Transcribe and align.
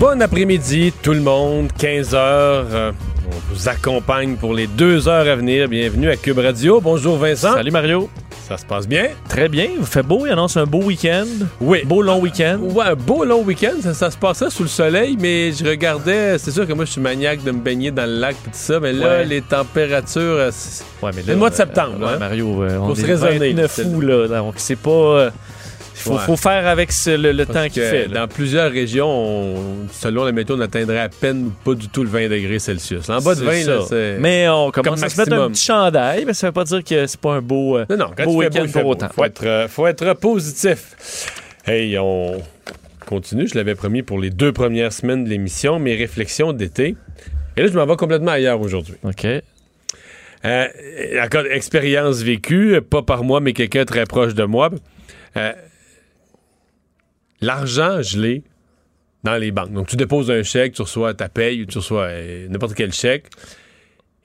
Bon 0.00 0.20
après-midi 0.22 0.92
tout 1.02 1.12
le 1.12 1.20
monde, 1.20 1.68
15 1.78 2.14
heures. 2.14 2.66
euh, 2.72 2.90
on 3.30 3.52
vous 3.54 3.68
accompagne 3.68 4.34
pour 4.36 4.54
les 4.54 4.66
deux 4.66 5.06
heures 5.08 5.28
à 5.28 5.36
venir. 5.36 5.68
Bienvenue 5.68 6.08
à 6.08 6.16
Cube 6.16 6.38
Radio. 6.38 6.80
Bonjour 6.80 7.16
Vincent. 7.18 7.52
Salut 7.52 7.70
Mario. 7.70 8.08
Ça 8.48 8.56
se 8.56 8.64
passe 8.64 8.88
bien? 8.88 9.08
Très 9.28 9.48
bien. 9.48 9.66
Il 9.78 9.84
fait 9.84 10.02
beau. 10.02 10.24
Il 10.26 10.32
annonce 10.32 10.56
un 10.56 10.64
beau 10.64 10.82
week-end. 10.82 11.26
Oui. 11.60 11.84
Beau 11.84 12.00
long 12.02 12.18
week-end. 12.18 12.58
Ouais, 12.60 12.86
un 12.86 12.94
beau 12.96 13.24
long 13.24 13.42
week-end. 13.44 13.74
Ça, 13.82 13.92
ça 13.94 14.10
se 14.10 14.16
passait 14.16 14.48
sous 14.50 14.62
le 14.64 14.68
soleil, 14.70 15.16
mais 15.20 15.52
je 15.52 15.64
regardais. 15.64 16.36
C'est 16.38 16.50
sûr 16.50 16.66
que 16.66 16.72
moi, 16.72 16.84
je 16.86 16.92
suis 16.92 17.00
maniaque 17.00 17.44
de 17.44 17.50
me 17.52 17.60
baigner 17.60 17.92
dans 17.92 18.06
le 18.06 18.18
lac 18.18 18.34
et 18.34 18.50
tout 18.50 18.54
ça, 18.54 18.80
mais 18.80 18.92
là, 18.92 19.18
Ouais. 19.18 19.24
les 19.26 19.42
températures. 19.42 20.20
euh, 20.22 20.50
Ouais, 21.02 21.10
mais 21.14 21.22
C'est 21.24 21.30
le 21.32 21.36
mois 21.36 21.50
de 21.50 21.54
septembre, 21.54 21.98
ouais, 22.00 22.14
hein? 22.14 22.18
Mario, 22.18 22.62
euh, 22.64 22.78
on 22.80 22.88
Faut 22.88 22.94
se 22.96 23.02
est 23.02 23.04
raisonner. 23.04 23.50
29 23.50 23.70
C'est- 23.72 23.84
août, 23.84 24.00
là. 24.00 24.26
Donc, 24.26 24.54
c'est 24.56 24.76
pas. 24.76 25.30
Il 26.00 26.02
faut, 26.08 26.12
Ouais. 26.14 26.24
faut 26.24 26.36
faire 26.36 26.66
avec 26.66 26.92
ce- 26.92 27.10
le, 27.10 27.44
temps 27.44 27.68
qu'il 27.68 27.82
fait. 27.82 28.08
là. 28.08 28.20
Dans 28.20 28.28
plusieurs 28.28 28.72
régions, 28.72 29.06
on- 29.08 29.86
selon 29.92 30.24
la 30.24 30.32
météo, 30.32 30.56
on 30.56 30.60
atteindrait 30.60 31.00
à 31.00 31.08
peine 31.10 31.46
ou 31.48 31.50
pas 31.64 31.74
du 31.74 31.88
tout 31.88 32.02
le 32.02 32.08
20 32.08 32.28
degrés 32.28 32.58
Celsius. 32.58 33.08
En 33.10 33.20
bas 33.20 33.34
de 33.34 33.40
C'est 33.40 33.44
20, 33.64 33.70
là, 33.70 33.80
ça. 33.82 33.86
c'est. 33.88 34.16
Mais 34.18 34.48
on 34.48 34.70
commence 34.70 34.94
comme 35.00 35.04
à 35.04 35.08
se 35.10 35.20
mettre 35.20 35.32
un 35.34 35.50
petit 35.50 35.62
chandail, 35.66 36.24
mais 36.24 36.32
ça 36.32 36.46
veut 36.46 36.52
pas 36.52 36.64
dire 36.64 36.82
que 36.82 37.06
c'est 37.06 37.20
pas 37.20 37.34
un 37.34 37.42
beau, 37.42 37.76
euh, 37.76 37.84
Non, 37.90 37.96
non, 37.98 38.10
quand 38.16 38.24
beau 38.24 38.36
week-end 38.36 38.66
pour 38.72 38.86
autant. 38.86 39.08
Faut 39.14 39.24
être, 39.24 39.44
euh, 39.46 39.68
faut 39.68 39.86
être 39.86 40.14
positif. 40.14 41.26
Hey, 41.66 41.98
on 41.98 42.40
continue. 43.06 43.46
Je 43.46 43.54
l'avais 43.56 43.74
promis 43.74 44.02
pour 44.02 44.18
les 44.18 44.30
deux 44.30 44.52
premières 44.52 44.92
semaines 44.94 45.24
de 45.24 45.28
l'émission, 45.28 45.78
mes 45.78 45.94
réflexions 45.96 46.52
d'été. 46.54 46.96
Et 47.56 47.62
là, 47.62 47.68
je 47.68 47.72
m'en 47.76 47.84
vais 47.84 47.96
complètement 47.96 48.30
ailleurs 48.30 48.60
aujourd'hui. 48.60 48.94
OK. 49.04 49.26
Euh, 50.44 50.66
encore, 51.22 51.44
expérience 51.50 52.22
vécue, 52.22 52.80
pas 52.80 53.02
par 53.02 53.24
moi, 53.24 53.40
mais 53.40 53.52
quelqu'un 53.52 53.84
très 53.84 54.06
proche 54.06 54.34
de 54.34 54.44
moi. 54.44 54.70
Euh, 55.36 55.52
L'argent 57.40 58.02
gelé 58.02 58.42
dans 59.24 59.36
les 59.36 59.50
banques. 59.50 59.72
Donc, 59.72 59.86
tu 59.88 59.96
déposes 59.96 60.30
un 60.30 60.42
chèque, 60.42 60.74
tu 60.74 60.82
reçois 60.82 61.14
ta 61.14 61.28
paye, 61.28 61.62
ou 61.62 61.66
tu 61.66 61.78
reçois 61.78 62.04
euh, 62.04 62.48
n'importe 62.48 62.74
quel 62.74 62.92
chèque, 62.92 63.26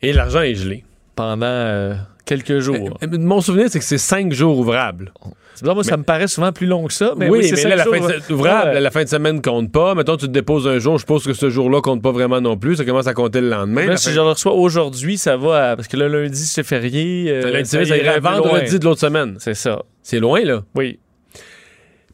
et 0.02 0.14
l'argent 0.14 0.42
est 0.42 0.56
gelé. 0.56 0.84
Pendant 1.16 1.46
euh, 1.46 1.96
quelques 2.26 2.60
jours. 2.60 2.98
Euh, 3.02 3.08
Mon 3.18 3.40
souvenir, 3.40 3.68
c'est 3.70 3.80
que 3.80 3.86
c'est 3.86 3.98
cinq 3.98 4.34
jours 4.34 4.58
ouvrables. 4.60 5.14
Bizarre, 5.62 5.76
moi, 5.76 5.84
ça 5.86 5.96
me 5.96 6.04
paraît 6.04 6.28
souvent 6.28 6.52
plus 6.52 6.68
long 6.68 6.86
que 6.88 6.92
ça. 6.94 7.14
Mais 7.16 7.30
oui, 7.30 7.40
oui, 7.42 7.48
c'est 7.48 7.64
mais 7.64 7.70
là, 7.70 7.76
la 7.78 7.84
jours, 7.86 7.96
fin 7.96 8.02
de, 8.08 8.34
ouvrable, 8.34 8.72
Ouais. 8.72 8.82
la 8.82 8.92
fin 8.92 9.04
de 9.06 9.08
semaine 9.08 9.42
compte 9.42 9.72
pas. 9.72 9.96
Mettons, 9.96 10.18
tu 10.18 10.26
te 10.28 10.32
déposes 10.32 10.68
un 10.68 10.78
jour, 10.80 10.96
je 10.98 11.00
suppose 11.04 11.24
que 11.26 11.32
ce 11.32 11.50
jour-là 11.50 11.80
compte 11.80 12.02
pas 12.02 12.12
vraiment 12.12 12.42
non 12.42 12.58
plus. 12.58 12.76
Ça 12.76 12.84
commence 12.84 13.08
à 13.08 13.14
compter 13.14 13.40
le 13.40 13.48
lendemain. 13.50 13.86
Là, 13.86 13.96
si 13.96 14.08
fin- 14.10 14.12
je 14.12 14.16
le 14.18 14.24
reçois 14.24 14.52
aujourd'hui, 14.52 15.18
ça 15.18 15.38
va. 15.38 15.70
à- 15.72 15.76
Parce 15.78 15.88
que 15.88 15.96
le 15.96 16.10
lundi, 16.10 16.46
c'est 16.46 16.64
férié. 16.64 17.42
Le 17.42 17.52
lundi, 17.52 17.70
ça 17.70 17.82
irait 17.84 18.20
loin. 18.20 18.32
vendredi 18.42 18.80
de 18.80 18.84
l'autre 18.84 19.00
semaine. 19.00 19.38
C'est 19.40 19.54
ça. 19.54 19.84
C'est 20.04 20.20
loin, 20.20 20.42
là. 20.44 20.64
Oui. 20.76 21.00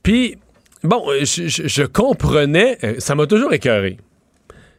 Puis, 0.04 0.38
bon, 0.84 1.03
euh, 1.09 1.19
je, 1.25 1.47
je- 1.47 1.68
je 1.68 1.84
comprenais, 1.84 2.78
euh, 2.84 2.96
ça 3.00 3.16
m'a 3.16 3.28
toujours 3.28 3.53
écœuré. 3.53 3.97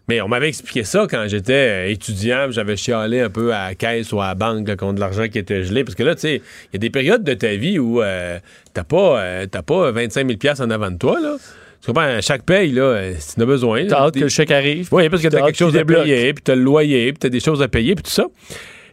Mais 0.08 0.20
on 0.20 0.26
m'avait 0.28 0.48
expliqué 0.48 0.82
ça 0.82 1.06
quand 1.08 1.24
j'étais 1.28 1.52
euh, 1.52 1.88
étudiant, 1.88 2.50
j'avais 2.50 2.76
chialé 2.76 3.20
un 3.20 3.30
peu 3.30 3.54
à 3.54 3.68
la 3.68 3.74
caisse 3.76 4.12
ou 4.12 4.20
à 4.20 4.26
la 4.28 4.34
banque 4.34 4.66
là, 4.66 4.74
contre 4.76 4.98
l'argent 5.00 5.28
qui 5.28 5.38
était 5.38 5.62
gelé. 5.62 5.84
Parce 5.84 5.94
que 5.94 6.02
là, 6.02 6.14
tu 6.16 6.22
sais, 6.22 6.34
il 6.36 6.72
y 6.72 6.76
a 6.76 6.78
des 6.78 6.90
périodes 6.90 7.22
de 7.22 7.34
ta 7.34 7.54
vie 7.54 7.78
où 7.78 8.02
euh, 8.02 8.38
t'as 8.74 8.82
pas, 8.84 9.20
euh, 9.22 9.46
pas 9.46 9.90
25 9.92 10.26
000 10.42 10.54
en 10.60 10.70
avant 10.70 10.90
de 10.90 10.98
toi. 10.98 11.20
Là. 11.20 11.36
Tu 11.80 11.86
comprends? 11.86 12.02
À 12.02 12.20
chaque 12.20 12.42
paye, 12.42 12.72
là, 12.72 13.12
si 13.18 13.36
t'en 13.36 13.42
as 13.42 13.46
besoin. 13.46 13.86
T'as 13.86 14.00
hâte 14.00 14.14
que 14.14 14.20
le 14.20 14.28
chèque 14.28 14.50
arrive. 14.50 14.88
oui, 14.90 15.08
parce 15.08 15.22
que 15.22 15.28
t'as 15.28 15.38
quelque 15.46 15.56
chose 15.58 15.76
à 15.76 15.84
payer, 16.04 16.34
puis 16.34 16.42
t'as 16.42 16.54
le 16.56 16.62
loyer, 16.62 17.12
puis 17.12 17.18
t'as 17.20 17.28
des 17.28 17.40
choses 17.40 17.62
à 17.62 17.68
payer, 17.68 17.94
puis 17.94 18.02
tout 18.02 18.10
ça. 18.10 18.26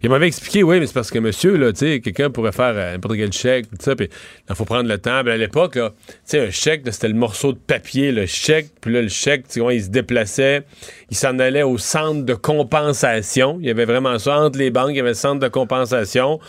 Il 0.01 0.09
m'avait 0.09 0.27
expliqué, 0.27 0.63
oui, 0.63 0.79
mais 0.79 0.87
c'est 0.87 0.93
parce 0.93 1.11
que 1.11 1.19
monsieur, 1.19 1.57
là, 1.57 1.73
tu 1.73 1.79
sais, 1.79 1.99
quelqu'un 1.99 2.29
pourrait 2.29 2.53
faire 2.53 2.73
euh, 2.75 2.93
n'importe 2.93 3.17
quel 3.17 3.33
chèque, 3.33 3.69
tout 3.69 3.77
ça, 3.79 3.95
puis 3.95 4.07
il 4.49 4.55
faut 4.55 4.63
prendre 4.63 4.87
le 4.87 4.97
temps. 4.97 5.21
Puis 5.23 5.33
à 5.33 5.37
l'époque, 5.37 5.75
là, 5.75 5.91
tu 6.07 6.13
sais, 6.23 6.39
un 6.39 6.51
chèque, 6.51 6.83
c'était 6.89 7.09
le 7.09 7.15
morceau 7.15 7.51
de 7.51 7.57
papier, 7.57 8.11
le 8.11 8.25
chèque, 8.25 8.67
puis 8.79 8.93
là, 8.93 9.01
le 9.01 9.09
chèque, 9.09 9.47
tu 9.49 9.59
comment 9.59 9.71
il 9.71 9.83
se 9.83 9.89
déplaçait, 9.89 10.63
il 11.09 11.17
s'en 11.17 11.37
allait 11.39 11.63
au 11.63 11.77
centre 11.77 12.23
de 12.23 12.33
compensation. 12.33 13.57
Il 13.59 13.67
y 13.67 13.69
avait 13.69 13.85
vraiment 13.85 14.17
ça 14.19 14.39
entre 14.39 14.57
les 14.57 14.71
banques, 14.71 14.91
il 14.91 14.97
y 14.97 15.01
avait 15.01 15.09
le 15.09 15.15
centre 15.15 15.39
de 15.39 15.49
compensation. 15.49 16.39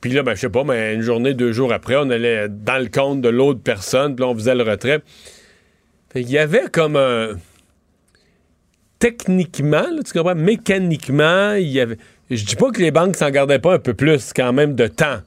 Puis 0.00 0.10
là, 0.10 0.22
ben, 0.22 0.34
je 0.34 0.40
sais 0.40 0.50
pas, 0.50 0.64
mais 0.64 0.94
une 0.94 1.02
journée, 1.02 1.32
deux 1.32 1.52
jours 1.52 1.72
après, 1.72 1.96
on 1.96 2.10
allait 2.10 2.48
dans 2.48 2.82
le 2.82 2.88
compte 2.88 3.20
de 3.20 3.28
l'autre 3.28 3.60
personne, 3.62 4.16
puis 4.16 4.24
là, 4.24 4.30
on 4.30 4.34
faisait 4.34 4.54
le 4.54 4.64
retrait. 4.64 5.00
Fait 6.12 6.22
qu'il 6.22 6.32
y 6.32 6.38
avait 6.38 6.68
comme 6.72 6.96
un 6.96 7.36
techniquement, 8.98 9.82
là, 9.82 10.02
tu 10.04 10.12
comprends, 10.12 10.34
mécaniquement, 10.34 11.54
il 11.54 11.68
y 11.68 11.80
avait. 11.80 11.98
Je 12.30 12.44
dis 12.44 12.56
pas 12.56 12.70
que 12.70 12.80
les 12.80 12.90
banques 12.90 13.16
s'en 13.16 13.30
gardaient 13.30 13.58
pas 13.58 13.74
un 13.74 13.78
peu 13.78 13.94
plus 13.94 14.32
quand 14.34 14.52
même 14.52 14.74
de 14.74 14.86
temps. 14.86 15.18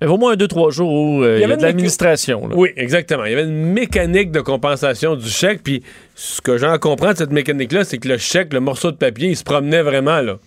Mais 0.00 0.06
au 0.06 0.16
moins 0.16 0.32
un, 0.32 0.36
deux, 0.36 0.46
trois 0.46 0.70
jours 0.70 0.92
où 0.92 1.24
euh, 1.24 1.38
il 1.38 1.40
y, 1.40 1.44
avait 1.44 1.54
a 1.54 1.56
de 1.56 1.62
l'administration. 1.62 2.46
là. 2.46 2.54
Oui, 2.56 2.70
exactement. 2.76 3.24
Il 3.24 3.32
y 3.32 3.34
avait 3.34 3.44
une 3.44 3.72
mécanique 3.72 4.30
de 4.30 4.40
compensation 4.40 5.16
du 5.16 5.28
chèque, 5.28 5.62
puis 5.62 5.82
ce 6.14 6.40
que 6.40 6.56
j'en 6.56 6.78
comprends 6.78 7.12
de 7.12 7.18
cette 7.18 7.32
mécanique-là, 7.32 7.84
c'est 7.84 7.98
que 7.98 8.08
le 8.08 8.18
chèque, 8.18 8.52
le 8.52 8.60
morceau 8.60 8.92
de 8.92 8.96
papier, 8.96 9.30
il 9.30 9.36
se 9.36 9.44
promenait 9.44 9.82
vraiment, 9.82 10.20
là. 10.20 10.38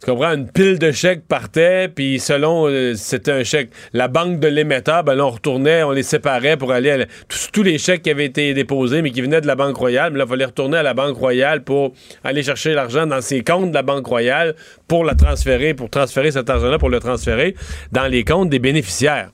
Tu 0.00 0.06
comprends? 0.06 0.32
Une 0.32 0.48
pile 0.48 0.78
de 0.78 0.92
chèques 0.92 1.26
partait, 1.26 1.88
puis 1.88 2.20
selon 2.20 2.68
euh, 2.68 2.94
c'était 2.94 3.32
un 3.32 3.42
chèque. 3.42 3.70
La 3.92 4.06
banque 4.06 4.38
de 4.38 4.46
l'émetteur, 4.46 5.02
ben 5.02 5.16
là, 5.16 5.26
on 5.26 5.30
retournait, 5.30 5.82
on 5.82 5.90
les 5.90 6.04
séparait 6.04 6.56
pour 6.56 6.70
aller 6.70 6.90
à 6.90 6.96
la- 6.98 7.06
tous, 7.26 7.48
tous 7.52 7.62
les 7.64 7.78
chèques 7.78 8.02
qui 8.02 8.10
avaient 8.10 8.26
été 8.26 8.54
déposés, 8.54 9.02
mais 9.02 9.10
qui 9.10 9.20
venaient 9.22 9.40
de 9.40 9.48
la 9.48 9.56
Banque 9.56 9.76
Royale. 9.76 10.12
Mais 10.12 10.18
là, 10.18 10.24
il 10.26 10.28
fallait 10.30 10.44
retourner 10.44 10.76
à 10.76 10.84
la 10.84 10.94
Banque 10.94 11.16
Royale 11.16 11.64
pour 11.64 11.94
aller 12.22 12.44
chercher 12.44 12.74
l'argent 12.74 13.08
dans 13.08 13.20
ses 13.20 13.42
comptes 13.42 13.70
de 13.70 13.74
la 13.74 13.82
Banque 13.82 14.06
Royale 14.06 14.54
pour 14.86 15.04
la 15.04 15.16
transférer, 15.16 15.74
pour 15.74 15.90
transférer 15.90 16.30
cet 16.30 16.48
argent-là, 16.48 16.78
pour 16.78 16.90
le 16.90 17.00
transférer 17.00 17.56
dans 17.90 18.06
les 18.06 18.22
comptes 18.22 18.50
des 18.50 18.60
bénéficiaires. 18.60 19.32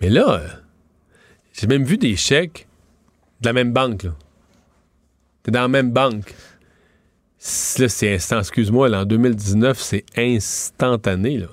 Mais 0.00 0.08
là, 0.08 0.40
euh, 0.42 0.48
j'ai 1.52 1.68
même 1.68 1.84
vu 1.84 1.96
des 1.96 2.16
chèques 2.16 2.66
de 3.40 3.46
la 3.46 3.52
même 3.52 3.72
banque, 3.72 4.02
là. 4.02 4.10
T'es 5.44 5.52
dans 5.52 5.62
la 5.62 5.68
même 5.68 5.90
banque. 5.92 6.34
C'est 7.42 8.12
instant, 8.14 8.40
excuse-moi, 8.40 8.90
là, 8.90 9.00
en 9.00 9.04
2019, 9.06 9.78
c'est 9.80 10.04
instantané, 10.16 11.38
là. 11.38 11.46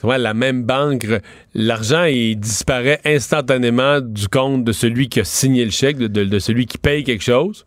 Tu 0.00 0.06
vois, 0.06 0.16
la 0.18 0.32
même 0.34 0.64
banque, 0.64 1.06
l'argent, 1.54 2.04
il 2.04 2.36
disparaît 2.36 3.00
instantanément 3.04 4.00
du 4.00 4.28
compte 4.28 4.64
de 4.64 4.72
celui 4.72 5.08
qui 5.10 5.20
a 5.20 5.24
signé 5.24 5.64
le 5.64 5.70
chèque, 5.70 5.98
de, 5.98 6.06
de- 6.06 6.24
de 6.24 6.38
celui 6.38 6.64
qui 6.66 6.78
paye 6.78 7.04
quelque 7.04 7.22
chose. 7.22 7.66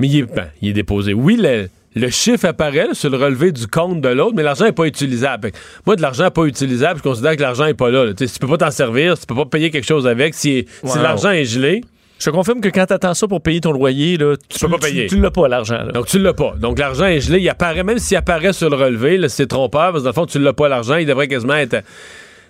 Mais 0.00 0.08
il 0.08 0.18
est, 0.18 0.22
ben, 0.22 0.48
il 0.60 0.70
est 0.70 0.72
déposé. 0.74 1.14
Oui, 1.14 1.36
le, 1.40 1.68
le 1.94 2.10
chiffre 2.10 2.46
apparaît 2.46 2.88
là, 2.88 2.94
sur 2.94 3.10
le 3.10 3.16
relevé 3.16 3.52
du 3.52 3.66
compte 3.68 4.00
de 4.00 4.08
l'autre, 4.08 4.34
mais 4.36 4.42
l'argent 4.42 4.64
n'est 4.64 4.72
pas 4.72 4.86
utilisable. 4.86 5.52
Moi, 5.86 5.94
de 5.96 6.02
l'argent 6.02 6.30
pas 6.32 6.44
utilisable, 6.44 6.98
je 6.98 7.02
considère 7.04 7.36
que 7.36 7.42
l'argent 7.42 7.64
n'est 7.66 7.74
pas 7.74 7.90
là. 7.90 8.04
là. 8.06 8.14
Tu 8.14 8.26
peux 8.40 8.48
pas 8.48 8.58
t'en 8.58 8.70
servir, 8.72 9.14
si 9.16 9.20
tu 9.22 9.26
peux 9.28 9.34
pas 9.36 9.46
payer 9.46 9.70
quelque 9.70 9.86
chose 9.86 10.06
avec, 10.06 10.34
si, 10.34 10.66
si 10.84 10.96
Ouais. 10.96 11.02
l'argent 11.02 11.30
est 11.30 11.44
gelé, 11.44 11.80
Je 12.18 12.24
te 12.24 12.30
confirme 12.30 12.60
que 12.60 12.68
quand 12.68 12.86
t'attends 12.86 13.14
ça 13.14 13.28
pour 13.28 13.40
payer 13.40 13.60
ton 13.60 13.70
loyer, 13.70 14.16
là, 14.16 14.34
tu, 14.48 14.58
peux 14.58 14.68
pas 14.68 14.78
payer. 14.78 15.06
Tu, 15.06 15.20
l'as 15.20 15.30
pas, 15.30 15.46
l'argent. 15.46 15.86
Donc, 15.94 16.06
tu 16.06 16.18
l'as 16.18 16.34
pas. 16.34 16.54
Donc, 16.58 16.78
l'argent 16.78 17.06
est 17.06 17.20
gelé. 17.20 17.38
Il 17.38 17.48
apparaît, 17.48 17.84
même 17.84 17.98
s'il 17.98 18.16
apparaît 18.16 18.52
sur 18.52 18.68
le 18.70 18.76
relevé, 18.76 19.18
là, 19.18 19.28
c'est 19.28 19.46
trompeur, 19.46 19.92
parce 19.92 19.98
que 19.98 20.04
dans 20.04 20.10
le 20.10 20.14
fond, 20.14 20.26
tu 20.26 20.40
l'as 20.40 20.52
pas, 20.52 20.68
l'argent. 20.68 20.96
Il 20.96 21.06
devrait 21.06 21.28
quasiment 21.28 21.54
être 21.54 21.84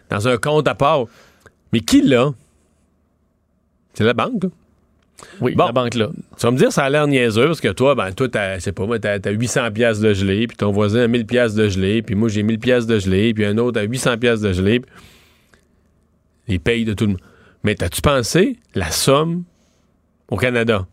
dans 0.08 0.26
un 0.26 0.38
compte 0.38 0.66
à 0.68 0.74
part. 0.74 1.04
Mais 1.72 1.80
qui 1.80 2.00
l'a? 2.00 2.30
C'est 3.92 4.04
la 4.04 4.14
banque, 4.14 4.44
là. 4.44 4.50
oui, 5.40 5.54
bon. 5.54 5.66
la 5.66 5.72
banque 5.72 5.94
là. 5.94 6.08
Tu 6.38 6.46
vas 6.46 6.50
me 6.50 6.56
dire, 6.56 6.72
ça 6.72 6.84
a 6.84 6.90
l'air 6.90 7.06
niaiseux, 7.06 7.46
parce 7.46 7.60
que 7.60 7.68
toi, 7.68 7.94
ben, 7.94 8.12
toi, 8.12 8.28
t'as, 8.28 8.60
sais 8.60 8.72
pas, 8.72 8.86
moi, 8.86 8.98
t'as, 8.98 9.18
t'as 9.18 9.32
800 9.32 9.70
pièces 9.72 10.00
de 10.00 10.14
gelé, 10.14 10.46
puis 10.46 10.56
ton 10.56 10.70
voisin 10.70 11.00
a 11.00 11.08
1000 11.08 11.26
pièces 11.26 11.54
de 11.54 11.68
gelé, 11.68 12.00
puis 12.00 12.14
moi, 12.14 12.30
j'ai 12.30 12.42
1000 12.42 12.58
pièces 12.58 12.86
de 12.86 12.98
gelé, 12.98 13.34
puis 13.34 13.44
un 13.44 13.58
autre 13.58 13.80
a 13.80 13.82
800 13.82 14.16
pièces 14.16 14.40
de 14.40 14.52
gelé. 14.52 14.80
Les 16.46 16.58
payes 16.58 16.86
de 16.86 16.94
tout 16.94 17.04
le 17.04 17.10
monde. 17.10 17.20
Mais 17.64 17.74
t'as-tu 17.74 18.00
pensé 18.00 18.56
la 18.74 18.90
somme 18.90 19.42
au 20.30 20.36
Canada, 20.36 20.86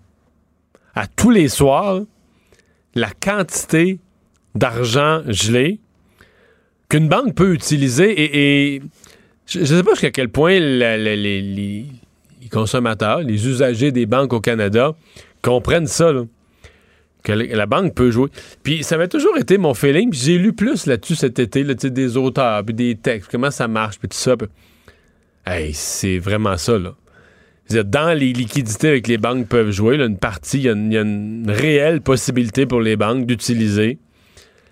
à 0.93 1.07
tous 1.07 1.29
les 1.29 1.49
soirs, 1.49 2.01
la 2.95 3.09
quantité 3.11 3.99
d'argent 4.55 5.21
gelé 5.27 5.79
qu'une 6.89 7.09
banque 7.09 7.35
peut 7.35 7.53
utiliser 7.53 8.13
et, 8.75 8.81
je 9.47 9.59
ne 9.59 9.65
sais 9.65 9.83
pas 9.83 9.91
jusqu'à 9.91 10.11
quel 10.11 10.29
point 10.29 10.57
les, 10.59 11.85
consommateurs, 12.51 13.19
les 13.19 13.47
usagers 13.47 13.91
des 13.91 14.05
banques 14.05 14.33
au 14.33 14.39
Canada 14.39 14.95
comprennent 15.41 15.87
ça, 15.87 16.11
là, 16.11 16.23
que 17.23 17.31
la, 17.33 17.65
banque 17.65 17.93
peut 17.93 18.11
jouer. 18.11 18.29
Puis 18.63 18.83
ça 18.83 18.97
m'a 18.97 19.07
toujours 19.07 19.37
été 19.37 19.57
mon 19.57 19.73
feeling, 19.73 20.09
puis 20.11 20.19
j'ai 20.19 20.37
lu 20.37 20.53
plus 20.53 20.85
là-dessus 20.85 21.15
cet 21.15 21.39
été, 21.39 21.63
là, 21.63 21.73
des 21.73 22.17
auteurs, 22.17 22.63
puis 22.63 22.73
des 22.73 22.95
textes, 22.95 23.29
comment 23.29 23.51
ça 23.51 23.67
marche, 23.67 23.99
puis 23.99 24.07
tout 24.07 24.17
ça. 24.17 24.35
Hey, 25.45 25.73
c'est 25.73 26.17
vraiment 26.17 26.57
ça, 26.57 26.77
là. 26.77 26.95
Dans 27.69 28.15
les 28.17 28.31
liquidités 28.31 28.89
avec 28.89 29.07
les 29.07 29.17
banques 29.17 29.47
peuvent 29.47 29.71
jouer, 29.71 29.97
là, 29.97 30.05
une 30.05 30.17
partie, 30.17 30.57
il 30.59 30.63
y, 30.65 30.69
a 30.69 30.73
une- 30.73 30.91
il 30.91 30.95
y 30.95 30.97
a 30.97 31.01
une 31.01 31.45
réelle 31.49 31.99
possibilité 32.01 32.65
pour 32.67 32.79
les 32.79 32.95
banques 32.95 33.25
d'utiliser 33.25 33.97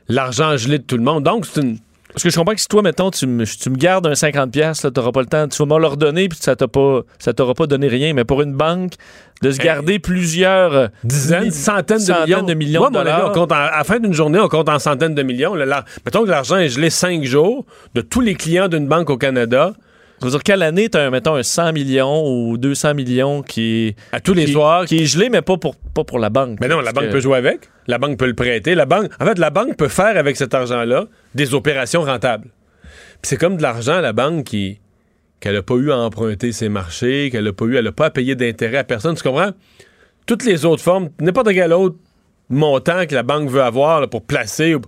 l'argent 0.07 0.55
gelé 0.57 0.77
de 0.77 0.83
tout 0.83 0.97
le 0.97 1.03
monde. 1.03 1.23
Donc, 1.23 1.45
c'est 1.45 1.61
une. 1.61 1.77
Parce 2.09 2.21
que 2.21 2.29
je 2.29 2.35
comprends 2.35 2.53
que 2.53 2.61
si 2.61 2.67
toi, 2.67 2.83
mettons, 2.83 3.09
tu 3.09 3.25
me, 3.25 3.43
tu 3.43 3.69
me 3.71 3.75
gardes 3.75 4.05
un 4.05 4.13
50$, 4.13 4.51
piastres, 4.51 4.85
là, 4.85 4.91
t'auras 4.91 5.11
pas 5.11 5.21
le 5.21 5.25
temps, 5.25 5.47
tu 5.47 5.57
vas 5.57 5.65
me 5.75 5.81
le 5.81 5.87
redonner, 5.87 6.29
puis 6.29 6.37
ça 6.39 6.55
ça 7.17 7.33
t'aura 7.33 7.53
pas 7.55 7.65
donné 7.65 7.87
rien. 7.87 8.13
Mais 8.13 8.23
pour 8.23 8.43
une 8.43 8.53
banque, 8.53 8.91
de 9.41 9.49
se 9.49 9.59
Hey. 9.59 9.65
garder 9.65 9.97
plusieurs 9.99 10.89
dizaines, 11.03 11.49
centaines 11.49 11.97
de 11.97 12.03
centaines 12.03 12.23
millions. 12.27 12.43
de 12.43 12.53
millions 12.53 12.79
Moi, 12.81 12.89
de 12.91 12.93
dollars. 12.93 13.29
on 13.31 13.33
compte 13.33 13.51
en- 13.51 13.55
à 13.55 13.77
la 13.79 13.83
fin 13.83 13.99
d'une 13.99 14.13
journée, 14.13 14.39
on 14.39 14.47
compte 14.47 14.69
en 14.69 14.77
centaines 14.77 15.15
de 15.15 15.23
millions. 15.23 15.55
Là, 15.55 15.65
là. 15.65 15.83
mettons 16.05 16.23
que 16.23 16.29
l'argent 16.29 16.57
est 16.57 16.69
gelé 16.69 16.91
cinq 16.91 17.23
jours 17.23 17.65
de 17.95 18.01
tous 18.01 18.21
les 18.21 18.35
clients 18.35 18.67
d'une 18.67 18.87
banque 18.87 19.09
au 19.09 19.17
Canada 19.17 19.73
Ça 20.23 20.27
veut 20.27 20.31
dire 20.31 20.43
quelle 20.43 20.63
année 20.63 20.89
t'as, 20.89 21.09
mettons, 21.09 21.35
un 21.35 21.43
100 21.43 21.73
millions 21.73 22.23
ou 22.27 22.57
200 22.57 22.93
millions 22.93 23.41
qui, 23.41 23.95
à 24.11 24.19
tous 24.19 24.33
les 24.33 24.45
qui, 24.45 24.51
soirs. 24.53 24.85
qui 24.85 24.99
est 25.01 25.05
gelé, 25.05 25.29
mais 25.29 25.41
pas 25.41 25.57
pour, 25.57 25.75
pas 25.75 26.03
pour 26.03 26.19
la 26.19 26.29
banque. 26.29 26.59
Mais 26.61 26.67
non, 26.67 26.79
la 26.81 26.91
banque 26.93 27.05
que- 27.07 27.11
peut 27.11 27.19
jouer 27.19 27.37
avec. 27.37 27.69
La 27.87 27.97
banque 27.97 28.17
peut 28.17 28.27
le 28.27 28.33
prêter. 28.33 28.75
La 28.75 28.85
banque, 28.85 29.11
en 29.19 29.25
fait, 29.25 29.37
la 29.39 29.49
banque 29.49 29.75
peut 29.77 29.87
faire 29.89 30.17
avec 30.17 30.37
cet 30.37 30.53
argent-là 30.53 31.05
des 31.35 31.53
opérations 31.53 32.01
rentables. 32.03 32.49
Puis 33.21 33.29
c'est 33.29 33.37
comme 33.37 33.57
de 33.57 33.61
l'argent 33.61 33.95
à 33.95 34.01
la 34.01 34.13
banque 34.13 34.45
qui 34.45 34.79
qu'elle 35.39 35.55
n'a 35.55 35.61
pas 35.61 35.75
eu 35.75 35.91
à 35.91 35.97
emprunter 35.97 36.53
ses 36.53 36.69
marchés, 36.69 37.29
qu'elle 37.29 37.43
n'a 37.43 37.51
pas 37.53 37.65
eu, 37.65 37.75
elle 37.75 37.83
n'a 37.83 37.91
pas 37.91 38.05
à 38.05 38.09
payer 38.09 38.35
d'intérêt 38.35 38.77
à 38.77 38.83
personne. 38.85 39.15
Tu 39.15 39.23
comprends? 39.23 39.51
Toutes 40.25 40.45
les 40.45 40.63
autres 40.63 40.81
formes, 40.81 41.09
n'importe 41.19 41.49
quel 41.53 41.73
autre 41.73 41.97
montant 42.49 43.05
que 43.05 43.13
la 43.15 43.23
banque 43.23 43.49
veut 43.49 43.61
avoir 43.61 43.99
là, 43.99 44.07
pour 44.07 44.21
placer. 44.23 44.75
ou- 44.75 44.81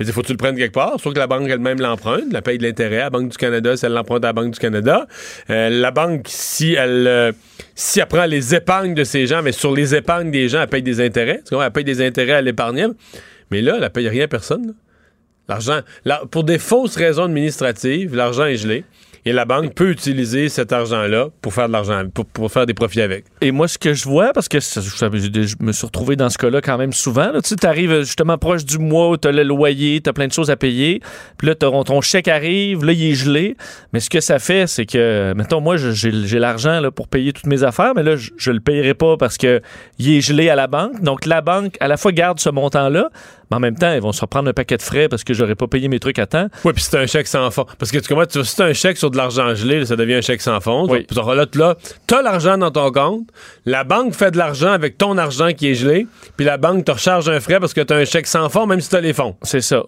Dire, 0.00 0.12
faut 0.12 0.22
que 0.22 0.26
tu 0.26 0.32
le 0.32 0.38
prennes 0.38 0.56
quelque 0.56 0.72
part. 0.74 0.98
Soit 0.98 1.12
que 1.12 1.18
la 1.18 1.26
banque 1.28 1.48
elle-même 1.48 1.80
l'emprunte, 1.80 2.32
la 2.32 2.42
paye 2.42 2.58
de 2.58 2.64
l'intérêt 2.64 2.98
à 2.98 3.04
la 3.04 3.10
Banque 3.10 3.28
du 3.30 3.36
Canada, 3.36 3.76
si 3.76 3.86
elle 3.86 3.92
l'emprunte 3.92 4.24
à 4.24 4.28
la 4.28 4.32
Banque 4.32 4.50
du 4.52 4.58
Canada. 4.58 5.06
Euh, 5.50 5.68
la 5.70 5.90
banque, 5.92 6.26
si 6.28 6.74
elle, 6.74 7.06
euh, 7.06 7.32
si 7.76 8.00
elle 8.00 8.06
prend 8.06 8.24
les 8.26 8.54
épargnes 8.56 8.94
de 8.94 9.04
ces 9.04 9.26
gens, 9.28 9.40
mais 9.42 9.52
sur 9.52 9.72
les 9.74 9.94
épargnes 9.94 10.30
des 10.32 10.48
gens, 10.48 10.62
elle 10.62 10.68
paye 10.68 10.82
des 10.82 11.00
intérêts. 11.00 11.42
Tu? 11.48 11.54
Elle 11.54 11.70
paye 11.70 11.84
des 11.84 12.04
intérêts 12.04 12.32
à 12.32 12.40
l'épargnant. 12.42 12.90
Mais 13.50 13.62
là, 13.62 13.74
elle 13.76 13.82
ne 13.82 13.88
paye 13.88 14.08
rien 14.08 14.24
à 14.24 14.28
personne. 14.28 14.74
L'argent, 15.48 15.80
la- 16.04 16.22
pour 16.30 16.42
des 16.42 16.58
fausses 16.58 16.96
raisons 16.96 17.24
administratives, 17.24 18.16
l'argent 18.16 18.46
est 18.46 18.56
gelé. 18.56 18.84
Et 19.26 19.32
la 19.32 19.46
banque 19.46 19.74
peut 19.74 19.90
utiliser 19.90 20.50
cet 20.50 20.72
argent-là 20.72 21.28
pour 21.40 21.54
faire 21.54 21.66
de 21.66 21.72
l'argent, 21.72 22.02
pour, 22.32 22.52
faire 22.52 22.66
des 22.66 22.74
profits 22.74 23.00
avec. 23.00 23.24
Et 23.40 23.52
moi, 23.52 23.68
ce 23.68 23.78
que 23.78 23.94
je 23.94 24.04
vois, 24.04 24.32
parce 24.34 24.48
que 24.48 24.60
je, 24.60 25.54
me 25.60 25.72
suis 25.72 25.86
retrouvé 25.86 26.14
dans 26.14 26.28
ce 26.28 26.36
cas-là 26.36 26.60
quand 26.60 26.76
même 26.76 26.92
souvent, 26.92 27.32
là, 27.32 27.40
tu 27.40 27.54
arrives 27.66 28.00
justement 28.00 28.36
proche 28.36 28.66
du 28.66 28.78
mois 28.78 29.08
où 29.10 29.16
tu 29.16 29.26
as 29.26 29.32
le 29.32 29.42
loyer, 29.42 30.02
tu 30.02 30.12
plein 30.12 30.26
de 30.26 30.32
choses 30.32 30.50
à 30.50 30.56
payer, 30.56 31.00
puis 31.38 31.48
là, 31.48 31.54
ton 31.54 32.00
chèque 32.02 32.28
arrive, 32.28 32.84
là, 32.84 32.92
il 32.92 33.12
est 33.12 33.14
gelé. 33.14 33.56
Mais 33.92 34.00
ce 34.00 34.10
que 34.10 34.20
ça 34.20 34.38
fait, 34.38 34.66
c'est 34.66 34.84
que, 34.84 35.32
mettons, 35.34 35.60
moi, 35.62 35.76
j'ai 35.78 36.38
l'argent 36.38 36.82
pour 36.94 37.08
payer 37.08 37.32
toutes 37.32 37.46
mes 37.46 37.62
affaires, 37.62 37.94
mais 37.96 38.02
là, 38.02 38.16
je, 38.16 38.30
je 38.36 38.50
le 38.50 38.60
payerai 38.60 38.92
pas 38.92 39.16
parce 39.16 39.38
que 39.38 39.62
il 39.98 40.14
est 40.14 40.20
gelé 40.20 40.50
à 40.50 40.54
la 40.54 40.66
banque. 40.66 41.00
Donc, 41.00 41.24
la 41.24 41.40
banque, 41.40 41.76
à 41.80 41.88
la 41.88 41.96
fois, 41.96 42.12
garde 42.12 42.40
ce 42.40 42.50
montant-là, 42.50 43.08
mais 43.50 43.56
en 43.56 43.60
même 43.60 43.76
temps, 43.76 43.92
ils 43.92 44.00
vont 44.00 44.12
se 44.12 44.20
reprendre 44.20 44.48
un 44.48 44.52
paquet 44.52 44.76
de 44.76 44.82
frais 44.82 45.08
parce 45.08 45.24
que 45.24 45.34
j'aurais 45.34 45.54
pas 45.54 45.66
payé 45.66 45.88
mes 45.88 45.98
trucs 46.00 46.18
à 46.18 46.26
temps. 46.26 46.48
Oui, 46.64 46.72
puis 46.72 46.82
c'est 46.82 46.96
un 46.98 47.06
chèque 47.06 47.26
sans 47.26 47.50
fond. 47.50 47.66
Parce 47.78 47.90
que 47.90 47.98
tu 47.98 48.08
comprends, 48.08 48.26
tu- 48.26 48.44
si 48.44 48.54
c'est 48.56 48.62
un 48.62 48.72
chèque 48.72 48.96
sur 48.96 49.10
de 49.10 49.16
l'argent 49.16 49.54
gelé, 49.54 49.80
là, 49.80 49.86
ça 49.86 49.96
devient 49.96 50.14
un 50.14 50.20
chèque 50.20 50.40
sans 50.42 50.60
fond. 50.60 50.86
Oui. 50.88 51.04
Puis 51.08 51.16
là, 51.16 51.46
tu 51.46 51.58
là, 51.58 51.76
as 52.12 52.22
l'argent 52.22 52.58
dans 52.58 52.70
ton 52.70 52.90
compte, 52.90 53.28
la 53.64 53.84
banque 53.84 54.14
fait 54.14 54.30
de 54.30 54.38
l'argent 54.38 54.72
avec 54.72 54.98
ton 54.98 55.16
argent 55.18 55.52
qui 55.52 55.68
est 55.70 55.74
gelé, 55.74 56.06
puis 56.36 56.44
la 56.46 56.56
banque 56.56 56.84
te 56.84 56.92
recharge 56.92 57.28
un 57.28 57.40
frais 57.40 57.60
parce 57.60 57.74
que 57.74 57.80
tu 57.80 57.92
as 57.92 57.96
un 57.96 58.04
chèque 58.04 58.26
sans 58.26 58.48
fond, 58.48 58.66
même 58.66 58.80
si 58.80 58.88
tu 58.88 58.96
as 58.96 59.00
les 59.00 59.12
fonds. 59.12 59.36
C'est 59.42 59.60
ça. 59.60 59.82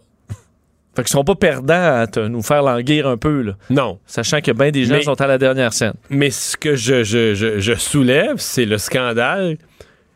Fait 0.94 1.02
qu'ils 1.02 1.10
sont 1.12 1.24
pas 1.24 1.34
perdants 1.34 1.74
à 2.00 2.06
te- 2.06 2.20
nous 2.20 2.40
faire 2.40 2.62
languir 2.62 3.06
un 3.06 3.18
peu, 3.18 3.42
là, 3.42 3.52
Non. 3.68 3.98
sachant 4.06 4.40
que 4.40 4.50
bien 4.52 4.70
des 4.70 4.84
gens 4.86 4.94
Mais- 4.94 5.02
sont 5.02 5.20
à 5.20 5.26
la 5.26 5.36
dernière 5.36 5.74
scène. 5.74 5.92
Mais 6.08 6.30
ce 6.30 6.56
que 6.56 6.74
je, 6.74 7.04
je- 7.04 7.34
je- 7.34 7.58
je 7.58 7.74
soulève, 7.74 8.36
c'est 8.38 8.64
le 8.64 8.78
scandale 8.78 9.58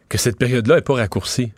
que 0.08 0.16
cette 0.16 0.38
période-là 0.38 0.76
n'est 0.76 0.81
pas 0.81 0.94
raccourcie. 0.94 1.52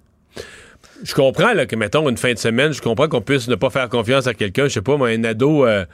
Je 1.03 1.15
comprends 1.15 1.53
là, 1.53 1.67
que, 1.67 1.75
mettons, 1.77 2.09
une 2.09 2.17
fin 2.17 2.33
de 2.33 2.39
semaine, 2.39 2.73
je 2.73 2.81
comprends 2.81 3.09
qu'on 3.09 3.21
puisse 3.23 3.49
ne 3.49 3.55
pas 3.57 3.71
faire 3.71 3.89
confiance 3.89 4.27
à 4.27 4.35
quelqu'un, 4.35 4.65
je 4.65 4.75
sais 4.75 4.83
pas, 4.83 4.97
moi, 4.97 5.09
un 5.09 5.25
ado. 5.25 5.67
euh, 5.67 5.85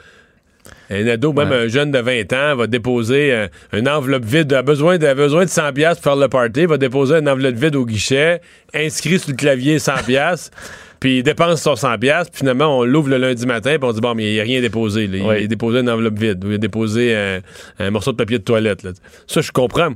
un 0.90 1.06
ado, 1.06 1.32
même 1.32 1.48
Ouais. 1.50 1.56
un 1.56 1.68
jeune 1.68 1.90
de 1.90 1.98
20 1.98 2.32
ans, 2.34 2.56
va 2.56 2.66
déposer 2.66 3.32
euh, 3.32 3.48
une 3.72 3.88
enveloppe 3.88 4.24
vide, 4.24 4.52
a 4.52 4.62
besoin 4.62 4.98
de, 4.98 5.06
a 5.06 5.14
besoin 5.14 5.44
de 5.46 5.50
100 5.50 5.72
pièces 5.72 5.94
pour 5.94 6.04
faire 6.04 6.16
le 6.16 6.28
party, 6.28 6.66
va 6.66 6.76
déposer 6.76 7.16
une 7.16 7.28
enveloppe 7.28 7.54
vide 7.54 7.74
au 7.76 7.86
guichet, 7.86 8.42
inscrit 8.74 9.18
sur 9.18 9.30
le 9.30 9.36
clavier 9.36 9.78
100 9.78 9.92
pièces, 10.06 10.50
puis 11.00 11.18
il 11.18 11.22
dépense 11.22 11.62
son 11.62 11.74
100 11.74 11.96
pièces, 11.98 12.28
puis 12.28 12.40
finalement 12.40 12.78
on 12.80 12.84
l'ouvre 12.84 13.08
le 13.08 13.16
lundi 13.16 13.46
matin, 13.46 13.76
puis 13.78 13.88
on 13.88 13.92
dit 13.92 14.00
bon, 14.00 14.14
mais 14.14 14.30
il 14.30 14.34
n'y 14.34 14.40
a 14.40 14.42
rien 14.42 14.60
déposé, 14.60 15.06
là. 15.06 15.16
il 15.16 15.22
Ouais. 15.22 15.44
a 15.44 15.46
déposé 15.46 15.78
une 15.80 15.88
enveloppe 15.88 16.18
vide, 16.18 16.44
ou 16.44 16.48
il 16.50 16.54
a 16.56 16.58
déposé 16.58 17.14
un, 17.16 17.40
un 17.78 17.90
morceau 17.90 18.12
de 18.12 18.16
papier 18.18 18.38
de 18.38 18.44
toilette. 18.44 18.82
là. 18.82 18.90
Ça, 19.26 19.40
je 19.40 19.52
comprends. 19.52 19.92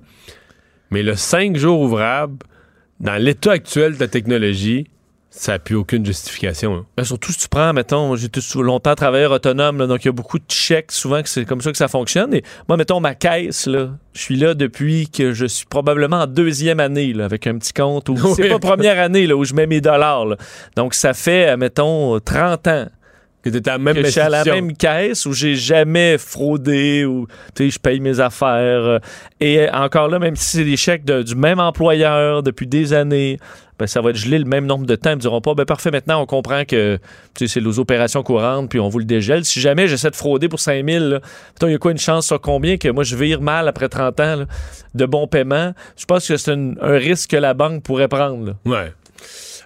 Mais 0.90 1.02
le 1.02 1.16
5 1.16 1.56
jours 1.56 1.80
ouvrable, 1.82 2.36
dans 3.00 3.16
l'état 3.22 3.52
actuel 3.52 3.94
de 3.96 4.00
la 4.00 4.08
technologie, 4.08 4.86
ça 5.34 5.52
n'a 5.52 5.58
plus 5.58 5.74
aucune 5.76 6.04
justification. 6.04 6.74
hein. 6.74 6.86
Ben, 6.96 7.04
surtout 7.04 7.32
si 7.32 7.38
tu 7.38 7.48
prends, 7.48 7.72
mettons, 7.72 8.14
sou- 8.38 8.62
longtemps 8.62 8.94
travailleur 8.94 9.32
autonome, 9.32 9.78
là, 9.78 9.86
donc 9.86 10.04
il 10.04 10.08
y 10.08 10.10
a 10.10 10.12
beaucoup 10.12 10.38
de 10.38 10.44
chèques, 10.48 10.92
souvent 10.92 11.22
que 11.22 11.28
c'est 11.28 11.44
comme 11.46 11.62
ça 11.62 11.70
que 11.72 11.78
ça 11.78 11.88
fonctionne. 11.88 12.34
Et 12.34 12.42
moi, 12.68 12.76
mettons, 12.76 13.00
ma 13.00 13.14
caisse, 13.14 13.66
là, 13.66 13.90
je 14.12 14.20
suis 14.20 14.36
là 14.36 14.52
depuis 14.54 15.08
que 15.08 15.32
je 15.32 15.46
suis 15.46 15.64
probablement 15.64 16.20
en 16.20 16.26
deuxième 16.26 16.80
année, 16.80 17.12
là, 17.14 17.24
avec 17.24 17.46
un 17.46 17.56
petit 17.56 17.72
compte, 17.72 18.08
ou 18.10 18.16
c'est 18.36 18.48
pas 18.50 18.58
première 18.58 19.00
année 19.00 19.26
là, 19.26 19.34
où 19.34 19.44
je 19.44 19.54
mets 19.54 19.66
mes 19.66 19.80
dollars. 19.80 20.26
là. 20.26 20.36
Donc 20.76 20.92
ça 20.92 21.14
fait, 21.14 21.48
euh, 21.48 21.56
mettons, 21.56 22.20
30 22.20 22.66
ans 22.68 22.86
Que 23.42 23.48
tu 23.50 23.56
à 23.68 23.72
la 23.72 23.78
même 23.78 23.94
que 23.96 24.02
je 24.04 24.10
suis 24.10 24.20
à 24.20 24.28
la 24.28 24.44
même 24.44 24.76
caisse 24.76 25.26
où 25.26 25.32
j'ai 25.32 25.56
jamais 25.56 26.16
fraudé 26.18 27.04
ou 27.04 27.26
tu 27.56 27.64
sais 27.64 27.70
je 27.70 27.78
paye 27.80 27.98
mes 27.98 28.20
affaires 28.20 28.50
euh, 28.84 28.98
et 29.40 29.68
encore 29.70 30.06
là 30.08 30.20
même 30.20 30.36
si 30.36 30.58
c'est 30.58 30.64
des 30.64 30.76
chèques 30.76 31.04
de- 31.04 31.24
du 31.24 31.34
même 31.34 31.58
employeur 31.58 32.44
depuis 32.44 32.68
des 32.68 32.92
années 32.92 33.38
ben, 33.78 33.86
ça 33.86 34.00
va 34.00 34.10
être 34.10 34.16
gelé 34.16 34.38
le 34.38 34.44
même 34.44 34.66
nombre 34.66 34.86
de 34.86 34.94
temps 34.94 35.10
ils 35.10 35.16
me 35.16 35.20
diront 35.20 35.40
pas 35.40 35.54
ben 35.54 35.64
parfait 35.64 35.90
maintenant 35.90 36.22
on 36.22 36.26
comprend 36.26 36.64
que 36.64 36.98
c'est 37.34 37.60
les 37.60 37.78
opérations 37.78 38.22
courantes 38.22 38.68
puis 38.68 38.78
on 38.80 38.88
vous 38.88 38.98
le 38.98 39.04
dégèle. 39.04 39.44
Si 39.44 39.60
jamais 39.60 39.88
j'essaie 39.88 40.10
de 40.10 40.16
frauder 40.16 40.48
pour 40.48 40.60
5000 40.60 40.98
là, 40.98 41.20
mettons, 41.54 41.66
il 41.66 41.72
y 41.72 41.74
a 41.74 41.78
quoi 41.78 41.92
une 41.92 41.98
chance 41.98 42.26
sur 42.26 42.40
combien 42.40 42.76
que 42.76 42.88
moi 42.88 43.04
je 43.04 43.16
vire 43.16 43.40
mal 43.40 43.68
après 43.68 43.88
30 43.88 44.20
ans 44.20 44.44
de 44.94 45.06
bon 45.06 45.26
paiement 45.26 45.72
je 45.96 46.04
pense 46.04 46.26
que 46.26 46.36
c'est 46.36 46.52
un, 46.52 46.74
risque 46.80 47.30
que 47.30 47.36
la 47.36 47.54
banque 47.54 47.82
pourrait 47.82 48.08
prendre. 48.08 48.54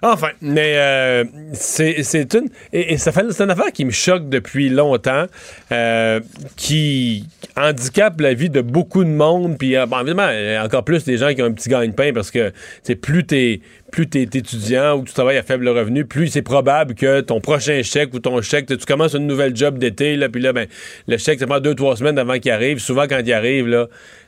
Enfin, 0.01 0.29
mais 0.41 0.73
euh, 0.75 1.23
c'est 1.53 2.33
une. 2.33 2.49
Et, 2.73 2.97
fait, 2.97 3.41
une 3.41 3.51
affaire 3.51 3.71
qui 3.73 3.85
me 3.85 3.91
choque 3.91 4.29
depuis 4.29 4.69
longtemps, 4.69 5.25
euh, 5.71 6.19
qui 6.55 7.25
handicape 7.55 8.21
la 8.21 8.33
vie 8.33 8.49
de 8.49 8.61
beaucoup 8.61 9.03
de 9.03 9.09
monde, 9.09 9.57
puis 9.57 9.75
euh, 9.75 9.85
bon, 9.85 9.99
évidemment, 9.99 10.29
encore 10.63 10.83
plus 10.83 11.03
des 11.03 11.17
gens 11.17 11.33
qui 11.33 11.41
ont 11.41 11.45
un 11.45 11.51
petit 11.51 11.69
gagne-pain, 11.69 12.11
parce 12.13 12.31
que 12.31 12.51
c'est 12.83 12.95
plus 12.95 13.25
t'es 13.25 13.61
plus 13.91 14.07
t'es 14.07 14.23
étudiant 14.23 14.97
ou 14.97 15.03
tu 15.03 15.13
travailles 15.13 15.37
à 15.37 15.43
faible 15.43 15.67
revenu, 15.69 16.05
plus 16.05 16.27
c'est 16.27 16.41
probable 16.41 16.93
que 16.93 17.21
ton 17.21 17.39
prochain 17.39 17.81
chèque 17.83 18.13
ou 18.13 18.19
ton 18.19 18.41
chèque, 18.41 18.67
tu 18.67 18.77
commences 18.77 19.13
une 19.13 19.27
nouvelle 19.27 19.55
job 19.55 19.77
d'été, 19.77 20.15
là, 20.15 20.29
puis 20.29 20.41
là, 20.41 20.53
ben, 20.53 20.67
le 21.07 21.17
chèque, 21.17 21.39
ça 21.39 21.47
prend 21.47 21.59
deux, 21.59 21.73
trois 21.73 21.95
semaines 21.95 22.19
avant 22.19 22.37
qu'il 22.37 22.51
arrive. 22.51 22.79
Souvent, 22.79 23.07
quand 23.07 23.21
il 23.25 23.33
arrive, 23.33 23.67
là, 23.67 23.87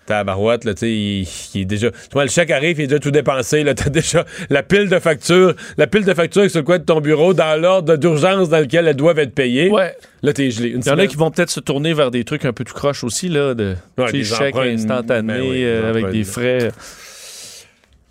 ta 0.10 0.24
barouette, 0.24 0.66
là, 0.66 0.74
tu 0.74 0.80
sais, 0.80 0.90
il, 0.92 1.28
il 1.54 1.62
est 1.62 1.66
déjà. 1.66 1.92
Tu 1.92 1.98
vois, 2.14 2.24
le 2.26 2.32
chèque 2.32 2.50
arrive, 2.50 2.80
il 2.80 2.84
est 2.86 2.88
déjà 2.88 3.00
tout 3.00 3.12
dépensé, 3.12 3.64
là. 3.64 3.74
T'as 3.76 3.90
déjà 3.92 4.26
la 4.50 4.64
pile 4.64 4.90
de 4.90 4.98
factures, 4.98 5.54
la 5.78 5.86
pile 5.86 6.04
de 6.04 6.14
factures 6.16 6.50
sur 6.50 6.60
le 6.60 6.66
coin 6.66 6.80
de 6.80 6.84
ton 6.84 7.00
bureau 7.00 7.36
dans 7.36 7.60
l'ordre 7.62 7.96
d'urgence 7.96 8.50
dans 8.50 8.60
lequel 8.60 8.88
elles 8.88 8.96
doivent 8.96 9.20
être 9.20 9.36
payées. 9.36 9.70
ouais 9.70 9.96
Là, 10.24 10.34
t'es 10.34 10.50
gelé. 10.50 10.74
Il 10.76 10.86
y 10.86 10.90
en 10.90 10.98
a 10.98 11.06
qui 11.08 11.16
vont 11.16 11.30
peut-être 11.32 11.52
se 11.52 11.60
tourner 11.60 11.94
vers 11.94 12.10
des 12.12 12.24
trucs 12.24 12.44
un 12.44 12.54
peu 12.54 12.64
tout 12.64 12.74
croche 12.74 13.04
aussi, 13.04 13.30
là, 13.30 13.54
de 13.54 13.76
Ouais, 13.98 14.12
des 14.12 14.24
chèques 14.24 14.56
instantanés 14.58 15.34
ben 15.34 15.42
oui, 15.42 15.64
euh, 15.64 15.90
avec 15.90 16.10
des 16.10 16.24
frais. 16.24 16.72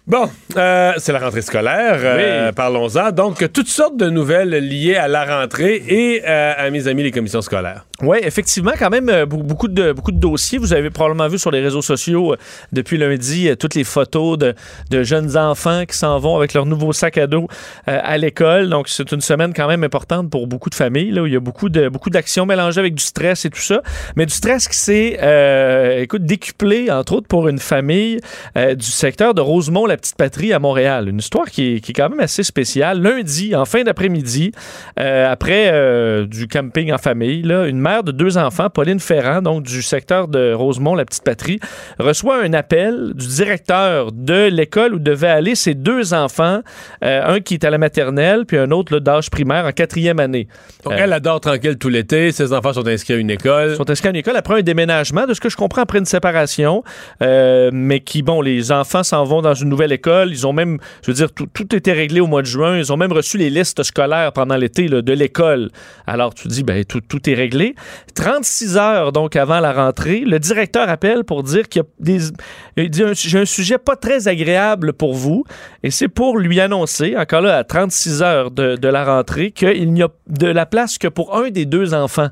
Bon, 0.06 0.30
euh, 0.56 0.92
c'est 0.96 1.12
la 1.12 1.18
rentrée 1.18 1.42
scolaire. 1.42 1.98
euh, 2.02 2.46
Oui. 2.46 2.52
Parlons-en. 2.54 3.10
Donc, 3.12 3.44
toutes 3.52 3.68
sortes 3.68 3.98
de 3.98 4.08
nouvelles 4.08 4.50
liées 4.66 4.94
à 4.96 5.06
la 5.06 5.24
rentrée 5.40 5.82
et 5.86 6.24
à 6.24 6.70
mes 6.70 6.88
amis 6.88 7.02
les 7.02 7.10
commissions 7.10 7.42
scolaires. 7.42 7.84
Oui, 8.00 8.18
effectivement, 8.22 8.70
quand 8.78 8.90
même, 8.90 9.08
euh, 9.08 9.26
beaucoup 9.26 9.66
de, 9.66 9.90
beaucoup 9.90 10.12
de 10.12 10.20
dossiers. 10.20 10.58
Vous 10.58 10.72
avez 10.72 10.88
probablement 10.88 11.26
vu 11.26 11.36
sur 11.36 11.50
les 11.50 11.60
réseaux 11.60 11.82
sociaux 11.82 12.32
euh, 12.32 12.36
depuis 12.70 12.96
lundi 12.96 13.48
euh, 13.48 13.56
toutes 13.56 13.74
les 13.74 13.82
photos 13.82 14.38
de, 14.38 14.54
de 14.90 15.02
jeunes 15.02 15.36
enfants 15.36 15.84
qui 15.84 15.96
s'en 15.96 16.16
vont 16.20 16.36
avec 16.36 16.54
leur 16.54 16.64
nouveau 16.64 16.92
sac 16.92 17.18
à 17.18 17.26
dos 17.26 17.48
à 17.86 18.16
l'école. 18.16 18.68
Donc, 18.68 18.88
c'est 18.88 19.10
une 19.10 19.20
semaine 19.20 19.52
quand 19.52 19.66
même 19.66 19.82
importante 19.82 20.30
pour 20.30 20.46
beaucoup 20.46 20.70
de 20.70 20.76
familles, 20.76 21.10
là, 21.10 21.22
où 21.22 21.26
il 21.26 21.32
y 21.32 21.36
a 21.36 21.40
beaucoup 21.40 21.68
de 21.68 21.88
beaucoup 21.88 22.10
d'actions 22.10 22.46
mélangées 22.46 22.78
avec 22.78 22.94
du 22.94 23.02
stress 23.02 23.44
et 23.44 23.50
tout 23.50 23.60
ça. 23.60 23.82
Mais 24.14 24.26
du 24.26 24.32
stress 24.32 24.68
qui 24.68 24.76
s'est, 24.76 25.18
euh, 25.20 26.00
écoute, 26.00 26.24
décuplé, 26.24 26.92
entre 26.92 27.14
autres, 27.14 27.26
pour 27.26 27.48
une 27.48 27.58
famille 27.58 28.20
du 28.54 28.86
secteur 28.86 29.34
de 29.34 29.40
Rosemont, 29.40 29.86
la 29.86 29.96
petite 29.96 30.16
patrie 30.16 30.52
à 30.52 30.60
Montréal. 30.60 31.08
Une 31.08 31.18
histoire 31.18 31.46
qui 31.46 31.74
est, 31.74 31.80
qui 31.80 31.90
est 31.90 31.94
quand 31.94 32.10
même 32.10 32.20
assez 32.20 32.44
spéciale. 32.44 33.02
Lundi, 33.02 33.56
en 33.56 33.64
fin 33.64 33.82
d'après-midi, 33.82 34.52
après 34.96 36.26
du 36.26 36.46
camping 36.46 36.92
en 36.92 36.98
famille, 36.98 37.42
là, 37.42 37.66
une 37.66 37.87
mère 37.88 38.02
de 38.02 38.12
deux 38.12 38.36
enfants, 38.36 38.68
Pauline 38.68 39.00
Ferrand, 39.00 39.40
donc 39.40 39.62
du 39.62 39.80
secteur 39.80 40.28
de 40.28 40.52
Rosemont, 40.52 40.94
la 40.94 41.06
petite 41.06 41.24
patrie, 41.24 41.58
reçoit 41.98 42.42
un 42.42 42.52
appel 42.52 43.12
du 43.14 43.26
directeur 43.26 44.12
de 44.12 44.48
l'école 44.48 44.94
où 44.94 44.98
devaient 44.98 45.28
aller 45.28 45.54
ses 45.54 45.74
deux 45.74 46.12
enfants, 46.12 46.60
euh, 47.02 47.34
un 47.34 47.40
qui 47.40 47.54
est 47.54 47.64
à 47.64 47.70
la 47.70 47.78
maternelle, 47.78 48.44
puis 48.46 48.58
un 48.58 48.70
autre 48.72 48.98
d'âge 48.98 49.30
primaire 49.30 49.64
en 49.64 49.72
quatrième 49.72 50.20
année. 50.20 50.48
Donc, 50.84 50.92
Euh, 50.92 50.96
elle 51.00 51.14
adore 51.14 51.40
tranquille 51.40 51.78
tout 51.78 51.88
l'été. 51.88 52.30
Ses 52.32 52.52
enfants 52.52 52.74
sont 52.74 52.86
inscrits 52.86 53.14
à 53.14 53.16
une 53.16 53.30
école. 53.30 53.70
Ils 53.70 53.76
sont 53.76 53.88
inscrits 53.88 54.08
à 54.08 54.10
une 54.10 54.16
école 54.16 54.36
après 54.36 54.58
un 54.58 54.62
déménagement, 54.62 55.26
de 55.26 55.32
ce 55.32 55.40
que 55.40 55.48
je 55.48 55.56
comprends, 55.56 55.82
après 55.82 55.98
une 55.98 56.04
séparation, 56.04 56.84
euh, 57.22 57.70
mais 57.72 58.00
qui, 58.00 58.20
bon, 58.22 58.42
les 58.42 58.70
enfants 58.70 59.02
s'en 59.02 59.24
vont 59.24 59.40
dans 59.40 59.54
une 59.54 59.70
nouvelle 59.70 59.92
école. 59.92 60.30
Ils 60.30 60.46
ont 60.46 60.52
même, 60.52 60.78
je 61.02 61.10
veux 61.10 61.14
dire, 61.14 61.32
tout, 61.32 61.48
tout 61.52 61.74
était 61.74 61.94
réglé 61.94 62.20
au 62.20 62.26
mois 62.26 62.42
de 62.42 62.46
juin. 62.46 62.76
Ils 62.76 62.92
ont 62.92 62.98
même 62.98 63.12
reçu 63.12 63.38
les 63.38 63.48
listes 63.48 63.82
scolaires 63.82 64.32
pendant 64.34 64.56
l'été 64.56 64.88
de 64.88 65.12
l'école. 65.12 65.70
Alors, 66.06 66.34
tu 66.34 66.48
dis, 66.48 66.62
ben, 66.62 66.84
tout, 66.84 67.00
tout 67.00 67.30
est 67.30 67.34
réglé. 67.34 67.74
36 68.14 68.76
heures, 68.76 69.12
donc, 69.12 69.36
avant 69.36 69.60
la 69.60 69.72
rentrée, 69.72 70.20
le 70.20 70.38
directeur 70.38 70.88
appelle 70.88 71.24
pour 71.24 71.42
dire 71.42 71.68
qu'il 71.68 71.82
y 71.82 71.84
a 71.84 71.88
des... 72.00 73.14
J'ai 73.14 73.38
un 73.38 73.44
sujet 73.44 73.78
pas 73.78 73.96
très 73.96 74.28
agréable 74.28 74.92
pour 74.92 75.14
vous, 75.14 75.44
et 75.82 75.90
c'est 75.90 76.08
pour 76.08 76.38
lui 76.38 76.60
annoncer, 76.60 77.16
encore 77.16 77.40
là, 77.40 77.56
à 77.56 77.64
36 77.64 78.22
heures 78.22 78.50
de, 78.50 78.88
la 78.88 79.04
rentrée, 79.04 79.50
qu'il 79.50 79.92
n'y 79.92 80.02
a 80.02 80.08
de 80.28 80.46
la 80.46 80.66
place 80.66 80.98
que 80.98 81.08
pour 81.08 81.36
un 81.36 81.50
des 81.50 81.66
deux 81.66 81.94
enfants 81.94 82.28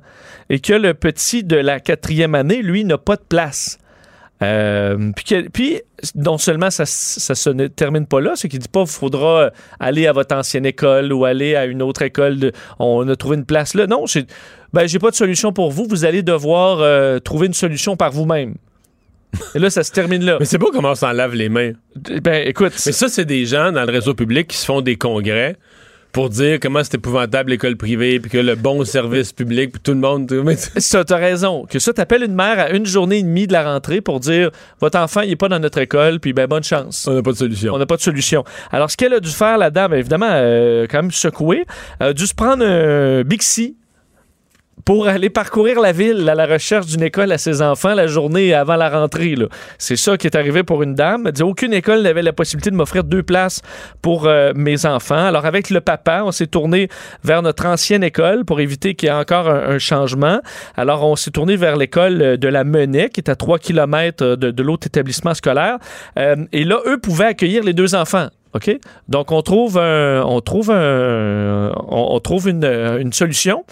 et 0.50 0.60
que 0.60 0.72
le 0.72 0.94
petit 0.94 1.44
de 1.44 1.56
la 1.56 1.80
quatrième 1.80 2.34
année, 2.34 2.62
lui, 2.62 2.84
n'a 2.84 2.98
pas 2.98 3.16
de 3.16 3.24
place. 3.28 3.78
Euh, 4.42 5.12
puis, 5.52 5.80
non 6.14 6.36
seulement 6.36 6.70
ça, 6.70 6.84
ça 6.84 7.34
se 7.34 7.48
ne 7.48 7.68
termine 7.68 8.06
pas 8.06 8.20
là, 8.20 8.32
c'est 8.34 8.48
qu'il 8.48 8.58
dit 8.58 8.68
pas 8.68 8.84
faudra 8.84 9.50
aller 9.80 10.06
à 10.06 10.12
votre 10.12 10.36
ancienne 10.36 10.66
école 10.66 11.12
ou 11.12 11.24
aller 11.24 11.56
à 11.56 11.64
une 11.64 11.82
autre 11.82 12.02
école. 12.02 12.52
on 12.78 13.08
a 13.08 13.16
trouvé 13.16 13.36
une 13.36 13.46
place 13.46 13.74
là. 13.74 13.86
Non, 13.86 14.04
j'ai 14.06 14.26
ben, 14.72 14.86
j'ai 14.86 14.98
pas 14.98 15.10
de 15.10 15.16
solution 15.16 15.52
pour 15.52 15.70
vous. 15.70 15.86
Vous 15.88 16.04
allez 16.04 16.22
devoir 16.22 16.78
euh, 16.80 17.18
trouver 17.18 17.46
une 17.46 17.54
solution 17.54 17.96
par 17.96 18.10
vous-même. 18.10 18.54
Et 19.54 19.58
là, 19.58 19.70
ça 19.70 19.84
se 19.84 19.92
termine 19.92 20.24
là. 20.24 20.36
Mais 20.40 20.46
c'est 20.46 20.58
beau 20.58 20.70
comment 20.72 20.90
on 20.90 20.94
s'en 20.94 21.12
lave 21.12 21.34
les 21.34 21.48
mains. 21.48 21.72
Ben, 22.22 22.46
écoute, 22.46 22.72
Mais 22.86 22.92
ça, 22.92 23.08
c'est 23.08 23.24
des 23.24 23.44
gens 23.44 23.72
dans 23.72 23.84
le 23.84 23.92
réseau 23.92 24.14
public 24.14 24.48
qui 24.48 24.56
se 24.56 24.64
font 24.64 24.80
des 24.80 24.96
congrès 24.96 25.56
pour 26.16 26.30
dire 26.30 26.58
comment 26.62 26.82
c'est 26.82 26.94
épouvantable 26.94 27.50
l'école 27.50 27.76
privée, 27.76 28.18
puis 28.20 28.30
que 28.30 28.38
le 28.38 28.54
bon 28.54 28.82
service 28.86 29.34
public, 29.34 29.72
puis 29.72 29.80
tout 29.82 29.92
le 29.92 29.98
monde. 29.98 30.26
Ça, 30.78 31.04
t'as 31.04 31.18
raison. 31.18 31.66
Que 31.68 31.78
ça, 31.78 31.92
t'appelles 31.92 32.22
une 32.22 32.34
mère 32.34 32.58
à 32.58 32.70
une 32.70 32.86
journée 32.86 33.18
et 33.18 33.22
demie 33.22 33.46
de 33.46 33.52
la 33.52 33.70
rentrée 33.70 34.00
pour 34.00 34.18
dire 34.18 34.50
votre 34.80 34.98
enfant, 34.98 35.20
il 35.20 35.32
est 35.32 35.36
pas 35.36 35.50
dans 35.50 35.58
notre 35.58 35.76
école, 35.76 36.18
puis 36.18 36.32
ben 36.32 36.46
bonne 36.46 36.64
chance. 36.64 37.06
on 37.06 37.12
n'a 37.12 37.22
pas 37.22 37.32
de 37.32 37.36
solution. 37.36 37.74
On 37.74 37.78
n'a 37.78 37.84
pas 37.84 37.96
de 37.96 38.00
solution. 38.00 38.44
Alors, 38.72 38.90
ce 38.90 38.96
qu'elle 38.96 39.12
a 39.12 39.20
dû 39.20 39.28
faire, 39.28 39.58
la 39.58 39.68
dame, 39.68 39.92
évidemment, 39.92 40.30
euh, 40.30 40.86
quand 40.90 41.02
même 41.02 41.10
secouée, 41.10 41.66
elle 42.00 42.06
a 42.06 42.12
dû 42.14 42.26
se 42.26 42.34
prendre 42.34 42.64
un 42.64 43.22
Bixi 43.22 43.76
pour 44.86 45.08
aller 45.08 45.30
parcourir 45.30 45.80
la 45.80 45.90
ville 45.90 46.28
à 46.28 46.36
la 46.36 46.46
recherche 46.46 46.86
d'une 46.86 47.02
école 47.02 47.32
à 47.32 47.38
ses 47.38 47.60
enfants 47.60 47.92
la 47.92 48.06
journée 48.06 48.54
avant 48.54 48.76
la 48.76 48.88
rentrée. 48.88 49.34
C'est 49.78 49.96
ça 49.96 50.16
qui 50.16 50.28
est 50.28 50.36
arrivé 50.36 50.62
pour 50.62 50.84
une 50.84 50.94
dame. 50.94 51.24
Elle 51.26 51.32
dit 51.32 51.42
aucune 51.42 51.72
école 51.72 52.02
n'avait 52.02 52.22
la 52.22 52.32
possibilité 52.32 52.70
de 52.70 52.76
m'offrir 52.76 53.02
deux 53.02 53.24
places 53.24 53.62
pour 54.00 54.26
euh, 54.26 54.52
mes 54.54 54.86
enfants. 54.86 55.26
Alors 55.26 55.44
avec 55.44 55.70
le 55.70 55.80
papa, 55.80 56.22
on 56.24 56.30
s'est 56.30 56.46
tourné 56.46 56.88
vers 57.24 57.42
notre 57.42 57.66
ancienne 57.66 58.04
école 58.04 58.44
pour 58.44 58.60
éviter 58.60 58.94
qu'il 58.94 59.08
y 59.08 59.10
ait 59.10 59.14
encore 59.14 59.48
un, 59.48 59.78
changement. 59.78 60.40
Alors 60.76 61.02
on 61.02 61.16
s'est 61.16 61.32
tourné 61.32 61.56
vers 61.56 61.74
l'école 61.74 62.22
euh, 62.22 62.36
de 62.36 62.46
la 62.46 62.62
Menet, 62.62 63.08
qui 63.08 63.18
est 63.18 63.28
à 63.28 63.34
3 63.34 63.58
km 63.58 64.36
de, 64.36 64.52
de 64.52 64.62
l'autre 64.62 64.86
établissement 64.86 65.34
scolaire. 65.34 65.78
Euh, 66.16 66.36
et 66.52 66.62
là, 66.62 66.78
eux 66.86 66.98
pouvaient 66.98 67.26
accueillir 67.26 67.64
les 67.64 67.72
deux 67.72 67.96
enfants. 67.96 68.28
OK? 68.54 68.70
Donc, 69.08 69.32
on 69.32 69.42
trouve, 69.42 69.78
un, 69.78 70.22
on 70.22 70.40
trouve, 70.40 70.70
un, 70.70 71.72
on, 71.88 72.14
on 72.14 72.20
trouve 72.20 72.48
une, 72.48 72.64
une 72.64 73.12
solution. 73.12 73.64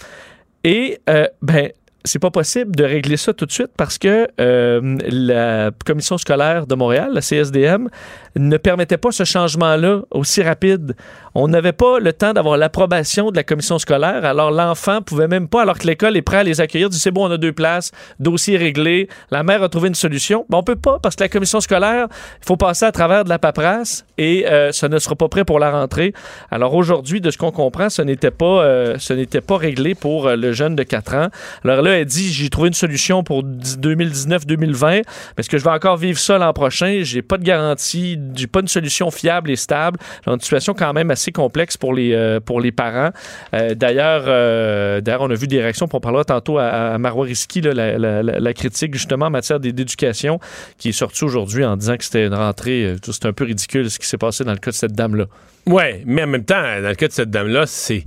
Et, 0.65 0.97
euh, 1.09 1.27
ben, 1.43 1.71
c'est 2.05 2.19
pas 2.19 2.31
possible 2.31 2.75
de 2.75 2.83
régler 2.83 3.17
ça 3.17 3.33
tout 3.33 3.45
de 3.45 3.51
suite 3.51 3.71
parce 3.75 3.97
que 3.97 4.27
euh, 4.39 4.97
la 5.09 5.71
commission 5.85 6.17
scolaire 6.17 6.67
de 6.67 6.75
Montréal, 6.75 7.11
la 7.13 7.21
CSDM, 7.21 7.89
ne 8.37 8.57
permettait 8.57 8.97
pas 8.97 9.11
ce 9.11 9.23
changement-là 9.23 10.01
aussi 10.11 10.43
rapide. 10.43 10.95
On 11.33 11.47
n'avait 11.47 11.73
pas 11.73 11.99
le 11.99 12.13
temps 12.13 12.33
d'avoir 12.33 12.57
l'approbation 12.57 13.31
de 13.31 13.35
la 13.35 13.43
commission 13.43 13.77
scolaire, 13.79 14.23
alors 14.23 14.51
l'enfant 14.51 15.01
pouvait 15.01 15.27
même 15.27 15.47
pas, 15.47 15.63
alors 15.63 15.77
que 15.77 15.87
l'école 15.87 16.15
est 16.15 16.21
prête 16.21 16.41
à 16.41 16.43
les 16.43 16.61
accueillir, 16.61 16.89
dit 16.89 16.99
c'est 16.99 17.11
bon, 17.11 17.27
on 17.27 17.31
a 17.31 17.37
deux 17.37 17.51
places, 17.51 17.91
dossier 18.19 18.57
réglé, 18.57 19.09
la 19.31 19.43
mère 19.43 19.63
a 19.63 19.69
trouvé 19.69 19.89
une 19.89 19.95
solution. 19.95 20.45
Ben, 20.49 20.57
on 20.57 20.63
peut 20.63 20.75
pas 20.75 20.99
parce 20.99 21.15
que 21.15 21.23
la 21.23 21.29
commission 21.29 21.59
scolaire, 21.59 22.07
il 22.41 22.45
faut 22.45 22.57
passer 22.57 22.85
à 22.85 22.91
travers 22.91 23.23
de 23.23 23.29
la 23.29 23.39
paperasse 23.39 24.05
et 24.17 24.47
euh, 24.47 24.71
ça 24.71 24.87
ne 24.87 24.97
sera 24.99 25.15
pas 25.15 25.27
prêt 25.27 25.45
pour 25.45 25.59
la 25.59 25.71
rentrée. 25.71 26.13
Alors 26.51 26.73
aujourd'hui, 26.73 27.21
de 27.21 27.31
ce 27.31 27.37
qu'on 27.37 27.51
comprend, 27.51 27.89
ce 27.89 28.01
n'était 28.01 28.31
pas, 28.31 28.63
euh, 28.63 28.95
ce 28.97 29.13
n'était 29.13 29.41
pas 29.41 29.57
réglé 29.57 29.95
pour 29.95 30.27
euh, 30.27 30.35
le 30.35 30.51
jeune 30.53 30.75
de 30.75 30.83
4 30.83 31.15
ans. 31.15 31.27
Alors 31.63 31.81
dit 32.03 32.33
j'ai 32.33 32.49
trouvé 32.49 32.67
une 32.67 32.73
solution 32.73 33.23
pour 33.23 33.43
2019-2020, 33.43 34.85
mais 34.89 35.03
est-ce 35.37 35.49
que 35.49 35.57
je 35.57 35.63
vais 35.63 35.69
encore 35.69 35.97
vivre 35.97 36.19
ça 36.19 36.37
l'an 36.37 36.51
prochain 36.53 36.99
J'ai 37.03 37.21
pas 37.21 37.37
de 37.37 37.43
garantie, 37.43 38.19
j'ai 38.35 38.47
pas 38.47 38.59
une 38.59 38.67
solution 38.67 39.11
fiable 39.11 39.51
et 39.51 39.55
stable. 39.55 39.99
Dans 40.25 40.33
une 40.33 40.41
situation 40.41 40.73
quand 40.73 40.91
même 40.93 41.11
assez 41.11 41.31
complexe 41.31 41.77
pour 41.77 41.93
les 41.93 42.13
euh, 42.13 42.39
parents. 42.75 43.11
Euh, 43.53 43.75
d'ailleurs, 43.75 44.23
euh, 44.27 45.01
d'ailleurs, 45.01 45.21
on 45.21 45.29
a 45.29 45.35
vu 45.35 45.47
des 45.47 45.61
réactions. 45.61 45.87
On 45.93 45.99
parlera 45.99 46.25
tantôt 46.25 46.57
à, 46.57 46.65
à 46.93 46.97
Marois 46.97 47.25
Risky, 47.25 47.61
la, 47.61 47.97
la- 47.97 48.53
critique 48.53 48.93
justement 48.93 49.27
en 49.27 49.29
matière 49.29 49.59
d'éducation, 49.59 50.39
qui 50.77 50.89
est 50.89 50.93
sortie 50.93 51.23
aujourd'hui 51.23 51.63
en 51.63 51.77
disant 51.77 51.95
que 51.97 52.03
c'était 52.03 52.25
une 52.25 52.33
rentrée. 52.33 52.95
C'était 53.05 53.27
un 53.27 53.33
peu 53.33 53.45
ridicule 53.45 53.89
ce 53.89 53.99
qui 53.99 54.07
s'est 54.07 54.17
passé 54.17 54.43
dans 54.43 54.51
le 54.51 54.57
cas 54.57 54.71
de 54.71 54.75
cette 54.75 54.93
dame-là. 54.93 55.25
Ouais, 55.65 56.03
mais 56.05 56.23
en 56.23 56.27
même 56.27 56.43
temps, 56.45 56.61
dans 56.61 56.89
le 56.89 56.95
cas 56.95 57.07
de 57.07 57.13
cette 57.13 57.29
dame-là, 57.29 57.65
c'est. 57.65 58.03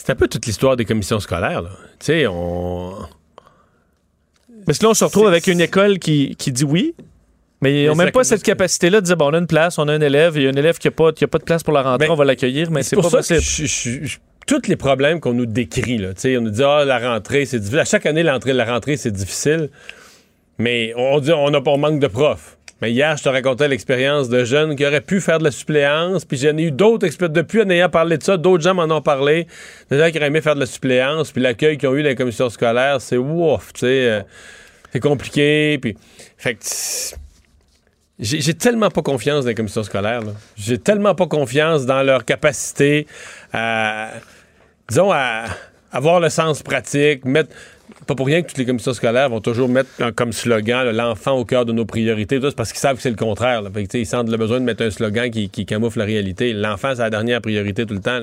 C'est 0.00 0.10
un 0.12 0.14
peu 0.14 0.28
toute 0.28 0.46
l'histoire 0.46 0.76
des 0.76 0.84
commissions 0.84 1.18
scolaires. 1.18 1.62
Tu 1.98 2.06
sais, 2.06 2.26
on. 2.28 2.94
Mais 4.66 4.74
là, 4.80 4.88
on 4.90 4.94
se 4.94 5.04
retrouve 5.04 5.26
avec 5.26 5.46
une 5.48 5.60
école 5.60 5.98
qui, 5.98 6.36
qui 6.36 6.52
dit 6.52 6.64
oui. 6.64 6.94
Mais 7.60 7.82
ils 7.82 7.86
n'ont 7.88 7.96
même 7.96 8.12
pas 8.12 8.22
cette 8.22 8.42
capacité-là 8.44 9.00
de 9.00 9.06
dire 9.06 9.16
bon, 9.16 9.30
on 9.30 9.34
a 9.34 9.38
une 9.38 9.48
place, 9.48 9.78
on 9.78 9.88
a 9.88 9.92
un 9.92 10.00
élève, 10.00 10.36
il 10.36 10.42
y 10.44 10.46
a 10.46 10.50
un 10.50 10.54
élève 10.54 10.78
qui 10.78 10.86
n'a 10.86 10.92
pas, 10.92 11.12
qui 11.12 11.24
a 11.24 11.26
pas 11.26 11.38
de 11.38 11.42
place 11.44 11.64
pour 11.64 11.72
la 11.74 11.82
rentrée, 11.82 12.06
Mais 12.06 12.12
on 12.12 12.16
va 12.16 12.24
l'accueillir, 12.24 12.70
mais 12.70 12.84
c'est 12.84 12.94
pas 12.94 13.02
pour 13.02 13.10
ça 13.10 13.16
possible. 13.18 13.40
que 13.40 13.44
je- 13.44 13.66
je- 13.66 14.04
je- 14.06 14.18
tous 14.46 14.68
les 14.68 14.76
problèmes 14.76 15.18
qu'on 15.18 15.32
nous 15.34 15.46
décrit, 15.46 15.98
là, 15.98 16.14
tu 16.14 16.20
sais, 16.20 16.36
on 16.38 16.42
nous 16.42 16.50
dit 16.50 16.62
ah 16.62 16.84
la 16.84 16.98
rentrée 17.14 17.44
c'est 17.46 17.58
difficile. 17.58 17.80
À 17.80 17.84
chaque 17.84 18.06
année 18.06 18.22
l'entrée, 18.22 18.52
la 18.52 18.64
rentrée 18.64 18.96
c'est 18.96 19.10
difficile, 19.10 19.70
mais 20.58 20.92
on 20.96 21.18
dit 21.18 21.32
on 21.32 21.52
a 21.52 21.60
pas 21.60 21.76
manque 21.76 21.98
de 21.98 22.06
profs. 22.06 22.57
Mais 22.80 22.92
hier, 22.92 23.16
je 23.16 23.24
te 23.24 23.28
racontais 23.28 23.66
l'expérience 23.66 24.28
de 24.28 24.44
jeunes 24.44 24.76
qui 24.76 24.86
auraient 24.86 25.00
pu 25.00 25.20
faire 25.20 25.38
de 25.38 25.44
la 25.44 25.50
suppléance, 25.50 26.24
puis 26.24 26.38
j'en 26.38 26.56
ai 26.56 26.64
eu 26.64 26.70
d'autres 26.70 27.06
experts 27.06 27.30
depuis 27.30 27.62
en 27.62 27.70
ayant 27.70 27.88
parlé 27.88 28.18
de 28.18 28.22
ça, 28.22 28.36
d'autres 28.36 28.62
gens 28.62 28.74
m'en 28.74 28.84
ont 28.94 29.02
parlé, 29.02 29.48
des 29.90 29.98
gens 29.98 30.10
qui 30.10 30.18
auraient 30.18 30.28
aimé 30.28 30.40
faire 30.40 30.54
de 30.54 30.60
la 30.60 30.66
suppléance, 30.66 31.32
puis 31.32 31.42
l'accueil 31.42 31.76
qu'ils 31.76 31.88
ont 31.88 31.96
eu 31.96 32.02
dans 32.02 32.08
les 32.08 32.14
commissions 32.14 32.50
scolaires, 32.50 33.00
c'est 33.00 33.16
ouf, 33.16 33.72
tu 33.72 33.80
sais, 33.80 33.86
euh, 33.86 34.20
c'est 34.92 35.00
compliqué, 35.00 35.78
puis 35.82 35.96
fait 36.36 36.54
que 36.54 36.64
j'ai 38.20 38.54
tellement 38.54 38.90
pas 38.90 39.02
confiance 39.02 39.44
dans 39.44 39.48
les 39.48 39.54
commissions 39.54 39.84
scolaires. 39.84 40.22
J'ai 40.56 40.78
tellement 40.78 41.14
pas 41.14 41.26
confiance 41.26 41.86
dans 41.86 42.02
leur 42.02 42.24
capacité 42.24 43.06
à, 43.52 44.10
disons, 44.88 45.12
à 45.12 45.44
avoir 45.92 46.18
le 46.18 46.28
sens 46.28 46.62
pratique, 46.62 47.24
mettre. 47.24 47.54
Pas 48.06 48.14
pour 48.14 48.26
rien 48.26 48.42
que 48.42 48.48
toutes 48.48 48.58
les 48.58 48.66
commissions 48.66 48.94
scolaires 48.94 49.28
vont 49.28 49.40
toujours 49.40 49.68
mettre 49.68 49.90
comme 50.14 50.32
slogan 50.32 50.90
l'enfant 50.90 51.32
au 51.32 51.44
cœur 51.44 51.64
de 51.64 51.72
nos 51.72 51.84
priorités. 51.84 52.38
C'est 52.40 52.54
parce 52.54 52.72
qu'ils 52.72 52.80
savent 52.80 52.96
que 52.96 53.02
c'est 53.02 53.10
le 53.10 53.16
contraire. 53.16 53.62
Fait 53.72 53.94
ils 53.94 54.06
sentent 54.06 54.30
le 54.30 54.36
besoin 54.36 54.60
de 54.60 54.64
mettre 54.64 54.84
un 54.84 54.90
slogan 54.90 55.30
qui, 55.30 55.66
camoufle 55.66 55.98
la 55.98 56.04
réalité. 56.04 56.52
L'enfant, 56.52 56.92
c'est 56.94 57.02
la 57.02 57.10
dernière 57.10 57.40
priorité 57.40 57.86
tout 57.86 57.94
le 57.94 58.00
temps. 58.00 58.20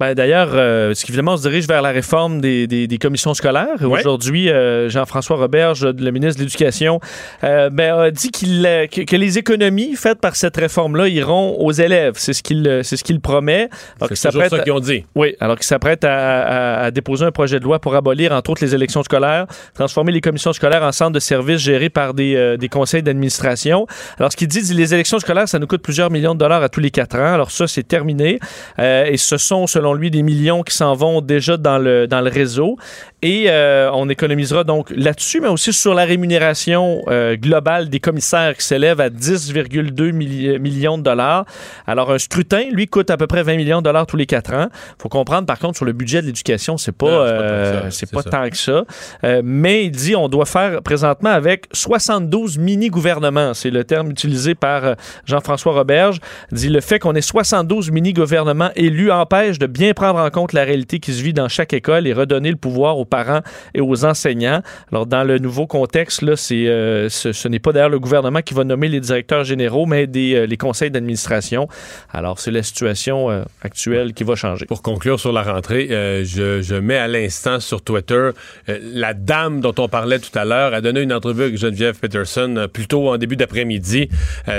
Ben, 0.00 0.14
D'ailleurs, 0.14 0.48
euh, 0.54 0.94
ce 0.94 1.04
qui 1.04 1.12
évidemment 1.12 1.34
on 1.34 1.36
se 1.36 1.42
dirige 1.42 1.68
vers 1.68 1.80
la 1.80 1.90
réforme 1.90 2.40
des, 2.40 2.66
des- 2.66 2.88
des 2.88 2.98
commissions 2.98 3.34
scolaires. 3.34 3.78
Aujourd'hui, 4.00 4.48
euh, 4.50 4.88
Jean-François 4.88 5.36
Roberge, 5.36 5.84
le 5.86 6.10
ministre 6.10 6.38
de 6.40 6.44
l'Éducation, 6.44 6.98
euh, 7.44 7.70
ben, 7.70 7.94
a 7.96 8.10
dit 8.10 8.30
qu'il, 8.32 8.66
euh, 8.66 8.86
que, 8.88 9.02
que 9.02 9.14
les 9.14 9.38
économies 9.38 9.94
faites 9.94 10.18
par 10.20 10.34
cette 10.34 10.56
réforme-là 10.56 11.06
iront 11.06 11.56
aux 11.60 11.70
élèves. 11.70 12.14
C'est 12.16 12.32
ce 12.32 12.42
qu'il, 12.42 12.80
c'est 12.82 12.96
ce 12.96 13.04
qu'il 13.04 13.20
promet. 13.20 13.68
C'est 14.16 14.28
toujours 14.30 14.42
ça 14.50 14.58
qu'ils 14.64 14.72
ont 14.72 14.80
dit. 14.80 15.04
Oui, 15.14 15.36
alors 15.38 15.56
qu'il 15.56 15.66
s'apprête 15.66 16.02
à, 16.04 16.42
à- 16.42 16.84
à 16.86 16.90
déposer 16.90 17.24
un 17.24 17.30
projet 17.30 17.60
de 17.60 17.64
loi 17.64 17.78
pour 17.78 17.94
abolir, 17.94 18.32
entre 18.32 18.50
autres, 18.50 18.64
les 18.64 18.74
élections 18.74 19.04
scolaires, 19.04 19.46
transformer 19.74 20.10
les 20.10 20.20
commissions 20.20 20.52
scolaires 20.52 20.82
en 20.82 20.90
centres 20.90 21.12
de 21.12 21.20
services 21.20 21.60
gérés 21.60 21.90
par 21.90 22.12
des, 22.14 22.56
des 22.58 22.68
conseils 22.68 23.04
d'administration. 23.04 23.86
Alors, 24.18 24.32
ce 24.32 24.36
qu'il 24.36 24.48
dit, 24.48 24.62
dit, 24.62 24.74
les 24.74 24.94
élections 24.94 25.20
scolaires, 25.20 25.48
ça 25.48 25.60
nous 25.60 25.68
coûte 25.68 25.82
plusieurs 25.82 26.10
millions 26.10 26.34
de 26.34 26.40
dollars 26.40 26.62
à 26.64 26.68
tous 26.68 26.80
les 26.80 26.90
quatre 26.90 27.16
ans. 27.18 27.34
Alors, 27.34 27.52
ça, 27.52 27.68
c'est 27.68 27.86
terminé. 27.86 28.40
Et 28.78 29.16
ce 29.16 29.36
sont, 29.36 29.66
selon 29.68 29.81
lui, 29.94 30.10
des 30.10 30.22
millions 30.22 30.62
qui 30.62 30.74
s'en 30.74 30.94
vont 30.94 31.20
déjà 31.20 31.56
dans 31.56 31.78
le, 31.78 32.06
dans 32.06 32.20
le 32.20 32.30
réseau. 32.30 32.76
Et 33.24 33.44
euh, 33.48 33.88
on 33.94 34.08
économisera 34.08 34.64
donc 34.64 34.90
là-dessus, 34.90 35.40
mais 35.40 35.46
aussi 35.48 35.72
sur 35.72 35.94
la 35.94 36.04
rémunération 36.04 37.02
euh, 37.06 37.36
globale 37.36 37.88
des 37.88 38.00
commissaires 38.00 38.56
qui 38.56 38.66
s'élève 38.66 39.00
à 39.00 39.10
10,2 39.10 40.10
milli- 40.12 40.58
millions 40.58 40.98
de 40.98 41.04
dollars. 41.04 41.44
Alors, 41.86 42.10
un 42.10 42.18
scrutin, 42.18 42.64
lui, 42.72 42.88
coûte 42.88 43.10
à 43.10 43.16
peu 43.16 43.28
près 43.28 43.44
20 43.44 43.56
millions 43.56 43.78
de 43.78 43.84
dollars 43.84 44.06
tous 44.06 44.16
les 44.16 44.26
quatre 44.26 44.52
ans. 44.54 44.66
faut 45.00 45.08
comprendre, 45.08 45.46
par 45.46 45.60
contre, 45.60 45.76
sur 45.76 45.84
le 45.84 45.92
budget 45.92 46.20
de 46.20 46.26
l'éducation, 46.26 46.76
c'est 46.76 46.90
pas, 46.96 47.06
Non, 47.06 47.24
c'est 47.26 47.30
pas 47.36 47.38
tant 47.38 47.38
que 47.38 47.52
euh, 47.52 47.80
ça, 47.82 47.90
c'est 47.90 48.06
c'est 48.06 48.12
pas 48.12 48.22
ça. 48.22 48.30
tant 48.30 48.48
que 48.50 48.56
ça. 48.56 48.84
Euh, 49.24 49.40
mais 49.44 49.84
il 49.84 49.90
dit 49.92 50.16
on 50.16 50.28
doit 50.28 50.46
faire 50.46 50.82
présentement 50.82 51.30
avec 51.30 51.66
72 51.72 52.58
mini-gouvernements. 52.58 53.54
C'est 53.54 53.70
le 53.70 53.84
terme 53.84 54.10
utilisé 54.10 54.56
par 54.56 54.84
euh, 54.84 54.94
Jean-François 55.26 55.74
Roberge. 55.74 56.18
Il 56.50 56.58
dit 56.58 56.68
le 56.68 56.80
fait 56.80 56.98
qu'on 56.98 57.14
ait 57.14 57.20
72 57.20 57.92
mini-gouvernements 57.92 58.70
élus 58.74 59.12
empêche 59.12 59.60
de 59.60 59.66
bien 59.66 59.92
prendre 59.94 60.18
en 60.18 60.30
compte 60.30 60.52
la 60.52 60.64
réalité 60.64 60.98
qui 60.98 61.12
se 61.12 61.22
vit 61.22 61.32
dans 61.32 61.48
chaque 61.48 61.72
école 61.72 62.08
et 62.08 62.12
redonner 62.12 62.50
le 62.50 62.56
pouvoir 62.56 62.98
aux 62.98 63.04
parents 63.12 63.42
et 63.74 63.82
aux 63.82 64.04
enseignants. 64.06 64.62
Alors, 64.90 65.06
dans 65.06 65.22
le 65.22 65.38
nouveau 65.38 65.66
contexte, 65.66 66.22
là, 66.22 66.32
euh, 66.52 67.08
ce, 67.10 67.48
n'est 67.48 67.58
pas 67.58 67.72
d'ailleurs 67.72 67.90
le 67.90 68.00
gouvernement 68.00 68.40
qui 68.40 68.54
va 68.54 68.64
nommer 68.64 68.88
les 68.88 69.00
directeurs 69.00 69.44
généraux, 69.44 69.84
mais 69.84 70.06
des, 70.06 70.34
euh, 70.34 70.46
les 70.46 70.56
conseils 70.56 70.90
d'administration. 70.90 71.68
Alors, 72.10 72.40
c'est 72.40 72.50
la 72.50 72.62
situation 72.62 73.30
euh, 73.30 73.42
actuelle 73.60 74.14
qui 74.14 74.24
va 74.24 74.34
changer. 74.34 74.64
Pour 74.64 74.80
conclure 74.80 75.20
sur 75.20 75.32
la 75.32 75.42
rentrée, 75.42 75.88
je, 76.24 76.74
mets 76.80 76.96
à 76.96 77.06
l'instant 77.06 77.60
sur 77.60 77.82
Twitter 77.82 78.30
la 78.66 79.14
dame 79.14 79.60
dont 79.60 79.74
on 79.78 79.88
parlait 79.88 80.18
tout 80.18 80.36
à 80.36 80.44
l'heure 80.44 80.74
a 80.74 80.80
donné 80.80 81.00
une 81.02 81.12
entrevue 81.12 81.42
avec 81.44 81.58
Geneviève 81.58 81.98
Peterson 81.98 82.54
euh, 82.56 82.66
plus 82.66 82.86
tôt 82.86 83.10
en 83.10 83.18
début 83.18 83.36
d'après-midi. 83.36 84.08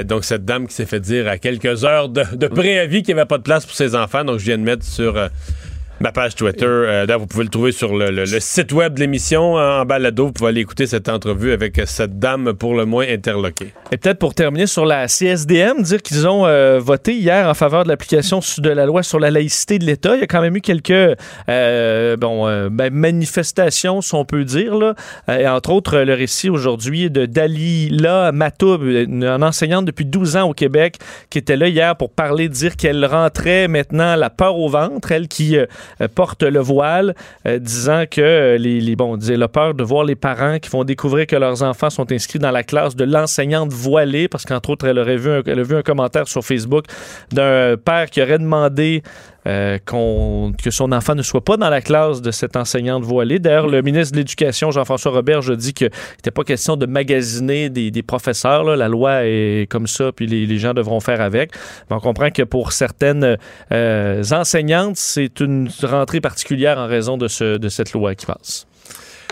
Donc 0.06 0.24
cette 0.24 0.46
dame 0.46 0.68
qui 0.68 0.76
s'est 0.76 0.86
fait 0.86 1.00
dire 1.00 1.28
à 1.28 1.38
quelques 1.38 1.84
heures 1.84 2.10
de, 2.10 2.24
de 2.34 2.48
préavis 2.48 3.02
qu'il 3.04 3.16
n'y 3.16 3.20
avait 3.20 3.28
pas 3.28 3.38
de 3.38 3.44
place 3.44 3.66
pour 3.66 3.76
ses 3.76 3.96
enfants. 3.96 4.24
Donc 4.24 4.40
je 4.40 4.46
viens 4.46 4.58
de 4.58 4.64
mettre 4.64 4.86
sur 4.86 5.18
ma 6.00 6.12
page 6.12 6.36
Twitter. 6.36 6.66
Euh, 6.66 7.06
vous 7.18 7.28
pouvez 7.28 7.44
le 7.44 7.50
trouver 7.50 7.72
sur 7.72 7.96
le, 7.96 8.26
site 8.40 8.72
web 8.74 8.96
de 8.96 9.00
l'émission 9.00 9.58
hein, 9.58 9.82
en 9.82 9.86
balado. 9.86 10.28
Vous 10.28 10.32
pouvez 10.32 10.50
aller 10.50 10.62
écouter 10.62 10.88
cette 10.88 11.10
entrevue 11.10 11.52
avec 11.52 11.80
euh, 11.80 11.84
cette 11.86 12.20
dame 12.20 12.54
pour 12.54 12.76
le 12.76 12.86
moins 12.86 13.06
interloquée. 13.08 13.74
Et 13.92 13.98
peut-être 13.98 14.20
pour 14.20 14.34
terminer 14.34 14.68
sur 14.68 14.86
la 14.86 15.08
CSDM, 15.08 15.82
dire 15.82 16.02
qu'ils 16.02 16.28
ont 16.28 16.46
euh, 16.46 16.80
voté 16.80 17.14
hier 17.14 17.48
en 17.48 17.54
faveur 17.54 17.84
de 17.84 17.90
l'application 17.90 18.40
de 18.58 18.70
la 18.70 18.86
loi 18.86 19.04
sur 19.04 19.20
la 19.20 19.32
laïcité 19.32 19.80
de 19.80 19.86
l'État. 19.86 20.16
Il 20.16 20.22
y 20.22 20.24
a 20.24 20.28
quand 20.28 20.42
même 20.42 20.56
eu 20.56 20.62
quelques 20.62 21.16
euh, 21.50 22.18
ben, 22.18 22.90
manifestations, 22.92 24.02
si 24.02 24.16
on 24.16 24.26
peut 24.26 24.44
dire. 24.44 24.94
Entre 25.28 25.70
autres, 25.70 26.00
le 26.00 26.14
récit 26.14 26.50
aujourd'hui 26.50 27.10
de 27.10 27.26
Dalila 27.26 28.32
Matoub, 28.32 28.84
une, 28.84 29.24
une 29.24 29.44
enseignante 29.44 29.86
depuis 29.86 30.06
12 30.06 30.38
ans 30.38 30.50
au 30.50 30.54
Québec, 30.54 30.98
qui 31.30 31.38
était 31.38 31.56
là 31.56 31.68
hier 31.68 31.96
pour 31.96 32.12
parler, 32.12 32.50
dire 32.50 32.76
qu'elle 32.76 33.06
rentrait 33.06 33.68
maintenant 33.68 34.16
la 34.16 34.30
peur 34.30 34.58
au 34.58 34.70
ventre, 34.70 35.12
elle 35.12 35.28
qui 35.28 35.58
porte 36.08 36.44
le 36.44 36.60
voile, 36.60 37.16
euh, 37.48 37.60
disant 37.60 38.04
que 38.10 38.22
euh, 38.22 38.58
les, 38.58 38.80
les 38.82 38.96
bon, 38.96 39.18
disait, 39.18 39.36
elle 39.36 39.44
a 39.44 39.48
peur 39.48 39.74
de 39.74 39.84
voir 39.84 40.04
les 40.04 40.16
parents 40.16 40.60
qui 40.60 40.70
vont 40.70 40.84
découvrir 40.84 41.28
que 41.28 41.36
leurs 41.36 41.64
enfants 41.64 41.90
sont 41.90 42.12
inscrits 42.12 42.40
dans 42.40 42.52
la 42.52 42.64
classe 42.64 42.96
de 42.96 43.04
l'enseignante 43.04 43.72
voilée, 43.72 44.28
parce 44.28 44.46
qu'entre 44.46 44.70
autres, 44.70 44.88
elle 44.88 45.00
aurait 45.00 45.18
vu 45.18 45.76
un 45.76 45.82
commentaire 45.82 46.28
sur 46.28 46.44
Facebook 46.44 46.86
d'un 47.32 47.76
père 47.78 48.10
qui 48.10 48.22
aurait 48.22 48.40
demandé 48.40 49.04
euh, 49.48 49.78
que 49.78 50.72
son 50.72 50.92
enfant 50.92 51.16
ne 51.16 51.22
soit 51.22 51.44
pas 51.44 51.58
dans 51.58 51.70
la 51.70 51.82
classe 51.82 52.22
de 52.22 52.32
cette 52.32 52.56
enseignante 52.56 53.04
voilée. 53.04 53.40
D'ailleurs, 53.40 53.68
le 53.68 53.82
ministre 53.82 54.14
de 54.14 54.18
l'Éducation, 54.18 54.72
Jean-François 54.72 55.12
Roberge, 55.12 55.50
a 55.50 55.56
dit 55.56 55.74
qu'il 55.74 55.90
n'était 56.18 56.32
pas 56.32 56.44
question 56.44 56.78
de 56.78 56.86
magasiner 56.86 57.70
des, 57.70 58.04
professeurs. 58.04 58.64
La 58.64 58.88
loi 58.88 59.26
est 59.26 59.70
comme 59.70 59.88
ça, 59.88 60.12
puis 60.12 60.28
les, 60.28 60.58
gens 60.58 60.74
devront 60.74 61.00
faire 61.00 61.22
avec. 61.22 61.52
Mais 61.90 61.96
on 61.96 62.00
comprend 62.00 62.30
que 62.30 62.44
pour 62.44 62.72
certaines 62.72 63.38
euh, 63.72 64.24
enseignantes, 64.32 64.98
c'est 64.98 65.40
une 65.40 65.70
rentrée 65.82 66.22
particulière 66.22 66.78
en 66.78 66.88
raison 66.88 67.18
de, 67.18 67.28
ce, 67.28 67.58
de 67.58 67.70
cette 67.70 67.94
loi 67.94 68.16
qui 68.16 68.26
passe. 68.26 68.68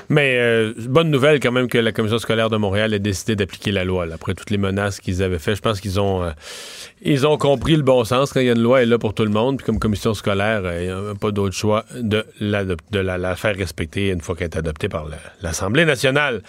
Mais 0.09 0.37
euh, 0.37 0.73
bonne 0.77 1.09
nouvelle 1.09 1.39
quand 1.39 1.53
même 1.53 1.69
que 1.69 1.77
la 1.77 1.93
commission 1.93 2.17
scolaire 2.17 2.49
de 2.49 2.57
Montréal 2.57 2.93
ait 2.93 2.99
décidé 2.99 3.37
d'appliquer 3.37 3.71
la 3.71 3.85
loi 3.85 4.05
après 4.13 4.33
toutes 4.33 4.49
les 4.49 4.57
menaces 4.57 4.99
qu'ils 4.99 5.23
avaient 5.23 5.39
fait. 5.39 5.55
Je 5.55 5.61
pense 5.61 5.79
qu'ils 5.79 6.01
ont 6.01 6.33
ils 7.03 7.25
ont 7.25 7.37
compris 7.37 7.75
le 7.75 7.81
bon 7.81 8.03
sens 8.03 8.31
quand 8.31 8.39
il 8.39 8.45
y 8.45 8.49
a 8.49 8.53
une 8.53 8.61
loi 8.61 8.81
elle 8.81 8.87
est 8.87 8.91
là 8.91 8.99
pour 8.99 9.13
tout 9.13 9.23
le 9.23 9.31
monde. 9.31 9.57
Puis 9.57 9.65
comme 9.65 9.79
commission 9.79 10.13
scolaire, 10.13 10.61
euh, 10.65 10.81
il 10.81 10.85
n'y 10.85 11.11
a 11.11 11.15
pas 11.19 11.31
d'autre 11.31 11.55
choix 11.55 11.83
de, 11.95 12.25
de 12.39 12.99
la, 12.99 13.35
faire 13.35 13.55
respecter 13.55 14.09
une 14.09 14.21
fois 14.21 14.35
qu'elle 14.35 14.49
est 14.49 14.57
adoptée 14.57 14.87
par 14.87 15.05
la- 15.05 15.17
l'Assemblée 15.41 15.85
nationale. 15.85 16.41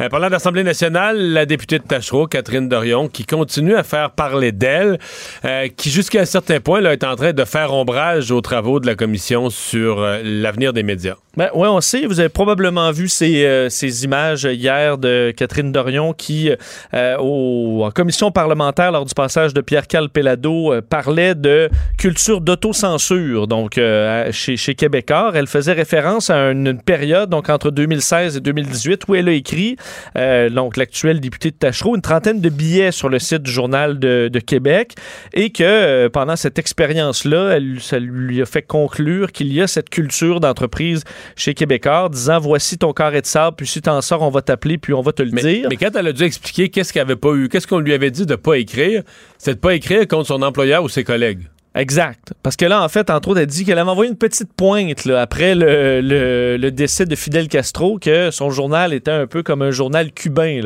Euh, 0.00 0.08
parlant 0.08 0.30
d'Assemblée 0.30 0.64
nationale, 0.64 1.18
la 1.18 1.44
députée 1.44 1.78
de 1.78 1.84
Tachereau, 1.84 2.26
Catherine 2.26 2.68
Dorion, 2.68 3.08
qui 3.08 3.26
continue 3.26 3.74
à 3.74 3.82
faire 3.82 4.10
parler 4.10 4.52
d'elle, 4.52 4.98
euh, 5.44 5.68
qui 5.76 5.90
jusqu'à 5.90 6.22
un 6.22 6.24
certain 6.24 6.60
point 6.60 6.80
là, 6.80 6.92
est 6.92 7.04
en 7.04 7.14
train 7.14 7.32
de 7.32 7.44
faire 7.44 7.74
ombrage 7.74 8.30
aux 8.30 8.40
travaux 8.40 8.80
de 8.80 8.86
la 8.86 8.94
commission 8.94 9.50
sur 9.50 10.00
euh, 10.00 10.20
l'avenir 10.24 10.72
des 10.72 10.82
médias. 10.82 11.16
Ben, 11.36 11.50
oui, 11.54 11.68
on 11.68 11.80
sait. 11.80 12.06
Vous 12.06 12.18
avez 12.18 12.30
probablement 12.30 12.90
vu 12.90 13.08
ces, 13.08 14.04
images 14.04 14.44
hier 14.44 14.98
de 14.98 15.32
Catherine 15.36 15.70
Dorion 15.70 16.12
qui, 16.12 16.50
en 16.92 17.90
commission 17.94 18.32
parlementaire, 18.32 18.90
lors 18.90 19.04
du 19.04 19.14
passage 19.14 19.54
de 19.54 19.60
Pierre-Carl 19.98 20.08
Pellado, 20.10 20.72
euh, 20.72 20.80
parlait 20.80 21.34
de 21.34 21.68
culture 21.96 22.40
d'autocensure, 22.40 23.46
donc 23.48 23.78
euh, 23.78 24.30
chez, 24.32 24.56
chez 24.56 24.74
Québécois. 24.74 25.32
Elle 25.34 25.46
faisait 25.46 25.72
référence 25.72 26.30
à 26.30 26.50
une, 26.50 26.68
une 26.68 26.80
période, 26.80 27.30
donc 27.30 27.48
entre 27.50 27.70
2016 27.70 28.36
et 28.36 28.40
2018, 28.40 29.02
où 29.08 29.14
elle 29.14 29.28
a 29.28 29.32
écrit, 29.32 29.76
euh, 30.16 30.50
donc 30.50 30.76
l'actuel 30.76 31.20
député 31.20 31.50
de 31.50 31.56
Tachereau, 31.56 31.96
une 31.96 32.02
trentaine 32.02 32.40
de 32.40 32.48
billets 32.48 32.92
sur 32.92 33.08
le 33.08 33.18
site 33.18 33.42
du 33.42 33.50
Journal 33.50 33.98
de, 33.98 34.28
de 34.32 34.38
Québec 34.38 34.94
et 35.32 35.50
que 35.50 36.08
pendant 36.08 36.36
cette 36.36 36.58
expérience-là, 36.58 37.58
ça 37.80 37.98
lui 37.98 38.40
a 38.40 38.46
fait 38.46 38.62
conclure 38.62 39.32
qu'il 39.32 39.52
y 39.52 39.60
a 39.60 39.66
cette 39.66 39.90
culture 39.90 40.40
d'entreprise 40.40 41.02
chez 41.36 41.54
Québécois, 41.54 42.08
disant 42.10 42.38
voici 42.38 42.78
ton 42.78 42.92
carré 42.92 43.20
de 43.20 43.26
sable, 43.26 43.56
puis 43.56 43.66
si 43.66 43.80
t'en 43.82 44.00
sors, 44.00 44.22
on 44.22 44.30
va 44.30 44.42
t'appeler, 44.42 44.78
puis 44.78 44.92
on 44.94 45.00
va 45.02 45.12
te 45.12 45.22
le 45.22 45.30
Mais, 45.32 45.42
dire. 45.42 45.66
mais 45.70 45.76
quand 45.76 45.90
elle 45.96 46.06
a 46.06 46.12
dû 46.12 46.22
expliquer 46.22 46.68
qu'est-ce 46.68 46.92
qu'elle 46.92 47.02
avait 47.02 47.16
pas 47.16 47.34
eu, 47.34 47.48
qu'est-ce 47.48 47.66
qu'on 47.66 47.78
lui 47.80 47.92
avait 47.92 48.10
dit 48.10 48.26
de 48.26 48.36
pas 48.36 48.58
écrire, 48.58 49.02
c'est 49.38 49.54
de 49.54 49.58
pas 49.58 49.74
écrire 49.74 49.87
contre 50.06 50.26
son 50.28 50.42
employeur 50.42 50.82
ou 50.82 50.88
ses 50.88 51.04
collègues. 51.04 51.48
Exact. 51.74 52.32
Parce 52.42 52.56
que 52.56 52.64
là, 52.64 52.82
en 52.82 52.88
fait, 52.88 53.08
entre 53.10 53.28
autres, 53.28 53.40
elle 53.40 53.46
dit 53.46 53.64
qu'elle 53.64 53.78
avait 53.78 53.90
envoyé 53.90 54.10
une 54.10 54.16
petite 54.16 54.52
pointe 54.52 55.06
après 55.06 55.54
le, 55.54 56.00
le- 56.00 56.70
décès 56.70 57.04
de 57.04 57.14
Fidel 57.14 57.46
Castro, 57.46 57.98
que 57.98 58.30
son 58.30 58.50
journal 58.50 58.92
était 58.92 59.10
un 59.12 59.26
peu 59.26 59.42
comme 59.42 59.62
un 59.62 59.70
journal 59.70 60.10
cubain. 60.12 60.60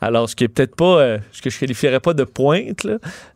Alors, 0.00 0.28
ce 0.28 0.36
qui 0.36 0.44
est 0.44 0.48
peut-être 0.48 0.76
pas, 0.76 1.00
euh, 1.00 1.18
ce 1.32 1.42
que 1.42 1.50
je 1.50 1.58
qualifierais 1.58 2.00
pas 2.00 2.14
de 2.14 2.24
pointe, 2.24 2.86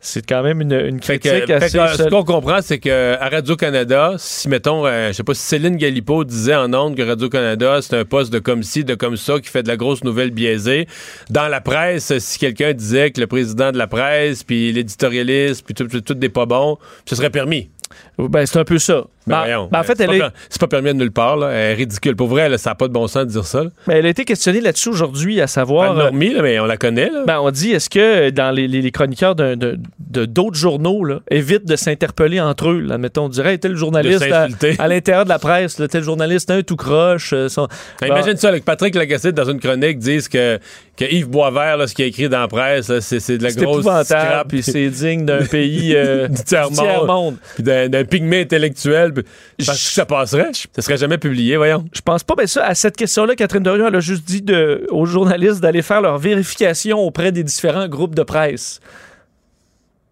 c'est 0.01 0.25
quand 0.25 0.43
même 0.43 0.61
une, 0.61 0.73
une 0.73 1.03
Fait 1.03 1.19
critique 1.19 1.47
fait 1.47 1.53
assez... 1.55 1.79
que, 1.79 2.05
ce 2.05 2.09
qu'on 2.09 2.25
comprend, 2.25 2.61
c'est 2.63 2.79
que 2.79 3.17
à 3.21 3.29
Radio-Canada, 3.29 4.15
si, 4.19 4.49
mettons, 4.49 4.87
euh, 4.87 5.09
je 5.09 5.13
sais 5.13 5.25
pas 5.25 5.35
si 5.35 5.43
Céline 5.43 5.77
Galipo 5.77 6.25
disait 6.25 6.55
en 6.55 6.73
ondes 6.73 6.97
que 6.97 7.03
Radio-Canada, 7.03 7.81
c'est 7.83 7.99
un 7.99 8.05
poste 8.05 8.33
de 8.33 8.39
comme 8.39 8.63
ci, 8.63 8.85
de 8.85 8.95
comme 8.95 9.17
ça, 9.17 9.41
qui 9.41 9.49
fait 9.49 9.63
de 9.63 9.69
la 9.69 9.77
grosse 9.77 10.05
nouvelle 10.05 10.31
biaisée. 10.31 10.87
Dans 11.31 11.49
la 11.49 11.61
presse, 11.61 12.17
si 12.19 12.39
quelqu'un 12.39 12.73
disait 12.73 13.11
que 13.11 13.21
le 13.21 13.27
président 13.27 13.73
de 13.73 13.79
la 13.79 13.87
presse, 13.87 14.45
puis 14.45 14.73
l'éditorialiste, 14.73 15.65
puis 15.65 15.75
tout, 15.75 15.87
tout, 15.87 16.01
tout 16.01 16.15
des 16.15 16.29
pas 16.29 16.47
bons, 16.47 16.79
ce 17.07 17.17
serait 17.17 17.31
permis. 17.31 17.71
Ben, 18.19 18.47
c'est 18.47 18.59
un 18.59 18.65
peu 18.65 18.79
ça. 18.79 19.05
Ben, 19.27 19.35
Ben, 19.37 19.41
voyons, 19.45 19.69
ben, 19.71 19.79
en 19.79 19.81
euh, 19.81 19.85
fait, 19.85 19.95
c'est 19.97 20.03
elle 20.05 20.19
pas 20.19 20.27
est... 20.27 20.33
c'est 20.49 20.61
pas 20.61 20.67
permis 20.67 20.89
de 20.89 20.95
nulle 20.99 21.13
part, 21.13 21.37
là. 21.37 21.51
Elle 21.51 21.71
est 21.73 21.75
ridicule. 21.75 22.17
Pour 22.17 22.29
vrai, 22.29 22.49
là, 22.49 22.59
ça 22.59 22.71
n'a 22.71 22.75
pas 22.75 22.89
de 22.89 22.93
bon 22.93 23.07
sens 23.07 23.25
de 23.25 23.31
dire 23.31 23.45
ça. 23.45 23.65
là. 23.65 23.71
Ben, 23.87 23.97
elle 23.99 24.07
a 24.07 24.09
été 24.09 24.25
questionnée 24.25 24.61
là-dessus 24.61 24.89
aujourd'hui, 24.89 25.41
à 25.41 25.47
savoir. 25.47 25.95
Pas 25.95 26.01
euh, 26.01 26.05
normie, 26.05 26.33
là, 26.35 26.43
mais 26.43 26.59
on 26.61 26.67
la 26.67 26.77
connaît, 26.77 27.09
là. 27.11 27.23
ben, 27.27 27.39
on 27.41 27.51
dit, 27.51 27.71
est-ce 27.73 27.89
que 27.89 28.31
dans 28.31 28.51
les, 28.51 28.67
les- 28.69 28.83
les 28.83 28.91
chroniqueurs 28.91 29.35
de 29.35 29.55
de 29.55 30.25
d'autres 30.27 30.57
journaux 30.57 31.05
là, 31.05 31.21
évitent 31.31 31.65
de 31.67 31.77
s'interpeller 31.77 32.41
entre 32.41 32.69
eux? 32.71 32.81
Là, 32.81 32.99
mettons, 32.99 33.25
on 33.25 33.29
dirait, 33.29 33.57
tel 33.59 33.77
journaliste 33.77 34.23
à, 34.31 34.49
à 34.79 34.89
l'intérieur 34.89 35.25
de 35.25 35.29
la 35.31 35.39
presse, 35.39 35.79
là, 35.79 35.89
tel 35.89 36.03
journaliste, 36.03 36.51
un 36.51 36.63
tout 36.63 36.77
croche. 36.77 37.33
euh, 37.33 37.49
son- 37.49 37.69
Ben, 38.01 38.09
Bon, 38.09 38.17
Imagine 38.17 38.37
ça, 38.37 38.53
que 38.59 38.65
Patrick 38.65 38.95
Lagacé, 38.95 39.33
dans 39.33 39.49
une 39.49 39.61
chronique, 39.61 39.99
dise 39.99 40.29
que, 40.29 40.59
que 40.97 41.05
Yves 41.05 41.29
Boisvert, 41.29 41.77
là, 41.77 41.87
ce 41.87 41.95
qu'il 41.95 42.05
a 42.05 42.09
écrit 42.09 42.29
dans 42.29 42.41
la 42.41 42.49
presse, 42.49 42.89
là, 42.89 43.01
c'est 43.01 43.21
c'est 43.21 43.39
de 43.39 43.43
la 43.45 43.51
c'est 43.51 43.61
grosse 43.63 43.85
scrap, 44.05 44.49
puis 44.49 44.63
c'est 44.63 44.89
digne 44.89 45.25
d'un 45.25 45.45
pays 45.51 45.95
euh, 45.95 46.29
Du 46.29 46.43
tiers-monde. 46.45 47.37
d'un 47.59 47.89
d'un 47.89 48.05
pygmée 48.05 48.41
intellectuel. 48.43 49.12
Puis- 49.13 49.67
Parce 49.67 49.79
que 49.79 49.93
ça 49.93 50.07
passerait. 50.07 50.51
Ça 50.75 50.83
serait 50.83 50.97
jamais 50.97 51.19
publié, 51.19 51.57
voyons. 51.57 51.85
Je 51.93 52.01
pense 52.01 52.23
pas, 52.25 52.35
mais 52.37 52.47
ça, 52.47 52.65
à 52.67 52.75
cette 52.75 52.97
question-là, 52.97 53.35
Catherine 53.35 53.63
Dorion, 53.63 53.87
elle 53.89 53.97
a 53.97 54.01
juste 54.01 54.25
dit 54.25 54.43
de, 54.43 54.87
aux 54.91 55.07
journalistes 55.07 55.61
d'aller 55.61 55.83
faire 55.83 56.01
leur 56.01 56.19
vérification 56.19 56.99
auprès 56.99 57.33
des 57.33 57.45
différents 57.45 57.89
groupes 57.89 58.15
de 58.15 58.23
presse. 58.23 58.81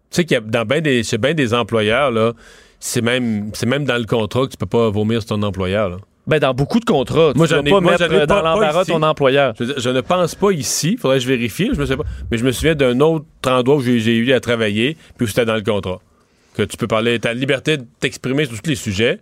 Tu 0.09 0.17
sais 0.17 0.25
qu'il 0.25 0.35
y 0.35 0.37
a 0.37 0.41
dans 0.41 0.65
ben 0.65 0.81
des, 0.81 1.03
chez 1.03 1.17
bien 1.17 1.33
des 1.33 1.53
employeurs, 1.53 2.11
là, 2.11 2.33
c'est 2.79 3.01
même, 3.01 3.51
c'est 3.53 3.65
même 3.65 3.85
dans 3.85 3.97
le 3.97 4.05
contrat 4.05 4.45
que 4.45 4.51
tu 4.51 4.57
peux 4.57 4.65
pas 4.65 4.89
vomir 4.89 5.21
sur 5.21 5.29
ton 5.29 5.43
employeur. 5.43 5.89
Là. 5.89 5.97
Ben, 6.27 6.39
dans 6.39 6.53
beaucoup 6.53 6.79
de 6.79 6.85
contrats, 6.85 7.31
Moi, 7.35 7.47
tu 7.47 7.53
ai- 7.53 7.63
pas 7.63 7.79
moi, 7.79 7.91
mettre 7.93 8.03
euh, 8.11 8.25
dans 8.25 8.41
l'embarras 8.41 8.85
ton 8.85 9.01
employeur. 9.01 9.53
Je, 9.59 9.89
ne 9.89 10.01
pense 10.01 10.35
pas 10.35 10.51
ici, 10.51 10.97
faudrait 10.97 11.17
que 11.17 11.23
je 11.23 11.27
vérifie, 11.27 11.69
je 11.73 11.79
me 11.79 11.85
sais 11.85 11.97
pas, 11.97 12.03
mais 12.29 12.37
je 12.37 12.43
me 12.45 12.51
souviens 12.51 12.75
d'un 12.75 12.99
autre 12.99 13.25
endroit 13.45 13.75
où 13.77 13.81
j'ai 13.81 13.99
j'ai 13.99 14.15
eu 14.17 14.31
à 14.33 14.39
travailler, 14.39 14.97
puis 15.17 15.25
où 15.25 15.27
c'était 15.27 15.45
dans 15.45 15.55
le 15.55 15.61
contrat. 15.63 15.99
Que 16.55 16.63
tu 16.63 16.75
peux 16.77 16.87
parler, 16.87 17.19
tu 17.19 17.27
as 17.27 17.33
la 17.33 17.39
liberté 17.39 17.77
de 17.77 17.85
t'exprimer 17.99 18.45
sur 18.45 18.61
tous 18.61 18.69
les 18.69 18.75
sujets, 18.75 19.19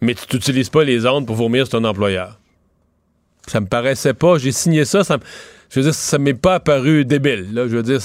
mais 0.00 0.14
tu 0.14 0.22
n'utilises 0.36 0.70
pas 0.70 0.84
les 0.84 1.06
ondes 1.06 1.26
pour 1.26 1.36
vomir 1.36 1.66
sur 1.66 1.78
ton 1.80 1.84
employeur. 1.84 2.38
Ça 3.46 3.60
me 3.60 3.66
paraissait 3.66 4.14
pas, 4.14 4.38
j'ai 4.38 4.52
signé 4.52 4.84
ça, 4.84 5.04
ça 5.04 5.16
me- 5.18 5.22
je 5.70 5.78
veux 5.80 5.84
dire, 5.84 5.94
ça 5.94 6.18
m'est 6.18 6.34
pas 6.34 6.56
apparu 6.56 7.04
débile. 7.04 7.46
Là, 7.54 7.62
je 7.68 7.76
veux 7.76 7.82
dire, 7.82 8.00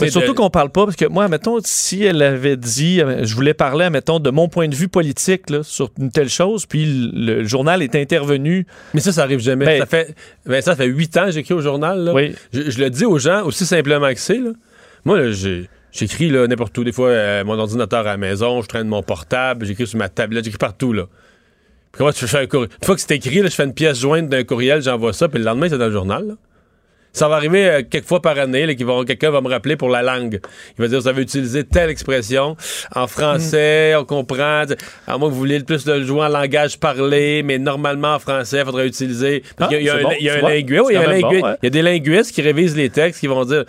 Mais 0.00 0.10
surtout 0.10 0.32
de- 0.32 0.36
qu'on 0.36 0.50
parle 0.50 0.70
pas, 0.70 0.84
parce 0.84 0.96
que 0.96 1.04
moi, 1.04 1.28
mettons, 1.28 1.58
si 1.62 2.02
elle 2.02 2.22
avait 2.22 2.56
dit, 2.56 3.00
je 3.22 3.34
voulais 3.34 3.54
parler, 3.54 3.88
mettons, 3.90 4.18
de 4.20 4.30
mon 4.30 4.48
point 4.48 4.68
de 4.68 4.74
vue 4.74 4.88
politique 4.88 5.48
là, 5.50 5.62
sur 5.62 5.90
une 5.98 6.10
telle 6.10 6.28
chose, 6.28 6.66
puis 6.66 6.84
le, 7.12 7.42
le 7.42 7.44
journal 7.44 7.82
est 7.82 7.94
intervenu. 7.94 8.66
Mais 8.94 9.00
ça, 9.00 9.12
ça 9.12 9.22
arrive 9.22 9.40
jamais. 9.40 9.64
Ben- 9.64 9.80
ça 9.80 9.86
fait, 9.86 10.14
ben, 10.46 10.60
ça 10.62 10.74
fait 10.76 10.86
huit 10.86 11.16
ans 11.16 11.26
que 11.26 11.32
j'écris 11.32 11.54
au 11.54 11.60
journal. 11.60 12.00
Là. 12.04 12.12
Oui. 12.14 12.34
Je, 12.52 12.70
je 12.70 12.78
le 12.80 12.90
dis 12.90 13.04
aux 13.04 13.18
gens 13.18 13.44
aussi 13.44 13.64
simplement 13.66 14.08
que 14.12 14.18
c'est. 14.20 14.40
Moi, 15.04 15.20
là, 15.20 15.30
j'ai- 15.32 15.68
j'écris 15.92 16.28
là, 16.30 16.46
n'importe 16.46 16.76
où. 16.78 16.84
Des 16.84 16.92
fois, 16.92 17.08
euh, 17.08 17.44
mon 17.44 17.58
ordinateur 17.58 18.00
à 18.00 18.02
la 18.04 18.16
maison, 18.16 18.60
je 18.62 18.66
traîne 18.68 18.88
mon 18.88 19.02
portable, 19.02 19.66
j'écris 19.66 19.86
sur 19.86 19.98
ma 19.98 20.08
tablette, 20.08 20.44
j'écris 20.44 20.58
partout. 20.58 20.92
Là. 20.92 21.04
Puis 21.92 21.98
comment 21.98 22.12
tu 22.12 22.26
fais 22.26 22.38
un 22.38 22.46
courriel? 22.46 22.70
Une 22.80 22.86
fois 22.86 22.94
que 22.94 23.00
c'est 23.00 23.14
écrit, 23.14 23.40
là, 23.40 23.48
je 23.48 23.54
fais 23.54 23.64
une 23.64 23.74
pièce 23.74 23.98
jointe 24.00 24.28
d'un 24.28 24.44
courriel, 24.44 24.82
j'envoie 24.82 25.12
ça, 25.12 25.28
puis 25.28 25.38
le 25.38 25.44
lendemain, 25.44 25.68
c'est 25.68 25.78
dans 25.78 25.86
le 25.86 25.92
journal. 25.92 26.26
là. 26.26 26.34
Ça 27.14 27.28
va 27.28 27.34
arriver 27.36 27.66
euh, 27.68 27.82
quelques 27.82 28.06
fois 28.06 28.22
par 28.22 28.38
année, 28.38 28.64
là, 28.64 28.74
qu'ils 28.74 28.86
vont- 28.86 29.04
quelqu'un 29.04 29.30
va 29.30 29.42
me 29.42 29.48
rappeler 29.48 29.76
pour 29.76 29.90
la 29.90 30.00
langue. 30.00 30.40
Il 30.78 30.80
va 30.80 30.88
dire, 30.88 30.98
vous 30.98 31.08
avez 31.08 31.20
utilisé 31.20 31.62
telle 31.62 31.90
expression. 31.90 32.56
En 32.96 33.06
français, 33.06 33.94
on 33.98 34.06
comprend. 34.06 34.62
À 35.06 35.18
moins 35.18 35.28
que 35.28 35.34
vous 35.34 35.38
vouliez 35.40 35.58
le 35.58 35.66
plus 35.66 35.84
le 35.86 36.02
jouer 36.04 36.22
en 36.22 36.28
langage 36.28 36.78
parlé, 36.80 37.42
mais 37.42 37.58
normalement 37.58 38.14
en 38.14 38.18
français, 38.18 38.60
il 38.60 38.64
faudrait 38.64 38.86
utiliser. 38.86 39.42
Ah, 39.60 39.68
y 39.70 39.74
a, 39.74 39.78
il 39.80 39.84
y 39.84 39.90
a 39.90 39.92
c'est 39.92 39.98
un, 40.00 40.02
bon, 40.04 40.10
il 40.18 40.24
y 40.24 40.28
a 40.30 40.32
tu 40.32 40.38
un 40.38 40.40
vois. 40.40 40.50
linguiste, 40.54 40.80
oui, 40.86 40.86
il 40.88 40.94
y 40.94 40.96
a 40.96 41.00
C'est 41.00 41.04
un 41.04 41.04
quand 41.04 41.12
même 41.12 41.20
linguiste- 41.22 41.42
bon, 41.42 41.48
ouais. 41.48 41.56
il 41.62 41.64
y 41.64 41.66
a 41.66 41.70
des 41.70 41.82
linguistes 41.82 42.32
qui 42.34 42.40
révisent 42.40 42.76
les 42.78 42.88
textes, 42.88 43.20
qui 43.20 43.26
vont 43.26 43.44
dire, 43.44 43.64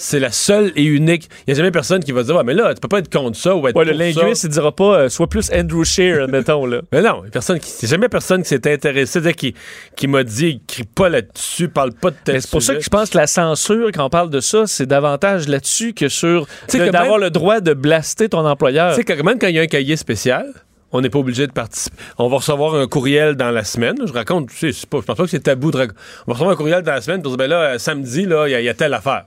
c'est 0.00 0.20
la 0.20 0.30
seule 0.30 0.72
et 0.76 0.84
unique. 0.84 1.28
Il 1.40 1.44
n'y 1.48 1.52
a 1.54 1.56
jamais 1.56 1.72
personne 1.72 2.02
qui 2.04 2.12
va 2.12 2.22
dire, 2.22 2.36
ouais, 2.36 2.44
mais 2.44 2.54
là, 2.54 2.72
tu 2.72 2.80
peux 2.80 2.86
pas 2.86 3.00
être 3.00 3.12
contre 3.12 3.36
ça 3.36 3.56
ou 3.56 3.66
être 3.66 3.74
Ouais, 3.74 3.84
le 3.84 3.90
pour 3.90 3.98
ça. 3.98 4.22
linguiste, 4.22 4.44
il 4.44 4.50
dira 4.50 4.70
pas, 4.70 4.96
euh, 5.00 5.08
soit 5.08 5.26
plus 5.26 5.50
Andrew 5.52 5.82
Shear, 5.84 6.28
mettons, 6.28 6.66
là. 6.66 6.82
Mais 6.92 7.02
non, 7.02 7.24
personne 7.32 7.58
qui, 7.58 7.84
jamais 7.86 8.08
personne 8.08 8.42
qui 8.42 8.48
s'est 8.48 8.72
intéressé, 8.72 9.06
c'est-à-dire 9.14 9.34
qui, 9.34 9.54
qui 9.96 10.06
m'a 10.06 10.22
dit, 10.22 10.60
écrit 10.64 10.84
pas 10.84 11.08
là-dessus, 11.08 11.68
parle 11.68 11.92
pas 11.94 12.10
de 12.12 12.16
tel 12.24 12.40
c'est 12.40 12.50
pour 12.50 12.62
ça 12.62 12.76
que 12.76 12.80
je 12.80 12.88
pense 12.88 13.10
que 13.10 13.18
la 13.18 13.26
censure, 13.26 13.90
quand 13.92 14.04
on 14.04 14.10
parle 14.10 14.30
de 14.30 14.38
ça, 14.40 14.68
c'est 14.68 14.86
davantage 14.86 15.48
là-dessus 15.48 15.94
que 15.94 16.08
sur 16.08 16.46
sais 16.68 16.78
de- 16.78 16.86
que 16.86 16.90
d'avoir 16.90 17.18
le 17.18 17.30
droit 17.30 17.60
de 17.60 17.74
blaster 17.74 18.28
ton 18.28 18.46
employeur. 18.46 18.96
Tu 18.96 19.02
sais, 19.04 19.22
même 19.24 19.38
quand 19.40 19.48
il 19.48 19.56
y 19.56 19.58
a 19.58 19.62
un 19.62 19.66
cahier 19.66 19.96
spécial, 19.96 20.46
on 20.92 21.00
n'est 21.00 21.10
pas 21.10 21.18
obligé 21.18 21.46
de 21.46 21.52
participer. 21.52 21.96
On 22.18 22.28
va 22.28 22.36
recevoir 22.36 22.74
un 22.76 22.86
courriel 22.86 23.34
dans 23.34 23.50
la 23.50 23.64
semaine. 23.64 23.96
Je 24.06 24.12
raconte, 24.12 24.48
tu 24.50 24.56
sais, 24.56 24.72
c'est 24.72 24.88
pas, 24.88 24.98
je 25.00 25.04
pense 25.06 25.16
pas 25.16 25.24
que 25.24 25.28
c'est 25.30 25.40
tabou 25.40 25.70
de 25.72 25.76
raconter. 25.76 25.98
On 26.26 26.30
va 26.30 26.34
recevoir 26.34 26.52
un 26.54 26.56
courriel 26.56 26.82
dans 26.82 26.92
la 26.92 27.00
semaine 27.00 27.20
pour 27.20 27.32
dire, 27.32 27.36
ben 27.38 27.50
là, 27.50 27.60
euh, 27.74 27.78
samedi, 27.78 28.24
là, 28.24 28.46
il 28.48 28.58
y, 28.58 28.64
y 28.64 28.68
a 28.68 28.74
telle 28.74 28.94
affaire. 28.94 29.24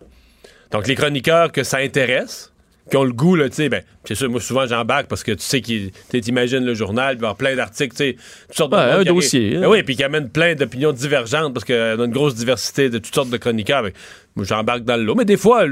Donc, 0.72 0.88
les 0.88 0.96
chroniqueurs 0.96 1.52
que 1.52 1.64
ça 1.64 1.78
intéresse, 1.78 2.54
qui 2.90 2.98
ont 2.98 3.04
le 3.04 3.14
goût, 3.14 3.36
là, 3.36 3.48
tu 3.50 3.56
sais, 3.56 3.70
ben, 3.70 3.84
c'est 4.06 4.16
sûr, 4.16 4.30
moi, 4.30 4.42
souvent, 4.42 4.66
j'embarque 4.66 5.08
parce 5.08 5.24
que 5.24 5.32
tu 5.32 5.44
sais 5.44 5.62
qu'ils, 5.62 5.92
tu 6.10 6.18
imagines 6.20 6.66
le 6.66 6.74
journal, 6.74 7.16
il 7.16 7.20
va 7.20 7.28
y 7.28 7.30
avoir 7.30 7.36
plein 7.36 7.56
d'articles, 7.56 7.96
tu 7.96 8.04
sais, 8.04 8.16
toutes 8.48 8.58
sortes 8.58 8.72
de 8.72 8.78
Ouais, 8.78 8.98
monde 8.98 9.08
un 9.08 9.14
dossier, 9.14 9.56
hein. 9.58 9.62
Ben 9.62 9.68
oui, 9.70 9.84
puis 9.84 9.96
qui 9.96 10.04
amène 10.04 10.30
plein 10.30 10.56
d'opinions 10.56 10.92
divergentes 10.92 11.54
parce 11.54 11.64
qu'on 11.66 11.74
a 11.74 11.94
une 12.04 12.12
grosse 12.12 12.36
diversité 12.36 12.90
de 12.90 12.98
toutes 12.98 13.14
sortes 13.14 13.30
de 13.30 13.38
chroniqueurs. 13.38 13.84
Ben, 13.84 13.92
moi, 14.36 14.46
j'embarque 14.46 14.84
dans 14.84 14.98
le 14.98 15.04
lot. 15.04 15.16
Mais 15.16 15.26
des 15.26 15.38
fois, 15.38 15.66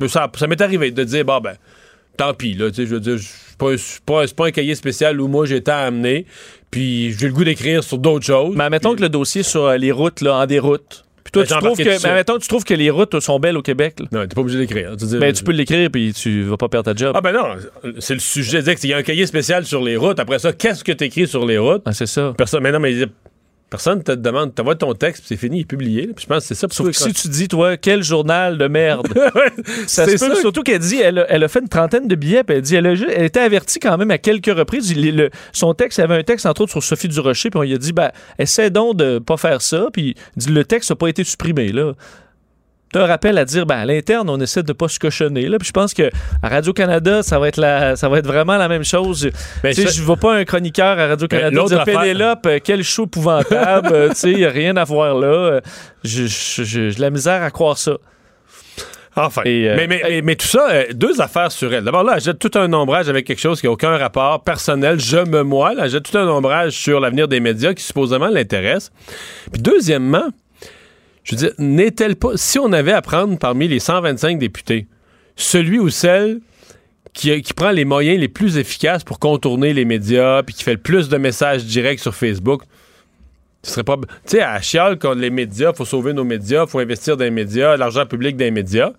mais 0.00 0.08
ça, 0.08 0.30
ça 0.36 0.46
m'est 0.46 0.60
arrivé 0.60 0.90
de 0.90 1.04
dire, 1.04 1.24
bon, 1.24 1.40
ben, 1.40 1.54
tant 2.16 2.32
pis, 2.34 2.54
là, 2.54 2.70
tu 2.70 2.76
sais, 2.76 2.86
je 2.86 2.94
veux 2.94 3.00
dire, 3.00 3.18
c'est 3.20 3.58
pas, 3.58 3.72
un- 3.72 3.76
c'est 3.76 4.00
pas, 4.04 4.26
c'est 4.26 4.36
pas 4.36 4.46
un 4.46 4.50
cahier 4.50 4.74
spécial 4.74 5.20
où 5.20 5.28
moi 5.28 5.46
j'étais 5.46 5.70
à 5.70 5.80
amener, 5.80 6.26
puis 6.70 7.12
j'ai 7.12 7.26
le 7.28 7.32
goût 7.34 7.44
d'écrire 7.44 7.84
sur 7.84 7.98
d'autres 7.98 8.24
choses. 8.26 8.54
Mais 8.56 8.64
admettons 8.64 8.94
que 8.96 9.02
le 9.02 9.08
dossier 9.10 9.42
sur 9.42 9.64
euh, 9.66 9.76
les 9.76 9.92
routes, 9.92 10.22
là, 10.22 10.36
en 10.36 10.46
déroute. 10.46 11.04
Puis 11.26 11.32
toi, 11.32 11.42
Ben, 11.42 11.48
tu 11.48 11.64
trouves 11.64 11.78
que, 11.78 12.06
admettons 12.06 12.34
que 12.36 12.42
tu 12.42 12.48
trouves 12.48 12.64
que 12.64 12.74
les 12.74 12.88
routes 12.90 13.18
sont 13.20 13.38
belles 13.40 13.56
au 13.56 13.62
Québec. 13.62 13.96
là. 14.00 14.06
Non, 14.12 14.20
t'es 14.26 14.34
pas 14.34 14.40
obligé 14.40 14.58
d'écrire. 14.58 14.92
Tu, 14.98 15.06
dis- 15.06 15.18
Ben, 15.18 15.32
tu 15.32 15.42
peux 15.44 15.52
l'écrire, 15.52 15.90
puis 15.90 16.12
tu 16.14 16.42
vas 16.44 16.56
pas 16.56 16.68
perdre 16.68 16.92
ta 16.92 16.96
job. 16.96 17.12
Ah, 17.16 17.20
ben 17.20 17.32
non, 17.32 17.92
c'est 17.98 18.14
le 18.14 18.20
sujet. 18.20 18.62
Qu'il 18.76 18.90
y 18.90 18.92
a 18.94 18.96
un 18.98 19.02
cahier 19.02 19.26
spécial 19.26 19.64
sur 19.64 19.82
les 19.82 19.96
routes. 19.96 20.18
Après 20.20 20.38
ça, 20.38 20.52
qu'est-ce 20.52 20.84
que 20.84 20.92
t'écris 20.92 21.26
sur 21.26 21.44
les 21.44 21.58
routes? 21.58 21.82
Ah, 21.84 21.92
c'est 21.92 22.06
ça. 22.06 22.32
Personne, 22.36 22.62
mais 22.62 22.70
non, 22.72 22.78
mais 22.80 22.94
personne 23.76 24.02
te 24.02 24.12
demande, 24.12 24.54
t'envoies 24.54 24.74
ton 24.76 24.92
texte, 24.94 25.20
puis 25.24 25.28
c'est 25.28 25.36
fini, 25.36 25.58
il 25.58 25.60
est 25.60 25.64
publié. 25.64 26.06
là. 26.06 26.12
Puis 26.14 26.22
je 26.24 26.26
pense 26.28 26.42
que 26.42 26.48
c'est 26.48 26.54
ça. 26.54 26.66
Sauf 26.70 26.86
que 26.88 26.92
si 26.92 27.12
tu 27.12 27.28
dis, 27.28 27.48
toi, 27.48 27.76
quel 27.76 28.02
journal 28.02 28.58
de 28.58 28.66
merde? 28.68 29.06
Ça 29.86 30.04
C'est 30.06 30.18
se 30.18 30.24
peut, 30.24 30.34
ça. 30.34 30.40
surtout 30.40 30.62
qu'elle 30.62 30.78
dit, 30.80 30.96
elle 31.00 31.18
a, 31.18 31.26
elle 31.28 31.44
a 31.44 31.48
fait 31.48 31.60
une 31.60 31.68
trentaine 31.68 32.08
de 32.08 32.14
billets, 32.14 32.42
puis 32.44 32.56
elle 32.56 32.62
dit, 32.62 32.74
elle 32.76 32.86
a, 32.86 32.92
elle 32.92 33.24
était 33.24 33.40
avertie 33.40 33.78
quand 33.78 33.96
même 33.98 34.10
à 34.10 34.18
quelques 34.18 34.46
reprises. 34.56 34.90
Il- 34.90 35.16
le- 35.16 35.30
son 35.52 35.74
texte, 35.74 35.98
il 35.98 36.02
avait 36.02 36.16
un 36.16 36.22
texte, 36.22 36.46
entre 36.46 36.62
autres, 36.62 36.72
sur 36.72 36.82
Sophie 36.82 37.08
Durocher, 37.08 37.50
puis 37.50 37.58
on 37.58 37.62
lui 37.62 37.74
a 37.74 37.78
dit, 37.78 37.92
ben, 37.92 38.10
essaie 38.38 38.70
donc 38.70 38.96
de 38.96 39.18
pas 39.18 39.36
faire 39.36 39.62
ça, 39.62 39.88
puis 39.92 40.14
dit, 40.36 40.50
le 40.50 40.64
texte 40.64 40.90
n'a 40.90 40.96
pas 40.96 41.08
été 41.08 41.22
supprimé, 41.24 41.72
là. 41.72 41.92
Un 42.96 43.06
rappel 43.06 43.36
à 43.38 43.44
dire, 43.44 43.66
ben, 43.66 43.76
à 43.76 43.84
l'interne, 43.84 44.28
on 44.30 44.40
essaie 44.40 44.62
de 44.62 44.72
pas 44.72 44.88
se 44.88 44.98
cochonner, 44.98 45.48
là. 45.48 45.58
Puis 45.58 45.68
je 45.68 45.72
pense 45.72 45.92
que 45.94 46.10
à 46.42 46.48
Radio-Canada, 46.48 47.22
ça 47.22 47.38
va 47.38 47.48
être 47.48 47.56
la, 47.58 47.96
ça 47.96 48.08
va 48.08 48.18
être 48.18 48.26
vraiment 48.26 48.56
la 48.56 48.68
même 48.68 48.84
chose. 48.84 49.30
Ben, 49.62 49.74
tu 49.74 49.82
sais, 49.82 49.92
je 49.92 50.02
vois 50.02 50.16
pas 50.16 50.34
un 50.34 50.44
chroniqueur 50.44 50.98
à 50.98 51.06
Radio-Canada 51.08 51.50
Ben, 51.50 51.56
l'autre 51.56 51.74
dire, 51.74 51.84
Pénélope, 51.84 52.46
euh, 52.46 52.58
quel 52.62 52.82
show 52.82 53.04
épouvantable, 53.04 53.90
euh, 53.92 54.08
tu 54.10 54.14
sais, 54.16 54.32
y 54.32 54.44
a 54.44 54.50
rien 54.50 54.76
à 54.76 54.84
voir 54.84 55.14
là. 55.14 55.26
Euh, 55.26 55.60
Je- 56.04 56.26
je- 56.26 56.62
J'ai 56.64 56.90
la 56.98 57.10
misère 57.10 57.42
à 57.42 57.50
croire 57.50 57.76
ça. 57.78 57.92
Enfin. 59.18 59.42
Et, 59.46 59.68
euh, 59.68 59.74
mais, 59.76 59.86
mais, 59.86 60.02
mais, 60.06 60.22
mais 60.22 60.36
tout 60.36 60.46
ça, 60.46 60.68
euh, 60.70 60.84
deux 60.92 61.22
affaires 61.22 61.50
sur 61.50 61.72
elle. 61.72 61.84
D'abord, 61.84 62.04
là, 62.04 62.14
elle 62.16 62.22
jette 62.22 62.38
tout 62.38 62.50
un 62.58 62.70
ombrage 62.74 63.08
avec 63.08 63.26
quelque 63.26 63.40
chose 63.40 63.60
qui 63.60 63.66
n'a 63.66 63.72
aucun 63.72 63.96
rapport 63.96 64.42
personnel. 64.44 65.00
Je 65.00 65.16
me 65.16 65.42
moi. 65.42 65.72
Là, 65.72 65.84
elle 65.84 65.90
jette 65.90 66.10
tout 66.10 66.18
un 66.18 66.28
ombrage 66.28 66.72
sur 66.72 67.00
l'avenir 67.00 67.26
des 67.26 67.40
médias 67.40 67.72
qui 67.72 67.82
supposément 67.82 68.28
l'intéresse. 68.28 68.92
Puis 69.50 69.62
deuxièmement, 69.62 70.28
je 71.26 71.34
veux 71.34 71.38
dire, 71.38 71.52
n'est-elle 71.58 72.14
pas. 72.14 72.36
Si 72.36 72.58
on 72.58 72.72
avait 72.72 72.92
à 72.92 73.02
prendre 73.02 73.36
parmi 73.36 73.66
les 73.66 73.80
125 73.80 74.38
députés, 74.38 74.86
celui 75.34 75.80
ou 75.80 75.90
celle 75.90 76.40
qui, 77.12 77.42
prend 77.54 77.72
les 77.72 77.84
moyens 77.84 78.20
les 78.20 78.28
plus 78.28 78.58
efficaces 78.58 79.02
pour 79.02 79.18
contourner 79.18 79.72
les 79.72 79.84
médias, 79.84 80.42
puis 80.44 80.54
qui 80.54 80.62
fait 80.62 80.74
le 80.74 80.80
plus 80.80 81.08
de 81.08 81.16
messages 81.16 81.64
directs 81.64 81.98
sur 81.98 82.14
Facebook, 82.14 82.62
ce 83.62 83.72
serait 83.72 83.84
pas. 83.84 83.96
Tu 83.96 84.36
sais, 84.36 84.42
à 84.42 84.60
chiale 84.60 84.98
contre 84.98 85.18
les 85.18 85.30
médias, 85.30 85.72
faut 85.72 85.84
sauver 85.84 86.12
nos 86.12 86.24
médias, 86.24 86.66
faut 86.66 86.78
investir 86.78 87.16
dans 87.16 87.24
les 87.24 87.30
médias, 87.30 87.76
l'argent 87.76 88.06
public 88.06 88.36
dans 88.36 88.44
les 88.44 88.50
médias. 88.52 88.92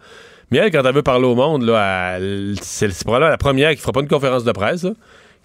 Mais 0.51 0.57
elle, 0.57 0.71
quand 0.71 0.83
elle 0.83 0.95
veut 0.95 1.03
parler 1.03 1.27
au 1.27 1.35
monde, 1.35 1.63
là, 1.63 2.19
c'est 2.61 2.93
probablement 3.03 3.29
la 3.29 3.37
première 3.37 3.71
qui 3.71 3.77
fera 3.77 3.93
pas 3.93 4.01
une 4.01 4.07
conférence 4.07 4.43
de 4.43 4.51
presse, 4.51 4.83
là, 4.83 4.91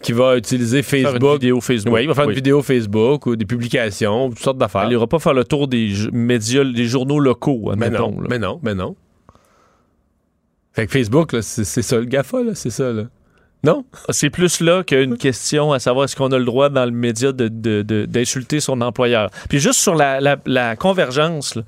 qui 0.02 0.12
va 0.12 0.36
utiliser 0.36 0.82
Faire 0.82 1.00
une 1.00 1.06
Facebook. 1.06 1.32
vidéo 1.34 1.60
Facebook. 1.60 1.94
Oui, 1.94 2.02
il 2.02 2.08
va 2.08 2.14
faire 2.14 2.24
Oui. 2.26 2.32
une 2.32 2.36
vidéo 2.36 2.62
Facebook 2.62 3.26
ou 3.26 3.36
des 3.36 3.44
publications, 3.46 4.28
toutes 4.30 4.38
sortes 4.40 4.58
d'affaires. 4.58 4.82
Elle 4.82 4.88
n'ira 4.90 5.06
pas 5.06 5.18
faire 5.18 5.34
le 5.34 5.44
tour 5.44 5.68
des 5.68 5.92
médias, 6.12 6.64
des 6.64 6.84
journaux 6.86 7.20
locaux, 7.20 7.72
Mais 7.76 7.88
non, 7.90 8.10
là. 8.20 8.26
mais 8.28 8.38
non, 8.38 8.60
mais 8.62 8.74
non. 8.74 8.96
Fait 10.72 10.86
que 10.86 10.92
Facebook, 10.92 11.36
c'est 11.42 11.64
ça 11.82 11.96
le 11.98 12.04
GAFA, 12.06 12.42
là, 12.42 12.54
c'est 12.54 12.70
ça, 12.70 12.92
là. 12.92 13.04
Non? 13.64 13.84
C'est 14.08 14.30
plus 14.30 14.60
là 14.60 14.82
qu'une 14.82 15.16
question 15.16 15.72
à 15.72 15.78
savoir 15.78 16.06
est-ce 16.06 16.16
qu'on 16.16 16.32
a 16.32 16.38
le 16.38 16.44
droit 16.44 16.68
dans 16.68 16.84
le 16.84 16.90
média 16.90 17.30
de- 17.30 17.46
de- 17.48 17.82
de- 17.82 18.06
d'insulter 18.06 18.58
son 18.58 18.80
employeur. 18.80 19.30
Puis 19.48 19.60
juste 19.60 19.78
sur 19.80 19.94
la, 19.94 20.20
la- 20.20 20.38
la 20.46 20.74
convergence, 20.74 21.54
là, 21.54 21.62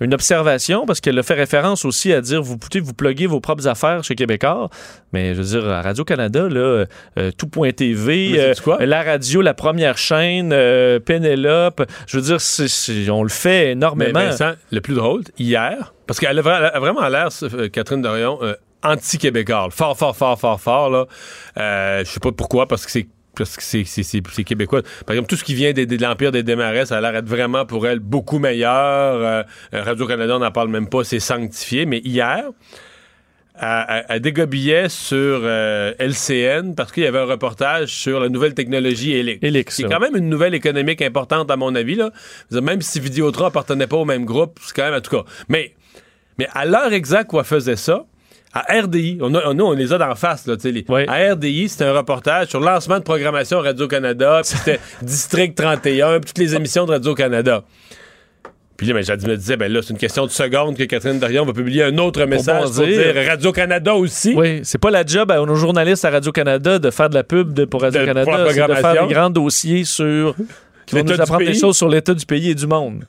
une 0.00 0.14
observation, 0.14 0.86
parce 0.86 1.00
qu'elle 1.00 1.18
a 1.18 1.22
fait 1.22 1.34
référence 1.34 1.84
aussi 1.84 2.12
à 2.12 2.20
dire 2.20 2.42
vous 2.42 2.56
pouvez 2.56 2.80
vous 2.80 2.94
pluguer 2.94 3.26
vos 3.26 3.40
propres 3.40 3.68
affaires 3.68 4.02
chez 4.02 4.14
Québécois, 4.14 4.70
mais 5.12 5.34
je 5.34 5.42
veux 5.42 5.60
dire, 5.60 5.68
à 5.68 5.82
Radio-Canada, 5.82 6.48
là, 6.48 6.86
euh, 7.18 7.30
tout.tv, 7.36 8.30
Mais 8.32 8.38
euh, 8.40 8.86
la 8.86 9.02
radio, 9.02 9.42
la 9.42 9.54
première 9.54 9.98
chaîne, 9.98 10.52
euh, 10.52 10.98
Pénélope, 11.00 11.82
je 12.06 12.18
veux 12.18 12.22
dire, 12.22 13.12
on 13.12 13.22
le 13.22 13.28
fait 13.28 13.66
Mais 13.66 13.72
énormément. 13.72 14.20
Vincent, 14.20 14.52
le 14.70 14.80
plus 14.80 14.94
drôle, 14.94 15.22
hier, 15.38 15.92
parce 16.06 16.18
qu'elle 16.18 16.38
a, 16.38 16.78
vraiment 16.80 17.06
l'air, 17.08 17.28
Catherine 17.72 18.02
Dorion, 18.02 18.38
anti-québécois. 18.82 19.68
Fort, 19.70 19.96
fort, 19.96 20.16
fort, 20.16 20.38
fort, 20.38 20.60
fort, 20.60 20.90
là. 20.90 21.06
Je 22.02 22.10
sais 22.10 22.20
pas 22.20 22.32
pourquoi, 22.32 22.66
parce 22.66 22.86
que 22.86 22.90
c'est 22.90 23.06
parce 23.36 23.56
que 23.56 23.62
c'est, 23.62 24.44
québécois. 24.44 24.82
Par 25.06 25.14
exemple, 25.14 25.28
tout 25.28 25.36
ce 25.36 25.44
qui 25.44 25.54
vient 25.54 25.72
de 25.72 26.02
l'Empire 26.02 26.32
des 26.32 26.42
Démarrais, 26.42 26.86
ça 26.86 26.98
a 26.98 27.00
l'air 27.00 27.12
d'être 27.12 27.28
vraiment 27.28 27.64
pour 27.64 27.86
elle 27.86 28.00
beaucoup 28.00 28.38
meilleur. 28.38 28.70
Euh, 28.72 29.42
Radio-Canada, 29.72 30.36
on 30.36 30.40
n'en 30.40 30.50
parle 30.50 30.68
même 30.68 30.88
pas, 30.88 31.04
c'est 31.04 31.20
sanctifié. 31.20 31.86
Mais 31.86 32.00
hier, 32.04 32.44
elle, 33.60 34.20
dégobillait 34.20 34.88
sur 34.88 35.40
euh, 35.42 35.92
LCN 35.98 36.74
parce 36.74 36.92
qu'il 36.92 37.02
y 37.02 37.06
avait 37.06 37.18
un 37.18 37.26
reportage 37.26 37.88
sur 37.94 38.20
la 38.20 38.28
nouvelle 38.28 38.54
technologie 38.54 39.12
Helix. 39.12 39.42
Helix, 39.42 39.76
C'est 39.76 39.82
là. 39.82 39.88
quand 39.92 40.00
même 40.00 40.16
une 40.16 40.28
nouvelle 40.28 40.54
économique 40.54 41.02
importante, 41.02 41.50
à 41.50 41.56
mon 41.56 41.74
avis. 41.74 41.96
Là. 41.96 42.10
Même 42.50 42.80
si 42.80 43.00
Vidéotron 43.00 43.46
appartenait 43.46 43.86
pas 43.86 43.96
au 43.96 44.04
même 44.04 44.24
groupe, 44.24 44.58
c'est 44.62 44.74
quand 44.74 44.84
même, 44.84 44.94
en 44.94 45.00
tout 45.00 45.14
cas. 45.14 45.24
Mais, 45.48 45.74
mais 46.38 46.48
à 46.54 46.64
l'heure 46.64 46.92
exacte 46.92 47.32
où 47.32 47.38
elle 47.38 47.44
faisait 47.44 47.76
ça, 47.76 48.06
à 48.52 48.80
RDI, 48.82 49.18
on, 49.20 49.32
a, 49.34 49.54
nous, 49.54 49.64
on 49.64 49.72
les 49.72 49.92
a 49.92 49.98
d'en 49.98 50.14
face, 50.14 50.46
là, 50.46 50.56
les- 50.64 50.84
Oui. 50.88 51.04
À 51.06 51.32
RDI, 51.34 51.68
c'était 51.68 51.84
un 51.84 51.92
reportage 51.92 52.48
sur 52.48 52.58
le 52.60 52.66
lancement 52.66 52.98
de 52.98 53.04
programmation 53.04 53.60
Radio-Canada, 53.60 54.40
puis 54.44 54.58
c'était 54.58 54.80
District 55.02 55.54
31, 55.54 56.18
puis 56.20 56.28
toutes 56.28 56.38
les 56.38 56.54
émissions 56.56 56.84
de 56.84 56.90
Radio-Canada. 56.92 57.62
Puis 58.76 58.86
là, 58.88 58.94
ben, 58.94 59.02
je 59.04 59.26
me 59.26 59.36
disais, 59.36 59.56
ben 59.58 59.70
là, 59.70 59.82
c'est 59.82 59.90
une 59.90 59.98
question 59.98 60.24
de 60.24 60.30
seconde 60.30 60.74
que 60.76 60.84
Catherine 60.84 61.18
Dorion 61.18 61.44
va 61.44 61.52
publier 61.52 61.84
un 61.84 61.98
autre 61.98 62.24
message 62.24 62.62
pour 62.62 62.70
dire 62.86 63.14
Radio-Canada 63.28 63.94
aussi. 63.94 64.32
Oui, 64.34 64.60
c'est 64.64 64.78
pas 64.78 64.90
la 64.90 65.04
job 65.04 65.30
à 65.30 65.36
nos 65.36 65.54
journalistes 65.54 66.04
à 66.06 66.10
Radio-Canada 66.10 66.78
de 66.78 66.90
faire 66.90 67.10
de 67.10 67.14
la 67.14 67.22
pub 67.22 67.52
de- 67.52 67.66
pour 67.66 67.82
Radio-Canada, 67.82 68.44
de 68.68 68.74
faire 68.74 69.06
des 69.06 69.12
grands 69.14 69.28
dossiers 69.30 69.84
sur 69.84 70.34
qui 70.86 70.94
vont 70.96 71.04
nous 71.04 71.20
apprendre 71.20 71.44
des 71.44 71.54
choses 71.54 71.76
sur 71.76 71.88
l'état 71.90 72.14
du 72.14 72.24
pays 72.24 72.50
et 72.50 72.54
du 72.54 72.66
monde. 72.66 73.04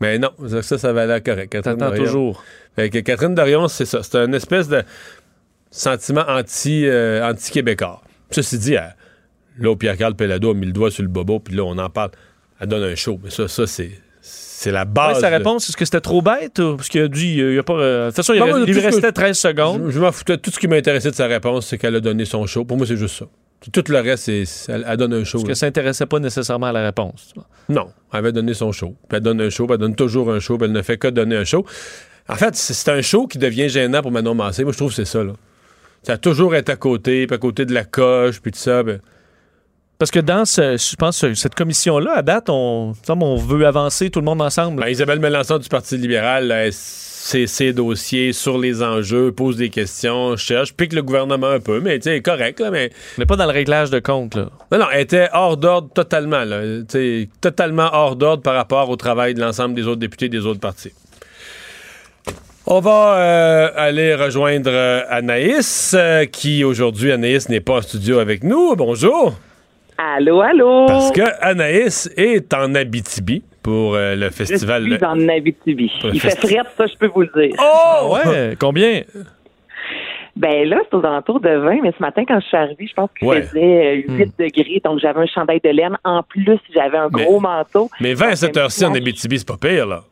Mais 0.00 0.18
non, 0.18 0.30
ça, 0.48 0.62
ça, 0.62 0.78
ça 0.78 0.92
va 0.92 1.06
l'air 1.06 1.22
correct. 1.22 1.50
Catherine 1.50 1.78
Dorion. 1.78 2.04
toujours. 2.04 2.44
Fait 2.74 2.90
que 2.90 2.98
Catherine 2.98 3.34
Dorion, 3.34 3.66
c'est 3.68 3.86
ça. 3.86 4.02
C'est 4.02 4.18
un 4.18 4.32
espèce 4.32 4.68
de 4.68 4.82
sentiment 5.70 6.24
anti, 6.28 6.86
euh, 6.86 7.28
anti-québécois. 7.28 8.02
Ceci 8.30 8.58
dit, 8.58 8.74
elle- 8.74 8.94
là 9.58 9.74
Pierre-Carl 9.76 10.14
Pelado 10.14 10.50
a 10.50 10.54
mis 10.54 10.66
le 10.66 10.72
doigt 10.72 10.90
sur 10.90 11.02
le 11.02 11.08
bobo, 11.08 11.40
puis 11.40 11.54
là, 11.54 11.62
on 11.64 11.78
en 11.78 11.88
parle. 11.90 12.10
Elle 12.60 12.68
donne 12.68 12.82
un 12.84 12.94
show. 12.94 13.18
Mais 13.22 13.30
ça, 13.30 13.48
ça 13.48 13.66
c'est, 13.66 13.90
c'est 14.20 14.70
la 14.70 14.84
base. 14.84 15.16
Ouais, 15.16 15.20
sa 15.20 15.28
réponse, 15.28 15.68
est-ce 15.68 15.76
que 15.76 15.84
c'était 15.84 16.00
trop 16.00 16.22
bête? 16.22 16.58
ou- 16.58 16.76
Parce 16.76 16.88
qu'il 16.88 17.02
a 17.02 17.08
dit, 17.08 17.36
il 17.38 17.54
y 17.54 17.58
a 17.58 17.62
pas. 17.62 17.74
euh, 17.74 18.04
de 18.04 18.06
toute 18.10 18.16
façon, 18.16 18.32
il, 18.34 18.40
Non, 18.40 18.64
il 18.66 18.74
que- 18.74 18.80
restait 18.80 19.12
13 19.12 19.38
secondes. 19.38 19.82
Je, 19.86 19.90
je 19.92 20.00
m'en 20.00 20.12
foutais. 20.12 20.36
Tout 20.38 20.50
ce 20.50 20.58
qui 20.58 20.68
m'intéressait 20.68 21.10
de 21.10 21.14
sa 21.16 21.26
réponse, 21.26 21.66
c'est 21.68 21.78
qu'elle 21.78 21.94
a 21.96 22.00
donné 22.00 22.24
son 22.24 22.44
show. 22.46 22.64
Pour 22.64 22.76
moi, 22.76 22.86
c'est 22.86 22.96
juste 22.96 23.16
ça. 23.18 23.26
Tout 23.72 23.84
le 23.88 24.00
reste, 24.00 24.24
c'est, 24.24 24.44
elle, 24.72 24.84
elle 24.86 24.96
donne 24.96 25.14
un 25.14 25.24
show. 25.24 25.38
Parce 25.38 25.48
que 25.48 25.54
ça 25.54 25.66
intéressait 25.66 26.06
pas 26.06 26.18
nécessairement 26.18 26.66
à 26.66 26.72
la 26.72 26.84
réponse. 26.84 27.34
Non, 27.68 27.88
elle 28.12 28.18
avait 28.18 28.32
donné 28.32 28.54
son 28.54 28.70
show. 28.70 28.94
Puis 29.08 29.16
elle 29.16 29.22
donne 29.22 29.40
un 29.40 29.50
show, 29.50 29.66
puis 29.66 29.74
elle 29.74 29.80
donne 29.80 29.96
toujours 29.96 30.30
un 30.30 30.38
show, 30.38 30.56
puis 30.56 30.66
elle 30.66 30.72
ne 30.72 30.82
fait 30.82 30.98
que 30.98 31.08
donner 31.08 31.36
un 31.36 31.44
show. 31.44 31.64
En 32.28 32.34
fait, 32.34 32.54
c'est 32.54 32.90
un 32.90 33.02
show 33.02 33.26
qui 33.26 33.38
devient 33.38 33.68
gênant 33.68 34.02
pour 34.02 34.10
Manon 34.10 34.34
Massé. 34.34 34.62
Moi, 34.62 34.72
je 34.72 34.78
trouve 34.78 34.90
que 34.90 34.96
c'est 34.96 35.04
ça, 35.04 35.24
là. 35.24 35.32
Ça 36.02 36.12
a 36.14 36.18
toujours 36.18 36.54
été 36.54 36.70
à 36.70 36.76
côté, 36.76 37.26
puis 37.26 37.34
à 37.34 37.38
côté 37.38 37.64
de 37.64 37.74
la 37.74 37.84
coche, 37.84 38.40
puis 38.40 38.52
tout 38.52 38.58
ça. 38.58 38.82
Parce 39.98 40.10
que 40.10 40.20
dans 40.20 40.44
ce, 40.44 40.76
je 40.76 40.96
pense 40.96 41.20
que 41.20 41.34
cette 41.34 41.54
commission-là, 41.54 42.16
à 42.16 42.22
date, 42.22 42.50
on, 42.50 42.92
on 43.08 43.36
veut 43.36 43.66
avancer 43.66 44.10
tout 44.10 44.20
le 44.20 44.26
monde 44.26 44.42
ensemble. 44.42 44.82
Ben, 44.82 44.88
Isabelle 44.88 45.20
Melançon 45.20 45.58
du 45.58 45.68
Parti 45.68 45.96
libéral, 45.96 46.50
elle 46.50 46.72
c'est 47.26 47.48
ses 47.48 47.72
dossiers 47.72 48.32
sur 48.32 48.56
les 48.56 48.84
enjeux, 48.84 49.32
pose 49.32 49.56
des 49.56 49.68
questions, 49.68 50.36
cherche, 50.36 50.74
pique 50.74 50.92
le 50.92 51.02
gouvernement 51.02 51.48
un 51.48 51.58
peu, 51.58 51.80
mais 51.80 51.98
tu 51.98 52.04
sais, 52.04 52.20
correct, 52.20 52.60
là, 52.60 52.70
mais 52.70 52.90
Mais 53.18 53.26
pas 53.26 53.34
dans 53.34 53.46
le 53.46 53.52
réglage 53.52 53.90
de 53.90 53.98
compte. 53.98 54.36
Là. 54.36 54.48
Non, 54.70 54.78
non, 54.78 54.86
elle 54.92 55.00
était 55.00 55.28
hors 55.32 55.56
d'ordre 55.56 55.88
totalement, 55.92 56.44
là. 56.44 56.60
Tu 56.82 56.84
sais, 56.88 57.28
totalement 57.40 57.88
hors 57.92 58.14
d'ordre 58.14 58.44
par 58.44 58.54
rapport 58.54 58.88
au 58.90 58.96
travail 58.96 59.34
de 59.34 59.40
l'ensemble 59.40 59.74
des 59.74 59.88
autres 59.88 59.98
députés 59.98 60.28
des 60.28 60.46
autres 60.46 60.60
partis. 60.60 60.92
On 62.64 62.78
va 62.78 63.16
euh, 63.16 63.70
aller 63.74 64.14
rejoindre 64.14 64.70
euh, 64.72 65.02
Anaïs, 65.08 65.96
euh, 65.98 66.26
qui 66.26 66.62
aujourd'hui, 66.62 67.10
Anaïs 67.10 67.48
n'est 67.48 67.60
pas 67.60 67.78
en 67.78 67.82
studio 67.82 68.20
avec 68.20 68.44
nous. 68.44 68.76
Bonjour. 68.76 69.36
Allô, 69.98 70.40
allô? 70.40 70.86
Parce 70.86 71.10
que 71.12 71.22
Anaïs 71.40 72.10
est 72.16 72.52
en 72.54 72.74
Abitibi 72.74 73.42
pour 73.62 73.94
euh, 73.94 74.14
le 74.14 74.26
je 74.26 74.30
festival. 74.30 74.84
suis 74.84 75.04
en 75.04 75.28
Abitibi. 75.28 75.90
Il 76.12 76.20
fait 76.20 76.36
frais, 76.38 76.60
ça, 76.76 76.86
je 76.86 76.96
peux 76.98 77.06
vous 77.08 77.22
le 77.22 77.30
dire. 77.34 77.54
Oh! 77.58 78.14
Ouais, 78.14 78.56
combien? 78.60 79.02
Ben 80.36 80.68
là, 80.68 80.76
c'est 80.90 80.94
aux 80.96 81.04
alentours 81.04 81.40
de 81.40 81.48
20, 81.48 81.80
mais 81.82 81.92
ce 81.96 82.02
matin, 82.02 82.24
quand 82.28 82.38
je 82.40 82.46
suis 82.46 82.56
arrivée, 82.58 82.86
je 82.86 82.92
pense 82.92 83.08
qu'il 83.18 83.26
Ouais. 83.26 83.40
faisait 83.42 84.04
euh, 84.06 84.14
8 84.18 84.34
degrés, 84.38 84.82
donc 84.84 84.98
j'avais 85.00 85.20
un 85.20 85.26
chandail 85.26 85.60
de 85.64 85.70
laine. 85.70 85.96
En 86.04 86.22
plus, 86.22 86.58
j'avais 86.74 86.98
un 86.98 87.08
Mais- 87.14 87.24
gros 87.24 87.40
manteau. 87.40 87.88
Mais 88.00 88.12
20 88.12 88.28
à 88.28 88.36
cette 88.36 88.56
heure-ci 88.58 88.84
en. 88.84 88.94
Abitibi, 88.94 89.38
c'est 89.38 89.48
pas 89.48 89.56
pire, 89.56 89.86
là. 89.86 90.02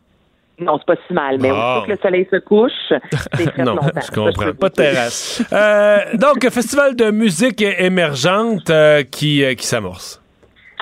Non, 0.60 0.78
c'est 0.78 0.86
pas 0.86 1.00
si 1.08 1.12
mal, 1.12 1.38
mais 1.40 1.50
aussitôt 1.50 1.86
que 1.86 1.90
le 1.90 1.96
soleil 1.98 2.28
se 2.30 2.36
couche, 2.36 2.72
c'est 3.34 3.58
Non, 3.58 3.74
longtemps. 3.74 3.88
je 3.96 4.00
Ça, 4.02 4.12
comprends. 4.14 4.52
Pas 4.54 4.68
de 4.68 4.74
terrasse. 4.74 5.42
Euh, 5.52 5.98
donc, 6.14 6.48
festival 6.48 6.94
de 6.94 7.10
musique 7.10 7.60
émergente 7.62 8.70
euh, 8.70 9.02
qui, 9.02 9.42
euh, 9.44 9.54
qui 9.54 9.66
s'amorce. 9.66 10.20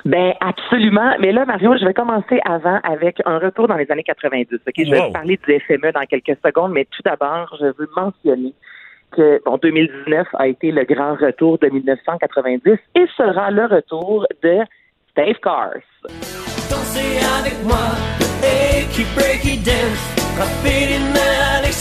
Ben 0.04 0.32
absolument. 0.40 1.14
Mais 1.20 1.30
là, 1.32 1.44
Mario, 1.46 1.74
je 1.80 1.84
vais 1.86 1.94
commencer 1.94 2.40
avant 2.44 2.80
avec 2.82 3.22
un 3.24 3.38
retour 3.38 3.68
dans 3.68 3.76
les 3.76 3.88
années 3.90 4.02
90. 4.02 4.46
Ok, 4.66 4.72
je 4.76 4.90
vais 4.90 4.98
Wow. 4.98 5.06
vous 5.06 5.12
parler 5.12 5.38
du 5.46 5.60
FME 5.60 5.92
dans 5.92 6.04
quelques 6.06 6.36
secondes, 6.44 6.72
mais 6.72 6.84
tout 6.86 7.02
d'abord, 7.04 7.56
je 7.60 7.66
veux 7.66 7.88
mentionner 7.96 8.52
que 9.12 9.40
bon, 9.44 9.58
2019 9.62 10.26
a 10.38 10.48
été 10.48 10.72
le 10.72 10.84
grand 10.84 11.14
retour 11.14 11.58
de 11.58 11.68
1990 11.68 12.72
et 12.96 13.06
sera 13.16 13.50
le 13.52 13.66
retour 13.66 14.26
de 14.42 14.58
Stave 15.12 15.36
Cars. 15.42 15.74
Dansez 16.68 17.20
avec 17.40 17.62
moi, 17.64 17.76
breaky 19.14 19.58
dance, 19.58 20.02
les 20.88 20.98
mains, 20.98 21.62
les 21.64 21.72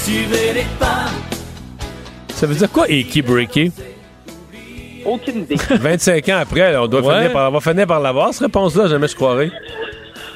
pas. 0.79 1.09
Ça 2.33 2.45
veut 2.47 2.55
dire 2.55 2.71
quoi, 2.71 2.87
Eki 2.89 3.21
Breaky? 3.21 3.71
Aucune 5.05 5.41
idée. 5.43 5.55
25 5.69 6.29
ans 6.29 6.37
après, 6.41 6.71
là, 6.71 6.83
on 6.83 6.87
doit 6.87 7.01
Ouais. 7.01 7.15
finir 7.17 7.31
par, 7.33 7.49
on 7.49 7.53
va 7.57 7.59
finir 7.59 7.87
par 7.87 7.99
l'avoir, 7.99 8.31
cette 8.33 8.43
réponse-là, 8.43 8.87
jamais 8.87 9.07
je 9.07 9.15
croirais. 9.15 9.51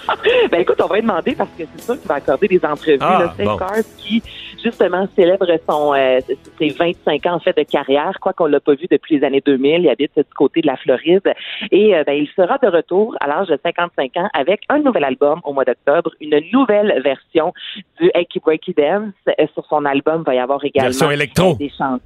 ben 0.52 0.62
écoute, 0.62 0.80
on 0.84 0.88
va 0.88 0.96
lui 0.96 1.02
demander 1.02 1.36
parce 1.36 1.50
que 1.58 1.64
c'est 1.76 1.82
sûr 1.82 2.00
qu'il 2.00 2.08
va 2.08 2.16
accorder 2.16 2.48
des 2.48 2.64
entrevues. 2.64 2.98
Ah, 3.02 3.34
là, 3.38 3.46
bon. 3.46 3.58
Cars 3.58 3.76
qui, 3.98 4.22
justement, 4.64 5.08
célèbre 5.16 5.48
son 5.68 5.94
euh, 5.94 6.20
ses 6.60 6.70
25 6.70 7.26
ans 7.26 7.34
en 7.36 7.40
fait 7.40 7.58
de 7.58 7.64
carrière, 7.64 8.18
quoi 8.22 8.34
qu'on 8.34 8.46
l'a 8.46 8.60
pas 8.60 8.74
vu 8.76 8.88
depuis 8.90 9.18
les 9.18 9.26
années 9.26 9.42
2000. 9.46 9.82
Il 9.82 9.90
habite 9.90 10.16
du 10.16 10.24
côté 10.36 10.62
de 10.62 10.68
la 10.68 10.78
Floride. 10.78 11.34
Et 11.72 11.96
euh, 11.96 12.04
ben, 12.06 12.14
il 12.14 12.28
sera 12.36 12.58
de 12.58 12.68
retour 12.68 13.16
à 13.20 13.28
l'âge 13.28 13.48
de 13.48 13.60
55 13.64 14.18
ans 14.18 14.30
avec 14.34 14.62
un 14.70 14.80
nouvel 14.80 15.04
album 15.04 15.40
au 15.44 15.54
mois 15.54 15.66
d'octobre, 15.66 16.12
une 16.22 16.40
nouvelle 16.54 17.02
version 17.04 17.54
du 18.00 18.12
Aki 18.14 18.40
Breaky 18.40 18.74
Dance. 18.74 19.14
Sur 19.54 19.66
son 19.68 19.86
album, 19.86 20.24
il 20.24 20.26
va 20.26 20.36
y 20.36 20.40
avoir 20.40 20.64
également 20.64 20.90
Version 20.90 21.12
électro. 21.12 21.56
des 21.56 21.70
chansons. 21.70 22.00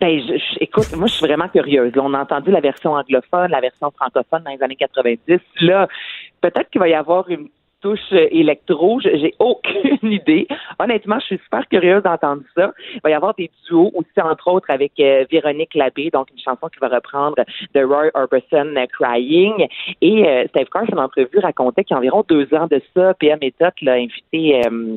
Ben, 0.00 0.20
je, 0.20 0.34
je- 0.38 0.58
écoute, 0.60 0.94
moi, 0.94 1.08
je 1.08 1.14
suis 1.14 1.26
vraiment 1.26 1.48
curieuse. 1.48 1.92
Là, 1.96 2.02
on 2.04 2.14
a 2.14 2.20
entendu 2.20 2.52
la 2.52 2.60
version 2.60 2.92
anglophone, 2.92 3.50
la 3.50 3.60
version 3.60 3.90
francophone 3.90 4.44
dans 4.44 4.52
les 4.52 4.62
années 4.62 4.76
90. 4.76 5.40
Là, 5.62 5.88
peut-être 6.40 6.70
qu'il 6.70 6.80
va 6.80 6.88
y 6.88 6.94
avoir 6.94 7.28
une 7.28 7.48
touche 7.80 8.12
euh, 8.12 8.28
électro. 8.30 9.00
J'ai 9.00 9.34
aucune 9.38 9.98
idée. 10.12 10.46
Honnêtement, 10.78 11.18
je 11.20 11.26
suis 11.26 11.38
super 11.38 11.66
curieuse 11.68 12.02
d'entendre 12.02 12.42
ça. 12.56 12.72
Il 12.94 13.00
va 13.02 13.10
y 13.10 13.14
avoir 13.14 13.34
des 13.34 13.50
duos 13.66 13.90
aussi, 13.94 14.20
entre 14.20 14.48
autres, 14.48 14.70
avec 14.70 14.92
euh, 15.00 15.24
Véronique 15.30 15.74
Labbé, 15.74 16.10
donc 16.10 16.28
une 16.30 16.40
chanson 16.40 16.68
qui 16.68 16.78
va 16.80 16.88
reprendre 16.88 17.36
de 17.74 17.84
Roy 17.84 18.10
Orbison, 18.14 18.74
euh, 18.76 18.86
Crying. 18.86 19.66
Et 20.00 20.26
euh, 20.26 20.46
Steve 20.48 20.68
Carr, 20.72 20.84
en 20.92 20.98
entrevue, 20.98 21.38
racontait 21.38 21.84
qu'il 21.84 21.94
y 21.94 21.96
a 21.96 21.98
environ 21.98 22.24
deux 22.28 22.52
ans 22.54 22.66
de 22.66 22.80
ça, 22.94 23.14
PM 23.14 23.38
Méthode 23.40 23.72
l'a 23.82 23.94
invité 23.94 24.62
euh, 24.66 24.96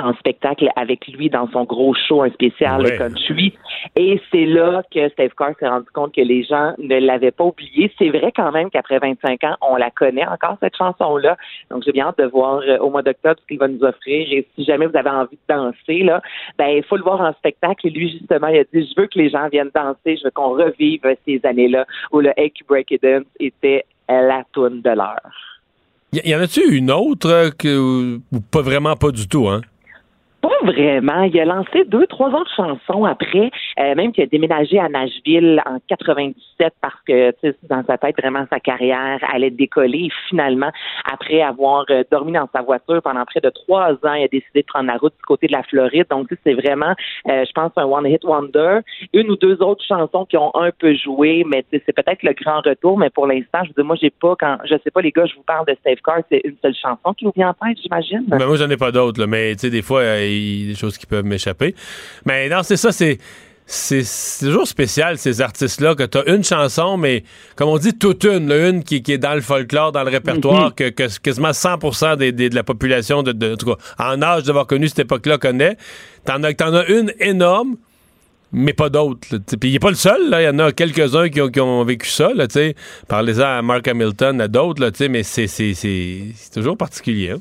en 0.00 0.14
spectacle 0.14 0.68
avec 0.76 1.06
lui 1.08 1.28
dans 1.30 1.48
son 1.50 1.64
gros 1.64 1.94
show, 1.94 2.22
un 2.22 2.30
spécial 2.30 2.82
Ouais. 2.82 2.96
country. 2.96 3.54
Et 3.96 4.20
c'est 4.30 4.46
là 4.46 4.82
que 4.92 5.08
Steve 5.10 5.32
Carr 5.36 5.50
s'est 5.58 5.68
rendu 5.68 5.86
compte 5.92 6.14
que 6.14 6.20
les 6.20 6.42
gens 6.44 6.72
ne 6.78 6.98
l'avaient 6.98 7.30
pas 7.30 7.44
oublié. 7.44 7.92
C'est 7.98 8.10
vrai 8.10 8.32
quand 8.34 8.52
même 8.52 8.70
qu'après 8.70 8.98
25 8.98 9.44
ans, 9.44 9.56
on 9.60 9.76
la 9.76 9.90
connaît 9.90 10.26
encore, 10.26 10.56
cette 10.60 10.76
chanson-là. 10.76 11.36
Donc, 11.70 11.82
j'ai 11.84 11.92
bien 11.92 12.06
hâte 12.06 12.18
de 12.18 12.24
voir 12.26 12.60
euh, 12.60 12.78
au 12.78 12.90
mois 12.90 13.02
d'octobre 13.02 13.36
ce 13.40 13.46
qu'il 13.46 13.58
va 13.58 13.68
nous 13.68 13.82
offrir. 13.82 14.26
Et 14.30 14.46
si 14.54 14.64
jamais 14.64 14.86
vous 14.86 14.96
avez 14.96 15.10
envie 15.10 15.36
de 15.48 15.54
danser, 15.54 16.02
là, 16.04 16.20
ben, 16.58 16.68
il 16.68 16.82
faut 16.84 16.96
le 16.96 17.02
voir 17.02 17.20
en 17.20 17.32
spectacle. 17.34 17.86
Et 17.86 17.90
lui, 17.90 18.10
justement, 18.10 18.48
il 18.48 18.58
a 18.58 18.64
dit, 18.72 18.88
je 18.94 19.00
veux 19.00 19.06
que 19.06 19.18
les 19.18 19.30
gens 19.30 19.48
viennent 19.48 19.70
danser. 19.74 20.16
Je 20.16 20.24
veux 20.24 20.30
qu'on 20.30 20.50
revive 20.50 21.00
ces 21.26 21.40
années-là 21.44 21.86
où 22.12 22.20
le 22.20 22.30
Hey 22.36 22.52
Break 22.68 22.90
It 22.90 23.02
Dance 23.02 23.24
était 23.40 23.84
la 24.08 24.42
toune 24.52 24.80
de 24.82 24.90
l'heure. 24.90 25.20
Y, 26.12 26.30
y 26.30 26.34
en 26.34 26.40
a-tu 26.40 26.62
une 26.74 26.90
autre 26.90 27.28
euh, 27.30 27.50
que, 27.50 28.16
ou 28.32 28.40
pas 28.50 28.62
vraiment 28.62 28.96
pas 28.96 29.10
du 29.10 29.28
tout, 29.28 29.48
hein? 29.48 29.60
Pas 30.40 30.48
vraiment. 30.62 31.22
Il 31.22 31.38
a 31.40 31.44
lancé 31.44 31.84
deux, 31.86 32.06
trois 32.06 32.28
autres 32.30 32.50
chansons 32.54 33.04
après, 33.04 33.50
euh, 33.80 33.94
même 33.96 34.12
qu'il 34.12 34.22
a 34.22 34.26
déménagé 34.26 34.78
à 34.78 34.88
Nashville 34.88 35.60
en 35.66 35.78
97 35.88 36.72
parce 36.80 36.94
que, 37.06 37.32
dans 37.68 37.84
sa 37.84 37.98
tête, 37.98 38.16
vraiment, 38.18 38.46
sa 38.50 38.60
carrière 38.60 39.18
allait 39.32 39.50
décoller. 39.50 39.98
Et 39.98 40.10
finalement, 40.28 40.70
après 41.10 41.42
avoir 41.42 41.84
euh, 41.90 42.04
dormi 42.10 42.32
dans 42.32 42.48
sa 42.54 42.62
voiture 42.62 43.02
pendant 43.02 43.24
près 43.24 43.40
de 43.40 43.50
trois 43.50 43.92
ans, 43.92 44.14
il 44.14 44.24
a 44.24 44.28
décidé 44.28 44.62
de 44.62 44.66
prendre 44.66 44.86
la 44.86 44.96
route 44.96 45.14
du 45.18 45.24
côté 45.24 45.48
de 45.48 45.52
la 45.52 45.64
Floride. 45.64 46.06
Donc, 46.10 46.28
c'est 46.44 46.54
vraiment, 46.54 46.94
euh, 47.28 47.44
je 47.44 47.52
pense, 47.52 47.72
un 47.76 47.84
one-hit 47.84 48.22
wonder. 48.24 48.80
Une 49.12 49.30
ou 49.30 49.36
deux 49.36 49.60
autres 49.60 49.84
chansons 49.84 50.24
qui 50.26 50.36
ont 50.36 50.54
un 50.54 50.70
peu 50.70 50.94
joué, 50.94 51.44
mais 51.48 51.64
c'est 51.70 51.92
peut-être 51.92 52.22
le 52.22 52.32
grand 52.32 52.60
retour. 52.60 52.96
Mais 52.96 53.10
pour 53.10 53.26
l'instant, 53.26 53.60
je 53.64 53.68
veux 53.68 53.74
dire, 53.74 53.84
moi, 53.84 53.96
j'ai 54.00 54.10
pas, 54.10 54.36
quand, 54.38 54.58
je 54.64 54.74
sais 54.84 54.90
pas, 54.92 55.00
les 55.00 55.10
gars, 55.10 55.26
je 55.26 55.34
vous 55.34 55.42
parle 55.42 55.66
de 55.66 55.76
Carr, 56.04 56.20
c'est 56.30 56.42
une 56.44 56.56
seule 56.62 56.74
chanson 56.74 57.12
qui 57.14 57.24
vous 57.24 57.32
vient 57.34 57.48
en 57.48 57.66
tête, 57.66 57.78
j'imagine. 57.82 58.24
Ben, 58.28 58.46
moi, 58.46 58.56
j'en 58.56 58.70
ai 58.70 58.76
pas 58.76 58.92
d'autres, 58.92 59.26
mais 59.26 59.54
tu 59.54 59.60
sais, 59.60 59.70
des 59.70 59.82
fois, 59.82 60.00
euh, 60.00 60.27
il 60.36 60.62
y 60.62 60.64
a 60.66 60.72
des 60.74 60.78
choses 60.78 60.98
qui 60.98 61.06
peuvent 61.06 61.24
m'échapper. 61.24 61.74
Mais 62.24 62.48
non, 62.48 62.62
c'est 62.62 62.76
ça, 62.76 62.92
c'est. 62.92 63.18
C'est 63.70 64.02
toujours 64.40 64.66
spécial, 64.66 65.18
ces 65.18 65.42
artistes-là, 65.42 65.94
que 65.94 66.04
tu 66.04 66.16
as 66.16 66.26
une 66.34 66.42
chanson, 66.42 66.96
mais 66.96 67.22
comme 67.54 67.68
on 67.68 67.76
dit, 67.76 67.92
toute 67.92 68.24
une, 68.24 68.48
là, 68.48 68.70
une 68.70 68.82
qui, 68.82 69.02
qui 69.02 69.12
est 69.12 69.18
dans 69.18 69.34
le 69.34 69.42
folklore, 69.42 69.92
dans 69.92 70.04
le 70.04 70.08
répertoire, 70.10 70.74
que, 70.74 70.88
que 70.88 71.18
quasiment 71.18 71.52
100 71.52 72.16
des, 72.16 72.32
des- 72.32 72.48
de 72.48 72.54
la 72.54 72.62
population, 72.62 73.22
de, 73.22 73.32
de- 73.32 73.52
en 73.52 73.56
tout 73.56 73.66
cas, 73.66 73.76
en 73.98 74.22
âge 74.22 74.44
d'avoir 74.44 74.66
connu 74.66 74.88
cette 74.88 75.00
époque-là, 75.00 75.36
connaît. 75.36 75.76
T'en 76.24 76.42
as, 76.44 76.54
t'en 76.54 76.72
as 76.72 76.86
une 76.86 77.12
énorme, 77.20 77.76
mais 78.52 78.72
pas 78.72 78.88
d'autres. 78.88 79.20
Puis 79.60 79.68
il 79.68 79.72
n'est 79.74 79.78
pas 79.80 79.90
le 79.90 79.96
seul. 79.96 80.18
Il 80.32 80.42
y 80.44 80.48
en 80.48 80.58
a 80.60 80.72
quelques-uns 80.72 81.28
qui 81.28 81.42
ont, 81.42 81.50
qui 81.50 81.60
ont 81.60 81.84
vécu 81.84 82.08
ça, 82.08 82.32
là, 82.32 82.46
tu 82.48 82.54
sais. 82.54 82.74
Parlez-en 83.06 83.58
à 83.58 83.60
Mark 83.60 83.86
Hamilton, 83.86 84.40
à 84.40 84.48
d'autres, 84.48 84.80
là, 84.80 84.90
tu 84.92 84.96
sais, 84.96 85.08
mais 85.10 85.22
c'est 85.24 85.46
toujours 86.54 86.78
particulier, 86.78 87.32
hein. 87.32 87.40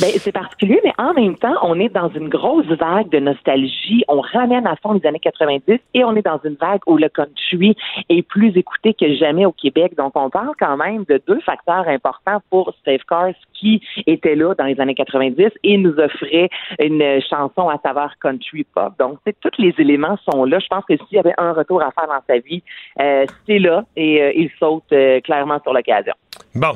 Ben, 0.00 0.10
c'est 0.18 0.32
particulier, 0.32 0.80
mais 0.84 0.92
en 0.98 1.12
même 1.12 1.36
temps, 1.36 1.54
on 1.62 1.78
est 1.78 1.88
dans 1.88 2.08
une 2.10 2.28
grosse 2.28 2.66
vague 2.66 3.10
de 3.10 3.18
nostalgie. 3.18 4.04
On 4.08 4.20
ramène 4.20 4.66
à 4.66 4.76
fond 4.76 4.92
les 4.92 5.06
années 5.06 5.20
90 5.20 5.78
et 5.94 6.04
on 6.04 6.16
est 6.16 6.22
dans 6.22 6.40
une 6.44 6.56
vague 6.56 6.80
où 6.86 6.96
le 6.96 7.08
country 7.08 7.76
est 8.08 8.22
plus 8.22 8.56
écouté 8.56 8.94
que 8.94 9.14
jamais 9.14 9.44
au 9.44 9.52
Québec. 9.52 9.94
Donc, 9.96 10.12
on 10.16 10.30
parle 10.30 10.54
quand 10.58 10.76
même 10.76 11.04
de 11.04 11.20
deux 11.26 11.40
facteurs 11.40 11.86
importants 11.88 12.40
pour 12.50 12.72
Steve 12.80 13.02
Cars 13.08 13.34
qui 13.52 13.82
était 14.06 14.34
là 14.34 14.54
dans 14.54 14.64
les 14.64 14.80
années 14.80 14.94
90 14.94 15.50
et 15.62 15.78
nous 15.78 15.94
offrait 15.98 16.48
une 16.80 17.20
chanson 17.28 17.68
à 17.68 17.78
saveur 17.84 18.14
country 18.20 18.64
pop. 18.74 18.94
Donc, 18.98 19.18
tous 19.40 19.62
les 19.62 19.74
éléments 19.78 20.18
sont 20.30 20.44
là. 20.44 20.58
Je 20.58 20.66
pense 20.68 20.84
que 20.84 20.96
s'il 20.96 21.16
y 21.16 21.18
avait 21.18 21.34
un 21.38 21.52
retour 21.52 21.82
à 21.82 21.90
faire 21.92 22.08
dans 22.08 22.22
sa 22.26 22.38
vie, 22.38 22.62
euh, 23.00 23.26
c'est 23.46 23.58
là 23.58 23.84
et 23.96 24.22
euh, 24.22 24.32
il 24.34 24.50
saute 24.58 24.84
euh, 24.92 25.20
clairement 25.20 25.60
sur 25.62 25.72
l'occasion. 25.72 26.14
Bon, 26.54 26.72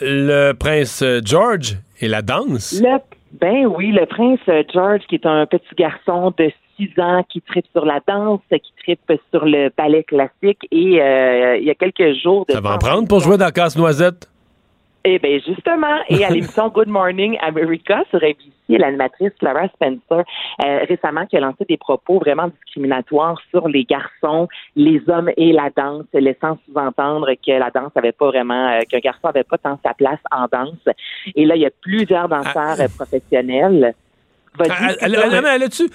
le 0.00 0.52
prince 0.52 1.04
George 1.24 1.76
et 2.02 2.08
la 2.08 2.22
danse? 2.22 2.80
Le, 2.82 2.98
ben 3.40 3.66
oui, 3.66 3.92
le 3.92 4.06
prince 4.06 4.40
euh, 4.48 4.62
George, 4.72 5.00
qui 5.08 5.14
est 5.14 5.26
un 5.26 5.46
petit 5.46 5.74
garçon 5.76 6.32
de 6.36 6.50
6 6.76 7.00
ans 7.00 7.24
qui 7.28 7.40
tripe 7.40 7.66
sur 7.72 7.84
la 7.84 8.00
danse, 8.06 8.40
qui 8.50 8.72
tripe 8.82 9.12
sur 9.30 9.44
le 9.44 9.70
ballet 9.76 10.04
classique. 10.04 10.66
Et 10.70 11.00
euh, 11.00 11.56
il 11.56 11.64
y 11.64 11.70
a 11.70 11.74
quelques 11.74 12.18
jours 12.22 12.44
de 12.46 12.52
Ça 12.52 12.60
va 12.60 12.74
en 12.74 12.78
prendre 12.78 13.08
pour 13.08 13.20
jouer 13.20 13.38
dans 13.38 13.50
Casse-Noisette? 13.50 14.28
Eh 15.04 15.18
bien, 15.18 15.38
justement, 15.44 15.98
et 16.08 16.24
à 16.24 16.30
l'émission 16.30 16.68
Good 16.74 16.88
Morning 16.88 17.36
America 17.40 18.04
sur 18.10 18.22
ABC, 18.22 18.52
l'animatrice 18.68 19.32
Clara 19.38 19.68
Spencer, 19.68 20.24
euh, 20.64 20.78
récemment, 20.88 21.26
qui 21.26 21.36
a 21.36 21.40
lancé 21.40 21.64
des 21.68 21.76
propos 21.76 22.18
vraiment 22.18 22.48
discriminatoires 22.48 23.38
sur 23.50 23.68
les 23.68 23.84
garçons, 23.84 24.48
les 24.76 25.02
hommes 25.08 25.30
et 25.36 25.52
la 25.52 25.68
danse, 25.76 26.04
laissant 26.14 26.58
sous-entendre 26.66 27.28
que 27.44 27.52
la 27.52 27.70
danse 27.70 27.92
avait 27.96 28.12
pas 28.12 28.26
vraiment, 28.26 28.68
euh, 28.68 28.80
qu'un 28.88 29.00
garçon 29.00 29.28
avait 29.28 29.44
pas 29.44 29.58
tant 29.58 29.78
sa 29.84 29.94
place 29.94 30.20
en 30.30 30.46
danse. 30.52 30.78
Et 31.34 31.44
là, 31.44 31.56
il 31.56 31.62
y 31.62 31.66
a 31.66 31.70
plusieurs 31.80 32.28
danseurs 32.28 32.80
euh, 32.80 32.88
professionnels. 32.96 33.94
Ah, 34.58 34.88
a-tu. 34.88 35.88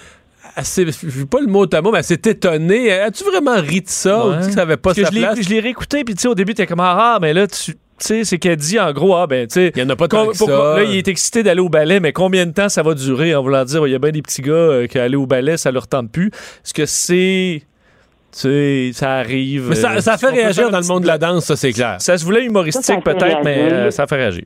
elle 0.56 0.64
s'est- 0.66 0.86
Je 0.86 1.20
veux 1.20 1.26
pas 1.26 1.40
le 1.42 1.48
mot 1.48 1.66
à 1.72 1.82
mot, 1.82 1.92
mais 1.92 2.00
elle 2.00 2.04
s'est 2.04 2.22
étonnée. 2.26 2.92
As-tu 2.92 3.24
vraiment 3.24 3.56
ri 3.62 3.82
de 3.82 3.88
ça 3.88 4.26
ou 4.26 4.32
Ouais. 4.32 4.38
que 4.38 4.44
ça 4.52 4.62
avait 4.62 4.78
pas 4.78 4.90
Parce 4.94 4.98
que 4.98 5.04
sa 5.06 5.10
je 5.12 5.16
l'ai- 5.16 5.22
place? 5.22 5.42
je 5.42 5.50
l'ai 5.50 5.60
réécouté, 5.60 6.04
puis 6.04 6.16
tu 6.16 6.22
sais, 6.22 6.28
au 6.28 6.36
début, 6.36 6.54
t'es 6.54 6.66
comme 6.66 6.80
ah, 6.80 7.18
mais 7.22 7.34
là, 7.34 7.48
tu. 7.48 7.74
Tu 8.00 8.06
sais, 8.06 8.24
c'est 8.26 8.38
qu'elle 8.38 8.58
dit 8.58 8.80
en 8.80 8.92
gros, 8.94 9.16
ah 9.16 9.26
ben, 9.26 9.48
tu 9.48 9.54
sais. 9.56 9.72
Il 9.76 9.82
y 9.82 9.86
en 9.86 9.90
a 9.90 9.96
pas 9.96 10.08
tant 10.08 10.28
que 10.28 10.36
ça. 10.36 10.46
Là, 10.46 10.84
il 10.84 10.98
est 10.98 11.08
excité 11.08 11.42
d'aller 11.42 11.62
au 11.62 11.70
ballet, 11.70 12.00
mais 12.00 12.14
combien 12.14 12.46
de 12.46 12.52
temps 12.52 12.70
ça 12.70 12.84
va 12.84 12.94
durer? 12.94 13.34
En 13.34 13.42
voulant 13.42 13.66
dire, 13.66 13.88
il 13.88 13.92
y 13.92 13.96
a 13.96 14.00
bien 14.00 14.12
des 14.12 14.22
petits 14.22 14.42
gars 14.42 14.54
euh, 14.54 14.88
qui 14.88 15.00
aller 15.00 15.16
au 15.16 15.26
ballet, 15.26 15.58
ça 15.58 15.72
leur 15.72 15.88
tente 15.88 16.12
plus. 16.12 16.28
Est-ce 16.28 16.74
que 16.74 16.86
c'est. 16.86 17.64
Tu 18.32 18.40
sais, 18.40 18.90
ça 18.94 19.16
arrive. 19.16 19.70
Mais 19.70 19.76
ça, 19.76 19.94
euh, 19.94 20.00
ça 20.00 20.18
fait 20.18 20.30
réagir 20.30 20.70
dans 20.70 20.80
le 20.80 20.88
monde 20.88 21.04
de 21.04 21.08
la 21.08 21.18
danse, 21.18 21.46
ça, 21.46 21.56
c'est 21.56 21.72
clair. 21.72 21.96
Ça 22.00 22.18
se 22.18 22.26
voulait 22.26 22.46
humoristique 22.46 23.04
peut-être, 23.04 23.44
mais 23.44 23.72
euh, 23.72 23.92
ça 23.92 24.06
fait 24.06 24.18
réagir. 24.18 24.46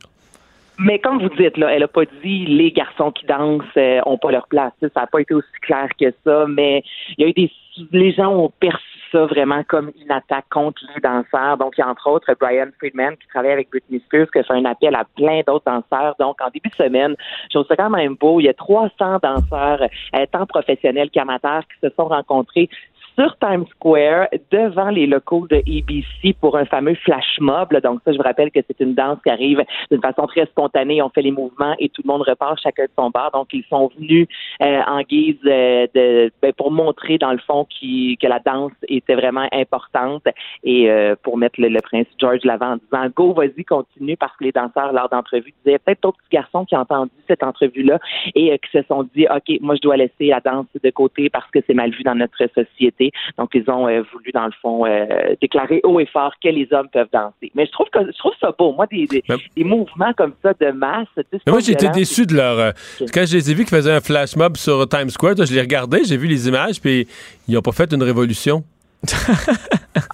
Mais 0.79 0.99
comme 0.99 1.21
vous 1.21 1.29
dites, 1.37 1.57
là, 1.57 1.73
elle 1.73 1.83
a 1.83 1.87
pas 1.87 2.05
dit 2.23 2.45
les 2.45 2.71
garçons 2.71 3.11
qui 3.11 3.25
dansent 3.25 3.61
euh, 3.77 3.99
ont 4.05 4.17
pas 4.17 4.31
leur 4.31 4.47
place. 4.47 4.71
Ça 4.81 5.01
n'a 5.01 5.07
pas 5.07 5.19
été 5.19 5.33
aussi 5.33 5.47
clair 5.61 5.87
que 5.99 6.11
ça, 6.23 6.45
mais 6.47 6.83
il 7.17 7.23
y 7.23 7.25
a 7.25 7.29
eu 7.29 7.33
des 7.33 7.51
les 7.91 8.11
gens 8.11 8.33
ont 8.33 8.51
perçu 8.59 8.90
vraiment 9.19 9.63
comme 9.63 9.91
une 10.01 10.11
attaque 10.11 10.45
contre 10.49 10.81
les 10.93 11.01
danseurs. 11.01 11.57
Donc, 11.57 11.73
il 11.77 11.81
y 11.81 11.83
a 11.83 11.89
entre 11.89 12.09
autres 12.09 12.33
Brian 12.39 12.67
Friedman 12.77 13.15
qui 13.17 13.27
travaille 13.27 13.51
avec 13.51 13.69
Britney 13.69 14.01
Spears, 14.05 14.27
qui 14.31 14.43
fait 14.43 14.53
un 14.53 14.65
appel 14.65 14.95
à 14.95 15.05
plein 15.15 15.41
d'autres 15.45 15.65
danseurs. 15.65 16.15
Donc, 16.19 16.41
en 16.41 16.49
début 16.49 16.69
de 16.69 16.75
semaine, 16.75 17.15
je 17.51 17.57
trouve 17.57 17.67
ça 17.67 17.75
quand 17.75 17.89
même 17.89 18.15
beau. 18.15 18.39
Il 18.39 18.43
y 18.43 18.49
a 18.49 18.53
300 18.53 19.19
danseurs, 19.21 19.81
euh, 19.81 20.25
tant 20.31 20.45
professionnels 20.45 21.09
qu'amateurs, 21.11 21.63
qui 21.63 21.87
se 21.87 21.93
sont 21.95 22.05
rencontrés 22.05 22.69
sur 23.17 23.37
Times 23.37 23.65
Square 23.71 24.27
devant 24.51 24.89
les 24.89 25.07
locaux 25.07 25.47
de 25.47 25.57
ABC 25.57 26.33
pour 26.39 26.57
un 26.57 26.65
fameux 26.65 26.95
flash 26.95 27.39
mob. 27.39 27.73
Donc 27.81 28.01
ça, 28.05 28.11
je 28.11 28.17
vous 28.17 28.23
rappelle 28.23 28.51
que 28.51 28.59
c'est 28.67 28.79
une 28.79 28.93
danse 28.93 29.19
qui 29.23 29.29
arrive 29.29 29.63
d'une 29.91 30.01
façon 30.01 30.27
très 30.27 30.45
spontanée. 30.45 31.01
On 31.01 31.09
fait 31.09 31.21
les 31.21 31.31
mouvements 31.31 31.75
et 31.79 31.89
tout 31.89 32.01
le 32.03 32.11
monde 32.11 32.21
repart 32.21 32.59
chacun 32.61 32.83
de 32.83 32.91
son 32.97 33.09
bar. 33.09 33.31
Donc 33.31 33.47
ils 33.53 33.65
sont 33.69 33.89
venus 33.97 34.27
euh, 34.61 34.81
en 34.87 35.01
guise 35.01 35.37
euh, 35.45 35.87
de 35.93 36.31
ben, 36.41 36.53
pour 36.53 36.71
montrer 36.71 37.17
dans 37.17 37.31
le 37.31 37.39
fond 37.39 37.65
qui, 37.65 38.17
que 38.21 38.27
la 38.27 38.39
danse 38.39 38.71
était 38.87 39.15
vraiment 39.15 39.47
importante 39.51 40.23
et 40.63 40.89
euh, 40.89 41.15
pour 41.23 41.37
mettre 41.37 41.59
le, 41.59 41.69
le 41.69 41.81
prince 41.81 42.07
George 42.19 42.39
l'avant 42.43 42.73
en 42.73 42.77
disant 42.77 43.11
go 43.15 43.33
vas-y 43.33 43.63
continue 43.63 44.17
parce 44.17 44.35
que 44.37 44.43
les 44.45 44.51
danseurs 44.51 44.93
lors 44.93 45.09
d'entrevue 45.09 45.53
disaient 45.63 45.79
peut-être 45.79 46.03
d'autres 46.03 46.19
garçons 46.31 46.65
qui 46.65 46.75
ont 46.75 46.79
entendu 46.79 47.11
cette 47.27 47.43
entrevue 47.43 47.83
là 47.83 47.99
et 48.35 48.51
euh, 48.51 48.57
qui 48.57 48.77
se 48.77 48.83
sont 48.87 49.03
dit 49.15 49.25
ok 49.29 49.59
moi 49.61 49.75
je 49.75 49.81
dois 49.81 49.97
laisser 49.97 50.27
la 50.27 50.39
danse 50.39 50.67
de 50.81 50.89
côté 50.89 51.29
parce 51.29 51.49
que 51.51 51.59
c'est 51.65 51.73
mal 51.73 51.91
vu 51.91 52.03
dans 52.03 52.15
notre 52.15 52.37
société 52.53 53.00
donc, 53.37 53.49
ils 53.53 53.67
ont 53.69 53.87
euh, 53.87 54.03
voulu, 54.13 54.31
dans 54.33 54.45
le 54.45 54.51
fond, 54.61 54.85
euh, 54.85 55.05
déclarer 55.41 55.79
haut 55.83 55.99
et 55.99 56.05
fort 56.05 56.33
que 56.43 56.49
les 56.49 56.67
hommes 56.71 56.89
peuvent 56.91 57.07
danser. 57.11 57.51
Mais 57.55 57.65
je 57.65 57.71
trouve 57.71 57.87
que 57.91 57.99
je 58.05 58.17
trouve 58.17 58.33
ça 58.39 58.53
beau. 58.57 58.73
Moi, 58.73 58.85
des, 58.91 59.07
des, 59.07 59.23
Mais- 59.29 59.37
des 59.55 59.63
mouvements 59.63 60.13
comme 60.13 60.33
ça 60.43 60.53
de 60.59 60.71
masse. 60.71 61.07
moi, 61.15 61.23
pas 61.45 61.59
j'ai 61.59 61.71
été 61.71 61.85
violent, 61.85 61.95
déçu 61.95 62.25
de 62.25 62.35
leur. 62.35 62.59
euh, 62.59 62.71
quand 63.13 63.25
je 63.25 63.37
les 63.37 63.51
ai 63.51 63.53
vus 63.53 63.63
qui 63.65 63.71
faisaient 63.71 63.93
un 63.93 64.01
flash 64.01 64.35
mob 64.35 64.57
sur 64.57 64.87
Times 64.87 65.09
Square, 65.09 65.35
je 65.37 65.53
les 65.53 65.61
regardais, 65.61 66.03
j'ai 66.03 66.17
vu 66.17 66.27
les 66.27 66.47
images, 66.47 66.79
puis 66.81 67.07
ils 67.47 67.53
n'ont 67.55 67.61
pas 67.61 67.71
fait 67.71 67.91
une 67.93 68.03
révolution. 68.03 68.63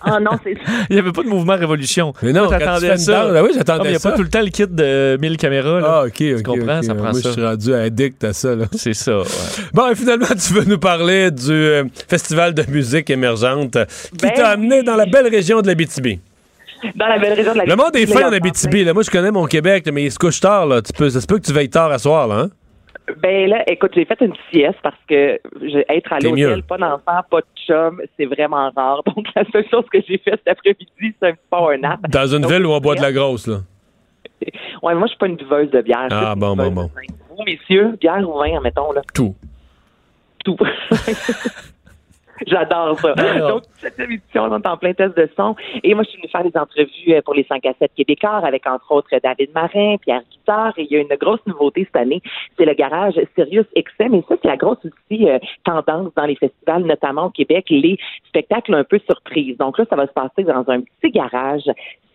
Ah 0.02 0.19
non, 0.19 0.32
c'est 0.43 0.56
Il 0.89 0.93
n'y 0.93 1.00
avait 1.00 1.12
pas 1.12 1.23
de 1.23 1.28
mouvement 1.28 1.56
révolution. 1.56 2.13
Mais 2.23 2.32
non, 2.34 2.47
tu 2.47 2.54
une 2.56 2.97
ça. 2.97 3.28
ah 3.36 3.43
oui, 3.43 3.50
Ah, 3.52 3.56
j'attendais 3.58 3.84
Il 3.86 3.89
n'y 3.91 3.95
a 3.95 4.00
ça. 4.00 4.12
pas 4.12 4.15
tout 4.15 4.23
le 4.23 4.30
temps 4.30 4.41
le 4.41 4.50
kit 4.50 4.65
de 4.67 5.17
1000 5.21 5.38
caméras. 5.38 5.80
Là. 5.82 5.88
Ah, 5.89 6.04
ok, 6.06 6.23
ok. 6.38 6.43
comprends, 6.43 6.82
ça 6.82 6.95
prend 6.95 7.12
Moi, 7.12 7.13
ça. 7.21 7.30
je 7.30 7.34
suis 7.34 7.45
rendu 7.45 7.73
addict 7.73 8.23
à 8.23 8.34
ça, 8.34 8.56
là. 8.56 8.65
C'est 8.73 8.93
ça. 8.93 9.19
ouais. 9.19 9.26
Bon, 9.73 9.89
et 9.89 9.95
finalement, 9.95 10.26
tu 10.28 10.54
veux 10.54 10.63
nous 10.63 10.80
parler 10.80 11.32
du 11.32 11.52
euh, 11.52 11.84
Festival 12.08 12.54
de 12.54 12.63
musique 12.71 13.10
émergente 13.10 13.76
euh, 13.76 13.86
qui 14.17 14.26
Ben 14.26 14.32
t'a 14.34 14.50
amené 14.50 14.84
dans 14.84 14.95
la 14.95 15.06
belle 15.06 15.28
région 15.28 15.62
de 15.62 15.67
l'Abitibi. 15.67 16.19
dans 16.95 17.08
la 17.08 17.19
belle 17.19 17.34
région 17.34 17.54
de 17.54 17.58
la 17.58 17.65
Le 17.65 17.76
monde 17.76 17.95
est 17.95 18.06
fin 18.06 18.30
en 18.30 18.34
Abitibi. 18.34 18.84
Là. 18.86 18.93
Moi, 18.93 19.04
je 19.04 19.12
connais 19.12 19.32
mon 19.32 19.45
Québec, 19.45 19.86
là, 19.86 19.91
mais 19.91 20.06
il 20.06 20.12
se 20.12 20.19
couche 20.19 20.39
tard. 20.39 20.65
Là. 20.65 20.82
Tu 20.82 20.93
peux, 20.93 21.10
ça 21.10 21.19
se 21.21 21.28
peut 21.28 21.38
que 21.38 21.45
tu 21.45 21.54
veilles 21.54 21.69
tard 21.69 21.91
à 21.91 22.00
soir. 22.00 22.28
Là, 22.28 22.36
hein? 22.36 22.50
Ben 23.22 23.50
là, 23.50 23.63
écoute, 23.67 23.91
j'ai 23.96 24.04
fait 24.06 24.20
une 24.20 24.34
sieste 24.52 24.80
parce 24.84 24.98
que 25.08 25.39
être 25.89 26.13
à 26.13 26.20
l'hôtel, 26.20 26.62
pas 26.63 26.78
d'enfant, 26.78 27.22
pas 27.30 27.39
de 27.39 27.46
chum, 27.65 28.02
c'est 28.17 28.26
vraiment 28.26 28.70
rare. 28.76 29.02
Donc, 29.15 29.28
la 29.36 29.43
seule 29.52 29.65
chose 29.70 29.86
que 29.91 30.00
j'ai 30.08 30.17
fait 30.17 30.32
cet 30.32 30.48
après-midi, 30.48 31.15
c'est 31.20 31.30
un 31.30 31.34
power 31.50 31.78
nap. 31.78 32.02
Dans 32.10 32.28
une 32.28 32.41
Donc, 32.41 32.52
ville 32.52 32.65
où 32.65 32.72
on 32.72 32.80
boit 32.80 32.96
de 32.96 33.02
la 33.02 33.13
grosse. 33.13 33.48
Là. 33.48 33.60
Ouais, 34.84 34.93
moi, 34.93 35.04
je 35.04 35.12
suis 35.12 35.17
pas 35.17 35.28
une 35.28 35.38
buveuse 35.38 35.72
de 35.72 35.82
bière. 35.82 36.08
Ah, 36.12 36.36
bon, 36.36 36.56
bon, 36.56 36.70
bon. 36.70 36.91
Vous, 37.30 37.43
messieurs, 37.46 37.98
bière 38.00 38.28
ou 38.28 38.38
vin, 38.38 38.58
admettons, 38.58 38.91
là? 38.91 39.02
Tout. 39.13 39.36
tout. 40.43 40.58
J'adore 42.47 43.00
ça. 43.00 43.13
Alors. 43.17 43.50
Donc, 43.50 43.63
cette 43.78 44.00
émission, 44.00 44.43
on 44.43 44.60
est 44.60 44.67
en 44.67 44.78
plein 44.78 44.93
test 44.93 45.17
de 45.17 45.30
son. 45.36 45.56
Et 45.84 45.93
moi, 45.93 46.04
je 46.04 46.10
suis 46.10 46.19
venue 46.19 46.30
faire 46.30 46.43
des 46.43 46.58
entrevues 46.58 47.13
euh, 47.13 47.21
pour 47.21 47.34
les 47.34 47.43
5 47.43 47.65
à 47.65 47.73
7 47.80 47.91
québécois 47.95 48.41
avec, 48.43 48.67
entre 48.67 48.91
autres, 48.91 49.10
David 49.23 49.52
Marin, 49.54 49.97
Pierre 49.97 50.21
Guitard. 50.30 50.73
Et 50.78 50.84
il 50.84 50.91
y 50.91 50.97
a 50.97 51.00
une 51.00 51.15
grosse 51.19 51.45
nouveauté 51.47 51.86
cette 51.86 52.02
année, 52.02 52.21
c'est 52.58 52.65
le 52.65 52.73
garage 52.73 53.15
Sirius 53.36 53.65
XM. 53.76 54.13
Et 54.15 54.23
ça, 54.28 54.36
c'est 54.41 54.47
la 54.47 54.58
grosse 54.58 54.80
aussi 54.86 55.30
euh, 55.30 55.39
tendance 55.63 56.13
dans 56.15 56.26
les 56.26 56.36
festivals, 56.36 56.84
notamment 56.84 57.26
au 57.26 57.32
Québec, 57.32 57.65
les 57.69 57.97
spectacles 58.28 58.76
un 58.76 58.84
peu 58.84 59.00
surprises. 59.00 59.58
Donc 59.58 59.78
là, 59.78 59.86
ça 59.89 59.95
va 59.95 60.08
se 60.08 60.13
passer 60.13 60.43
dans 60.43 60.63
un 60.69 60.82
petit 60.82 61.12
garage 61.12 61.63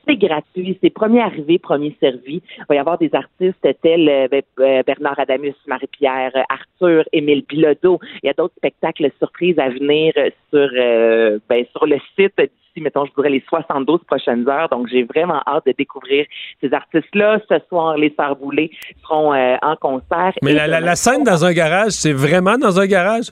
c'est 0.07 0.17
gratuit, 0.17 0.79
c'est 0.83 0.91
premier 0.91 1.21
arrivé, 1.21 1.59
premier 1.59 1.97
servi. 2.01 2.43
Il 2.59 2.65
va 2.69 2.75
y 2.75 2.79
avoir 2.79 2.99
des 2.99 3.11
artistes 3.15 3.67
tels 3.83 4.09
euh, 4.09 4.29
ben, 4.29 4.43
euh, 4.61 4.83
Bernard 4.87 5.19
Adamus, 5.19 5.55
Marie-Pierre, 5.67 6.33
euh, 6.35 6.43
Arthur, 6.49 7.05
Émile 7.12 7.45
Bilodeau. 7.49 7.99
Il 8.23 8.27
y 8.27 8.31
a 8.31 8.33
d'autres 8.33 8.55
spectacles 8.57 9.11
surprises 9.19 9.59
à 9.59 9.69
venir 9.69 10.12
sur 10.51 10.69
euh, 10.77 11.38
ben, 11.49 11.65
sur 11.73 11.87
le 11.87 11.99
site 12.17 12.35
d'ici, 12.38 12.81
mettons, 12.83 13.05
je 13.07 13.12
dirais 13.17 13.31
les 13.31 13.45
72 13.49 14.01
prochaines 14.07 14.49
heures. 14.49 14.69
Donc, 14.71 14.88
j'ai 14.88 15.03
vraiment 15.05 15.41
hâte 15.47 15.67
de 15.67 15.73
découvrir 15.77 16.27
ces 16.61 16.73
artistes-là. 16.73 17.41
Ce 17.49 17.59
soir, 17.69 17.97
les 17.97 18.12
Sœurs 18.17 18.37
Boulay 18.37 18.71
seront 19.03 19.33
euh, 19.35 19.57
en 19.62 19.77
concert. 19.77 20.33
Mais 20.43 20.53
la, 20.53 20.67
la- 20.67 20.79
demain, 20.79 20.87
la 20.87 20.97
scène 20.97 21.23
dans 21.25 21.45
un 21.45 21.53
garage, 21.53 21.93
c'est 21.93 22.12
vraiment 22.12 22.57
dans 22.59 22.81
un 22.81 22.87
garage? 22.87 23.27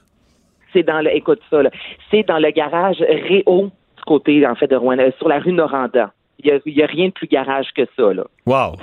c'est 0.72 0.84
dans 0.84 1.00
le, 1.00 1.10
écoute 1.16 1.40
ça, 1.50 1.62
c'est 2.12 2.22
dans 2.28 2.38
le 2.38 2.50
garage 2.52 2.98
Réau, 3.00 3.70
du 3.96 4.02
côté, 4.06 4.46
en 4.46 4.54
fait, 4.54 4.68
de 4.68 4.76
Rouen, 4.76 4.98
euh, 5.00 5.10
sur 5.18 5.28
la 5.28 5.40
rue 5.40 5.52
Noranda. 5.52 6.12
Il 6.42 6.48
y 6.48 6.52
a, 6.52 6.58
y 6.66 6.82
a 6.82 6.86
rien 6.86 7.08
de 7.08 7.12
plus 7.12 7.26
garage 7.26 7.66
que 7.76 7.82
ça, 7.96 8.12
là. 8.14 8.24
Wow. 8.46 8.76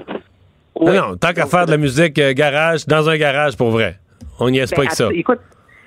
Ouais. 0.75 0.95
Non, 0.95 1.09
non, 1.09 1.17
tant 1.17 1.33
qu'à 1.33 1.45
faire 1.47 1.65
de 1.65 1.71
la 1.71 1.77
musique 1.77 2.19
euh, 2.19 2.33
garage, 2.33 2.85
dans 2.85 3.09
un 3.09 3.17
garage 3.17 3.57
pour 3.57 3.71
vrai. 3.71 3.97
On 4.39 4.49
n'y 4.49 4.59
est 4.59 4.69
Ben, 4.69 4.75
pas 4.75 4.81
avec 4.83 4.91
ça. 4.91 5.09
Écoute, 5.13 5.39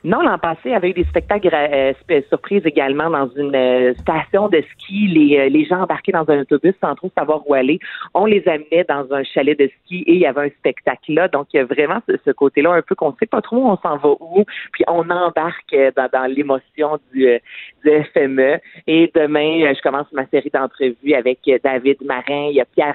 non, 0.05 0.21
l'an 0.23 0.39
passé, 0.39 0.61
il 0.67 0.71
y 0.71 0.75
avait 0.75 0.91
eu 0.91 0.95
des 0.95 1.05
spectacles 1.05 1.51
euh, 1.53 1.93
sp- 1.93 2.27
surprises 2.29 2.63
également 2.65 3.11
dans 3.11 3.29
une 3.37 3.55
euh, 3.55 3.95
station 3.95 4.49
de 4.49 4.63
ski. 4.73 5.09
Les, 5.09 5.39
euh, 5.39 5.49
les 5.49 5.65
gens 5.67 5.83
embarqués 5.83 6.13
dans 6.13 6.29
un 6.29 6.41
autobus 6.41 6.75
sans 6.81 6.95
trop 6.95 7.11
savoir 7.17 7.49
où 7.49 7.55
aller. 7.55 7.79
On 8.15 8.25
les 8.27 8.47
amenait 8.49 8.85
dans 8.89 9.07
un 9.13 9.23
chalet 9.25 9.59
de 9.59 9.69
ski 9.85 10.03
et 10.07 10.15
il 10.15 10.21
y 10.21 10.27
avait 10.27 10.47
un 10.47 10.51
spectacle 10.51 11.13
là. 11.13 11.29
Donc, 11.29 11.49
il 11.53 11.59
y 11.59 11.61
a 11.61 11.65
vraiment 11.65 12.01
ce, 12.09 12.15
ce 12.25 12.31
côté-là 12.31 12.73
un 12.73 12.83
peu 12.83 12.95
qu'on 12.95 13.15
sait 13.21 13.27
pas 13.27 13.43
trop 13.43 13.57
où 13.57 13.69
on 13.69 13.77
s'en 13.77 13.97
va 13.97 14.09
où. 14.21 14.45
Puis, 14.73 14.85
on 14.89 15.09
embarque 15.11 15.73
euh, 15.75 15.91
dans, 15.97 16.09
dans 16.13 16.27
l'émotion 16.27 16.99
du, 17.13 17.27
euh, 17.29 17.39
du 17.85 17.91
FME. 18.15 18.59
Et 18.87 19.11
demain, 19.15 19.63
euh, 19.65 19.75
je 19.77 19.83
commence 19.83 20.11
ma 20.13 20.27
série 20.27 20.51
d'entrevues 20.53 21.15
avec 21.15 21.41
euh, 21.49 21.59
David 21.63 21.99
Marin. 22.05 22.49
Il 22.51 22.55
y 22.57 22.61
a 22.61 22.65
Pierre 22.65 22.95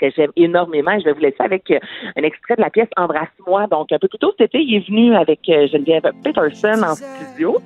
Que 0.00 0.10
j'aime 0.16 0.30
énormément. 0.36 0.98
Je 0.98 1.04
vais 1.04 1.12
vous 1.12 1.20
laisser 1.20 1.40
avec 1.40 1.70
euh, 1.70 1.78
un 2.16 2.22
extrait 2.22 2.56
de 2.56 2.62
la 2.62 2.70
pièce 2.70 2.88
Embrasse-moi. 2.96 3.66
Donc, 3.70 3.92
un 3.92 3.98
peu 3.98 4.08
plus 4.08 4.18
tôt 4.18 4.32
cet 4.38 4.54
été, 4.54 4.62
il 4.62 4.76
est 4.76 4.88
venu 4.88 5.14
avec 5.14 5.40
euh, 5.48 5.66
Geneviève 5.68 6.10
Peterson 6.24 6.82
en 6.82 6.94
studio 6.94 7.58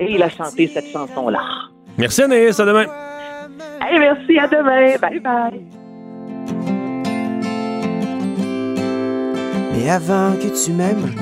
et 0.00 0.10
il 0.10 0.22
a 0.22 0.28
chanté 0.28 0.66
cette 0.66 0.86
chanson-là. 0.86 1.40
Merci 1.98 2.22
Anaïs, 2.22 2.58
à 2.58 2.66
demain. 2.66 2.86
Hey, 3.80 3.98
merci, 3.98 4.38
à 4.38 4.48
demain. 4.48 4.96
Bye 5.00 5.20
bye. 5.20 5.60
Mais 9.72 9.90
avant 9.90 10.32
que 10.32 10.64
tu 10.64 10.72
m'aimes, 10.72 11.14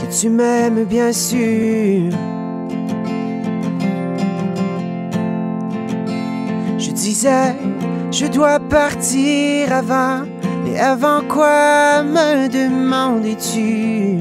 que 0.00 0.20
tu 0.20 0.28
m'aimes 0.28 0.84
bien 0.84 1.12
sûr. 1.12 2.10
Je 6.78 6.90
disais, 6.90 7.54
je 8.12 8.26
dois 8.26 8.60
partir 8.60 9.72
avant, 9.72 10.24
mais 10.64 10.78
avant 10.78 11.22
quoi 11.22 12.02
me 12.02 12.48
demandais-tu? 12.48 14.18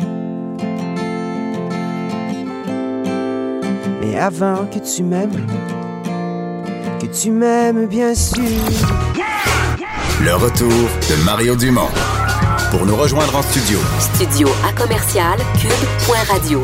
Mais 4.01 4.17
avant 4.17 4.65
que 4.73 4.80
tu 4.80 5.04
m'aimes, 5.04 5.45
que 6.99 7.06
tu 7.08 7.32
m'aimes 7.32 7.86
bien 7.88 8.15
sûr. 8.15 8.41
Le 10.24 10.36
retour 10.36 10.70
de 10.70 11.26
Mario 11.26 11.55
Dumont. 11.55 11.89
Pour 12.72 12.86
nous 12.86 12.95
rejoindre 12.95 13.36
en 13.36 13.41
studio, 13.41 13.80
Studio 13.99 14.47
à 14.65 14.72
commercial 14.72 15.38
cube.radio. 15.59 16.63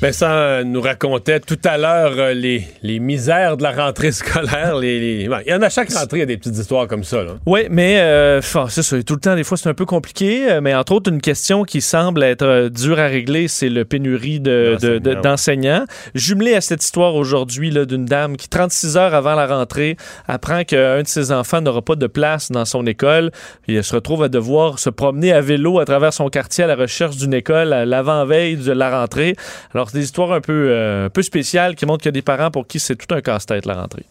Vincent 0.00 0.26
euh, 0.30 0.62
nous 0.62 0.80
racontait 0.80 1.40
tout 1.40 1.58
à 1.64 1.76
l'heure 1.76 2.12
euh, 2.18 2.32
les, 2.32 2.62
les 2.84 3.00
misères 3.00 3.56
de 3.56 3.64
la 3.64 3.72
rentrée 3.72 4.12
scolaire. 4.12 4.76
Les, 4.76 5.00
les- 5.22 5.28
ouais, 5.28 5.42
Il 5.44 5.50
y 5.50 5.54
en 5.54 5.60
a 5.60 5.68
chaque 5.70 5.90
rentrée, 5.92 6.18
il 6.18 6.20
y 6.20 6.22
a 6.22 6.26
des 6.26 6.36
petites 6.36 6.56
histoires 6.56 6.86
comme 6.86 7.02
ça. 7.02 7.24
Là. 7.24 7.32
Oui, 7.46 7.62
mais 7.68 7.98
euh, 7.98 8.40
c'est 8.40 8.84
ça. 8.84 9.02
Tout 9.02 9.14
le 9.14 9.20
temps, 9.20 9.34
des 9.34 9.42
fois, 9.42 9.56
c'est 9.56 9.68
un 9.68 9.74
peu 9.74 9.86
compliqué. 9.86 10.60
Mais 10.62 10.72
entre 10.72 10.92
autres, 10.92 11.10
une 11.10 11.20
question 11.20 11.64
qui 11.64 11.80
semble 11.80 12.22
être 12.22 12.68
dure 12.68 13.00
à 13.00 13.06
régler, 13.08 13.48
c'est 13.48 13.68
le 13.68 13.84
pénurie 13.84 14.38
de- 14.38 14.76
de- 14.80 14.98
de- 14.98 15.14
D'enseignants. 15.14 15.20
d'enseignants. 15.22 15.84
Jumelé 16.14 16.54
à 16.54 16.60
cette 16.60 16.84
histoire 16.84 17.16
aujourd'hui 17.16 17.70
d'une 17.84 18.04
dame 18.04 18.36
qui, 18.36 18.48
36 18.48 18.96
heures 18.96 19.14
avant 19.14 19.34
la 19.34 19.48
rentrée, 19.48 19.96
apprend 20.28 20.62
qu'un 20.62 21.02
de 21.02 21.08
ses 21.08 21.32
enfants 21.32 21.60
n'aura 21.60 21.82
pas 21.82 21.96
de 21.96 22.06
place 22.06 22.52
dans 22.52 22.64
son 22.66 22.86
école. 22.86 23.32
Puis 23.66 23.74
elle 23.74 23.82
se 23.82 23.96
retrouve 23.96 24.22
à 24.22 24.28
devoir 24.28 24.78
se 24.78 24.90
promener 24.90 25.32
à 25.32 25.40
vélo 25.40 25.80
à 25.80 25.84
travers 25.84 26.12
son 26.12 26.28
quartier 26.28 26.62
à 26.62 26.66
la 26.68 26.76
recherche 26.76 27.16
d'une 27.16 27.34
école 27.34 27.72
à 27.72 27.84
l'avant-veille 27.84 28.56
de 28.58 28.70
la 28.70 29.00
rentrée. 29.00 29.34
Alors, 29.74 29.87
c'est 29.88 29.98
des 29.98 30.04
histoires 30.04 30.32
un 30.32 30.40
peu, 30.40 30.68
euh, 30.70 31.06
un 31.06 31.10
peu 31.10 31.22
spéciales 31.22 31.74
qui 31.74 31.86
montrent 31.86 32.02
qu'il 32.02 32.08
y 32.08 32.16
a 32.16 32.20
des 32.20 32.22
parents 32.22 32.50
pour 32.50 32.66
qui 32.66 32.78
c'est 32.80 32.96
tout 32.96 33.12
un 33.14 33.20
casse-tête 33.20 33.66
la 33.66 33.74
rentrée. 33.74 34.04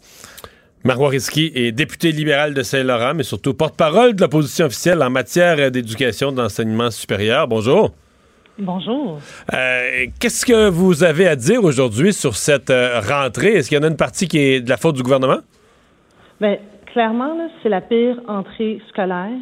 Marois 0.83 1.09
Risky 1.09 1.51
est 1.55 1.71
député 1.71 2.11
libéral 2.11 2.53
de 2.53 2.63
Saint-Laurent, 2.63 3.13
mais 3.15 3.23
surtout 3.23 3.53
porte-parole 3.53 4.15
de 4.15 4.21
l'opposition 4.21 4.67
officielle 4.67 5.01
en 5.01 5.09
matière 5.09 5.71
d'éducation 5.71 6.31
d'enseignement 6.31 6.91
supérieur. 6.91 7.47
Bonjour. 7.47 7.93
Bonjour. 8.59 9.19
Euh, 9.53 10.05
Qu'est-ce 10.19 10.45
que 10.45 10.69
vous 10.69 11.03
avez 11.03 11.27
à 11.27 11.35
dire 11.35 11.63
aujourd'hui 11.63 12.13
sur 12.13 12.35
cette 12.35 12.69
euh, 12.69 12.99
rentrée? 13.01 13.53
Est-ce 13.53 13.69
qu'il 13.69 13.77
y 13.77 13.81
en 13.81 13.83
a 13.83 13.87
une 13.87 13.97
partie 13.97 14.27
qui 14.27 14.39
est 14.39 14.61
de 14.61 14.69
la 14.69 14.77
faute 14.77 14.95
du 14.95 15.03
gouvernement? 15.03 15.39
Ben, 16.41 16.57
clairement, 16.91 17.37
là, 17.37 17.49
c'est 17.61 17.69
la 17.69 17.81
pire 17.81 18.19
entrée 18.27 18.81
scolaire. 18.89 19.37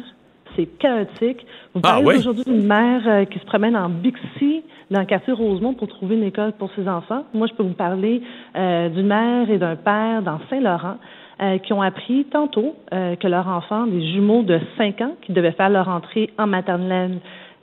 C'est 0.56 0.66
chaotique. 0.78 1.46
Vous 1.74 1.80
Ah, 1.84 1.88
parlez 2.00 2.06
oui? 2.06 2.16
aujourd'hui 2.18 2.44
d'une 2.44 2.66
mère 2.66 3.02
euh, 3.06 3.24
qui 3.26 3.38
se 3.38 3.44
promène 3.44 3.76
en 3.76 3.88
Bixi 3.88 4.62
dans 4.90 5.00
le 5.00 5.06
quartier 5.06 5.32
Rosemont 5.32 5.74
pour 5.74 5.88
trouver 5.88 6.16
une 6.16 6.24
école 6.24 6.52
pour 6.52 6.70
ses 6.74 6.88
enfants. 6.88 7.24
Moi, 7.34 7.46
je 7.46 7.54
peux 7.54 7.62
vous 7.62 7.74
parler 7.74 8.22
euh, 8.56 8.88
d'une 8.88 9.06
mère 9.06 9.50
et 9.50 9.58
d'un 9.58 9.76
père 9.76 10.22
dans 10.22 10.38
Saint-Laurent 10.48 10.96
euh, 11.42 11.58
qui 11.58 11.72
ont 11.72 11.82
appris 11.82 12.24
tantôt 12.26 12.74
que 12.90 13.28
leurs 13.28 13.46
enfants, 13.48 13.86
des 13.86 14.12
jumeaux 14.12 14.42
de 14.42 14.58
5 14.78 15.00
ans, 15.02 15.12
qui 15.22 15.32
devaient 15.32 15.52
faire 15.52 15.68
leur 15.68 15.88
entrée 15.88 16.30
en 16.38 16.46
maternelle 16.46 17.18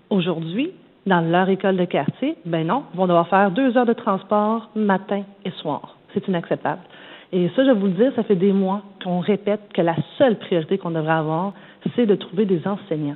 aujourd'hui 0.10 0.72
dans 1.08 1.22
leur 1.22 1.50
école 1.50 1.78
de 1.78 1.86
quartier, 1.86 2.36
ben 2.46 2.66
non, 2.68 2.84
vont 2.94 3.08
devoir 3.08 3.28
faire 3.28 3.52
deux 3.52 3.76
heures 3.78 3.86
de 3.86 3.94
transport 3.94 4.70
matin 4.76 5.24
et 5.44 5.52
soir. 5.52 5.98
C'est 6.14 6.28
inacceptable. 6.28 6.82
Et 7.36 7.50
ça, 7.56 7.64
je 7.66 7.72
vais 7.72 7.80
vous 7.80 7.88
le 7.88 7.94
dire, 7.94 8.12
ça 8.16 8.22
fait 8.24 8.36
des 8.36 8.54
mois 8.54 8.84
qu'on 9.04 9.20
répète 9.20 9.62
que 9.74 9.82
la 9.82 9.96
seule 10.20 10.38
priorité 10.38 10.78
qu'on 10.78 10.92
devrait 10.92 11.14
avoir, 11.14 11.54
c'est 11.96 12.06
de 12.06 12.14
trouver 12.16 12.46
des 12.46 12.62
enseignants. 12.68 13.16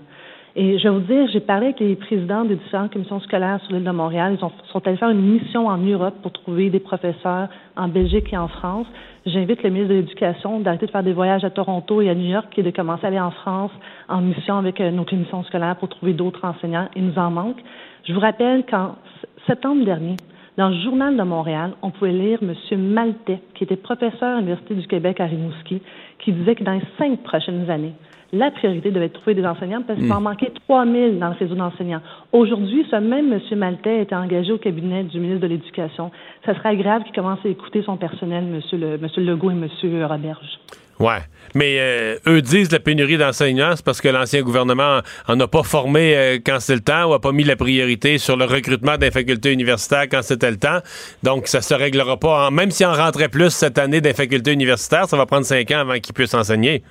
Et 0.56 0.80
je 0.80 0.86
vais 0.86 0.90
vous 0.96 1.02
dire, 1.02 1.28
j'ai 1.32 1.40
parlé 1.40 1.68
avec 1.68 1.80
les 1.80 1.96
présidents 1.96 2.44
des 2.44 2.56
différentes 2.56 2.92
commissions 2.92 3.20
scolaires 3.20 3.60
sur 3.66 3.74
l'île 3.76 3.84
de 3.84 3.92
Montréal. 3.92 4.36
Ils 4.40 4.44
ont- 4.44 4.52
sont 4.74 4.88
allés 4.88 4.98
faire 4.98 5.12
une 5.12 5.22
mission 5.22 5.68
en 5.68 5.78
Europe 5.78 6.16
pour 6.24 6.32
trouver 6.32 6.72
des 6.72 6.80
professeurs 6.80 7.48
en 7.76 7.88
Belgique 7.90 8.34
et 8.34 8.38
en 8.38 8.48
France. 8.48 8.88
J'invite 9.28 9.62
le 9.62 9.70
ministre 9.70 9.90
de 9.94 10.00
l'Éducation 10.00 10.60
d'arrêter 10.62 10.88
de 10.88 10.92
faire 10.92 11.04
des 11.04 11.14
voyages 11.14 11.44
à 11.44 11.52
Toronto 11.52 12.02
et 12.02 12.10
à 12.10 12.16
New 12.16 12.26
York 12.32 12.48
et 12.58 12.64
de 12.64 12.72
commencer 12.72 13.06
à 13.06 13.10
aller 13.10 13.20
en 13.20 13.30
France 13.30 13.72
en 14.10 14.22
mission 14.22 14.58
avec 14.58 14.82
euh, 14.82 14.90
nos 14.90 15.04
commissions 15.06 15.44
scolaires 15.44 15.76
pour 15.76 15.90
trouver 15.90 16.14
d'autres 16.14 16.44
enseignants. 16.44 16.88
Il 16.96 17.06
nous 17.06 17.20
en 17.20 17.30
manque. 17.30 17.58
Je 18.06 18.14
vous 18.14 18.20
rappelle 18.20 18.66
qu'en 18.66 18.96
septembre 19.46 19.86
dernier, 19.86 20.16
dans 20.58 20.70
le 20.70 20.76
Journal 20.82 21.16
de 21.16 21.22
Montréal, 21.22 21.74
on 21.84 21.92
pouvait 21.92 22.12
lire 22.12 22.40
M. 22.42 22.56
Maltais, 22.92 23.40
qui 23.54 23.64
était 23.64 23.76
professeur 23.76 24.38
à 24.38 24.40
l'Université 24.40 24.74
du 24.74 24.88
Québec 24.88 25.20
à 25.20 25.26
Rimouski, 25.26 25.82
qui 26.18 26.32
disait 26.32 26.56
que 26.56 26.64
dans 26.64 26.74
les 26.74 26.82
cinq 26.98 27.22
prochaines 27.22 27.70
années, 27.70 27.94
la 28.34 28.50
priorité 28.50 28.90
devait 28.90 29.06
être 29.06 29.14
de 29.14 29.20
trouver 29.20 29.36
des 29.36 29.46
enseignants 29.46 29.84
parce 29.84 30.00
qu'il 30.00 30.08
va 30.08 30.18
en 30.18 30.22
manquait 30.22 30.52
3 30.66 30.86
000 30.86 31.12
dans 31.14 31.30
le 31.30 31.36
réseau 31.36 31.56
d'enseignants. 31.56 32.02
Aujourd'hui, 32.32 32.86
ce 32.90 32.96
même 32.96 33.32
M. 33.32 33.40
Maltais 33.58 34.02
était 34.02 34.16
engagé 34.16 34.52
au 34.52 34.58
cabinet 34.58 35.04
du 35.04 35.20
ministre 35.20 35.42
de 35.42 35.48
l'Éducation. 35.48 36.12
Ça 36.44 36.56
serait 36.56 36.76
grave 36.76 37.04
qu'il 37.04 37.14
commence 37.14 37.40
à 37.46 37.50
écouter 37.50 37.84
son 37.84 37.96
personnel, 37.96 38.44
M. 38.44 38.62
Le, 38.80 38.96
M. 38.96 39.08
Legault 39.18 39.52
et 39.52 39.54
M. 39.54 40.06
Roberge. 40.06 40.60
Ouais. 41.00 41.20
Mais 41.56 41.78
euh, 41.80 42.16
eux 42.28 42.42
disent 42.42 42.72
la 42.72 42.80
pénurie 42.80 43.18
d'enseignants, 43.18 43.76
c'est 43.76 43.86
parce 43.86 44.02
que 44.02 44.10
l'ancien 44.10 44.42
gouvernement 44.42 45.00
en 45.28 45.40
a 45.40 45.48
pas 45.48 45.64
formé 45.64 46.16
euh, 46.16 46.38
quand 46.44 46.60
c'est 46.60 46.74
le 46.76 46.82
temps 46.82 47.06
ou 47.10 47.14
a 47.14 47.22
pas 47.22 47.32
mis 47.32 47.44
la 47.44 47.56
priorité 47.56 48.18
sur 48.18 48.36
le 48.36 48.46
recrutement 48.46 48.98
des 48.98 49.12
facultés 49.12 49.54
universitaires 49.54 50.06
quand 50.10 50.22
c'était 50.24 50.52
le 50.52 50.58
temps. 50.58 50.80
Donc, 51.24 51.48
ça 51.48 51.62
se 51.62 51.74
réglera 51.74 52.18
pas. 52.18 52.48
En- 52.48 52.52
même 52.52 52.72
si 52.72 52.84
on 52.86 52.92
rentrait 52.94 53.30
plus 53.30 53.52
cette 53.52 53.78
année 53.78 54.02
des 54.02 54.14
facultés 54.14 54.52
universitaires, 54.54 55.06
ça 55.06 55.18
va 55.18 55.26
prendre 55.26 55.46
cinq 55.46 55.70
ans 55.72 55.80
avant 55.80 56.00
qu'ils 56.00 56.14
puissent 56.14 56.34
enseigner. 56.34 56.84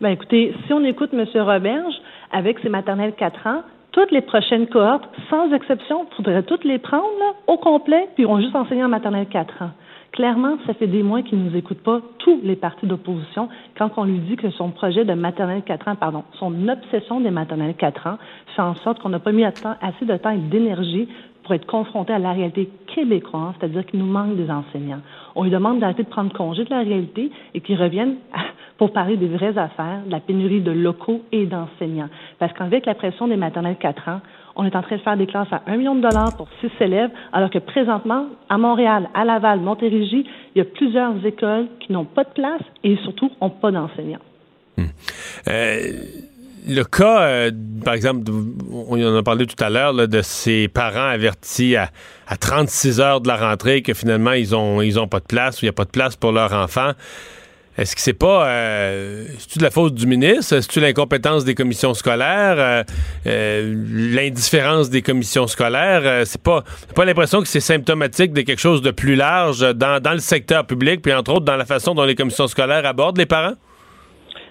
Ben 0.00 0.10
écoutez, 0.10 0.54
si 0.66 0.72
on 0.72 0.84
écoute 0.84 1.10
M. 1.12 1.24
Roberge, 1.36 1.94
avec 2.32 2.58
ses 2.60 2.68
maternelles 2.68 3.14
4 3.18 3.46
ans, 3.46 3.62
toutes 3.92 4.12
les 4.12 4.20
prochaines 4.20 4.68
cohortes, 4.68 5.08
sans 5.30 5.52
exception, 5.52 6.06
il 6.12 6.16
faudrait 6.16 6.42
toutes 6.44 6.64
les 6.64 6.78
prendre 6.78 7.04
au 7.48 7.56
complet, 7.56 8.06
puis 8.14 8.26
on 8.26 8.40
juste 8.40 8.54
enseigner 8.54 8.84
en 8.84 8.88
maternelle 8.88 9.26
4 9.32 9.62
ans. 9.62 9.70
Clairement, 10.18 10.58
ça 10.66 10.74
fait 10.74 10.88
des 10.88 11.04
mois 11.04 11.22
qu'il 11.22 11.38
ne 11.38 11.48
nous 11.48 11.56
écoute 11.56 11.78
pas, 11.78 12.00
tous 12.18 12.40
les 12.42 12.56
partis 12.56 12.86
d'opposition, 12.86 13.48
quand 13.78 13.88
on 13.98 14.02
lui 14.02 14.18
dit 14.18 14.34
que 14.34 14.50
son 14.50 14.70
projet 14.70 15.04
de 15.04 15.14
maternelle 15.14 15.62
4 15.62 15.86
ans, 15.86 15.94
pardon, 15.94 16.24
son 16.40 16.68
obsession 16.68 17.20
des 17.20 17.30
maternelles 17.30 17.76
4 17.76 18.06
ans, 18.08 18.18
fait 18.56 18.62
en 18.62 18.74
sorte 18.74 18.98
qu'on 18.98 19.10
n'a 19.10 19.20
pas 19.20 19.30
mis 19.30 19.44
assez 19.44 20.04
de 20.04 20.16
temps 20.16 20.30
et 20.30 20.38
d'énergie 20.38 21.06
pour 21.44 21.54
être 21.54 21.66
confronté 21.66 22.12
à 22.12 22.18
la 22.18 22.32
réalité 22.32 22.68
québécoise, 22.88 23.54
c'est-à-dire 23.60 23.86
qu'il 23.86 24.00
nous 24.00 24.06
manque 24.06 24.34
des 24.34 24.50
enseignants. 24.50 25.02
On 25.36 25.44
lui 25.44 25.50
demande 25.50 25.78
d'arrêter 25.78 26.02
de 26.02 26.08
prendre 26.08 26.32
congé 26.32 26.64
de 26.64 26.70
la 26.70 26.80
réalité 26.80 27.30
et 27.54 27.60
qu'il 27.60 27.80
revienne 27.80 28.16
pour 28.76 28.92
parler 28.92 29.16
des 29.16 29.28
vraies 29.28 29.56
affaires, 29.56 30.00
de 30.04 30.10
la 30.10 30.18
pénurie 30.18 30.62
de 30.62 30.72
locaux 30.72 31.22
et 31.30 31.46
d'enseignants. 31.46 32.08
Parce 32.40 32.52
qu'avec 32.54 32.86
la 32.86 32.96
pression 32.96 33.28
des 33.28 33.36
maternelles 33.36 33.76
4 33.78 34.08
ans, 34.08 34.20
on 34.58 34.64
est 34.64 34.74
en 34.74 34.82
train 34.82 34.96
de 34.96 35.02
faire 35.02 35.16
des 35.16 35.26
classes 35.26 35.52
à 35.52 35.62
1 35.68 35.76
million 35.76 35.94
de 35.94 36.02
dollars 36.02 36.36
pour 36.36 36.48
6 36.60 36.70
élèves, 36.80 37.10
alors 37.32 37.48
que 37.48 37.58
présentement, 37.58 38.26
à 38.48 38.58
Montréal, 38.58 39.08
à 39.14 39.24
Laval, 39.24 39.60
Montérégie, 39.60 40.26
il 40.54 40.58
y 40.58 40.60
a 40.60 40.64
plusieurs 40.64 41.24
écoles 41.24 41.66
qui 41.80 41.92
n'ont 41.92 42.04
pas 42.04 42.24
de 42.24 42.30
place 42.30 42.62
et 42.82 42.96
surtout 43.04 43.30
n'ont 43.40 43.50
pas 43.50 43.70
d'enseignants. 43.70 44.18
Euh, 45.48 45.92
le 46.68 46.82
cas, 46.82 47.22
euh, 47.22 47.50
par 47.84 47.94
exemple, 47.94 48.30
on 48.70 49.00
en 49.00 49.16
a 49.16 49.22
parlé 49.22 49.46
tout 49.46 49.62
à 49.62 49.70
l'heure, 49.70 49.94
de 49.94 50.22
ces 50.22 50.68
parents 50.68 51.08
avertis 51.08 51.76
à, 51.76 51.90
à 52.26 52.36
36 52.36 53.00
heures 53.00 53.20
de 53.20 53.28
la 53.28 53.36
rentrée 53.36 53.82
que 53.82 53.94
finalement, 53.94 54.32
ils 54.32 54.54
ont, 54.54 54.82
ils 54.82 54.98
ont 54.98 55.08
pas 55.08 55.20
de 55.20 55.26
place 55.26 55.62
ou 55.62 55.64
il 55.64 55.66
n'y 55.66 55.70
a 55.70 55.72
pas 55.72 55.84
de 55.84 55.90
place 55.90 56.16
pour 56.16 56.32
leur 56.32 56.52
enfant. 56.52 56.92
Est-ce 57.78 57.94
que 57.94 58.00
c'est 58.00 58.18
pas 58.18 58.48
euh, 58.48 59.24
c'est-tu 59.38 59.60
de 59.60 59.62
la 59.62 59.70
faute 59.70 59.94
du 59.94 60.08
ministre? 60.08 60.42
C'est-tu 60.60 60.80
l'incompétence 60.80 61.44
des 61.44 61.54
commissions 61.54 61.94
scolaires? 61.94 62.56
Euh, 62.58 62.82
euh, 63.28 63.72
l'indifférence 64.16 64.90
des 64.90 65.00
commissions 65.00 65.46
scolaires? 65.46 66.02
Euh, 66.02 66.22
c'est 66.24 66.42
pas 66.42 66.64
pas 66.96 67.04
l'impression 67.04 67.40
que 67.40 67.46
c'est 67.46 67.60
symptomatique 67.60 68.32
de 68.32 68.40
quelque 68.40 68.58
chose 68.58 68.82
de 68.82 68.90
plus 68.90 69.14
large 69.14 69.60
dans, 69.76 70.12
le 70.12 70.18
secteur 70.18 70.66
public, 70.66 71.02
puis 71.02 71.12
entre 71.12 71.30
autres 71.34 71.44
dans 71.44 71.54
la 71.54 71.66
façon 71.66 71.94
dont 71.94 72.02
les 72.02 72.16
commissions 72.16 72.48
scolaires 72.48 72.84
abordent 72.84 73.18
les 73.18 73.26
parents? 73.26 73.54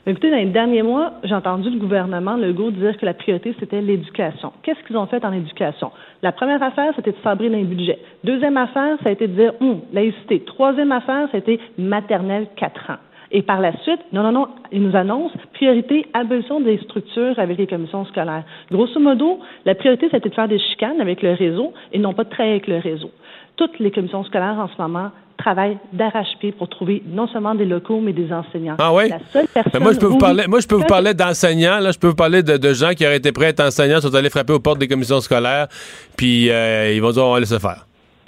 Écoutez, 0.05 0.31
dans 0.31 0.37
les 0.37 0.45
derniers 0.45 0.83
mois, 0.83 1.15
j'ai 1.25 1.33
entendu 1.33 1.69
le 1.69 1.79
gouvernement 1.79 2.37
Legault 2.37 2.71
dire 2.71 2.97
que 2.97 3.05
la 3.05 3.13
priorité, 3.13 3.53
c'était 3.59 3.81
l'éducation. 3.81 4.53
Qu'est-ce 4.63 4.79
qu'ils 4.87 4.95
ont 4.95 5.07
fait 5.07 5.25
en 5.25 5.33
éducation? 5.33 5.91
La 6.21 6.31
première 6.31 6.63
affaire, 6.63 6.93
c'était 6.95 7.11
de 7.11 7.17
sabrer 7.21 7.49
dans 7.49 7.57
les 7.57 7.65
budgets. 7.65 7.99
Deuxième 8.23 8.55
affaire, 8.55 8.97
ça 9.03 9.09
a 9.09 9.11
été 9.11 9.27
de 9.27 9.33
dire, 9.33 9.51
hum, 9.59 9.81
laïcité. 9.91 10.45
Troisième 10.45 10.93
affaire, 10.93 11.27
été 11.35 11.59
maternelle 11.77 12.47
4 12.55 12.91
ans. 12.91 12.97
Et 13.31 13.41
par 13.41 13.59
la 13.59 13.73
suite, 13.83 13.99
non, 14.13 14.23
non, 14.23 14.31
non, 14.31 14.47
ils 14.71 14.81
nous 14.81 14.95
annoncent 14.95 15.35
priorité, 15.53 16.05
abolition 16.13 16.61
des 16.61 16.77
structures 16.79 17.37
avec 17.37 17.57
les 17.57 17.67
commissions 17.67 18.05
scolaires. 18.05 18.43
Grosso 18.71 18.99
modo, 18.99 19.39
la 19.65 19.75
priorité, 19.75 20.07
c'était 20.11 20.29
de 20.29 20.33
faire 20.33 20.47
des 20.47 20.59
chicanes 20.59 21.01
avec 21.01 21.21
le 21.21 21.33
réseau 21.33 21.73
et 21.91 21.99
non 21.99 22.13
pas 22.13 22.23
de 22.23 22.29
travailler 22.29 22.55
avec 22.55 22.67
le 22.67 22.77
réseau. 22.77 23.11
Toutes 23.57 23.79
les 23.79 23.91
commissions 23.91 24.23
scolaires 24.23 24.57
en 24.59 24.67
ce 24.67 24.81
moment 24.81 25.11
travaillent 25.37 25.77
d'arrache-pied 25.93 26.51
pour 26.51 26.67
trouver 26.69 27.03
non 27.05 27.27
seulement 27.27 27.53
des 27.53 27.65
locaux, 27.65 27.99
mais 27.99 28.13
des 28.13 28.31
enseignants. 28.31 28.75
Ah 28.79 28.93
oui? 28.93 29.09
La 29.09 29.19
seule 29.31 29.47
personne 29.53 29.71
Mais 29.73 29.79
moi, 29.79 29.93
je 29.93 29.99
peux 29.99 30.07
vous 30.07 30.17
parler, 30.17 30.45
moi, 30.47 30.59
je 30.59 30.67
peux 30.67 30.75
vous 30.75 30.85
parler 30.85 31.13
d'enseignants. 31.13 31.79
Là, 31.79 31.91
je 31.91 31.99
peux 31.99 32.07
vous 32.07 32.15
parler 32.15 32.43
de, 32.43 32.57
de 32.57 32.73
gens 32.73 32.91
qui 32.91 33.05
auraient 33.05 33.17
été 33.17 33.31
prêts 33.31 33.47
à 33.47 33.49
être 33.49 33.59
enseignants, 33.59 33.99
sont 33.99 34.13
allés 34.15 34.29
frapper 34.29 34.53
aux 34.53 34.59
portes 34.59 34.79
des 34.79 34.87
commissions 34.87 35.19
scolaires, 35.19 35.67
puis 36.15 36.49
euh, 36.49 36.93
ils 36.93 37.01
vont 37.01 37.11
dire 37.11 37.23
on 37.25 37.33
va 37.33 37.39
laisser 37.39 37.59
faire. 37.59 37.85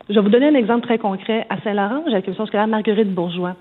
Je 0.10 0.16
vais 0.16 0.22
vous 0.22 0.30
donner 0.30 0.48
un 0.48 0.56
exemple 0.56 0.88
très 0.88 0.98
concret. 0.98 1.46
À 1.50 1.62
Saint-Laurent, 1.62 2.04
j'ai 2.08 2.14
la 2.14 2.22
commission 2.22 2.48
scolaire 2.48 2.68
Marguerite 2.68 3.14
Bourgeois. 3.14 3.56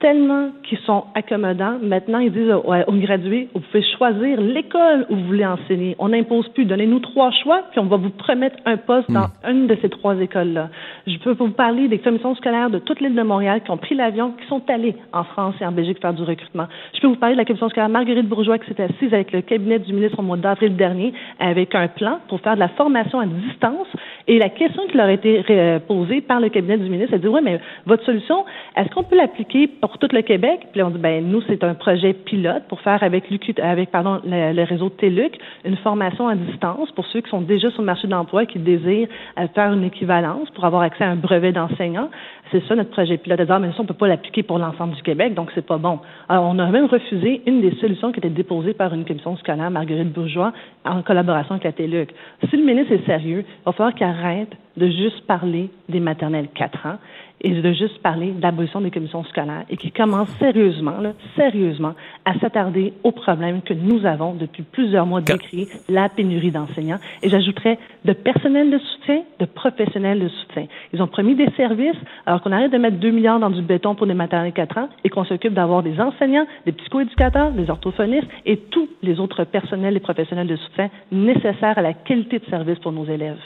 Tellement 0.00 0.48
qu'ils 0.62 0.78
sont 0.78 1.04
accommodants, 1.14 1.78
maintenant 1.82 2.20
ils 2.20 2.32
disent 2.32 2.50
aux, 2.50 2.64
aux 2.64 2.96
gradués, 2.96 3.48
vous 3.52 3.60
pouvez 3.60 3.84
choisir 3.98 4.40
l'école 4.40 5.04
où 5.10 5.16
vous 5.16 5.26
voulez 5.26 5.44
enseigner. 5.44 5.94
On 5.98 6.08
n'impose 6.08 6.48
plus. 6.48 6.64
Donnez-nous 6.64 7.00
trois 7.00 7.30
choix, 7.30 7.64
puis 7.70 7.80
on 7.80 7.84
va 7.84 7.98
vous 7.98 8.08
promettre 8.08 8.56
un 8.64 8.78
poste 8.78 9.10
dans 9.10 9.26
une 9.46 9.66
de 9.66 9.76
ces 9.82 9.90
trois 9.90 10.16
écoles-là. 10.16 10.70
Je 11.06 11.18
peux 11.18 11.32
vous 11.32 11.50
parler 11.50 11.88
des 11.88 11.98
commissions 11.98 12.34
scolaires 12.34 12.70
de 12.70 12.78
toute 12.78 13.00
l'île 13.00 13.14
de 13.14 13.22
Montréal 13.22 13.60
qui 13.62 13.70
ont 13.70 13.76
pris 13.76 13.94
l'avion, 13.94 14.32
qui 14.40 14.46
sont 14.46 14.62
allés 14.70 14.96
en 15.12 15.24
France 15.24 15.56
et 15.60 15.66
en 15.66 15.72
Belgique 15.72 16.00
faire 16.00 16.14
du 16.14 16.22
recrutement. 16.22 16.66
Je 16.94 17.00
peux 17.00 17.08
vous 17.08 17.16
parler 17.16 17.34
de 17.34 17.40
la 17.40 17.44
commission 17.44 17.68
scolaire 17.68 17.90
Marguerite 17.90 18.26
Bourgeois 18.26 18.58
qui 18.58 18.72
s'est 18.72 18.82
assise 18.82 19.12
avec 19.12 19.32
le 19.32 19.42
cabinet 19.42 19.80
du 19.80 19.92
ministre 19.92 20.18
au 20.18 20.22
mois 20.22 20.38
d'avril 20.38 20.76
dernier 20.76 21.12
avec 21.38 21.74
un 21.74 21.88
plan 21.88 22.20
pour 22.28 22.40
faire 22.40 22.54
de 22.54 22.60
la 22.60 22.68
formation 22.68 23.20
à 23.20 23.26
distance. 23.26 23.88
Et 24.28 24.38
la 24.38 24.48
question 24.48 24.86
qui 24.86 24.96
leur 24.96 25.08
a 25.08 25.12
été 25.12 25.44
euh, 25.50 25.78
posée 25.78 26.22
par 26.22 26.40
le 26.40 26.48
cabinet 26.48 26.78
du 26.78 26.88
ministre, 26.88 27.12
elle 27.12 27.20
dit, 27.20 27.28
oui, 27.28 27.40
mais 27.42 27.60
votre 27.84 28.04
solution, 28.04 28.44
est-ce 28.76 28.88
qu'on 28.94 29.02
peut 29.02 29.16
l'appliquer 29.16 29.66
pour 29.66 29.89
pour 29.90 29.98
tout 29.98 30.14
le 30.14 30.22
Québec. 30.22 30.68
Puis 30.72 30.82
on 30.82 30.90
dit, 30.90 30.98
ben 30.98 31.24
nous, 31.26 31.42
c'est 31.48 31.62
un 31.64 31.74
projet 31.74 32.12
pilote 32.12 32.62
pour 32.68 32.80
faire 32.80 33.02
avec, 33.02 33.24
avec 33.60 33.90
pardon, 33.90 34.20
le, 34.24 34.64
réseau 34.64 34.88
TELUC 34.88 35.38
une 35.64 35.76
formation 35.76 36.28
à 36.28 36.34
distance 36.34 36.90
pour 36.92 37.06
ceux 37.06 37.20
qui 37.20 37.30
sont 37.30 37.40
déjà 37.40 37.70
sur 37.70 37.82
le 37.82 37.86
marché 37.86 38.06
de 38.06 38.12
l'emploi 38.12 38.44
et 38.44 38.46
qui 38.46 38.58
désirent 38.58 39.08
euh, 39.38 39.46
faire 39.54 39.72
une 39.72 39.84
équivalence 39.84 40.48
pour 40.50 40.64
avoir 40.64 40.82
accès 40.82 41.04
à 41.04 41.10
un 41.10 41.16
brevet 41.16 41.52
d'enseignant. 41.52 42.08
C'est 42.50 42.66
ça 42.66 42.74
notre 42.74 42.90
projet 42.90 43.16
pilote. 43.16 43.40
Ah, 43.48 43.58
mais 43.58 43.68
ça, 43.68 43.76
on 43.80 43.84
peut 43.84 43.94
pas 43.94 44.08
l'appliquer 44.08 44.42
pour 44.42 44.58
l'ensemble 44.58 44.94
du 44.94 45.02
Québec, 45.02 45.34
donc 45.34 45.50
c'est 45.54 45.66
pas 45.66 45.78
bon. 45.78 45.98
Alors, 46.28 46.44
on 46.44 46.58
a 46.58 46.66
même 46.66 46.86
refusé 46.86 47.42
une 47.46 47.60
des 47.60 47.74
solutions 47.76 48.12
qui 48.12 48.18
était 48.18 48.30
déposée 48.30 48.74
par 48.74 48.94
une 48.94 49.04
commission 49.04 49.36
scolaire, 49.36 49.70
Marguerite 49.70 50.12
Bourgeois, 50.12 50.52
en 50.84 51.02
collaboration 51.02 51.52
avec 51.52 51.64
la 51.64 51.72
TELUC. 51.72 52.10
Si 52.48 52.56
le 52.56 52.64
ministre 52.64 52.92
est 52.92 53.06
sérieux, 53.06 53.44
il 53.46 53.64
va 53.64 53.72
falloir 53.72 53.94
qu'il 53.94 54.06
arrête 54.06 54.50
de 54.76 54.86
juste 54.86 55.26
parler 55.26 55.70
des 55.88 56.00
maternelles 56.00 56.48
4 56.54 56.86
ans 56.86 56.98
et 57.40 57.50
de 57.50 57.72
juste 57.72 57.98
parler 58.02 58.32
de 58.32 58.42
l'abolition 58.42 58.80
des 58.80 58.90
commissions 58.90 59.24
scolaires 59.24 59.64
et 59.70 59.76
qui 59.76 59.90
commence 59.90 60.28
sérieusement, 60.38 60.98
là, 61.00 61.12
sérieusement, 61.36 61.94
à 62.24 62.38
s'attarder 62.38 62.92
aux 63.02 63.12
problèmes 63.12 63.62
que 63.62 63.74
nous 63.74 64.04
avons 64.04 64.34
depuis 64.34 64.62
plusieurs 64.62 65.06
mois 65.06 65.20
décrits, 65.20 65.68
la 65.88 66.08
pénurie 66.08 66.50
d'enseignants. 66.50 66.98
Et 67.22 67.28
j'ajouterais 67.28 67.78
de 68.04 68.12
personnel 68.12 68.70
de 68.70 68.78
soutien, 68.78 69.22
de 69.38 69.44
professionnels 69.46 70.20
de 70.20 70.28
soutien. 70.28 70.66
Ils 70.92 71.02
ont 71.02 71.06
promis 71.06 71.34
des 71.34 71.50
services, 71.56 71.96
alors 72.26 72.42
qu'on 72.42 72.52
arrête 72.52 72.72
de 72.72 72.78
mettre 72.78 72.98
2 72.98 73.10
milliards 73.10 73.40
dans 73.40 73.50
du 73.50 73.62
béton 73.62 73.94
pour 73.94 74.06
des 74.06 74.14
maternelles 74.14 74.52
4 74.52 74.78
ans 74.78 74.88
et 75.04 75.08
qu'on 75.08 75.24
s'occupe 75.24 75.54
d'avoir 75.54 75.82
des 75.82 76.00
enseignants, 76.00 76.46
des 76.66 76.72
psychoéducateurs, 76.72 77.52
des 77.52 77.70
orthophonistes 77.70 78.28
et 78.46 78.56
tous 78.56 78.88
les 79.02 79.20
autres 79.20 79.44
personnels 79.44 79.96
et 79.96 80.00
professionnels 80.00 80.46
de 80.46 80.56
soutien 80.56 80.90
nécessaires 81.10 81.78
à 81.78 81.82
la 81.82 81.94
qualité 81.94 82.38
de 82.38 82.44
service 82.46 82.78
pour 82.78 82.92
nos 82.92 83.04
élèves 83.04 83.40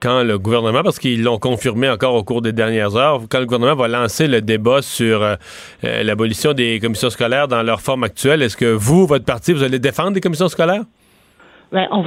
quand 0.00 0.22
le 0.22 0.38
gouvernement, 0.38 0.82
parce 0.82 0.98
qu'ils 0.98 1.22
l'ont 1.22 1.38
confirmé 1.38 1.88
encore 1.88 2.14
au 2.14 2.22
cours 2.22 2.42
des 2.42 2.52
dernières 2.52 2.96
heures, 2.96 3.20
quand 3.30 3.38
le 3.38 3.46
gouvernement 3.46 3.74
va 3.74 3.88
lancer 3.88 4.28
le 4.28 4.40
débat 4.40 4.82
sur 4.82 5.22
euh, 5.22 5.34
euh, 5.84 6.02
l'abolition 6.02 6.52
des 6.52 6.78
commissions 6.80 7.10
scolaires 7.10 7.48
dans 7.48 7.62
leur 7.62 7.80
forme 7.80 8.04
actuelle, 8.04 8.42
est-ce 8.42 8.56
que 8.56 8.66
vous, 8.66 9.06
votre 9.06 9.24
parti, 9.24 9.52
vous 9.52 9.62
allez 9.62 9.78
défendre 9.78 10.12
des 10.12 10.20
commissions 10.20 10.48
scolaires? 10.48 10.82
Bien, 11.72 11.88
on, 11.90 12.00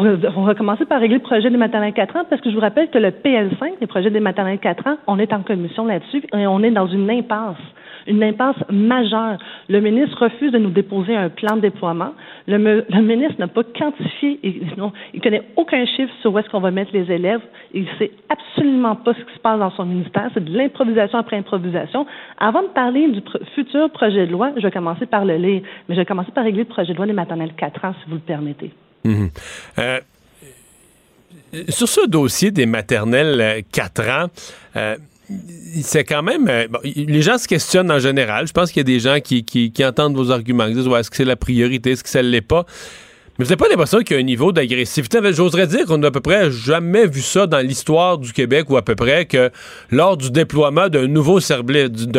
va, 0.45 0.55
commencer 0.55 0.85
par 0.85 1.01
régler 1.01 1.17
le 1.17 1.21
projet 1.21 1.49
des 1.49 1.57
maternelles 1.57 1.93
4 1.93 2.15
ans 2.15 2.25
parce 2.29 2.41
que 2.41 2.49
je 2.49 2.55
vous 2.55 2.61
rappelle 2.61 2.89
que 2.89 2.97
le 2.97 3.09
PL5, 3.09 3.73
les 3.81 3.87
projets 3.87 4.09
des 4.09 4.21
maternelles 4.21 4.59
4 4.59 4.87
ans, 4.87 4.97
on 5.05 5.19
est 5.19 5.33
en 5.33 5.41
commission 5.41 5.85
là-dessus 5.85 6.23
et 6.33 6.47
on 6.47 6.63
est 6.63 6.71
dans 6.71 6.87
une 6.87 7.09
impasse 7.09 7.57
une 8.07 8.23
impasse 8.23 8.57
majeure. 8.69 9.37
Le 9.67 9.79
ministre 9.79 10.23
refuse 10.23 10.51
de 10.51 10.57
nous 10.57 10.69
déposer 10.69 11.15
un 11.15 11.29
plan 11.29 11.55
de 11.55 11.61
déploiement. 11.61 12.13
Le, 12.47 13.01
ministre 13.01 13.35
n'a 13.39 13.47
pas 13.47 13.63
quantifié, 13.63 14.39
il 14.43 15.21
connaît 15.21 15.43
aucun 15.55 15.85
chiffre 15.85 16.13
sur 16.21 16.33
où 16.33 16.39
est-ce 16.39 16.49
qu'on 16.49 16.59
va 16.59 16.71
mettre 16.71 16.91
les 16.93 17.11
élèves. 17.11 17.41
Il 17.73 17.87
sait 17.97 18.11
absolument 18.29 18.95
pas 18.95 19.13
ce 19.13 19.19
qui 19.19 19.33
se 19.33 19.39
passe 19.39 19.59
dans 19.59 19.71
son 19.71 19.85
ministère. 19.85 20.29
C'est 20.33 20.43
de 20.43 20.57
l'improvisation 20.57 21.19
après 21.19 21.37
improvisation. 21.37 22.05
Avant 22.37 22.63
de 22.63 22.67
parler 22.67 23.07
du 23.07 23.21
futur 23.55 23.89
projet 23.91 24.25
de 24.25 24.31
loi, 24.31 24.51
je 24.57 24.61
vais 24.61 24.71
commencer 24.71 25.05
par 25.05 25.25
le 25.25 25.35
lire, 25.35 25.61
mais 25.87 25.95
je 25.95 26.01
vais 26.01 26.05
commencer 26.05 26.31
par 26.31 26.43
régler 26.43 26.63
le 26.63 26.69
projet 26.69 26.93
de 26.93 26.97
loi 26.97 27.05
des 27.05 27.13
maternelles 27.13 27.53
4 27.55 27.85
ans, 27.85 27.93
si 28.03 28.09
vous 28.09 28.15
le 28.15 28.21
permettez. 28.21 28.71
Mmh. 29.03 29.27
Euh, 29.77 29.99
sur 31.69 31.87
ce 31.87 32.07
dossier 32.07 32.51
des 32.51 32.65
maternelles 32.65 33.63
4 33.71 34.09
ans, 34.09 34.27
euh, 34.75 34.95
c'est 35.81 36.03
quand 36.03 36.23
même. 36.23 36.47
Euh, 36.49 36.67
les 36.83 37.21
gens 37.21 37.37
se 37.37 37.47
questionnent 37.47 37.91
en 37.91 37.99
général. 37.99 38.47
Je 38.47 38.53
pense 38.53 38.71
qu'il 38.71 38.79
y 38.79 38.81
a 38.81 38.83
des 38.83 38.99
gens 38.99 39.19
qui, 39.19 39.43
qui, 39.43 39.85
entendent 39.85 40.15
vos 40.15 40.31
arguments, 40.31 40.67
qui 40.67 40.73
disent 40.73 40.87
ouais, 40.87 40.99
est-ce 40.99 41.09
que 41.09 41.17
c'est 41.17 41.25
la 41.25 41.35
priorité, 41.35 41.91
est-ce 41.91 42.03
que 42.03 42.09
ça 42.09 42.23
ne 42.23 42.29
l'est 42.29 42.41
pas? 42.41 42.65
Mais 43.37 43.45
vous 43.45 43.51
n'avez 43.51 43.57
pas 43.57 43.69
l'impression 43.69 43.99
qu'il 43.99 44.17
y 44.17 44.19
a 44.19 44.21
un 44.21 44.25
niveau 44.25 44.51
d'agressivité. 44.51 45.19
J'oserais 45.31 45.65
dire 45.65 45.85
qu'on 45.85 45.97
n'a 45.97 46.07
à 46.07 46.11
peu 46.11 46.19
près 46.19 46.51
jamais 46.51 47.07
vu 47.07 47.21
ça 47.21 47.47
dans 47.47 47.65
l'histoire 47.65 48.17
du 48.17 48.33
Québec 48.33 48.69
ou 48.69 48.75
à 48.75 48.81
peu 48.81 48.95
près 48.95 49.27
que 49.27 49.49
lors 49.91 50.17
du 50.17 50.29
déploiement 50.29 50.89
d'un 50.89 51.07
nouveau, 51.07 51.39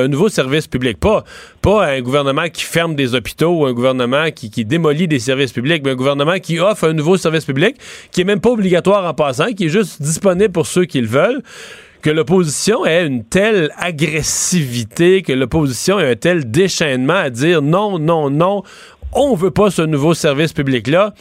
nouveau 0.08 0.28
service 0.30 0.66
public. 0.66 0.98
Pas, 0.98 1.24
pas 1.60 1.88
un 1.88 2.00
gouvernement 2.00 2.48
qui 2.48 2.62
ferme 2.62 2.94
des 2.94 3.14
hôpitaux 3.14 3.50
ou 3.50 3.66
un 3.66 3.74
gouvernement 3.74 4.30
qui, 4.30 4.50
qui 4.50 4.64
démolit 4.64 5.08
des 5.08 5.18
services 5.18 5.52
publics, 5.52 5.82
mais 5.84 5.90
un 5.90 5.96
gouvernement 5.96 6.38
qui 6.38 6.58
offre 6.58 6.84
un 6.84 6.94
nouveau 6.94 7.18
service 7.18 7.44
public 7.44 7.76
qui 8.12 8.22
est 8.22 8.24
même 8.24 8.40
pas 8.40 8.50
obligatoire 8.50 9.04
en 9.04 9.12
passant, 9.12 9.52
qui 9.52 9.66
est 9.66 9.68
juste 9.68 10.00
disponible 10.00 10.52
pour 10.52 10.66
ceux 10.66 10.86
qui 10.86 11.02
le 11.02 11.08
veulent 11.08 11.42
que 12.02 12.10
l'opposition 12.10 12.84
ait 12.86 13.06
une 13.06 13.24
telle 13.24 13.70
agressivité, 13.76 15.22
que 15.22 15.32
l'opposition 15.32 15.98
ait 16.00 16.10
un 16.10 16.16
tel 16.16 16.50
déchaînement 16.50 17.14
à 17.14 17.30
dire 17.30 17.62
non, 17.62 17.98
non, 17.98 18.30
non, 18.30 18.62
on 19.12 19.34
veut 19.34 19.50
pas 19.50 19.70
ce 19.70 19.82
nouveau 19.82 20.14
service 20.14 20.52
public-là. 20.52 21.14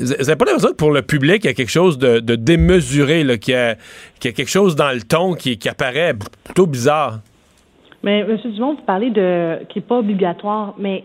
Vous 0.00 0.06
n'avez 0.06 0.36
pas 0.36 0.44
l'impression 0.44 0.70
que 0.70 0.76
pour 0.76 0.92
le 0.92 1.02
public, 1.02 1.44
il 1.44 1.46
y 1.46 1.50
a 1.50 1.54
quelque 1.54 1.70
chose 1.70 1.98
de, 1.98 2.18
démesuré, 2.36 3.24
qu'il 3.38 3.54
y, 3.54 3.56
a, 3.56 3.76
quelque 4.18 4.46
chose 4.46 4.76
dans 4.76 4.92
le 4.92 5.02
ton 5.02 5.34
qui, 5.34 5.58
qui 5.58 5.68
apparaît 5.68 6.14
plutôt 6.44 6.66
bizarre? 6.66 7.20
Mais, 8.02 8.20
M. 8.20 8.38
Dumont, 8.44 8.74
vous 8.74 8.82
parlez 8.82 9.10
de 9.10 9.64
qui 9.68 9.78
n'est 9.78 9.84
pas 9.84 9.98
obligatoire, 9.98 10.74
mais 10.78 11.04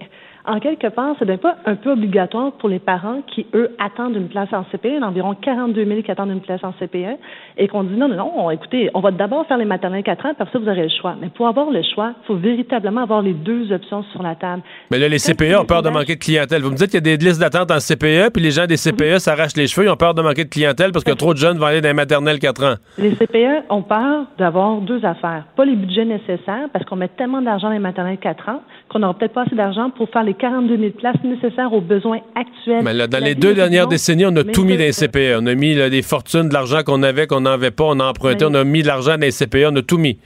en 0.50 0.60
quelque 0.60 0.88
part, 0.88 1.16
ce 1.20 1.26
n'est 1.26 1.38
pas 1.38 1.58
un 1.66 1.76
peu 1.76 1.92
obligatoire 1.92 2.54
pour 2.54 2.70
les 2.70 2.80
parents 2.80 3.22
qui, 3.28 3.46
eux, 3.54 3.70
attendent 3.78 4.16
une 4.16 4.30
place 4.30 4.50
en 4.52 4.64
CPE. 4.64 4.86
Il 4.86 5.00
y 5.00 5.04
a 5.04 5.08
environ 5.08 5.36
42 5.36 5.86
000 5.86 6.02
qui 6.02 6.10
attendent 6.10 6.32
une 6.32 6.42
place 6.42 6.64
en 6.64 6.72
CPE 6.74 7.20
et 7.58 7.68
qu'on 7.68 7.84
dit 7.84 7.96
non, 7.96 8.08
non, 8.08 8.16
non, 8.16 8.50
écoutez, 8.50 8.90
on 8.96 9.00
va 9.00 9.12
d'abord 9.12 9.46
faire 9.46 9.58
les 9.58 9.66
maternelles 9.66 10.02
4 10.02 10.26
ans, 10.26 10.34
parce 10.36 10.50
que 10.50 10.58
vous 10.58 10.68
aurez 10.68 10.84
le 10.84 10.90
choix. 10.90 11.16
Mais 11.22 11.30
pour 11.30 11.48
avoir 11.48 11.70
le 11.70 11.84
choix, 11.84 12.14
il 12.24 12.26
faut 12.26 12.36
véritablement 12.36 13.02
avoir 13.02 13.22
les 13.22 13.34
deux 13.34 13.72
options 13.72 14.04
sur 14.12 14.24
la 14.24 14.34
table. 14.34 14.64
Mais 14.90 14.98
là, 14.98 15.08
les 15.08 15.20
CPE 15.20 15.60
ont 15.60 15.66
peur 15.66 15.84
de 15.84 15.90
manquer 15.90 16.16
de 16.16 16.20
clientèle. 16.20 16.64
Vous 16.64 16.72
me 16.72 16.76
dites 16.76 16.88
qu'il 16.88 16.96
y 16.96 17.14
a 17.14 17.16
des 17.16 17.24
listes 17.24 17.40
d'attente 17.40 17.70
en 17.70 17.78
CPE, 17.78 18.32
puis 18.34 18.42
les 18.42 18.52
gens 18.52 18.66
des 18.66 18.78
CPE 18.78 19.20
s'arrachent 19.20 19.56
les 19.56 19.68
cheveux, 19.68 19.86
ils 19.86 19.92
ont 19.92 19.98
peur 19.98 20.16
de 20.16 20.24
manquer 20.24 20.46
de 20.46 20.50
clientèle 20.50 20.92
parce 20.92 21.06
que 21.06 21.12
trop 21.12 21.34
de 21.34 21.40
jeunes 21.40 21.60
vont 21.60 21.68
aller 21.68 21.82
dans 21.82 21.90
les 21.90 21.94
maternelles 21.94 22.40
4 22.40 22.64
ans. 22.66 22.76
Les 22.98 23.12
CPE 23.12 23.66
ont 23.70 23.84
peur 23.84 24.26
d'avoir 24.40 24.78
deux 24.82 25.06
affaires. 25.06 25.44
Pas 25.56 25.66
les 25.66 25.76
budgets 25.76 26.06
nécessaires, 26.06 26.70
parce 26.74 26.86
qu'on 26.86 26.96
met 26.96 27.10
tellement 27.10 27.42
d'argent 27.44 27.68
dans 27.68 27.74
les 27.74 27.80
maternelles 27.80 28.18
4 28.18 28.50
ans 28.50 28.62
qu'on 28.90 29.00
n'aura 29.00 29.14
peut-être 29.14 29.34
pas 29.34 29.44
assez 29.44 29.56
d'argent 29.56 29.92
pour 29.92 30.10
faire 30.10 30.24
les 30.24 30.34
42 30.40 30.78
000 30.78 30.90
places 30.92 31.24
nécessaires 31.24 31.74
aux 31.74 31.82
besoins 31.82 32.20
actuels. 32.36 32.84
Mais 32.84 32.94
là, 32.94 33.08
dans 33.08 33.24
les 33.24 33.36
deux 33.36 33.54
dernières 33.54 33.88
décennies, 33.88 34.26
on 34.26 34.36
a 34.36 34.44
tout 34.44 34.64
mis 34.64 34.78
dans 34.78 34.84
les 34.84 34.92
CPE. 34.92 35.38
On 35.40 35.46
a 35.46 35.56
mis 35.56 35.76
des 35.76 36.02
fortunes, 36.02 36.50
de 36.50 36.54
l'argent 36.54 36.80
qu'on 36.86 37.04
avait, 37.04 37.28
qu'on 37.28 37.42
n'avait 37.42 37.72
pas, 37.72 37.86
on 37.86 38.00
a 38.00 38.06
emprunté, 38.06 38.46
on 38.46 38.54
a 38.54 38.64
mis 38.64 38.82
de 38.82 38.88
l'argent 38.88 39.16
dans 39.16 39.22
les 39.22 39.32
CPE, 39.32 39.68
on 39.72 39.76
a 39.76 39.82
tout 39.82 39.98
mis. 39.98 40.18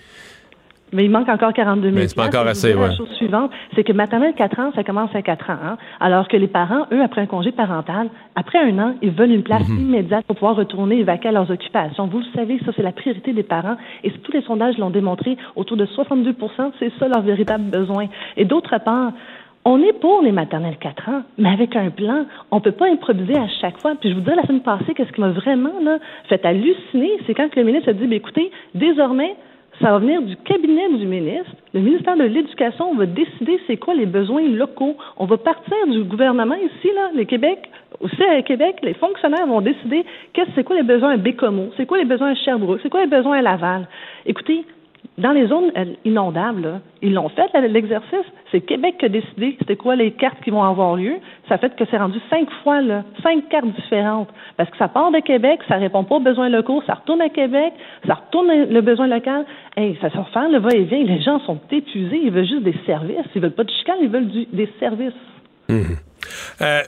Mais 0.94 1.06
il 1.06 1.12
manque 1.12 1.28
encore 1.28 1.54
42 1.54 1.90
000 1.90 1.96
Mais 1.96 2.08
c'est 2.08 2.16
pas 2.16 2.28
encore 2.28 2.48
assez, 2.48 2.74
La 2.74 2.96
chose 2.96 3.10
suivante, 3.16 3.52
c'est 3.76 3.84
que 3.84 3.92
maternelle 3.92 4.34
4 4.38 4.60
ans, 4.60 4.72
ça 4.76 4.84
commence 4.84 5.14
à 5.16 5.22
4 5.22 5.50
ans. 5.50 5.58
Hein? 5.66 5.78
Alors 6.00 6.28
que 6.28 6.38
les 6.38 6.48
parents, 6.48 6.86
eux, 6.92 7.02
après 7.02 7.22
un 7.22 7.26
congé 7.26 7.52
parental, 7.52 8.10
après 8.36 8.60
un 8.60 8.78
an, 8.78 8.96
ils 9.02 9.12
veulent 9.12 9.32
une 9.32 9.44
place 9.44 9.68
mhm. 9.68 9.80
immédiate 9.80 10.24
pour 10.26 10.36
pouvoir 10.36 10.56
retourner 10.56 11.00
et 11.00 11.04
vaquer 11.04 11.30
à 11.30 11.32
leurs 11.32 11.50
occupations. 11.50 12.06
Vous 12.08 12.20
le 12.20 12.26
savez, 12.36 12.60
ça, 12.64 12.72
c'est 12.76 12.84
la 12.84 12.92
priorité 12.92 13.34
des 13.34 13.44
parents. 13.44 13.76
Et 14.04 14.12
tous 14.12 14.32
les 14.32 14.44
sondages 14.44 14.78
l'ont 14.78 14.92
démontré, 14.92 15.36
autour 15.56 15.78
de 15.78 15.86
62% 15.86 16.36
c'est 16.80 16.92
ça 17.00 17.08
leur 17.08 17.22
véritable 17.22 17.64
besoin. 17.64 18.06
Et 18.38 18.46
d'autre 18.46 18.78
part, 18.86 19.14
on 19.66 19.82
est 19.82 19.94
pour 19.94 20.22
les 20.22 20.32
maternelles 20.32 20.78
4 20.78 21.10
ans, 21.10 21.24
mais 21.38 21.50
avec 21.50 21.76
un 21.76 21.90
plan. 21.90 22.26
On 22.52 22.60
peut 22.60 22.72
pas 22.72 22.88
improviser 22.88 23.36
à 23.36 23.48
chaque 23.62 23.80
fois. 23.80 23.96
Puis 24.00 24.10
je 24.10 24.16
vous 24.16 24.22
dis, 24.22 24.30
la 24.36 24.44
semaine 24.44 24.62
passée, 24.62 24.94
qu'est-ce 24.94 25.12
qui 25.12 25.22
m'a 25.22 25.30
vraiment 25.30 25.80
là, 25.82 26.00
fait 26.28 26.46
halluciner, 26.46 27.12
c'est 27.26 27.34
quand 27.34 27.56
le 27.56 27.64
ministre 27.64 27.90
a 27.90 27.94
dit, 27.94 28.06
ben, 28.06 28.14
écoutez, 28.14 28.52
désormais, 28.76 29.36
ça 29.82 29.92
va 29.92 30.00
venir 30.00 30.22
du 30.22 30.36
cabinet 30.38 30.90
du 30.98 31.06
ministre. 31.06 31.52
Le 31.74 31.80
ministère 31.80 32.16
de 32.16 32.24
l'Éducation 32.24 32.94
va 32.94 33.06
décider 33.06 33.60
c'est 33.66 33.78
quoi 33.78 33.96
les 33.96 34.06
besoins 34.06 34.48
locaux. 34.48 34.96
On 35.18 35.26
va 35.26 35.38
partir 35.38 35.76
du 35.88 36.04
gouvernement 36.04 36.56
ici, 36.56 36.90
là, 36.94 37.12
le 37.16 37.24
Québec, 37.24 37.60
aussi 38.00 38.24
à 38.24 38.42
Québec, 38.42 38.78
les 38.84 38.94
fonctionnaires 38.94 39.48
vont 39.48 39.62
décider 39.62 40.06
c'est 40.56 40.64
quoi 40.64 40.76
les 40.76 40.84
besoins 40.84 41.14
à 41.14 41.18
Bécomo, 41.18 41.70
c'est 41.78 41.86
quoi 41.86 41.98
les 41.98 42.06
besoins 42.06 42.32
à 42.32 42.36
Sherbrooke, 42.36 42.80
c'est 42.84 42.90
quoi 42.90 43.02
les 43.02 43.08
besoins 43.08 43.38
à 43.38 43.42
Laval. 43.42 43.88
Écoutez, 44.26 44.66
dans 45.18 45.32
les 45.32 45.48
zones 45.48 45.72
euh, 45.78 45.86
inondables, 46.06 46.82
ils 47.02 47.14
l'ont 47.14 47.30
fait, 47.30 47.50
l'exercice. 47.68 48.26
C'est 48.52 48.62
Québec 48.62 48.96
qui 49.00 49.06
a 49.06 49.10
décidé 49.10 49.56
c'était 49.60 49.76
quoi 49.76 49.96
les 49.96 50.12
cartes 50.12 50.42
qui 50.44 50.50
vont 50.50 50.64
avoir 50.64 50.96
lieu. 50.96 51.16
Ça 51.50 51.58
fait 51.58 51.76
que 51.76 51.84
c'est 51.90 51.98
rendu 51.98 52.20
cinq 52.30 52.48
fois, 52.64 52.80
cinq 53.22 53.48
cartes 53.50 53.68
différentes. 53.76 54.30
Parce 54.58 54.70
que 54.70 54.78
ça 54.78 54.88
part 54.88 55.12
de 55.12 55.20
Québec, 55.20 55.60
ça 55.68 55.76
répond 55.76 56.04
pas 56.04 56.16
aux 56.16 56.20
besoins 56.20 56.50
locaux, 56.50 56.82
ça 56.88 56.96
retourne 56.96 57.22
à 57.22 57.30
Québec, 57.30 57.74
ça 58.08 58.16
retourne 58.16 58.48
le 58.70 58.82
besoin 58.82 59.08
local. 59.08 59.46
Hey, 59.78 59.98
ça 60.02 60.10
se 60.10 60.18
faire 60.32 60.50
le 60.50 60.60
va-et-vient. 60.60 61.04
Les 61.04 61.22
gens 61.22 61.40
sont 61.42 61.60
épuisés, 61.72 62.22
ils 62.24 62.32
veulent 62.32 62.48
juste 62.48 62.64
des 62.64 62.76
services. 62.86 63.26
Ils 63.36 63.42
veulent 63.42 63.52
pas 63.52 63.64
de 63.64 63.72
chicane, 63.72 63.98
ils 64.02 64.10
veulent 64.10 64.32
des 64.52 64.70
services. 64.80 65.14
Mmh. 65.70 65.82
Euh, 66.62 66.82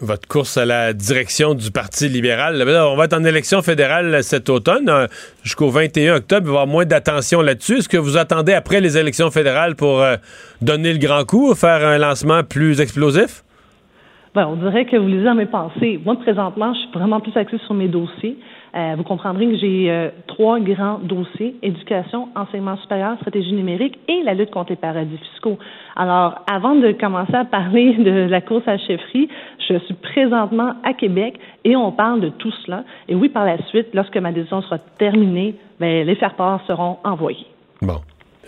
votre 0.00 0.26
course 0.26 0.56
à 0.56 0.64
la 0.64 0.92
direction 0.92 1.54
du 1.54 1.70
Parti 1.70 2.08
libéral. 2.08 2.62
on 2.62 2.96
va 2.96 3.04
être 3.04 3.14
en 3.14 3.24
élection 3.24 3.62
fédérale 3.62 4.22
cet 4.22 4.50
automne. 4.50 4.88
Euh, 4.88 5.06
jusqu'au 5.42 5.70
21 5.70 6.16
octobre, 6.16 6.42
il 6.42 6.46
va 6.46 6.52
y 6.52 6.56
avoir 6.56 6.66
moins 6.66 6.84
d'attention 6.84 7.40
là-dessus. 7.40 7.78
Est-ce 7.78 7.88
que 7.88 7.96
vous 7.96 8.16
attendez 8.16 8.52
après 8.52 8.80
les 8.80 8.98
élections 8.98 9.30
fédérales 9.30 9.76
pour 9.76 10.00
euh, 10.00 10.16
donner 10.60 10.92
le 10.92 10.98
grand 10.98 11.24
coup, 11.24 11.54
faire 11.54 11.86
un 11.86 11.98
lancement 11.98 12.42
plus 12.42 12.80
explosif? 12.80 13.44
Ben, 14.34 14.48
on 14.48 14.56
dirait 14.56 14.84
que 14.84 14.96
vous 14.96 15.06
lisez 15.06 15.22
dans 15.22 15.36
mes 15.36 15.46
pensées. 15.46 16.00
Moi, 16.04 16.16
présentement, 16.16 16.74
je 16.74 16.80
suis 16.80 16.90
vraiment 16.92 17.20
plus 17.20 17.36
axée 17.36 17.58
sur 17.66 17.74
mes 17.74 17.86
dossiers. 17.86 18.36
Euh, 18.74 18.94
vous 18.96 19.04
comprendrez 19.04 19.46
que 19.46 19.56
j'ai 19.56 19.88
euh, 19.88 20.08
trois 20.26 20.58
grands 20.58 20.98
dossiers 20.98 21.54
éducation, 21.62 22.28
enseignement 22.34 22.76
supérieur, 22.78 23.14
stratégie 23.18 23.52
numérique 23.52 23.96
et 24.08 24.24
la 24.24 24.34
lutte 24.34 24.50
contre 24.50 24.70
les 24.70 24.76
paradis 24.76 25.16
fiscaux. 25.18 25.56
Alors, 25.94 26.40
avant 26.52 26.74
de 26.74 26.90
commencer 26.90 27.36
à 27.36 27.44
parler 27.44 27.94
de 27.98 28.26
la 28.28 28.40
course 28.40 28.66
à 28.66 28.72
la 28.72 28.78
chefferie, 28.78 29.28
je 29.68 29.78
suis 29.84 29.94
présentement 29.94 30.74
à 30.84 30.92
Québec 30.92 31.34
et 31.64 31.76
on 31.76 31.92
parle 31.92 32.20
de 32.20 32.28
tout 32.30 32.52
cela. 32.64 32.84
Et 33.08 33.14
oui, 33.14 33.28
par 33.28 33.44
la 33.44 33.56
suite, 33.68 33.88
lorsque 33.94 34.16
ma 34.16 34.32
décision 34.32 34.62
sera 34.62 34.78
terminée, 34.98 35.54
ben, 35.80 36.06
les 36.06 36.14
faire-part 36.16 36.60
seront 36.66 36.98
envoyés. 37.04 37.46
Bon. 37.82 38.00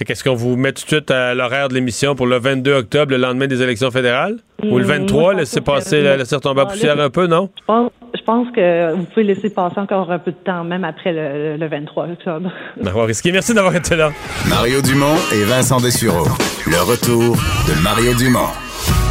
Qu'est-ce 0.07 0.23
qu'on 0.23 0.35
vous 0.35 0.57
met 0.57 0.73
tout 0.73 0.83
de 0.83 0.89
suite 0.89 1.11
à 1.11 1.35
l'horaire 1.35 1.69
de 1.69 1.75
l'émission 1.75 2.15
pour 2.15 2.27
le 2.27 2.37
22 2.39 2.75
octobre, 2.75 3.13
le 3.13 3.17
lendemain 3.17 3.47
des 3.47 3.63
élections 3.63 3.91
fédérales? 3.91 4.37
Ou 4.63 4.77
le 4.77 4.85
Mmh, 4.85 4.89
23, 4.89 5.23
moi, 5.23 5.33
je 5.33 5.39
laisser 5.39 5.61
pense 5.63 5.75
que- 5.79 5.85
passer, 5.85 6.03
la- 6.03 6.17
laisser 6.19 6.35
retomber 6.37 6.61
la 6.61 6.67
poussière 6.67 7.01
un 7.01 7.09
peu, 7.09 7.27
non? 7.27 7.49
Je 7.59 7.65
pense, 7.65 7.91
je 8.15 8.23
pense 8.23 8.47
que 8.55 8.93
vous 8.93 9.05
pouvez 9.05 9.23
laisser 9.25 9.49
passer 9.49 9.79
encore 9.81 10.11
un 10.13 10.19
peu 10.19 10.33
de 10.33 10.37
temps, 10.37 10.65
même 10.65 10.85
après 10.85 11.15
le, 11.15 11.57
le 11.57 11.67
23 11.67 12.09
octobre. 12.13 12.53
On 12.79 12.85
va 12.91 13.05
risquer. 13.07 13.33
Merci 13.33 13.55
d'avoir 13.55 13.75
été 13.75 13.97
là. 13.97 14.11
Mario 14.51 14.83
Dumont 14.83 15.17
et 15.35 15.45
Vincent 15.45 15.79
Dessureau. 15.81 16.27
Le 16.67 16.77
retour 16.91 17.35
de 17.35 17.83
Mario 17.83 18.13
Dumont. 18.19 18.51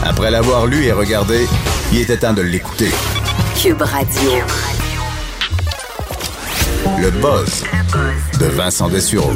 Après 0.03 0.31
l'avoir 0.31 0.65
lu 0.67 0.85
et 0.85 0.91
regardé, 0.91 1.47
il 1.91 1.99
était 1.99 2.17
temps 2.17 2.33
de 2.33 2.41
l'écouter. 2.41 2.91
Cube 3.61 3.81
Radio. 3.81 4.31
Le 6.99 7.11
buzz 7.11 7.63
de 8.39 8.45
Vincent 8.45 8.89
Dessureau. 8.89 9.33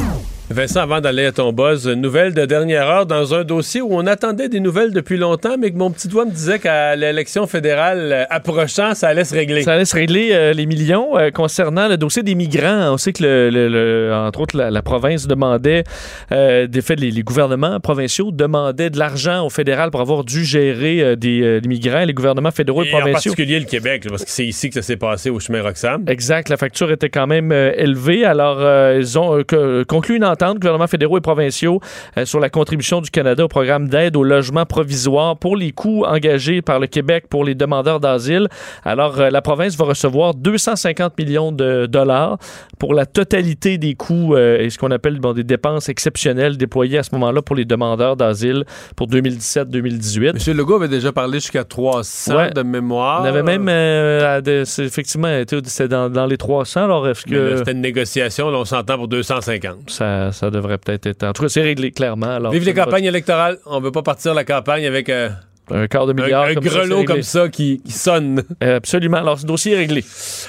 Vincent, 0.52 0.80
avant 0.80 1.00
d'aller 1.00 1.26
à 1.26 1.32
ton 1.32 1.52
buzz, 1.52 1.86
nouvelle 1.86 2.34
de 2.34 2.44
dernière 2.44 2.88
heure 2.88 3.06
dans 3.06 3.34
un 3.34 3.44
dossier 3.44 3.80
où 3.80 3.90
on 3.92 4.04
attendait 4.08 4.48
des 4.48 4.58
nouvelles 4.58 4.92
depuis 4.92 5.16
longtemps, 5.16 5.54
mais 5.56 5.70
que 5.70 5.76
mon 5.76 5.92
petit 5.92 6.08
doigt 6.08 6.24
me 6.24 6.32
disait 6.32 6.58
qu'à 6.58 6.96
l'élection 6.96 7.46
fédérale 7.46 8.10
euh, 8.12 8.24
approchant, 8.30 8.94
ça 8.96 9.06
allait 9.06 9.22
se 9.22 9.32
régler. 9.32 9.62
Ça 9.62 9.74
allait 9.74 9.84
se 9.84 9.94
régler 9.94 10.30
euh, 10.32 10.52
les 10.52 10.66
millions 10.66 11.16
euh, 11.16 11.30
concernant 11.30 11.86
le 11.86 11.96
dossier 11.96 12.24
des 12.24 12.34
migrants. 12.34 12.92
On 12.92 12.96
sait 12.96 13.12
que, 13.12 13.22
le, 13.22 13.48
le- 13.50 13.68
le- 13.68 14.12
entre 14.12 14.40
autres, 14.40 14.56
la, 14.56 14.72
la 14.72 14.82
province 14.82 15.28
demandait, 15.28 15.84
euh, 16.32 16.66
des 16.66 16.82
faits, 16.82 16.98
les, 16.98 17.12
les 17.12 17.22
gouvernements 17.22 17.78
provinciaux 17.78 18.32
demandaient 18.32 18.90
de 18.90 18.98
l'argent 18.98 19.46
au 19.46 19.50
fédéral 19.50 19.92
pour 19.92 20.00
avoir 20.00 20.24
dû 20.24 20.44
gérer 20.44 21.14
des, 21.16 21.60
des 21.60 21.68
migrants. 21.68 22.04
Les 22.04 22.12
gouvernements 22.12 22.50
fédéraux 22.50 22.82
et, 22.82 22.88
Et 22.88 22.94
en 22.94 22.98
provinciaux. 22.98 23.30
particulier 23.30 23.60
le 23.60 23.66
Québec, 23.66 24.04
parce 24.08 24.24
que 24.24 24.30
c'est 24.30 24.46
ici 24.46 24.68
que 24.68 24.74
ça 24.74 24.82
s'est 24.82 24.96
passé 24.96 25.30
au 25.30 25.38
chemin 25.38 25.62
Roxham. 25.62 26.02
Exact, 26.08 26.48
la 26.48 26.56
facture 26.56 26.90
était 26.90 27.08
quand 27.08 27.28
même 27.28 27.52
élevée. 27.52 28.24
Alors, 28.24 28.56
euh, 28.60 28.98
ils 29.00 29.16
ont 29.16 29.44
conclu 29.86 30.16
une 30.16 30.24
entente, 30.24 30.39
gouvernements 30.54 30.86
fédéraux 30.86 31.18
et 31.18 31.20
provinciaux, 31.20 31.80
euh, 32.16 32.24
sur 32.24 32.40
la 32.40 32.48
contribution 32.50 33.00
du 33.00 33.10
Canada 33.10 33.44
au 33.44 33.48
programme 33.48 33.88
d'aide 33.88 34.16
au 34.16 34.24
logement 34.24 34.64
provisoire 34.66 35.36
pour 35.36 35.56
les 35.56 35.72
coûts 35.72 36.04
engagés 36.04 36.62
par 36.62 36.78
le 36.80 36.86
Québec 36.86 37.24
pour 37.28 37.44
les 37.44 37.54
demandeurs 37.54 38.00
d'asile. 38.00 38.48
Alors, 38.84 39.20
euh, 39.20 39.30
la 39.30 39.42
province 39.42 39.76
va 39.76 39.84
recevoir 39.84 40.34
250 40.34 41.18
millions 41.18 41.52
de 41.52 41.86
dollars 41.86 42.38
pour 42.78 42.94
la 42.94 43.06
totalité 43.06 43.78
des 43.78 43.94
coûts 43.94 44.34
euh, 44.34 44.58
et 44.58 44.70
ce 44.70 44.78
qu'on 44.78 44.90
appelle 44.90 45.18
bon, 45.20 45.32
des 45.32 45.44
dépenses 45.44 45.88
exceptionnelles 45.88 46.56
déployées 46.56 46.98
à 46.98 47.02
ce 47.02 47.10
moment-là 47.12 47.42
pour 47.42 47.56
les 47.56 47.64
demandeurs 47.64 48.16
d'asile 48.16 48.64
pour 48.96 49.06
2017-2018. 49.08 50.48
M. 50.48 50.56
Legault 50.56 50.76
avait 50.76 50.88
déjà 50.88 51.12
parlé 51.12 51.38
jusqu'à 51.40 51.64
300 51.64 52.34
Ouais. 52.36 52.50
de 52.50 52.62
mémoire. 52.62 53.22
On 53.22 53.24
avait 53.24 53.42
même, 53.42 53.66
euh, 53.68 54.40
de- 54.40 54.62
effectivement, 54.82 55.28
été- 55.28 55.58
c'était 55.64 55.88
dans, 55.88 56.08
dans 56.10 56.26
les 56.26 56.36
300. 56.36 56.84
Alors, 56.84 57.08
est-ce 57.08 57.24
que 57.24 57.56
C'était 57.56 57.72
une 57.72 57.80
négociation, 57.80 58.50
là, 58.50 58.58
on 58.58 58.64
s'entend 58.64 58.96
pour 58.96 59.08
250. 59.08 59.90
ça, 59.90 60.29
ça 60.32 60.50
devrait 60.50 60.78
peut-être 60.78 61.06
être. 61.06 61.22
En 61.24 61.32
tout 61.32 61.42
cas, 61.42 61.48
c'est 61.48 61.62
réglé 61.62 61.90
clairement. 61.92 62.34
Alors, 62.36 62.52
Vive 62.52 62.64
les 62.64 62.74
campagnes 62.74 63.04
électorales. 63.04 63.58
On 63.66 63.80
veut 63.80 63.92
pas 63.92 64.02
partir 64.02 64.34
la 64.34 64.44
campagne 64.44 64.86
avec 64.86 65.08
euh, 65.08 65.28
Un 65.72 65.86
quart 65.86 66.06
de 66.06 66.12
milliard. 66.12 66.44
un 66.44 66.54
comme 66.54 66.64
grelot 66.64 67.04
comme 67.04 67.22
ça 67.22 67.48
qui, 67.48 67.80
qui 67.84 67.92
sonne. 67.92 68.42
Euh, 68.62 68.76
absolument. 68.76 69.18
Alors, 69.18 69.38
ce 69.38 69.46
dossier 69.46 69.72
est 69.74 69.78
réglé. 69.78 70.04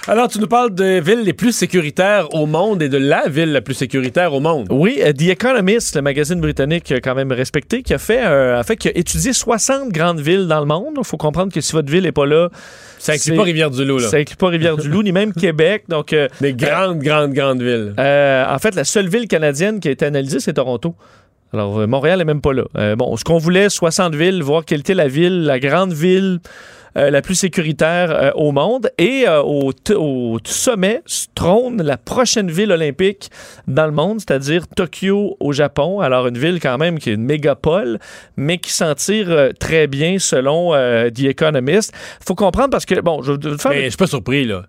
Alors, 0.08 0.28
tu 0.28 0.40
nous 0.40 0.48
parles 0.48 0.74
des 0.74 1.02
villes 1.02 1.22
les 1.24 1.34
plus 1.34 1.52
sécuritaires 1.52 2.34
au 2.34 2.46
monde 2.46 2.82
et 2.82 2.90
de 2.90 2.98
la 2.98 3.28
ville 3.28 3.52
la 3.52 3.62
plus 3.62 3.74
sécuritaire 3.74 4.34
au 4.34 4.40
monde. 4.40 4.68
Oui, 4.70 5.00
euh, 5.02 5.14
The 5.14 5.30
Economist, 5.30 5.96
le 5.96 6.02
magazine 6.02 6.40
britannique 6.42 6.92
euh, 6.92 7.00
quand 7.04 7.16
même 7.16 7.32
respecté, 7.32 7.84
qui 7.84 7.94
a 7.94 7.98
fait, 7.98 8.24
euh, 8.24 8.60
en 8.60 8.64
fait, 8.64 8.76
qui 8.78 8.88
a 8.88 8.92
étudié 8.98 9.34
60 9.34 9.90
grandes 9.90 10.20
villes 10.20 10.48
dans 10.48 10.60
le 10.60 10.66
monde. 10.66 10.96
Il 10.98 11.04
faut 11.04 11.18
comprendre 11.18 11.52
que 11.54 11.62
si 11.62 11.72
votre 11.74 11.92
ville 11.92 12.04
n'est 12.04 12.12
pas 12.12 12.26
là, 12.26 12.50
Ça 13.00 13.14
inclut 13.14 13.36
pas 13.36 13.44
Rivière-du-Loup, 13.44 13.98
là. 14.00 14.08
ça 14.08 14.18
inclut 14.18 14.36
pas 14.36 14.48
Rivière-du-Loup, 14.50 15.04
ni 15.04 15.12
même 15.12 15.34
Québec. 15.34 15.86
Donc, 15.90 16.14
euh, 16.14 16.28
Des 16.40 16.54
grandes, 16.54 17.00
grandes, 17.00 17.34
grandes 17.34 17.62
villes. 17.62 17.94
En 17.98 18.60
fait, 18.60 18.76
la 18.76 18.84
seule 18.84 19.08
ville 19.10 19.28
canadienne 19.28 19.80
qui 19.80 19.88
a 19.88 19.92
été 19.92 20.06
analysée, 20.06 20.40
c'est 20.40 20.54
Toronto. 20.54 20.96
Alors, 21.54 21.80
euh, 21.80 21.88
Montréal 21.88 22.20
n'est 22.20 22.26
même 22.26 22.42
pas 22.42 22.54
là. 22.54 22.64
Euh, 22.78 22.96
bon, 22.96 23.16
ce 23.18 23.24
qu'on 23.24 23.38
voulait, 23.38 23.70
60 23.70 24.16
villes, 24.16 24.42
voir 24.42 24.66
quelle 24.66 24.80
était 24.82 24.94
la 24.94 25.08
ville, 25.08 25.44
la 25.44 25.60
grande 25.60 25.94
ville 25.94 26.40
euh, 26.98 27.10
la 27.10 27.22
plus 27.22 27.36
sécuritaire 27.36 28.12
euh, 28.12 28.32
au 28.36 28.52
monde. 28.52 28.90
Et 28.98 29.24
euh, 29.28 29.42
au, 29.42 29.72
au 29.96 30.38
sommet 30.44 31.02
trône 31.36 31.82
la 31.82 31.98
prochaine 31.98 32.52
ville 32.52 32.72
olympique 32.72 33.30
dans 33.68 33.86
le 33.86 33.92
monde, 33.94 34.20
c'est-à-dire 34.20 34.68
Tokyo 34.68 35.38
au 35.40 35.54
Japon. 35.54 36.02
Alors, 36.02 36.28
une 36.28 36.38
ville 36.38 36.60
quand 36.60 36.78
même 36.78 37.00
qui 37.00 37.10
est 37.10 37.14
une 37.14 37.24
mégapole, 37.24 38.00
mais 38.36 38.58
qui 38.58 38.72
s'en 38.72 38.94
tire 38.96 39.30
euh, 39.30 39.52
très 39.58 39.88
bien 39.88 40.20
selon 40.20 40.74
euh, 40.74 41.10
The 41.10 41.26
Economist. 41.26 41.94
faut 42.26 42.36
comprendre 42.36 42.70
parce 42.72 42.86
que, 42.86 43.00
bon, 43.00 43.22
je 43.22 43.34
vais 43.34 43.58
faire... 43.58 43.72
Mais 43.72 43.84
je 43.86 43.90
suis 43.90 43.98
pas 43.98 44.08
surpris, 44.08 44.46
là. 44.46 44.64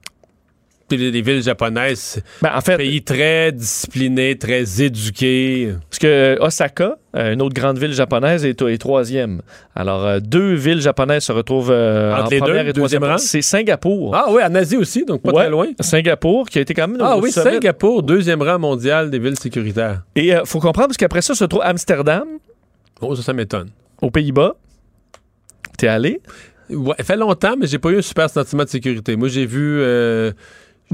Des, 0.97 1.11
des 1.11 1.23
villes 1.23 1.43
japonaises, 1.43 2.23
Ben, 2.43 2.51
en 2.55 2.61
fait, 2.61 2.77
pays 2.77 3.03
très 3.03 3.51
disciplinés, 3.53 4.37
très 4.37 4.83
éduqués. 4.83 5.75
Parce 5.89 5.99
que 5.99 6.37
Osaka, 6.41 6.97
euh, 7.17 7.33
une 7.33 7.41
autre 7.43 7.55
grande 7.55 7.79
ville 7.79 7.93
japonaise, 7.95 8.45
est, 8.45 8.61
est 8.61 8.79
troisième. 8.79 9.41
Alors, 9.75 10.05
euh, 10.05 10.21
deux 10.21 10.55
villes 10.55 10.81
japonaises 10.81 11.25
se 11.25 11.33
retrouvent 11.33 11.71
euh, 11.71 12.13
Entre 12.15 12.25
en 12.25 12.29
les 12.29 12.39
première 12.39 12.65
deux, 12.65 12.71
et 12.71 12.73
troisième 12.75 13.01
deuxième 13.03 13.17
rang? 13.17 13.19
C'est 13.19 13.43
Singapour. 13.43 14.15
Ah 14.15 14.27
oui, 14.31 14.43
en 14.43 14.55
Asie 14.55 14.77
aussi, 14.77 15.05
donc 15.05 15.23
pas 15.23 15.31
Ouais, 15.31 15.43
très 15.43 15.51
loin. 15.51 15.67
Singapour, 15.81 16.49
qui 16.49 16.59
a 16.59 16.63
été 16.63 16.75
quand 16.75 16.89
même 16.89 16.99
Ah 17.01 17.17
oui, 17.19 17.31
sommet. 17.33 17.53
Singapour, 17.53 18.03
deuxième 18.03 18.43
rang 18.43 18.59
mondial 18.59 19.11
des 19.11 19.19
villes 19.19 19.39
sécuritaires. 19.39 20.03
Et 20.15 20.29
il 20.29 20.43
faut 20.45 20.61
comprendre, 20.61 20.89
parce 20.89 20.99
qu'après 20.99 21.23
ça 21.23 21.35
se 21.35 21.45
trouve 21.45 21.63
Amsterdam, 21.65 22.25
Oh, 23.01 23.17
ça, 23.17 23.23
ça 23.23 23.33
m'étonne. 23.33 23.71
aux 24.01 24.11
Pays-Bas. 24.11 24.55
T'es 25.79 25.89
allé? 25.89 26.21
Ouais, 26.71 26.95
ça 26.99 27.05
fait 27.05 27.17
longtemps, 27.17 27.55
mais 27.59 27.67
j'ai 27.67 27.79
pas 27.79 27.91
eu 27.91 27.99
un 27.99 28.03
super 28.03 28.31
sentiment 28.31 28.65
de 28.65 28.69
sécurité. 28.69 29.17
Moi, 29.17 29.29
j'ai 29.29 29.45
vu. 29.47 29.79
euh, 29.81 30.33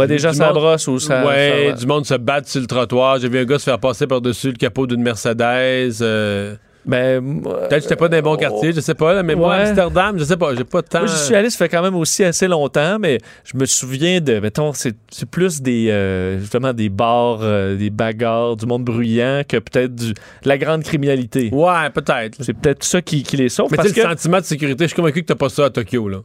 Ben, 0.07 0.15
vu 0.15 0.19
gens 0.19 0.31
du 0.31 0.37
ça 0.37 0.47
monde- 0.47 0.55
brosse 0.55 0.87
ou 0.89 0.99
ça. 0.99 1.25
ouais, 1.27 1.69
ça- 1.71 1.77
du 1.81 1.87
monde 1.87 2.07
se 2.07 2.15
battre 2.15 2.49
sur 2.49 2.61
le 2.61 2.67
trottoir. 2.67 3.19
J'ai 3.19 3.29
vu 3.29 3.39
un 3.39 3.45
gars 3.45 3.59
se 3.59 3.65
faire 3.65 3.79
passer 3.79 4.07
par-dessus 4.07 4.49
le 4.49 4.57
capot 4.57 4.87
d'une 4.87 5.03
Mercedes. 5.03 6.03
euh, 6.03 6.55
Ben, 6.87 7.43
Peut-être 7.43 7.69
que 7.69 7.81
j'étais 7.83 7.97
pas 7.97 8.09
dans 8.09 8.17
les 8.17 8.23
bons 8.23 8.37
quartiers, 8.37 8.73
je 8.73 8.81
sais 8.81 8.95
pas, 8.95 9.13
là, 9.13 9.23
mais 9.23 9.35
moi. 9.35 9.57
Amsterdam, 9.57 10.19
je 10.19 10.25
sais 10.25 10.39
pas, 10.39 10.55
j'ai 10.55 10.65
pas 10.65 10.81
de 10.81 10.87
temps. 10.87 11.01
Moi, 11.01 11.09
j'y 11.09 11.17
suis 11.19 11.35
allé, 11.35 11.51
ça 11.51 11.59
fait 11.59 11.69
quand 11.69 11.83
même 11.83 11.95
aussi 11.97 12.25
assez 12.25 12.49
longtemps, 12.49 12.99
mais 12.99 13.19
je 13.45 13.59
me 13.59 13.67
souviens 13.67 14.23
de, 14.23 14.39
mettons, 14.39 14.73
c'est 14.73 14.95
plus 15.31 15.61
des, 15.61 15.89
euh, 15.91 16.39
justement, 16.39 16.73
des 16.73 16.89
bars, 16.89 17.41
euh, 17.43 17.77
des 17.77 17.91
bagarres, 17.91 18.57
du 18.57 18.65
monde 18.65 18.85
bruyant 18.85 19.43
que 19.47 19.59
peut-être 19.59 19.95
de 19.97 20.15
la 20.45 20.57
grande 20.57 20.83
criminalité. 20.83 21.51
Ouais, 21.53 21.91
peut-être. 21.93 22.39
C'est 22.41 22.55
peut-être 22.55 22.83
ça 22.85 23.03
qui, 23.03 23.23
qui 23.23 23.37
les 23.37 23.51
sauve. 23.51 23.69
Mais 23.71 23.77
parce 23.77 23.93
que, 23.93 24.01
le 24.01 24.07
sentiment 24.09 24.39
de 24.39 24.45
sécurité, 24.45 24.85
je 24.85 24.89
suis 24.89 24.97
convaincu 24.97 25.21
que 25.21 25.27
t'as 25.27 25.35
pas 25.35 25.51
ça 25.51 25.67
à 25.67 25.71
Tokyo, 25.71 26.09
là. 26.09 26.19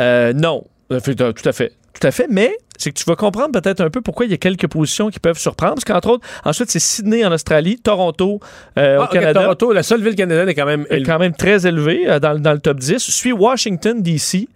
euh, 0.00 0.32
non, 0.32 0.64
tout 0.88 0.94
à 1.44 1.52
fait. 1.52 1.72
Tout 2.00 2.06
à 2.06 2.10
fait, 2.12 2.26
mais 2.30 2.52
c'est 2.78 2.90
que 2.92 2.98
tu 2.98 3.04
vas 3.04 3.16
comprendre 3.16 3.60
peut-être 3.60 3.80
un 3.80 3.90
peu 3.90 4.00
pourquoi 4.00 4.24
il 4.26 4.30
y 4.30 4.34
a 4.34 4.38
quelques 4.38 4.66
positions 4.68 5.10
qui 5.10 5.18
peuvent 5.20 5.38
surprendre. 5.38 5.74
Parce 5.74 5.84
qu'entre 5.84 6.08
autres, 6.10 6.26
ensuite, 6.44 6.70
c'est 6.70 6.78
Sydney 6.78 7.24
en 7.26 7.32
Australie, 7.32 7.76
Toronto 7.78 8.40
euh, 8.78 8.96
Ah, 8.98 9.02
au 9.02 9.04
ok, 9.04 9.10
Canada. 9.12 9.40
Toronto, 9.42 9.72
la 9.72 9.82
seule 9.82 10.02
ville 10.02 10.14
canadienne 10.14 10.48
est 10.48 10.54
quand 10.54 10.64
même 10.66 10.86
est 10.88 10.94
élevée. 10.94 11.04
quand 11.04 11.18
même 11.18 11.34
très 11.34 11.66
élevé 11.66 12.08
euh, 12.08 12.18
dans, 12.20 12.32
le- 12.32 12.40
dans 12.40 12.52
le 12.52 12.60
top 12.60 12.78
10. 12.78 12.98
Suit 12.98 13.32
Washington, 13.32 14.00
D.C. 14.02 14.48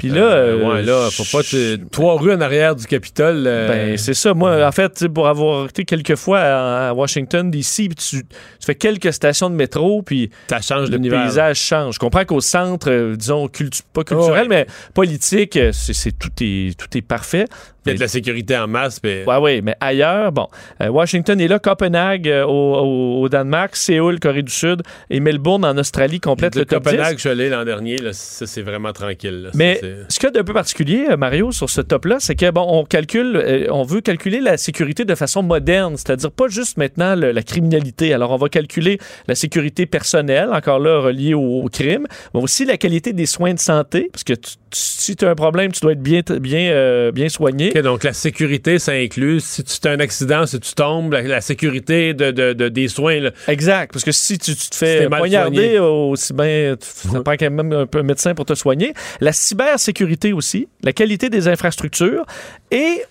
Puis 0.00 0.08
là, 0.08 0.22
Euh, 0.22 0.58
euh, 0.58 0.68
ouais, 0.74 0.82
là, 0.82 1.08
faut 1.12 1.24
pas. 1.36 1.42
te- 1.44 1.76
Trois 1.90 2.18
rues 2.18 2.32
en 2.32 2.40
arrière 2.40 2.74
du 2.74 2.86
Capitole. 2.86 3.44
euh, 3.46 3.68
Ben, 3.68 3.98
c'est 3.98 4.14
ça. 4.14 4.32
Moi, 4.34 4.66
en 4.66 4.72
fait, 4.72 4.92
tu 4.94 5.08
pour 5.10 5.28
avoir 5.28 5.66
été 5.66 5.84
quelques 5.84 6.16
fois 6.16 6.40
à, 6.40 6.92
Washington, 6.94 7.50
D.C., 7.50 7.88
tu, 7.88 7.94
tu 8.22 8.24
fais 8.64 8.74
quelques 8.74 9.12
stations 9.12 9.50
de 9.50 9.54
métro, 9.54 10.02
puis 10.02 10.30
ça 10.48 10.60
change 10.60 10.90
le 10.90 10.98
paysage 10.98 11.58
change. 11.58 11.94
Je 11.94 11.98
comprends 11.98 12.24
qu'au 12.24 12.40
centre, 12.40 12.90
euh, 12.90 13.14
disons, 13.14 13.46
cultu- 13.48 13.82
pas 13.92 14.02
culturel, 14.04 14.48
Ouais. 14.48 14.48
mais 14.48 14.66
politique, 14.94 15.58
c'est- 15.72 16.18
tout, 16.18 16.30
est, 16.40 16.76
tout 16.78 16.96
est 16.96 17.02
parfait. 17.02 17.44
Il 17.86 17.88
y 17.88 17.90
a 17.92 17.94
de 17.94 18.00
la 18.00 18.08
sécurité 18.08 18.56
en 18.58 18.66
masse. 18.66 19.00
mais- 19.02 19.24
Ouais, 19.26 19.36
oui, 19.40 19.62
mais 19.62 19.74
ailleurs, 19.80 20.32
bon, 20.32 20.48
euh, 20.82 20.88
Washington 20.88 21.40
est 21.40 21.48
là, 21.48 21.58
Copenhague 21.58 22.28
euh, 22.28 22.44
au, 22.44 23.28
Danemark, 23.28 23.74
Séoul, 23.76 24.18
Corée 24.20 24.42
du 24.42 24.52
Sud, 24.52 24.82
et 25.08 25.20
Melbourne 25.20 25.64
en 25.64 25.76
Australie 25.78 26.20
complète 26.20 26.54
le 26.56 26.64
top 26.64 26.82
10. 26.82 26.90
Copenhague, 26.90 27.14
je 27.16 27.20
suis 27.20 27.28
allé 27.30 27.48
l'an 27.48 27.64
dernier. 27.64 27.96
Là, 27.98 28.12
ça, 28.12 28.46
c'est 28.46 28.62
vraiment 28.62 28.92
tranquille. 28.92 29.42
là. 29.44 29.50
Mais 29.54 29.80
ce 30.08 30.18
qu'il 30.18 30.26
y 30.26 30.28
a 30.28 30.30
d'un 30.32 30.44
peu 30.44 30.52
particulier, 30.52 31.06
euh, 31.10 31.16
Mario, 31.16 31.52
sur 31.52 31.70
ce 31.70 31.80
top-là, 31.80 32.16
c'est 32.20 32.34
que 32.34 32.50
bon, 32.50 32.64
on 32.68 32.84
calcule, 32.84 33.36
euh, 33.36 33.66
on 33.70 33.82
veut 33.82 34.00
calculer 34.00 34.40
la 34.40 34.56
sécurité 34.56 35.04
de 35.04 35.14
façon 35.14 35.42
moderne, 35.42 35.96
c'est-à-dire 35.96 36.30
pas 36.32 36.48
juste 36.48 36.76
maintenant 36.76 37.14
le- 37.14 37.32
la 37.32 37.42
criminalité. 37.42 38.12
Alors, 38.12 38.30
on 38.32 38.36
va 38.36 38.48
calculer 38.48 38.98
la 39.28 39.34
sécurité 39.34 39.86
personnelle, 39.86 40.50
encore 40.52 40.78
là 40.80 40.98
reliée 41.00 41.34
au, 41.34 41.62
au 41.62 41.68
crime, 41.68 42.06
mais 42.34 42.40
aussi 42.42 42.64
la 42.64 42.76
qualité 42.76 43.12
des 43.12 43.26
soins 43.26 43.54
de 43.54 43.58
santé, 43.58 44.08
parce 44.12 44.24
que 44.24 44.34
tu- 44.34 44.56
si 44.72 45.16
tu 45.16 45.24
as 45.24 45.30
un 45.30 45.34
problème, 45.34 45.72
tu 45.72 45.80
dois 45.80 45.92
être 45.92 46.02
bien, 46.02 46.20
bien, 46.40 46.70
euh, 46.72 47.10
bien 47.12 47.28
soigné. 47.28 47.70
Donc 47.82 48.04
la 48.04 48.12
sécurité, 48.12 48.78
ça 48.78 48.92
inclut 48.92 49.40
si 49.40 49.64
tu 49.64 49.88
as 49.88 49.90
un 49.92 50.00
accident, 50.00 50.46
si 50.46 50.60
tu 50.60 50.72
tombes, 50.74 51.12
la, 51.12 51.22
la 51.22 51.40
sécurité 51.40 52.14
de, 52.14 52.30
de- 52.30 52.52
de- 52.52 52.68
des 52.68 52.88
soins. 52.88 53.20
là. 53.20 53.30
Exact, 53.48 53.92
parce 53.92 54.04
que 54.04 54.12
si 54.12 54.38
tu, 54.38 54.54
tu 54.54 54.68
te 54.68 54.74
Si 54.74 54.78
fais 54.84 55.08
mal 55.08 55.18
poignarder, 55.20 55.78
aussi 55.78 56.32
bien, 56.32 56.76
ça 56.80 57.20
prend 57.22 57.32
quand 57.36 57.50
même 57.50 57.72
un 57.72 57.86
peu 57.86 57.98
un 57.98 58.02
médecin 58.04 58.34
pour 58.34 58.44
te 58.46 58.54
soigner. 58.54 58.94
La 59.20 59.32
cybersécurité 59.32 60.32
aussi, 60.32 60.68
la 60.82 60.92
qualité 60.92 61.28
des 61.30 61.48
infrastructures 61.48 62.24
et 62.70 63.02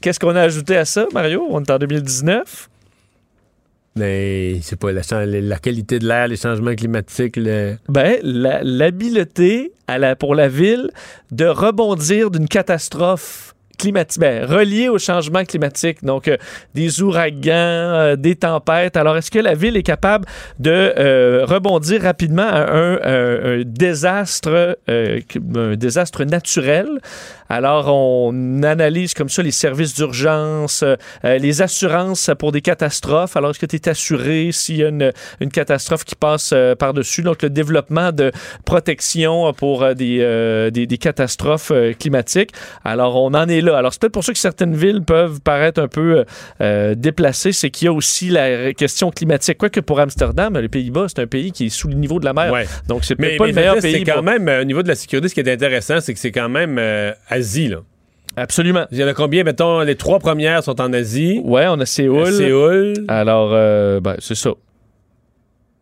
qu'est-ce 0.00 0.20
qu'on 0.20 0.36
a 0.36 0.40
ajouté 0.42 0.76
à 0.76 0.84
ça, 0.84 1.06
Mario? 1.12 1.46
On 1.50 1.60
est 1.62 1.70
en 1.70 1.78
2019. 1.78 2.69
Mais 3.96 4.60
c'est 4.62 4.78
pas 4.78 4.92
la, 4.92 5.02
la 5.26 5.58
qualité 5.58 5.98
de 5.98 6.06
l'air, 6.06 6.28
les 6.28 6.36
changements 6.36 6.74
climatiques. 6.74 7.36
le- 7.36 7.76
Ben, 7.88 8.18
l'habileté 8.22 9.72
la, 9.88 10.14
pour 10.16 10.34
la 10.34 10.48
ville 10.48 10.90
de 11.32 11.46
rebondir 11.46 12.30
d'une 12.30 12.46
catastrophe 12.48 13.49
climatiques, 13.80 14.20
ben, 14.20 14.44
reliés 14.44 14.88
au 14.88 14.98
changement 14.98 15.44
climatique. 15.44 15.98
Donc, 16.04 16.28
euh, 16.28 16.36
des 16.74 17.00
ouragans, 17.02 17.88
euh, 18.04 18.16
des 18.16 18.36
tempêtes. 18.36 18.96
Alors, 18.96 19.16
est-ce 19.16 19.30
que 19.30 19.38
la 19.50 19.54
ville 19.54 19.76
est 19.76 19.88
capable 19.94 20.26
de 20.58 20.70
euh, 20.70 21.44
rebondir 21.54 22.02
rapidement 22.02 22.50
à 22.60 22.62
un, 22.84 22.96
euh, 22.98 23.60
un 23.60 23.62
désastre, 23.64 24.76
euh, 24.88 25.20
un 25.56 25.76
désastre 25.76 26.24
naturel? 26.24 26.88
Alors, 27.48 27.86
on 27.92 28.62
analyse 28.62 29.12
comme 29.14 29.28
ça 29.28 29.42
les 29.42 29.50
services 29.50 29.94
d'urgence, 29.94 30.84
euh, 30.84 31.38
les 31.38 31.62
assurances 31.62 32.30
pour 32.38 32.52
des 32.52 32.60
catastrophes. 32.60 33.36
Alors, 33.36 33.50
est-ce 33.50 33.58
que 33.58 33.66
tu 33.66 33.76
es 33.76 33.88
assuré 33.88 34.50
s'il 34.52 34.76
y 34.76 34.84
a 34.84 34.88
une, 34.88 35.12
une 35.40 35.50
catastrophe 35.50 36.04
qui 36.04 36.14
passe 36.14 36.54
par-dessus? 36.78 37.22
Donc, 37.22 37.42
le 37.42 37.50
développement 37.50 38.12
de 38.12 38.30
protection 38.64 39.52
pour 39.54 39.94
des, 39.94 40.18
des, 40.76 40.86
des 40.86 40.98
catastrophes 40.98 41.72
climatiques. 41.98 42.52
Alors, 42.84 43.16
on 43.16 43.32
en 43.34 43.48
est 43.48 43.62
là. 43.62 43.69
Alors, 43.74 43.92
c'est 43.92 44.00
peut-être 44.00 44.12
pour 44.12 44.24
ça 44.24 44.32
que 44.32 44.38
certaines 44.38 44.74
villes 44.74 45.02
peuvent 45.02 45.40
paraître 45.40 45.80
un 45.80 45.88
peu 45.88 46.24
euh, 46.60 46.94
déplacées. 46.94 47.52
C'est 47.52 47.70
qu'il 47.70 47.86
y 47.86 47.88
a 47.88 47.92
aussi 47.92 48.28
la 48.28 48.72
question 48.74 49.10
climatique. 49.10 49.58
Quoique 49.58 49.80
pour 49.80 50.00
Amsterdam, 50.00 50.56
les 50.58 50.68
Pays-Bas, 50.68 51.06
c'est 51.08 51.20
un 51.20 51.26
pays 51.26 51.52
qui 51.52 51.66
est 51.66 51.70
sous 51.70 51.88
le 51.88 51.94
niveau 51.94 52.20
de 52.20 52.24
la 52.24 52.32
mer. 52.32 52.52
Ouais. 52.52 52.66
Donc, 52.88 53.04
c'est 53.04 53.14
peut-être 53.16 53.38
pas 53.38 53.44
mais 53.44 53.50
le 53.52 53.56
meilleur 53.56 53.76
pays. 53.78 53.92
C'est 53.92 54.04
quand 54.04 54.14
pour- 54.14 54.22
même, 54.22 54.48
euh, 54.48 54.62
au 54.62 54.64
niveau 54.64 54.82
de 54.82 54.88
la 54.88 54.94
sécurité, 54.94 55.28
ce 55.28 55.34
qui 55.34 55.40
est 55.40 55.52
intéressant, 55.52 56.00
c'est 56.00 56.12
que 56.14 56.18
c'est 56.20 56.32
quand 56.32 56.48
même 56.48 56.76
euh, 56.78 57.12
Asie, 57.28 57.68
là. 57.68 57.78
Absolument. 58.36 58.86
Il 58.92 58.98
y 58.98 59.04
en 59.04 59.08
a 59.08 59.14
combien, 59.14 59.42
mettons, 59.42 59.80
les 59.80 59.96
trois 59.96 60.20
premières 60.20 60.62
sont 60.62 60.80
en 60.80 60.92
Asie. 60.92 61.40
Ouais, 61.44 61.66
on 61.68 61.80
a 61.80 61.84
Séoul. 61.86 62.32
Séoul, 62.32 62.94
Alors, 63.08 63.50
euh, 63.52 64.00
ben, 64.00 64.14
c'est 64.20 64.36
ça. 64.36 64.50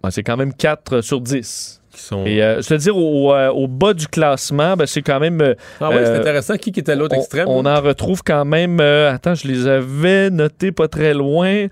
Ben, 0.03 0.11
c'est 0.11 0.23
quand 0.23 0.37
même 0.37 0.55
4 0.55 1.03
sur 1.03 1.21
10. 1.21 1.78
Sont... 2.09 2.25
Et 2.27 2.43
euh, 2.43 2.61
je 2.63 2.69
veux 2.75 2.79
dire, 2.79 2.97
au, 2.97 3.33
euh, 3.33 3.49
au 3.51 3.67
bas 3.69 3.95
du 3.95 4.07
classement, 4.09 4.77
ben, 4.77 4.87
c'est 4.87 5.03
quand 5.03 5.21
même. 5.21 5.41
ah 5.81 5.89
ouais, 5.91 5.97
c'est 6.05 6.11
euh, 6.11 6.21
intéressant. 6.21 6.57
Qui 6.57 6.73
qui 6.73 6.81
était 6.81 6.93
à 6.93 6.97
l'autre 6.97 7.15
extrême? 7.17 7.47
on 7.49 7.65
en 7.67 7.81
retrouve 7.81 8.23
quand 8.25 8.45
même. 8.45 8.81
euh, 8.81 9.13
attends, 9.13 9.35
je 9.35 9.47
les 9.49 9.67
avais 9.67 10.31
notés 10.31 10.73
pas 10.73 10.89
très 10.89 11.15
loin. 11.15 11.67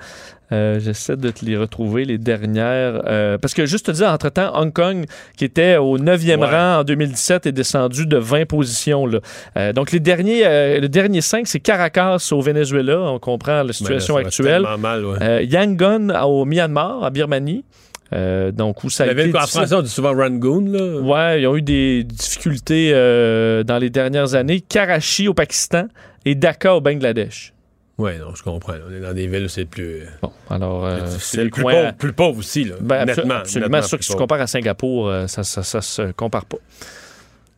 Euh, 0.53 0.79
J'essaie 0.79 1.17
de 1.17 1.31
te 1.31 1.45
les 1.45 1.57
retrouver, 1.57 2.05
les 2.05 2.19
dernières. 2.19 3.03
Euh, 3.09 3.37
parce 3.37 3.53
que 3.53 3.67
juste 3.67 3.87
te 3.87 3.91
dire, 3.91 4.07
entre-temps, 4.09 4.53
Hong 4.55 4.73
Kong, 4.73 5.05
qui 5.37 5.45
était 5.45 5.77
au 5.77 5.99
9e 5.99 6.39
Ouais. 6.39 6.47
rang 6.47 6.79
en 6.81 6.85
2017, 6.85 7.47
est 7.47 7.53
descendu 7.53 8.07
de 8.07 8.17
20 8.17 8.47
positions. 8.47 9.07
Là. 9.07 9.19
Euh, 9.57 9.73
donc, 9.73 9.91
les 9.91 9.99
derniers, 9.99 10.45
le 10.79 10.87
dernier 10.87 11.21
5, 11.21 11.49
c'est 11.49 11.59
Caracas 11.59 12.29
au 12.31 12.41
Venezuela. 12.43 13.01
On 13.01 13.19
comprend 13.19 13.55
la 13.55 13.63
Ben 13.63 13.67
là, 13.67 13.73
situation 13.73 14.17
actuelle. 14.19 14.65
mal, 14.79 15.05
ouais. 15.05 15.47
Yangon 15.47 16.11
au 16.25 16.45
Myanmar, 16.45 17.03
en 17.03 17.11
Birmanie. 17.11 17.65
Euh, 18.13 18.53
donc, 18.53 18.85
où 18.85 18.91
ça 18.91 19.05
a 19.05 19.07
La 19.07 19.13
été. 19.13 19.37
en 19.37 19.47
français, 19.47 19.75
on 19.75 19.83
dit 19.83 19.91
souvent 19.91 20.15
Rangoon, 20.15 20.67
là. 20.71 21.01
Ouais, 21.01 21.43
ils 21.43 21.47
ont 21.47 21.57
eu 21.57 21.63
des 21.63 22.05
difficultés 22.05 22.93
euh, 22.95 23.65
dans 23.65 23.79
les 23.79 23.91
dernières 23.91 24.35
années. 24.35 24.61
Karachi 24.61 25.29
au 25.29 25.35
Pakistan 25.35 25.89
et 26.25 26.35
Dhaka 26.35 26.77
au 26.77 26.81
Bangladesh. 26.81 27.53
Ouais, 27.99 28.19
non, 28.19 28.35
je 28.35 28.43
comprends. 28.43 28.75
On 28.89 28.93
est 28.93 29.01
dans 29.01 29.15
des 29.15 29.27
villes 29.27 29.45
où 29.47 29.49
c'est 29.49 29.65
plus. 29.65 30.03
Bon, 30.23 30.31
alors, 30.51 30.85
euh, 30.85 30.99
c'est 31.19 31.43
le 31.45 31.51
plus, 31.51 31.63
coin. 31.63 31.73
pauvre, 31.73 31.93
plus 31.95 32.13
pauvre 32.13 32.39
aussi, 32.39 32.65
là. 32.65 32.75
Ben, 32.81 33.07
nettement. 33.07 33.35
absolument. 33.37 33.71
nettement 33.71 33.89
sûr 33.89 33.99
que 33.99 34.05
si 34.05 34.11
tu 34.11 34.17
compares 34.19 34.41
à 34.41 34.47
Singapour, 34.47 35.09
euh, 35.09 35.27
ça, 35.27 35.43
ça 35.43 35.81
se 35.81 36.13
compare 36.13 36.45
pas. 36.45 36.59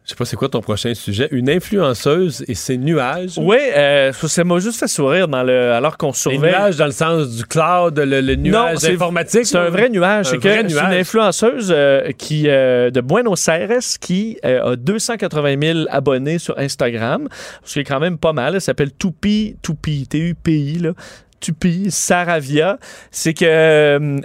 Je 0.09 0.15
sais 0.15 0.17
pas 0.17 0.25
c'est 0.25 0.37
quoi 0.37 0.49
ton 0.49 0.63
prochain 0.63 0.95
sujet? 0.95 1.29
Une 1.33 1.51
influenceuse 1.51 2.43
et 2.49 2.55
ses 2.55 2.79
nuages? 2.79 3.33
Oui, 3.37 3.59
euh, 3.77 4.11
ça 4.15 4.43
m'a 4.43 4.59
juste 4.59 4.81
fait 4.81 4.89
sourire 4.89 5.29
dans 5.29 5.43
le, 5.43 5.73
alors 5.73 5.99
qu'on 5.99 6.07
Les 6.07 6.13
surveille. 6.15 6.39
nuages 6.51 6.77
dans 6.79 6.87
le 6.87 6.93
sens 6.93 7.29
du 7.37 7.45
cloud, 7.45 7.99
le, 7.99 8.23
le 8.23 8.35
nuage 8.37 8.83
informatique. 8.87 9.45
C'est 9.45 9.59
un 9.59 9.69
vrai 9.69 9.91
nuage. 9.91 10.29
C'est 10.31 10.43
une 10.43 10.79
influenceuse 10.79 11.71
euh, 11.77 12.11
qui, 12.17 12.45
euh, 12.49 12.91
de 12.91 13.03
Buenos 13.03 13.47
Aires 13.49 13.69
qui 14.01 14.39
euh, 14.47 14.73
a 14.73 14.77
280 14.77 15.57
000 15.61 15.79
abonnés 15.91 16.39
sur 16.39 16.59
Instagram, 16.59 17.29
ce 17.63 17.75
qui 17.75 17.81
est 17.81 17.85
quand 17.85 18.01
même 18.01 18.17
pas 18.17 18.33
mal. 18.33 18.55
Elle 18.55 18.63
s'appelle 18.63 18.93
Tupi, 18.99 19.57
Tupi, 19.61 20.07
T-U-P-I, 20.09 20.79
là. 20.79 20.93
Tupi 21.41 21.91
Saravia. 21.91 22.79
C'est 23.11 23.35
que... 23.35 23.45
euh, 23.45 24.17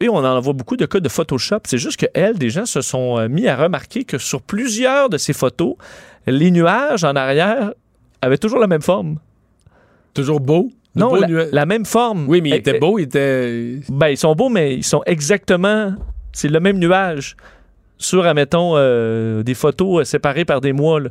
et 0.00 0.08
on 0.08 0.16
en 0.16 0.40
voit 0.40 0.52
beaucoup 0.54 0.76
de 0.76 0.86
cas 0.86 1.00
de 1.00 1.08
Photoshop. 1.08 1.60
C'est 1.64 1.78
juste 1.78 1.98
que 2.00 2.06
elle, 2.14 2.38
des 2.38 2.50
gens 2.50 2.66
se 2.66 2.80
sont 2.80 3.18
euh, 3.18 3.28
mis 3.28 3.46
à 3.48 3.56
remarquer 3.56 4.04
que 4.04 4.18
sur 4.18 4.40
plusieurs 4.42 5.08
de 5.10 5.18
ces 5.18 5.32
photos, 5.32 5.74
les 6.26 6.50
nuages 6.50 7.04
en 7.04 7.14
arrière 7.14 7.72
avaient 8.22 8.38
toujours 8.38 8.58
la 8.58 8.66
même 8.66 8.82
forme. 8.82 9.18
Toujours 10.14 10.40
beau? 10.40 10.70
De 10.94 11.00
Non, 11.00 11.10
beaux 11.10 11.24
la, 11.52 11.66
même 11.66 11.84
forme. 11.84 12.26
Oui, 12.28 12.40
mais 12.40 12.48
il 12.48 12.54
Eh, 12.54 12.58
était 12.58 12.76
eh, 12.76 12.80
beau, 12.80 12.98
il 12.98 13.02
était. 13.04 13.76
ben, 13.88 14.08
ils 14.08 14.16
sont 14.16 14.34
beaux, 14.34 14.48
mais 14.48 14.74
ils 14.74 14.84
sont 14.84 15.02
exactement. 15.06 15.94
C'est 16.32 16.48
le 16.48 16.58
même 16.60 16.78
nuage 16.78 17.36
sur, 17.98 18.26
admettons, 18.26 18.72
euh, 18.76 19.42
des 19.42 19.54
photos 19.54 20.00
euh, 20.00 20.04
séparées 20.04 20.44
par 20.44 20.60
des 20.60 20.72
mois. 20.72 20.98
là. 21.00 21.10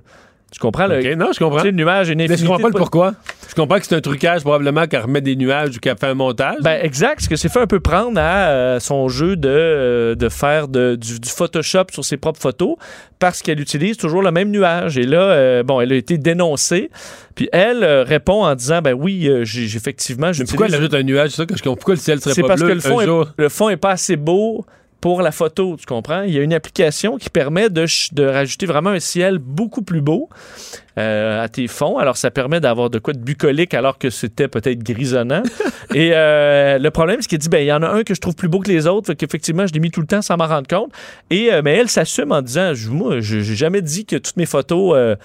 Tu 0.52 0.60
comprends? 0.60 0.86
Ok, 0.86 1.06
non, 1.16 1.28
je 1.32 1.38
comprends. 1.40 1.58
Tu 1.58 1.66
sais, 1.66 1.72
le 1.72 1.78
nuage, 1.78 2.10
une 2.10 2.18
Mais 2.18 2.28
je 2.36 2.44
comprends 2.44 2.58
pas 2.58 2.68
le 2.70 2.74
pourquoi. 2.74 3.14
Je 3.48 3.54
comprends 3.56 3.78
que 3.80 3.86
c'est 3.86 3.96
un 3.96 4.02
trucage 4.02 4.42
probablement 4.42 4.88
qu'elle 4.88 5.02
remet 5.02 5.22
des 5.22 5.36
nuages 5.36 5.78
ou 5.78 5.80
qu'elle 5.80 5.98
fait 5.98 6.08
un 6.08 6.14
montage. 6.16 6.58
Ben, 6.62 6.80
exact, 6.84 7.22
ce 7.22 7.30
que 7.30 7.36
c'est 7.36 7.50
fait 7.50 7.60
un 7.60 7.68
peu 7.68 7.80
prendre 7.80 8.20
à 8.20 8.50
euh, 8.50 8.80
son 8.80 9.10
jeu 9.10 9.36
de, 9.36 9.48
euh, 9.50 10.16
de 10.16 10.28
faire 10.30 10.68
de- 10.68 10.96
du, 10.96 11.20
du 11.20 11.30
Photoshop 11.30 11.86
sur 11.92 12.04
ses 12.04 12.18
propres 12.18 12.40
photos 12.40 12.76
parce 13.20 13.42
qu'elle 13.42 13.60
utilise 13.60 13.98
toujours 13.98 14.22
le 14.24 14.32
même 14.32 14.50
nuage. 14.50 14.98
Et 14.98 15.04
là, 15.06 15.22
euh, 15.22 15.64
bon, 15.64 15.82
elle 15.82 15.92
a 15.92 15.96
été 15.96 16.18
dénoncée. 16.18 16.90
Puis 17.36 17.48
elle 17.52 17.84
répond 17.84 18.44
en 18.44 18.56
disant, 18.56 18.82
ben 18.82 18.94
oui, 18.94 19.30
j'ai 19.44 19.64
effectivement, 19.66 20.32
mais 20.38 20.46
pourquoi 20.46 20.68
elle 20.68 20.76
ajoute 20.76 20.94
un 20.94 21.04
nuage? 21.04 21.30
C'est 21.32 21.36
ça? 21.38 21.46
Que 21.46 21.56
je 21.56 21.62
comprends. 21.62 21.76
Pourquoi 21.76 21.94
le 21.96 22.00
ciel 22.00 22.20
serait 22.22 22.34
C'est 22.34 22.42
pas 22.42 22.50
parce 22.50 22.62
bleu 22.62 22.70
que 22.70 22.74
le 22.74 22.82
fond, 22.82 23.02
est, 23.02 23.08
le 23.38 23.50
fond 23.50 23.70
est 23.70 23.78
pas 23.78 23.92
assez 23.92 24.16
beau 24.16 24.66
pour 25.02 25.22
la 25.22 25.32
photo, 25.32 25.76
tu 25.80 25.86
comprends? 25.86 26.22
Il 26.24 26.34
y 26.34 26.40
a 26.40 26.42
une 26.42 26.54
application 26.54 27.18
qui 27.18 27.30
permet 27.30 27.70
de, 27.70 27.86
de 28.14 28.26
rajouter 28.26 28.66
vraiment 28.66 28.90
un 28.90 29.00
ciel 29.00 29.38
beaucoup 29.38 29.82
plus 29.82 30.02
beau 30.02 30.30
euh, 30.98 31.42
à 31.44 31.48
tes 31.48 31.68
fonds. 31.68 31.98
Alors, 31.98 32.18
ça 32.18 32.32
permet 32.32 32.60
d'avoir 32.60 32.90
de 32.90 33.00
quoi 33.00 33.14
de 33.14 33.20
bucolique 33.20 33.74
alors 33.74 33.98
que 33.98 34.10
c'était 34.10 34.48
peut-être 34.48 34.84
grisonnant. 34.84 35.44
Et 35.94 36.12
euh, 36.14 36.78
le 36.80 36.92
problème, 36.92 37.18
c'est 37.22 37.28
qu'elle 37.30 37.40
dit, 37.40 37.50
ben, 37.50 37.60
il 37.64 37.68
y 37.68 37.74
en 37.74 37.82
a 37.82 37.88
un 37.90 38.04
que 38.04 38.14
je 38.14 38.20
trouve 38.20 38.36
plus 38.36 38.50
beau 38.50 38.60
que 38.60 38.70
les 38.70 38.88
autres, 38.88 39.08
fait 39.08 39.16
qu'effectivement, 39.16 39.66
je 39.66 39.74
l'ai 39.74 39.80
mis 39.80 39.92
tout 39.92 40.02
le 40.02 40.08
temps 40.08 40.22
sans 40.22 40.36
m'en 40.38 40.48
rendre 40.48 40.68
compte. 40.68 40.92
Et, 41.30 41.52
euh, 41.54 41.62
mais 41.64 41.76
elle 41.76 41.90
s'assume 41.90 42.32
en 42.32 42.42
disant, 42.42 42.74
moi, 42.90 43.22
je- 43.22 43.40
j'ai 43.40 43.56
jamais 43.56 43.82
dit 43.82 44.06
que 44.06 44.18
toutes 44.18 44.38
mes 44.38 44.46
photos... 44.46 45.16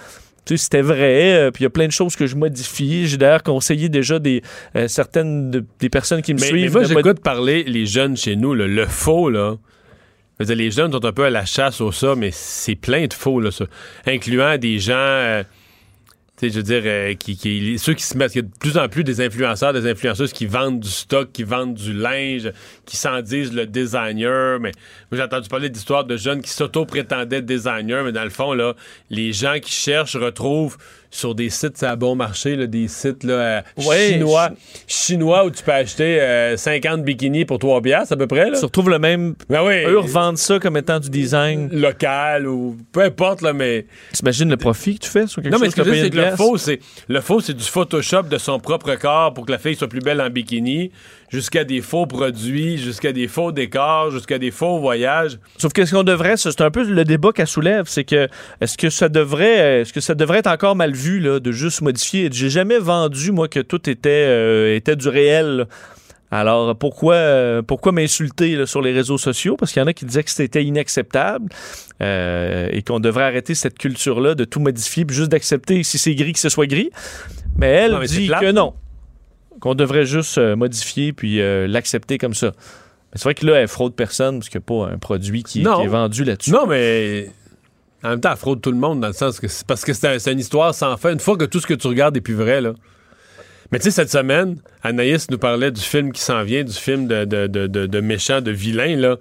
tu 0.45 0.57
sais, 0.57 0.65
c'était 0.65 0.83
vrai, 0.83 1.35
euh, 1.35 1.51
puis 1.51 1.63
il 1.63 1.65
y 1.65 1.67
a 1.67 1.71
plein 1.71 1.87
de 1.87 1.93
choses 1.93 2.17
que 2.17 2.27
je 2.27 2.37
modifie. 2.37 3.07
J'ai 3.07 3.17
d'ailleurs 3.17 3.43
conseillé 3.43 3.89
déjà 3.89 4.19
des 4.19 4.43
euh, 4.77 4.89
certaines 4.89 5.51
de- 5.51 5.65
des 5.81 5.89
personnes 5.89 6.23
qui 6.23 6.35
me 6.35 6.41
Mais, 6.41 6.47
mais 6.53 6.59
suivent. 6.59 6.73
moi, 6.73 6.83
de 6.85 6.89
mod- 6.95 7.05
j'écoute 7.05 7.21
parler 7.23 7.63
les 7.65 7.87
jeunes 7.87 8.17
chez 8.17 8.37
nous, 8.37 8.55
là, 8.55 8.67
le 8.67 8.87
faux, 8.87 9.31
là. 9.31 9.57
Dire, 10.41 10.57
les 10.57 10.71
jeunes 10.73 10.91
sont 10.93 11.05
un 11.05 11.13
peu 11.13 11.25
à 11.25 11.31
la 11.31 11.45
chasse 11.45 11.81
au 11.81 11.93
ça, 11.93 12.15
mais 12.17 12.31
c'est 12.33 12.75
plein 12.75 13.07
de 13.07 13.13
faux, 13.15 13.39
là, 13.41 13.51
ça. 13.53 13.67
Incluant 14.07 14.59
des 14.59 14.79
gens, 14.81 14.95
euh, 14.97 15.43
je 16.43 16.49
veux 16.49 16.63
dire, 16.63 16.83
euh, 16.85 17.15
ceux 17.79 17.95
qui 17.95 18.03
se 18.03 18.17
mettent, 18.17 18.35
il 18.35 18.43
de 18.43 18.49
plus 18.59 18.77
en 18.77 18.89
plus 18.89 19.05
des 19.05 19.21
influenceurs, 19.21 19.73
des 19.73 19.89
influenceuses 19.89 20.33
qui 20.33 20.47
vendent 20.47 20.81
du 20.81 20.89
stock, 20.89 21.31
qui 21.33 21.45
vendent 21.45 21.75
du 21.75 21.93
linge, 21.93 22.51
qui 22.85 22.97
s'en 22.97 23.23
disent 23.23 23.53
le 23.53 23.67
designer. 23.67 24.59
Mais 24.61 24.73
moi, 25.11 25.19
j'ai 25.19 25.23
entendu 25.23 25.49
parler 25.49 25.71
d'histoires 25.71 26.05
de 26.05 26.17
jeunes 26.17 26.43
qui 26.43 26.51
s'auto-prétendaient 26.51 27.43
designer, 27.43 28.05
mais 28.05 28.13
dans 28.13 28.25
le 28.25 28.31
fond, 28.31 28.53
là, 28.53 28.75
les 29.11 29.33
gens 29.33 29.59
qui 29.61 29.73
cherchent 29.73 30.17
retrouvent 30.17 30.77
sur 31.15 31.35
des 31.35 31.49
sites 31.51 31.83
à 31.83 31.97
bon 31.97 32.17
marché, 32.17 32.57
là, 32.57 32.67
des 32.67 32.89
sites 32.89 33.23
là, 33.25 33.33
euh, 33.35 33.61
Ouais, 33.87 34.09
chinois, 34.13 34.51
chinois 34.87 35.45
où 35.45 35.51
tu 35.51 35.63
peux 35.63 35.73
acheter 35.73 36.21
euh, 36.21 36.57
50 36.57 37.05
bikinis 37.05 37.45
pour 37.45 37.59
3 37.59 37.81
piastres 37.83 38.13
à 38.15 38.17
peu 38.17 38.27
près. 38.27 38.51
Là. 38.51 38.57
se 38.57 38.65
retrouvent 38.65 38.91
le 38.91 38.99
même. 38.99 39.35
Ben 39.49 39.63
oui, 39.65 39.85
Eux 39.85 39.99
revendent 39.99 40.39
ça 40.39 40.59
comme 40.59 40.77
étant 40.77 40.99
du 40.99 41.11
design. 41.11 41.69
local 41.73 42.49
ou 42.49 42.77
peu 42.93 43.03
importe, 43.03 43.43
là, 43.43 43.53
mais. 43.53 43.87
T'imagines 44.13 44.51
le 44.51 44.57
profit 44.57 44.99
que 44.99 45.05
tu 45.05 45.11
fais 45.11 45.27
sur 45.27 45.43
quelque 45.43 45.53
Non, 45.53 45.59
mais 45.61 45.67
chose 45.67 45.75
ce 45.77 45.83
que 45.83 46.05
une 46.05 46.11
que 46.11 46.17
le 46.17 46.37
faux, 46.37 46.57
c'est 46.59 46.81
le 47.09 47.21
faux, 47.21 47.41
c'est 47.41 47.55
du 47.55 47.65
Photoshop 47.65 48.25
de 48.25 48.39
son 48.39 48.59
propre 48.59 48.95
corps 48.97 49.33
pour 49.33 49.47
que 49.47 49.53
la 49.53 49.59
fille 49.59 49.77
soit 49.77 49.89
plus 49.89 50.01
belle 50.01 50.21
en 50.21 50.31
bikini, 50.31 50.91
jusqu'à 51.35 51.65
des 51.65 51.81
faux 51.81 52.07
produits, 52.07 52.79
jusqu'à 52.79 53.13
des 53.13 53.27
faux 53.27 53.51
décors, 53.51 54.13
jusqu'à 54.13 54.39
des 54.39 54.53
faux 54.53 54.79
voyages. 54.79 55.39
Sauf 55.59 55.73
que 55.73 55.85
ce 55.85 55.93
qu'on 55.93 56.05
devrait, 56.05 56.37
c'est 56.37 56.61
un 56.61 56.71
peu 56.71 56.85
le 56.85 57.05
débat 57.05 57.33
qu'elle 57.33 57.49
soulève, 57.49 57.87
c'est 57.87 58.05
que 58.05 58.29
est-ce 58.61 58.79
que 58.79 58.89
ça 58.89 59.09
devrait, 59.09 59.81
est-ce 59.81 59.93
que 59.93 60.01
ça 60.01 60.15
devrait 60.15 60.39
être 60.39 60.47
encore 60.47 60.77
mal 60.77 60.93
vu 60.93 61.19
là, 61.19 61.41
de 61.41 61.51
juste 61.51 61.83
modifier? 61.83 62.29
J'ai 62.33 62.51
jamais 62.51 62.79
vendu 62.79 63.33
moi 63.33 63.49
que 63.49 63.59
tout 63.59 63.91
était 63.91 64.11
euh, 64.29 64.77
était 64.77 64.95
du 64.95 65.09
réel. 65.09 65.57
là. 65.57 65.65
Alors 66.31 66.77
pourquoi 66.77 67.15
euh, 67.15 67.63
pourquoi 67.63 67.93
m'insulter 67.93 68.67
sur 68.67 68.81
les 68.81 68.93
réseaux 68.93 69.19
sociaux? 69.19 69.57
Parce 69.57 69.73
qu'il 69.73 69.81
y 69.81 69.85
en 69.85 69.89
a 69.89 69.93
qui 69.93 70.05
disaient 70.05 70.25
que 70.25 70.31
c'était 70.31 70.65
inacceptable 70.65 71.49
euh, 72.01 72.69
et 72.71 72.83
qu'on 72.83 73.01
devrait 73.01 73.25
arrêter 73.25 73.55
cette 73.55 73.79
culture 73.79 74.21
là 74.21 74.35
de 74.35 74.45
tout 74.45 74.61
modifier 74.61 75.05
puis 75.05 75.17
juste 75.17 75.31
d'accepter 75.31 75.83
si 75.83 75.99
c'est 75.99 76.15
gris 76.15 76.33
que 76.33 76.41
ce 76.41 76.49
soit 76.49 76.67
gris. 76.67 76.91
Mais 77.57 77.69
elle 77.69 77.93
Non, 77.93 77.99
mais 78.01 78.09
c'est 78.09 78.19
dit 78.19 78.29
que 78.29 78.51
non, 78.53 78.75
qu'on 79.61 79.75
devrait 79.75 80.07
juste 80.07 80.39
euh, 80.39 80.57
modifier 80.57 81.13
puis 81.13 81.41
euh, 81.41 81.67
l'accepter 81.67 82.19
comme 82.19 82.35
ça. 82.35 82.49
Mais 82.49 83.17
c'est 83.19 83.25
vrai 83.25 83.35
que 83.35 83.47
là, 83.47 83.55
elle 83.61 83.69
fraude 83.69 83.95
personne 83.95 84.39
parce 84.39 84.49
qu'il 84.49 84.59
n'y 84.61 84.65
a 84.65 84.87
pas 84.87 84.93
un 84.95 84.99
produit 84.99 85.43
qui, 85.43 85.63
est 85.85 85.87
vendu 85.89 86.25
là-dessus. 86.25 86.51
Non, 86.51 86.67
mais 86.67 87.31
en 88.03 88.11
même 88.11 88.21
temps, 88.21 88.31
elle 88.33 88.37
fraude 88.37 88.61
tout 88.61 88.73
le 88.73 88.77
monde 88.79 89.01
dans 89.01 89.07
le 89.09 89.13
sens 89.15 89.39
que 89.41 89.49
c'est 89.49 89.67
parce 89.67 89.85
que 89.85 89.93
c'est 89.93 90.09
un- 90.09 90.19
c'est 90.19 90.33
une 90.33 90.41
histoire 90.41 90.75
sans 90.75 90.97
fin. 90.97 91.13
Une 91.13 91.21
fois 91.21 91.37
que 91.37 91.45
tout 91.45 91.61
ce 91.61 91.67
que 91.67 91.75
tu 91.75 91.87
regardes 91.87 92.17
est 92.17 92.21
plus 92.21 92.35
vrai, 92.35 92.61
là. 92.61 92.73
Mais 93.73 93.79
tu 93.79 93.85
sais, 93.85 93.91
cette 93.93 94.11
semaine, 94.11 94.57
Anaïs 94.83 95.31
nous 95.31 95.39
parlait 95.39 95.71
du 95.71 95.81
film 95.81 96.13
qui 96.13 96.21
s'en 96.21 96.43
vient, 96.45 96.63
du 96.65 96.73
film 96.73 97.07
de, 97.07 97.25
de, 97.25 97.47
de, 97.47 97.67
de- 97.67 97.87
de 97.87 98.01
méchant, 98.01 98.41
de 98.41 98.51
vilain, 98.51 98.95
là, 98.97 99.17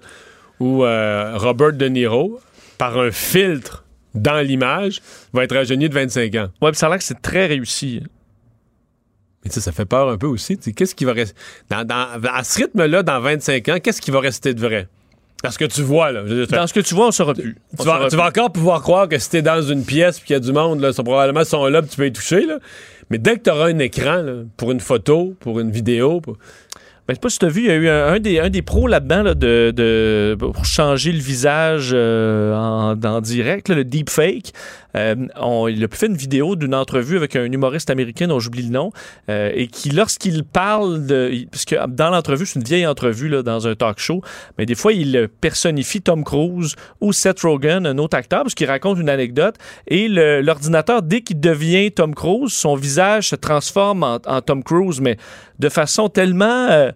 où 0.60 0.84
euh, 0.84 1.32
Robert 1.36 1.72
De 1.72 1.86
Niro, 1.86 2.38
par 2.78 2.98
un 2.98 3.10
filtre 3.10 3.84
dans 4.14 4.44
l'image 4.46 5.00
va 5.32 5.44
être 5.44 5.54
rajeuni 5.56 5.88
de 5.88 5.94
25 5.94 6.34
ans. 6.36 6.48
Ouais, 6.60 6.70
puis 6.70 6.78
ça 6.78 6.86
a 6.86 6.90
l'air 6.90 6.98
que 6.98 7.04
c'est 7.04 7.20
très 7.22 7.46
réussi. 7.46 8.00
Mais 9.44 9.50
ça 9.50 9.72
fait 9.72 9.84
peur 9.84 10.08
un 10.08 10.16
peu 10.16 10.26
aussi. 10.26 10.56
Qu'est-ce 10.58 10.94
qui 10.94 11.04
va 11.04 11.12
rester. 11.12 11.36
Dans, 11.70 11.84
dans- 11.86 12.06
à 12.32 12.44
ce 12.44 12.60
rythme-là, 12.60 13.02
dans 13.02 13.20
25 13.20 13.68
ans, 13.68 13.76
qu'est-ce 13.82 14.00
qui 14.00 14.10
va 14.10 14.20
rester 14.20 14.54
de 14.54 14.60
vrai? 14.60 14.88
Parce 15.42 15.58
que 15.58 15.66
tu 15.66 15.82
vois, 15.82 16.10
là. 16.10 16.22
Dans 16.46 16.66
ce 16.66 16.72
que 16.72 16.80
tu 16.80 16.94
vois, 16.94 17.08
on 17.08 17.10
saura 17.10 17.34
plus. 17.34 17.54
On 17.78 17.82
tu, 17.82 17.86
vas, 17.88 17.96
saura 17.96 18.08
tu 18.08 18.16
vas 18.16 18.26
encore 18.28 18.50
pouvoir 18.50 18.80
croire 18.80 19.08
que 19.08 19.18
si 19.18 19.28
t'es 19.28 19.42
dans 19.42 19.60
une 19.60 19.84
pièce 19.84 20.18
puis 20.18 20.28
qu'il 20.28 20.34
y 20.34 20.36
a 20.38 20.40
du 20.40 20.52
monde, 20.52 20.80
là, 20.80 20.92
sont 20.94 21.04
probablement 21.04 21.44
sont 21.44 21.66
là 21.66 21.82
puis 21.82 21.90
tu 21.90 21.96
peux 21.98 22.06
y 22.06 22.12
toucher, 22.12 22.46
là. 22.46 22.58
Mais 23.10 23.18
dès 23.18 23.36
que 23.36 23.42
tu 23.42 23.50
auras 23.50 23.66
un 23.68 23.78
écran, 23.80 24.22
là, 24.22 24.32
pour 24.56 24.72
une 24.72 24.80
photo, 24.80 25.34
pour 25.40 25.60
une 25.60 25.70
vidéo, 25.70 26.22
pour- 26.22 26.38
Ben, 27.06 27.12
je 27.12 27.16
sais 27.16 27.20
pas 27.20 27.28
si 27.28 27.38
tu 27.38 27.44
as 27.44 27.48
vu, 27.50 27.60
il 27.60 27.66
y 27.66 27.70
a 27.70 27.74
eu 27.74 27.88
un, 27.88 28.18
des, 28.18 28.38
un 28.40 28.48
des 28.48 28.62
pros 28.62 28.86
là-dedans 28.88 29.22
là, 29.22 29.34
de, 29.34 29.72
de- 29.76 30.34
pour 30.38 30.64
changer 30.64 31.12
le 31.12 31.18
visage 31.18 31.90
euh, 31.92 32.54
en, 32.56 32.98
en 32.98 33.20
direct, 33.20 33.68
là, 33.68 33.74
le 33.74 33.84
deepfake. 33.84 34.52
Euh, 34.96 35.14
on- 35.38 35.68
il 35.68 35.84
a 35.84 35.88
fait 35.92 36.06
une 36.06 36.16
vidéo 36.16 36.56
d'une 36.56 36.74
entrevue 36.74 37.18
avec 37.18 37.36
un 37.36 37.44
humoriste 37.44 37.90
américain 37.90 38.28
dont 38.28 38.40
j'oublie 38.40 38.62
le 38.62 38.70
nom, 38.70 38.90
euh, 39.28 39.50
et 39.54 39.66
qui, 39.66 39.90
lorsqu'il 39.90 40.44
parle 40.44 41.04
de. 41.04 41.30
Parce 41.50 41.66
que 41.66 41.74
dans 41.88 42.08
l'entrevue, 42.08 42.46
c'est 42.46 42.58
une 42.58 42.64
vieille 42.64 42.86
entrevue 42.86 43.28
là, 43.28 43.42
dans 43.42 43.68
un 43.68 43.74
talk 43.74 43.98
show, 43.98 44.22
mais 44.56 44.64
des 44.64 44.74
fois, 44.74 44.94
il 44.94 45.28
personnifie 45.42 46.00
Tom 46.00 46.24
Cruise 46.24 46.74
ou 47.02 47.12
Seth 47.12 47.40
Rogen, 47.40 47.84
un 47.86 47.98
autre 47.98 48.16
acteur, 48.16 48.44
parce 48.44 48.54
qu'il 48.54 48.66
raconte 48.68 48.98
une 48.98 49.10
anecdote. 49.10 49.56
Et 49.88 50.08
l'ordinateur, 50.08 51.02
dès 51.02 51.20
qu'il 51.20 51.38
devient 51.40 51.92
Tom 51.92 52.14
Cruise, 52.14 52.52
son 52.54 52.76
visage 52.76 53.28
se 53.28 53.36
transforme 53.36 54.04
en, 54.04 54.18
en 54.26 54.40
Tom 54.40 54.62
Cruise, 54.62 55.02
mais 55.02 55.18
de 55.58 55.68
façon 55.68 56.08
tellement. 56.08 56.68
euh, 56.70 56.92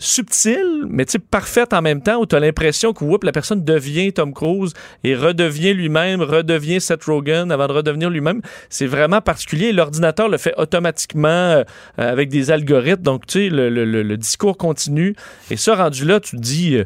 subtile, 0.00 0.86
mais 0.88 1.04
parfaite 1.30 1.72
en 1.72 1.82
même 1.82 2.02
temps, 2.02 2.20
où 2.20 2.26
tu 2.26 2.34
as 2.34 2.40
l'impression 2.40 2.92
que 2.92 3.04
whoop, 3.04 3.22
la 3.22 3.32
personne 3.32 3.64
devient 3.64 4.12
Tom 4.12 4.32
Cruise 4.32 4.72
et 5.04 5.14
redevient 5.14 5.74
lui-même, 5.74 6.22
redevient 6.22 6.80
Seth 6.80 7.04
Rogen 7.04 7.52
avant 7.52 7.68
de 7.68 7.74
redevenir 7.74 8.10
lui-même. 8.10 8.40
C'est 8.70 8.86
vraiment 8.86 9.20
particulier. 9.20 9.72
L'ordinateur 9.72 10.28
le 10.28 10.38
fait 10.38 10.54
automatiquement 10.56 11.28
euh, 11.28 11.64
avec 11.96 12.30
des 12.30 12.50
algorithmes. 12.50 13.02
Donc, 13.02 13.26
tu 13.26 13.48
sais, 13.48 13.48
le, 13.50 14.16
discours 14.16 14.56
continue. 14.56 15.14
Et 15.50 15.56
ça, 15.56 15.76
rendu 15.76 16.04
là, 16.04 16.18
tu 16.18 16.36
dis... 16.36 16.78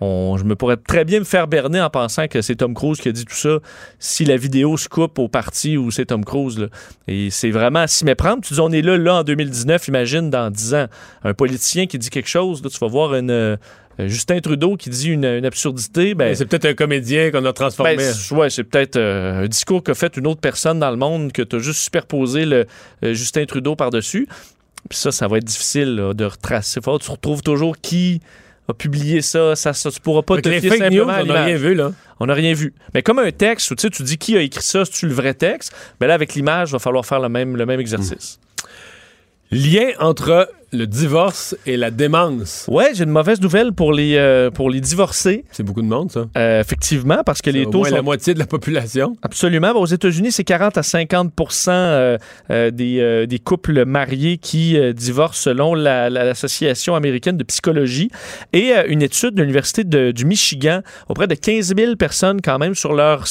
on- 0.00 0.36
je 0.38 0.44
me 0.44 0.56
pourrais 0.56 0.76
très 0.76 1.04
bien 1.04 1.18
me 1.20 1.24
faire 1.24 1.46
berner 1.46 1.80
en 1.80 1.90
pensant 1.90 2.26
que 2.28 2.40
c'est 2.42 2.56
Tom 2.56 2.74
Cruise 2.74 2.98
qui 3.00 3.08
a 3.08 3.12
dit 3.12 3.24
tout 3.24 3.34
ça 3.34 3.58
si 3.98 4.24
la 4.24 4.36
vidéo 4.36 4.76
se 4.76 4.88
coupe 4.88 5.18
au 5.18 5.28
parti 5.28 5.76
où 5.76 5.90
c'est 5.90 6.06
Tom 6.06 6.24
Cruise. 6.24 6.58
là. 6.58 6.66
Et 7.08 7.30
c'est 7.30 7.50
vraiment 7.50 7.80
à 7.80 7.86
s'y 7.86 8.04
méprendre. 8.04 8.42
Tu 8.42 8.54
dis, 8.54 8.60
on 8.60 8.70
est 8.72 8.82
là, 8.82 8.96
là, 8.96 9.16
en 9.16 9.22
2019, 9.24 9.88
imagine 9.88 10.30
dans 10.30 10.50
10 10.50 10.74
ans, 10.74 10.86
un 11.24 11.34
politicien 11.34 11.86
qui 11.86 11.98
dit 11.98 12.10
quelque 12.10 12.28
chose, 12.28 12.62
là, 12.62 12.70
tu 12.70 12.78
vas 12.78 12.86
voir 12.88 13.14
une, 13.14 13.30
euh, 13.30 13.56
Justin 13.98 14.40
Trudeau 14.40 14.76
qui 14.76 14.88
dit 14.88 15.10
une, 15.10 15.26
une 15.26 15.44
absurdité. 15.44 16.14
Ben, 16.14 16.34
c'est 16.34 16.46
peut-être 16.46 16.64
un 16.64 16.72
comédien 16.74 17.30
qu'on 17.30 17.44
a 17.44 17.52
transformé. 17.52 17.96
ben, 17.96 18.14
c'est- 18.14 18.34
ouais, 18.34 18.48
c'est 18.48 18.64
peut-être 18.64 18.96
euh, 18.96 19.44
un 19.44 19.46
discours 19.48 19.82
qu'a 19.82 19.92
fait 19.94 20.16
une 20.16 20.26
autre 20.26 20.40
personne 20.40 20.78
dans 20.78 20.90
le 20.90 20.96
monde 20.96 21.32
que 21.32 21.42
tu 21.42 21.56
as 21.56 21.58
juste 21.58 21.80
superposé 21.80 22.46
le 22.46 22.64
euh, 23.04 23.12
Justin 23.12 23.44
Trudeau 23.44 23.76
par-dessus. 23.76 24.26
Puis 24.88 24.98
ça, 24.98 25.12
ça 25.12 25.28
va 25.28 25.36
être 25.36 25.44
difficile 25.44 25.96
là, 25.96 26.14
de 26.14 26.24
retracer. 26.24 26.80
Faut, 26.82 26.98
tu 26.98 27.10
retrouves 27.10 27.42
toujours 27.42 27.76
qui 27.78 28.22
a 28.70 28.74
publié 28.74 29.22
ça. 29.22 29.54
Ça, 29.56 29.72
ça 29.72 29.90
tu 29.90 30.00
pourras 30.00 30.22
pas 30.22 30.40
te 30.40 30.48
les 30.48 30.60
fier 30.60 30.72
fake 30.72 30.92
news, 30.92 31.02
on 31.02 31.24
n'a 31.24 31.44
rien 31.44 31.56
vu, 31.56 31.74
là. 31.74 31.92
On 32.18 32.26
n'a 32.26 32.34
rien 32.34 32.52
vu. 32.52 32.74
Mais 32.94 33.02
comme 33.02 33.18
un 33.18 33.30
texte 33.30 33.70
où 33.70 33.74
tu 33.74 34.02
dis 34.02 34.18
qui 34.18 34.36
a 34.36 34.40
écrit 34.40 34.62
ça, 34.62 34.84
c'est-tu 34.84 35.06
le 35.06 35.14
vrai 35.14 35.34
texte? 35.34 35.74
Ben 36.00 36.06
là, 36.06 36.14
avec 36.14 36.34
l'image, 36.34 36.70
il 36.70 36.72
va 36.72 36.78
falloir 36.78 37.06
faire 37.06 37.20
le 37.20 37.28
même, 37.28 37.56
le 37.56 37.66
même 37.66 37.80
exercice. 37.80 38.38
Lien 39.50 39.90
entre 39.98 40.48
le 40.72 40.86
divorce 40.86 41.56
et 41.66 41.76
la 41.76 41.90
démence. 41.90 42.66
Ouais, 42.68 42.90
j'ai 42.94 43.04
une 43.04 43.10
mauvaise 43.10 43.40
nouvelle 43.40 43.72
pour 43.72 43.92
les, 43.92 44.16
euh, 44.16 44.50
pour 44.50 44.70
les 44.70 44.80
divorcés. 44.80 45.44
C'est 45.50 45.62
beaucoup 45.64 45.82
de 45.82 45.86
monde, 45.88 46.10
ça. 46.12 46.26
Euh, 46.36 46.60
effectivement, 46.60 47.22
parce 47.26 47.42
que 47.42 47.50
les 47.50 47.64
Au 47.66 47.70
taux 47.70 47.78
moins 47.78 47.88
sont 47.88 47.94
la 47.96 48.02
moitié 48.02 48.34
de 48.34 48.38
la 48.38 48.46
population. 48.46 49.16
Absolument. 49.22 49.72
Aux 49.72 49.86
États-Unis, 49.86 50.30
c'est 50.32 50.44
40 50.44 50.78
à 50.78 50.82
50 50.82 51.32
euh, 51.68 52.18
euh, 52.50 52.70
des, 52.70 53.26
des 53.26 53.38
couples 53.38 53.84
mariés 53.84 54.38
qui 54.38 54.78
divorcent 54.94 55.42
selon 55.42 55.74
la- 55.74 56.08
la- 56.08 56.24
l'Association 56.24 56.94
américaine 56.94 57.36
de 57.36 57.44
psychologie. 57.44 58.10
Et 58.52 58.72
une 58.86 59.02
étude 59.02 59.34
de 59.34 59.42
l'Université 59.42 59.82
du 59.84 60.24
Michigan 60.24 60.80
auprès 61.08 61.26
de 61.26 61.34
15 61.34 61.74
000 61.76 61.96
personnes 61.96 62.40
quand 62.40 62.58
même 62.58 62.74
sur 62.74 62.92
leur 62.94 63.24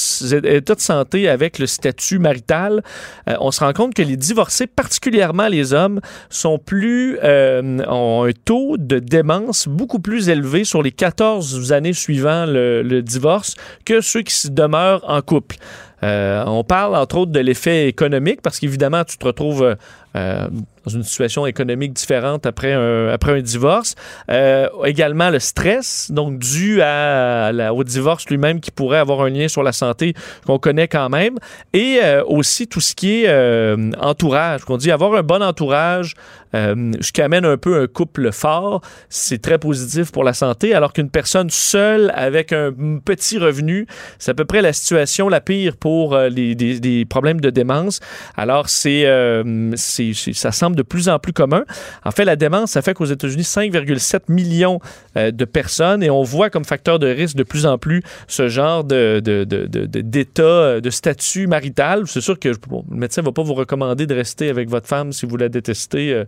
état 0.44 0.74
de 0.74 0.80
santé 0.80 1.28
avec 1.28 1.58
le 1.58 1.66
statut 1.66 2.18
marital. 2.18 2.82
On 3.26 3.50
se 3.50 3.60
rend 3.60 3.72
compte 3.72 3.94
que 3.94 4.02
les 4.02 4.16
divorcés, 4.16 4.66
particulièrement 4.66 5.48
les 5.48 5.72
hommes, 5.72 6.00
sont 6.28 6.58
plus 6.58 7.18
euh, 7.30 7.78
ont 7.86 8.24
un 8.28 8.32
taux 8.32 8.76
de 8.76 8.98
démence 8.98 9.68
beaucoup 9.68 10.00
plus 10.00 10.28
élevé 10.28 10.64
sur 10.64 10.82
les 10.82 10.90
14 10.90 11.72
années 11.72 11.92
suivant 11.92 12.44
le, 12.46 13.00
divorce 13.02 13.54
que 13.84 14.00
ceux 14.00 14.22
qui 14.22 14.50
demeurent 14.50 15.04
en 15.08 15.22
couple. 15.22 15.56
Euh, 16.02 16.42
on 16.46 16.64
parle 16.64 16.96
entre 16.96 17.18
autres 17.18 17.30
de 17.32 17.40
l'effet 17.40 17.86
économique 17.86 18.42
parce 18.42 18.58
qu'évidemment, 18.58 19.04
tu 19.04 19.16
te 19.16 19.24
retrouves 19.24 19.76
euh, 20.16 20.48
dans 20.84 20.92
une 20.92 21.02
situation 21.02 21.46
économique 21.46 21.92
différente 21.92 22.46
après 22.46 22.72
un, 22.72 23.08
après 23.08 23.32
un 23.32 23.42
divorce. 23.42 23.94
Euh, 24.30 24.66
également 24.84 25.28
le 25.28 25.38
stress, 25.38 26.10
donc 26.10 26.38
dû 26.38 26.80
au 26.80 27.84
divorce 27.84 28.26
lui-même 28.26 28.60
qui 28.60 28.70
pourrait 28.70 28.98
avoir 28.98 29.20
un 29.20 29.28
lien 29.28 29.46
sur 29.46 29.62
la 29.62 29.72
santé 29.72 30.14
qu'on 30.46 30.58
connaît 30.58 30.88
quand 30.88 31.10
même. 31.10 31.36
Et 31.74 32.00
euh, 32.02 32.24
aussi 32.24 32.66
tout 32.66 32.80
ce 32.80 32.94
qui 32.94 33.24
est 33.24 33.96
entourage. 33.98 34.62
On 34.68 34.78
dit 34.78 34.90
avoir 34.90 35.14
un 35.14 35.22
bon 35.22 35.42
entourage, 35.42 36.14
ce 36.54 37.12
qui 37.12 37.22
amène 37.22 37.44
un 37.44 37.56
peu 37.56 37.82
un 37.82 37.86
couple 37.86 38.32
fort, 38.32 38.80
c'est 39.08 39.42
très 39.42 39.58
positif 39.58 40.10
pour 40.10 40.24
la 40.24 40.32
santé, 40.32 40.74
alors 40.74 40.92
qu'une 40.92 41.10
personne 41.10 41.50
seule 41.50 42.10
avec 42.14 42.52
un 42.52 42.72
petit 43.04 43.38
revenu, 43.38 43.86
c'est 44.18 44.30
à 44.30 44.34
peu 44.34 44.44
près 44.44 44.62
la 44.62 44.72
situation 44.72 45.28
la 45.28 45.40
pire 45.40 45.76
pour 45.76 46.16
les, 46.16 47.06
problèmes 47.08 47.40
de 47.40 47.50
démence. 47.50 48.00
Alors, 48.36 48.68
c'est, 48.68 49.04
c'est, 50.14 50.32
ça 50.32 50.52
semble 50.52 50.76
de 50.76 50.82
plus 50.82 51.08
en 51.08 51.18
plus 51.18 51.32
commun. 51.32 51.64
En 52.04 52.10
fait, 52.10 52.24
la 52.24 52.36
démence, 52.36 52.70
ça 52.72 52.82
fait 52.82 52.94
qu'aux 52.94 53.04
États-Unis, 53.06 53.42
5,7 53.42 54.20
millions 54.28 54.80
euh, 55.16 55.30
de 55.30 55.44
personnes 55.44 56.02
et 56.02 56.10
on 56.10 56.22
voit 56.22 56.50
comme 56.50 56.64
facteur 56.64 56.98
de 56.98 57.06
risque 57.06 57.36
de 57.36 57.42
plus 57.42 57.66
en 57.66 57.78
plus 57.78 58.02
ce 58.28 58.48
genre 58.48 58.84
de, 58.84 59.20
de, 59.24 59.44
de, 59.44 59.66
de- 59.66 59.86
de- 59.86 60.00
d'état, 60.00 60.42
euh, 60.42 60.80
de 60.80 60.90
statut 60.90 61.46
marital. 61.46 62.04
C'est 62.06 62.20
sûr 62.20 62.38
que 62.38 62.48
bon, 62.68 62.84
le 62.90 62.96
médecin 62.96 63.22
ne 63.22 63.26
va 63.26 63.32
pas 63.32 63.42
vous 63.42 63.54
recommander 63.54 64.06
de 64.06 64.14
rester 64.14 64.48
avec 64.48 64.68
votre 64.68 64.86
femme 64.88 65.12
si 65.12 65.26
vous 65.26 65.36
la 65.36 65.48
détestez. 65.48 66.12
euh, 66.12 66.24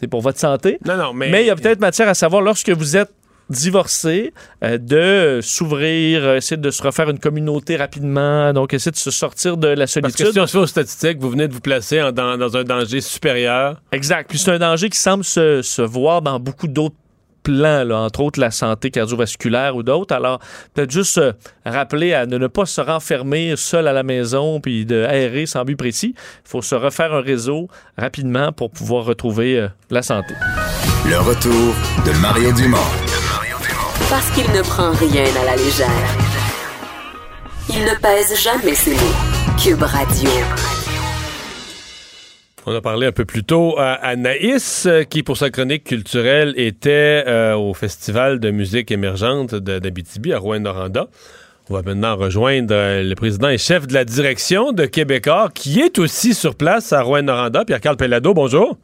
c'est 0.00 0.08
pour 0.08 0.20
votre 0.20 0.38
santé. 0.40 0.78
Non, 0.84 0.96
non, 0.96 1.12
mais. 1.12 1.30
Mais 1.30 1.44
il 1.44 1.46
y 1.46 1.50
a 1.50 1.54
peut-être 1.56 1.78
matière 1.80 2.08
à 2.08 2.14
savoir 2.14 2.42
lorsque 2.42 2.70
vous 2.70 2.96
êtes 2.96 3.10
divorcé, 3.52 4.34
euh, 4.64 4.78
de 4.78 5.40
s'ouvrir, 5.42 6.24
euh, 6.24 6.36
essayer 6.36 6.56
de 6.60 6.70
se 6.70 6.82
refaire 6.82 7.08
une 7.10 7.18
communauté 7.20 7.76
rapidement, 7.76 8.52
donc 8.52 8.74
essayer 8.74 8.90
de 8.92 8.96
se 8.96 9.10
sortir 9.10 9.56
de 9.56 9.68
la 9.68 9.76
Parce 9.86 9.94
que 9.94 10.00
solitude. 10.00 10.32
si 10.32 10.40
on 10.40 10.46
se 10.46 10.52
fait 10.52 10.58
aux 10.58 10.66
statistiques, 10.66 11.18
vous 11.20 11.30
venez 11.30 11.46
de 11.48 11.52
vous 11.54 11.60
placer 11.60 12.02
en- 12.02 12.10
dans, 12.12 12.36
dans 12.36 12.56
un 12.56 12.64
danger 12.64 13.00
supérieur. 13.00 13.80
Exact. 13.92 14.28
Puis 14.28 14.38
c'est 14.38 14.50
un 14.50 14.58
danger 14.58 14.88
qui 14.90 14.98
semble 14.98 15.22
se, 15.24 15.62
se 15.62 15.82
voir 15.82 16.22
dans 16.22 16.40
beaucoup 16.40 16.66
d'autres 16.66 16.96
plans, 17.44 17.82
là, 17.82 17.98
entre 17.98 18.20
autres 18.20 18.38
la 18.38 18.52
santé 18.52 18.92
cardiovasculaire 18.92 19.74
ou 19.74 19.82
d'autres. 19.82 20.14
Alors, 20.14 20.38
peut-être 20.74 20.92
juste 20.92 21.14
se 21.14 21.32
rappeler 21.66 22.14
à 22.14 22.24
ne, 22.24 22.38
ne 22.38 22.46
pas 22.46 22.66
se 22.66 22.80
renfermer 22.80 23.54
seul 23.56 23.88
à 23.88 23.92
la 23.92 24.04
maison 24.04 24.60
puis 24.60 24.86
de 24.86 25.02
aérer 25.04 25.46
sans 25.46 25.64
but 25.64 25.74
précis. 25.76 26.14
Il 26.16 26.48
faut 26.48 26.62
se 26.62 26.76
refaire 26.76 27.12
un 27.12 27.20
réseau 27.20 27.66
rapidement 27.98 28.52
pour 28.52 28.70
pouvoir 28.70 29.04
retrouver 29.06 29.58
euh, 29.58 29.68
la 29.90 30.02
santé. 30.02 30.34
Le 31.08 31.18
retour 31.18 31.74
de 32.06 32.12
Mario 32.20 32.52
Dumont. 32.52 33.21
Parce 34.12 34.30
qu'il 34.32 34.44
ne 34.52 34.60
prend 34.60 34.90
rien 34.90 35.24
à 35.40 35.44
la 35.46 35.56
légère. 35.56 35.88
Il 37.70 37.80
ne 37.80 37.98
pèse 37.98 38.38
jamais 38.38 38.74
ses 38.74 38.90
mots. 38.90 39.16
Cube 39.58 39.82
Radio. 39.82 40.28
On 42.66 42.74
a 42.74 42.82
parlé 42.82 43.06
un 43.06 43.12
peu 43.12 43.24
plus 43.24 43.42
tôt 43.42 43.78
à 43.78 43.92
Anaïs, 43.94 44.84
euh, 44.84 45.04
qui, 45.04 45.22
pour 45.22 45.38
sa 45.38 45.48
chronique 45.48 45.84
culturelle, 45.84 46.52
était 46.58 47.24
euh, 47.26 47.56
au 47.56 47.72
Festival 47.72 48.38
de 48.38 48.50
musique 48.50 48.90
émergente 48.90 49.54
d'Abitibi 49.54 50.34
à 50.34 50.38
Rouen-Noranda. 50.38 51.06
On 51.70 51.74
va 51.74 51.80
maintenant 51.80 52.14
rejoindre 52.14 52.74
euh, 52.74 53.02
le 53.02 53.14
président 53.14 53.48
et 53.48 53.56
chef 53.56 53.86
de 53.86 53.94
la 53.94 54.04
direction 54.04 54.72
de 54.72 54.84
Québécois, 54.84 55.48
qui 55.54 55.80
est 55.80 55.98
aussi 55.98 56.34
sur 56.34 56.54
place 56.54 56.92
à 56.92 57.00
Rouen-Noranda, 57.00 57.64
Pierre-Carl 57.64 57.96
Pellado. 57.96 58.34
Bonjour. 58.34 58.76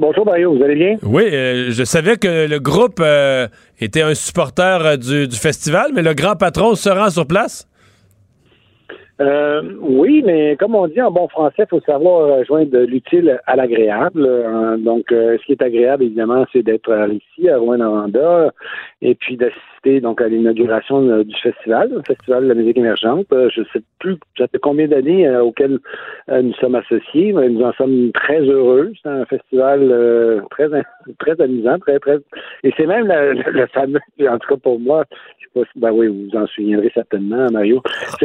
Bonjour 0.00 0.24
Mario, 0.24 0.54
vous 0.54 0.62
allez 0.62 0.76
bien? 0.76 0.96
Oui, 1.02 1.24
euh, 1.30 1.66
je 1.70 1.84
savais 1.84 2.16
que 2.16 2.48
le 2.48 2.58
groupe 2.58 3.00
euh, 3.00 3.46
était 3.78 4.00
un 4.00 4.14
supporter 4.14 4.84
euh, 4.84 4.96
du, 4.96 5.28
du 5.28 5.36
festival, 5.36 5.90
mais 5.94 6.00
le 6.02 6.14
grand 6.14 6.36
patron 6.36 6.74
se 6.74 6.88
rend 6.88 7.10
sur 7.10 7.26
place? 7.26 7.68
Euh, 9.20 9.62
oui, 9.80 10.22
mais 10.24 10.56
comme 10.56 10.74
on 10.74 10.88
dit 10.88 11.02
en 11.02 11.10
bon 11.10 11.28
français, 11.28 11.64
il 11.64 11.66
faut 11.68 11.80
savoir 11.82 12.42
joindre 12.44 12.78
l'utile 12.80 13.38
à 13.46 13.56
l'agréable. 13.56 14.24
Euh, 14.26 14.78
donc, 14.78 15.04
ce 15.10 15.44
qui 15.44 15.52
est 15.52 15.62
agréable, 15.62 16.04
évidemment, 16.04 16.46
c'est 16.52 16.62
d'être 16.62 16.90
ici 17.10 17.48
à 17.48 17.58
Rouen-Noranda 17.58 18.52
et 19.06 19.14
puis 19.14 19.36
d'assister 19.36 20.00
donc 20.00 20.20
à 20.22 20.28
l'inauguration 20.28 21.06
euh, 21.08 21.24
du 21.24 21.34
festival, 21.42 21.90
le 21.94 22.02
festival 22.06 22.44
de 22.44 22.48
la 22.48 22.54
musique 22.54 22.78
émergente. 22.78 23.26
Euh, 23.32 23.48
je 23.54 23.62
sais 23.72 23.82
plus 24.00 24.16
ça 24.38 24.46
fait 24.48 24.58
combien 24.58 24.88
d'années 24.88 25.28
euh, 25.28 25.42
auxquelles 25.44 25.78
euh, 26.30 26.40
nous 26.42 26.54
sommes 26.54 26.74
associés, 26.74 27.32
mais 27.34 27.48
nous 27.50 27.62
en 27.62 27.72
sommes 27.74 28.10
très 28.12 28.40
heureux. 28.40 28.92
C'est 29.02 29.08
un 29.10 29.24
festival 29.26 29.80
euh, 29.92 30.40
très 30.50 30.68
très 31.18 31.40
amusant, 31.40 31.78
très 31.78 31.98
très 31.98 32.16
et 32.64 32.72
c'est 32.76 32.86
même 32.86 33.06
le, 33.06 33.34
le- 33.34 33.52
le 33.52 33.66
fameux, 33.68 34.00
en 34.28 34.38
tout 34.38 34.48
cas 34.54 34.60
pour 34.62 34.80
moi, 34.80 35.04
je 35.38 35.44
sais 35.44 35.50
pas 35.54 35.70
si, 35.72 35.78
ben 35.78 35.90
oui, 35.92 36.06
vous 36.08 36.30
vous 36.30 36.36
en 36.38 36.46
souviendrez 36.46 36.90
certainement, 36.94 37.46
Mario. 37.52 37.82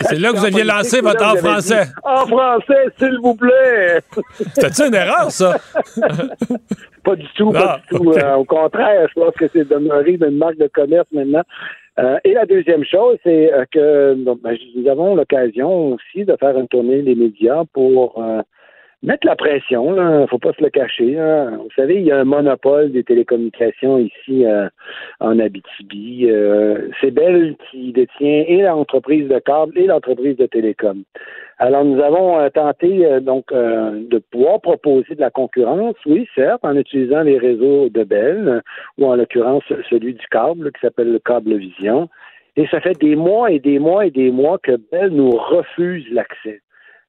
C'est 0.00 0.18
là 0.18 0.32
que 0.32 0.36
vous 0.36 0.44
aviez 0.46 0.64
lancé 0.64 1.00
votre 1.00 1.24
en 1.24 1.36
français. 1.36 1.84
dit, 1.84 1.90
En 2.04 2.26
français, 2.26 2.88
s'il 2.98 3.18
vous 3.22 3.34
plaît. 3.36 4.00
C'était-tu 4.32 4.88
une 4.88 4.94
erreur, 4.94 5.30
ça? 5.30 5.56
Pas 7.04 7.16
du 7.16 7.26
tout, 7.36 7.50
pas 7.52 7.80
Ah, 7.80 7.80
du 7.90 7.98
tout. 7.98 8.10
au 8.36 8.44
contraire, 8.44 9.08
je 9.08 9.20
pense 9.20 9.34
que 9.34 9.46
c'est 9.52 9.68
demeuré 9.68 10.07
une 10.14 10.36
marque 10.36 10.58
de 10.58 10.68
commerce 10.68 11.10
maintenant. 11.12 11.42
Euh, 11.98 12.18
et 12.24 12.32
la 12.32 12.46
deuxième 12.46 12.84
chose, 12.84 13.18
c'est 13.24 13.52
euh, 13.52 13.64
que 13.70 14.14
ben, 14.14 14.56
nous 14.76 14.88
avons 14.88 15.16
l'occasion 15.16 15.94
aussi 15.94 16.24
de 16.24 16.36
faire 16.36 16.56
une 16.56 16.68
tournée 16.68 17.02
des 17.02 17.16
médias 17.16 17.64
pour 17.72 18.22
euh, 18.22 18.42
mettre 19.02 19.26
la 19.26 19.36
pression. 19.36 19.94
Il 20.22 20.28
faut 20.28 20.38
pas 20.38 20.52
se 20.52 20.62
le 20.62 20.70
cacher. 20.70 21.12
là. 21.12 21.50
Vous 21.50 21.70
savez, 21.76 21.96
il 21.96 22.06
y 22.06 22.12
a 22.12 22.18
un 22.18 22.24
monopole 22.24 22.92
des 22.92 23.04
télécommunications 23.04 23.98
ici 23.98 24.44
euh, 24.44 24.68
en 25.20 25.38
Abitibi. 25.38 26.26
Euh, 26.28 26.88
c'est 27.00 27.10
Bell 27.10 27.56
qui 27.70 27.92
détient 27.92 28.44
et 28.46 28.62
l'entreprise 28.62 29.28
de 29.28 29.38
câble 29.38 29.78
et 29.78 29.86
l'entreprise 29.86 30.36
de 30.36 30.46
télécom. 30.46 31.04
Alors, 31.60 31.84
nous 31.84 32.00
avons 32.00 32.38
euh, 32.38 32.50
tenté 32.50 33.04
euh, 33.04 33.18
donc 33.18 33.50
euh, 33.50 34.04
de 34.08 34.18
pouvoir 34.18 34.60
proposer 34.60 35.16
de 35.16 35.20
la 35.20 35.30
concurrence, 35.30 35.96
oui, 36.06 36.28
certes, 36.36 36.60
en 36.62 36.76
utilisant 36.76 37.22
les 37.22 37.36
réseaux 37.36 37.88
de 37.88 38.04
Bell, 38.04 38.62
ou 38.96 39.06
en 39.06 39.16
l'occurrence 39.16 39.64
celui 39.90 40.14
du 40.14 40.26
câble 40.30 40.70
qui 40.70 40.80
s'appelle 40.80 41.12
le 41.12 41.18
câble 41.18 41.56
Vision. 41.56 42.08
Et 42.54 42.68
ça 42.68 42.80
fait 42.80 42.96
des 43.00 43.16
mois 43.16 43.50
et 43.50 43.58
des 43.58 43.80
mois 43.80 44.06
et 44.06 44.10
des 44.12 44.30
mois 44.30 44.58
que 44.58 44.76
Bell 44.92 45.10
nous 45.10 45.30
refuse 45.30 46.06
l'accès. 46.12 46.60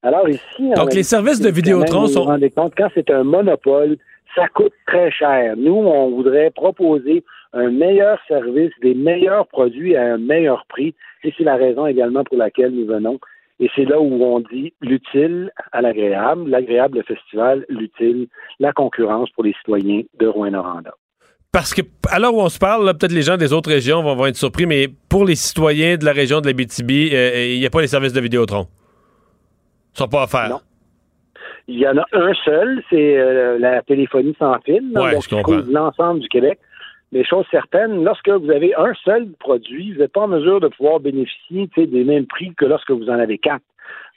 Alors 0.04 0.30
ici, 0.30 0.70
Donc, 0.76 0.94
les 0.94 1.04
services 1.04 1.42
de 1.42 1.50
Vidéotron 1.50 2.02
vous 2.02 2.08
sont- 2.08 2.20
vous 2.22 2.28
rendez 2.28 2.50
compte, 2.50 2.74
quand 2.78 2.88
c'est 2.94 3.10
un 3.12 3.24
monopole, 3.24 3.98
ça 4.36 4.48
coûte 4.48 4.72
très 4.88 5.12
cher. 5.12 5.56
Nous, 5.58 5.74
on 5.74 6.12
voudrait 6.12 6.52
proposer 6.52 7.24
un 7.54 7.70
meilleur 7.70 8.18
service, 8.28 8.72
des 8.82 8.94
meilleurs 8.94 9.48
produits 9.48 9.96
à 9.98 10.14
un 10.14 10.18
meilleur 10.18 10.66
prix. 10.70 10.94
Et 11.24 11.34
c'est 11.38 11.44
la 11.44 11.56
raison 11.58 11.86
également 11.88 12.24
pour 12.24 12.38
laquelle 12.38 12.72
nous 12.72 12.86
venons. 12.86 13.20
Et 13.60 13.70
c'est 13.76 13.84
là 13.84 14.00
où 14.00 14.24
on 14.24 14.40
dit 14.40 14.72
l'utile 14.80 15.52
à 15.74 15.82
l'agréable, 15.82 16.50
l'agréable 16.50 17.00
le 17.00 17.04
festival, 17.04 17.66
l'utile, 17.68 18.28
la 18.62 18.72
concurrence 18.72 19.30
pour 19.32 19.44
les 19.44 19.54
citoyens 19.60 20.04
de 20.18 20.28
Rouen-Noranda. 20.28 20.94
Parce 21.52 21.74
que, 21.74 21.82
à 22.10 22.20
l'heure 22.20 22.34
où 22.36 22.40
on 22.42 22.48
se 22.48 22.60
parle, 22.60 22.86
peut-être 22.98 23.12
les 23.12 23.24
gens 23.24 23.36
des 23.36 23.52
autres 23.52 23.70
régions 23.72 24.02
vont, 24.04 24.16
vont 24.16 24.28
être 24.28 24.38
surpris, 24.38 24.66
mais 24.66 24.88
pour 25.10 25.26
les 25.26 25.36
citoyens 25.36 25.98
de 25.98 26.06
la 26.06 26.14
région 26.14 26.40
de 26.40 26.48
la 26.48 26.54
BTB, 26.54 26.92
il 26.92 27.60
n'y 27.60 27.66
a 27.66 27.70
pas 27.70 27.82
les 27.82 27.88
services 27.88 28.14
de 28.14 28.22
Vidéotron. 28.22 28.68
Sont 30.00 30.08
pas 30.08 30.24
offerts. 30.24 30.50
Non. 30.50 30.60
Il 31.68 31.78
y 31.78 31.88
en 31.88 31.98
a 31.98 32.06
un 32.14 32.34
seul, 32.46 32.82
c'est 32.90 33.18
euh, 33.18 33.60
la 33.60 33.82
téléphonie 33.84 34.36
sans 34.40 34.58
fil, 34.62 34.82
Ouais, 34.96 35.12
donc 35.14 35.24
je 35.24 35.28
qui 35.30 35.36
comprends. 35.36 35.58
couvre 35.60 35.72
l'ensemble 35.72 36.22
du 36.22 36.28
Québec. 36.28 36.58
Mais 37.12 37.24
chose 37.24 37.46
certaine, 37.52 38.04
lorsque 38.04 38.30
vous 38.30 38.50
avez 38.52 38.74
un 38.76 38.94
seul 39.04 39.28
produit, 39.40 39.94
vous 39.94 40.00
n'êtes 40.00 40.12
pas 40.14 40.22
en 40.22 40.28
mesure 40.28 40.60
de 40.60 40.68
pouvoir 40.68 41.00
bénéficier 41.00 41.68
des 41.76 42.04
mêmes 42.04 42.26
prix 42.28 42.54
que 42.56 42.66
lorsque 42.66 42.92
vous 42.92 43.10
en 43.10 43.20
avez 43.20 43.38
quatre. 43.38 43.64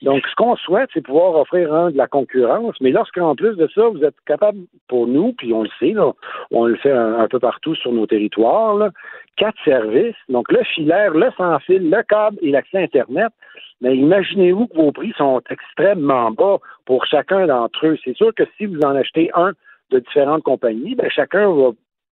Donc, 0.02 0.26
ce 0.26 0.34
qu'on 0.34 0.56
souhaite, 0.56 0.90
c'est 0.92 1.00
pouvoir 1.00 1.36
offrir 1.36 1.90
de 1.90 1.96
la 1.96 2.08
concurrence, 2.08 2.74
mais 2.80 2.90
lorsqu'en 2.90 3.36
plus 3.36 3.56
de 3.56 3.68
ça, 3.74 3.88
vous 3.88 4.04
êtes 4.04 4.16
capable, 4.26 4.58
pour 4.88 5.06
nous, 5.06 5.32
puis 5.32 5.52
on 5.52 5.62
le 5.62 5.70
sait, 5.78 5.92
là, 5.92 6.12
on 6.50 6.66
le 6.66 6.76
fait 6.76 6.90
un, 6.90 7.20
un 7.20 7.28
peu 7.28 7.38
partout 7.38 7.74
sur 7.76 7.92
nos 7.92 8.06
territoires, 8.06 8.74
là, 8.74 8.90
quatre 9.36 9.58
services, 9.64 10.16
donc 10.28 10.50
le 10.50 10.62
filaire, 10.64 11.12
le 11.12 11.30
sans-fil, 11.36 11.88
le 11.88 12.02
câble 12.02 12.38
et 12.42 12.50
l'accès 12.50 12.82
Internet, 12.82 13.32
mais 13.80 13.96
imaginez-vous 13.96 14.68
que 14.68 14.76
vos 14.76 14.92
prix 14.92 15.12
sont 15.16 15.40
extrêmement 15.50 16.30
bas 16.30 16.58
pour 16.84 17.04
chacun 17.06 17.46
d'entre 17.46 17.86
eux. 17.86 17.98
C'est 18.04 18.16
sûr 18.16 18.32
que 18.34 18.44
si 18.56 18.66
vous 18.66 18.80
en 18.80 18.94
achetez 18.94 19.30
un 19.34 19.52
de 19.90 19.98
différentes 19.98 20.42
compagnies, 20.42 20.94
ben 20.94 21.10
chacun 21.10 21.52
va 21.52 21.70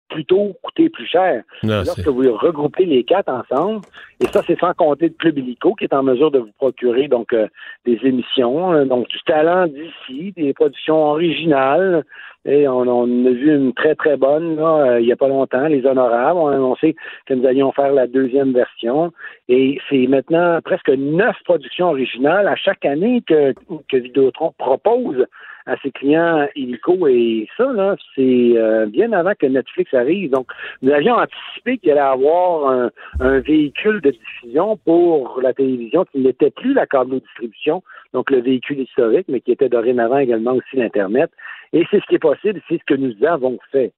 plutôt 0.09 0.55
coûter 0.63 0.89
plus 0.89 1.07
cher. 1.07 1.43
Non, 1.63 1.83
Lorsque 1.85 2.07
vous 2.07 2.33
regroupez 2.37 2.85
les 2.85 3.05
quatre 3.05 3.29
ensemble, 3.31 3.81
et 4.21 4.27
ça, 4.27 4.43
c'est 4.47 4.59
sans 4.59 4.73
compter 4.75 5.09
le 5.09 5.15
Club 5.15 5.39
Illico 5.39 5.75
qui 5.75 5.85
est 5.85 5.95
en 5.95 6.03
mesure 6.03 6.31
de 6.31 6.39
vous 6.39 6.53
procurer 6.59 7.09
donc 7.09 7.33
euh, 7.33 7.49
des 7.85 7.99
émissions, 8.05 8.73
euh, 8.73 8.85
donc 8.85 9.09
du 9.09 9.19
talent 9.27 9.67
d'ici, 9.67 10.33
des 10.37 10.53
productions 10.53 11.03
originales. 11.11 12.05
Et 12.47 12.69
on, 12.69 12.83
on 12.83 13.27
a 13.27 13.31
vu 13.31 13.55
une 13.55 13.73
très, 13.73 13.95
très 13.95 14.17
bonne 14.17 14.57
là, 14.57 14.93
euh, 14.93 15.01
il 15.01 15.07
n'y 15.07 15.13
a 15.13 15.17
pas 15.17 15.29
longtemps, 15.29 15.67
Les 15.67 15.85
Honorables. 15.87 16.39
On 16.39 16.49
a 16.49 16.55
annoncé 16.55 16.95
que 17.27 17.35
nous 17.35 17.47
allions 17.47 17.73
faire 17.73 17.93
la 17.93 18.07
deuxième 18.07 18.53
version. 18.53 19.13
Et 19.49 19.79
c'est 19.89 20.07
maintenant 20.07 20.61
presque 20.63 20.91
neuf 20.91 21.37
productions 21.45 21.89
originales 21.89 22.47
à 22.47 22.57
chaque 22.57 22.85
année 22.85 23.23
que, 23.27 23.55
que 23.89 23.97
Vidéotron 23.97 24.53
propose 24.59 25.27
à 25.67 25.77
ses 25.79 25.91
clients 25.91 26.47
illico. 26.55 27.07
Et 27.09 27.49
ça, 27.57 27.73
là, 27.73 27.97
c'est 28.15 28.53
euh, 28.57 28.87
bien 28.87 29.13
avant 29.13 29.33
que 29.39 29.47
Netflix 29.47 29.93
arrive. 29.95 30.31
Donc, 30.31 30.49
nous 30.83 30.93
avions 30.93 31.15
anticipé 31.15 31.79
qu'il 31.79 31.91
allait 31.93 32.01
avoir 32.01 32.71
un, 32.71 32.91
un 33.21 33.41
véhicule 33.41 34.01
de 34.01 34.11
diffusion 34.11 34.77
pour 34.85 35.41
la 35.43 35.53
télévision 35.53 36.05
qui 36.05 36.19
n'était 36.19 36.51
plus 36.51 36.75
la 36.75 36.87
câble-distribution, 36.87 37.83
donc 38.13 38.31
le 38.31 38.41
véhicule 38.41 38.81
historique, 38.81 39.27
mais 39.29 39.41
qui 39.41 39.53
était 39.53 39.69
dorénavant 39.69 40.19
également 40.19 40.53
aussi 40.53 40.77
l'Internet. 40.77 41.31
Et 41.73 41.85
c'est 41.91 42.01
ce 42.01 42.07
qui 42.07 42.17
est 42.17 42.19
possible, 42.19 42.61
c'est 42.69 42.79
ce 42.79 42.85
que 42.87 42.95
nous 42.95 43.15
avons 43.27 43.59
fait. 43.73 43.93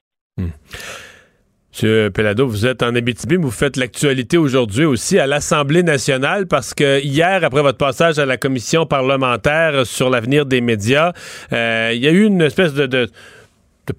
Monsieur 1.77 2.09
Pelado, 2.09 2.49
vous 2.49 2.65
êtes 2.65 2.83
en 2.83 2.95
Abitibi, 2.95 3.37
mais 3.37 3.45
vous 3.45 3.51
faites 3.51 3.77
l'actualité 3.77 4.39
aujourd'hui 4.39 4.87
aussi 4.87 5.19
à 5.19 5.27
l'Assemblée 5.27 5.83
nationale 5.83 6.47
parce 6.47 6.73
que 6.73 7.03
hier, 7.03 7.45
après 7.45 7.61
votre 7.61 7.77
passage 7.77 8.19
à 8.19 8.25
la 8.25 8.39
commission 8.39 8.87
parlementaire 8.87 9.85
sur 9.85 10.09
l'avenir 10.09 10.47
des 10.47 10.63
médias, 10.63 11.13
euh, 11.53 11.93
il 11.95 12.03
y 12.03 12.09
a 12.09 12.13
eu 12.13 12.25
une 12.25 12.41
espèce 12.41 12.73
de, 12.73 13.11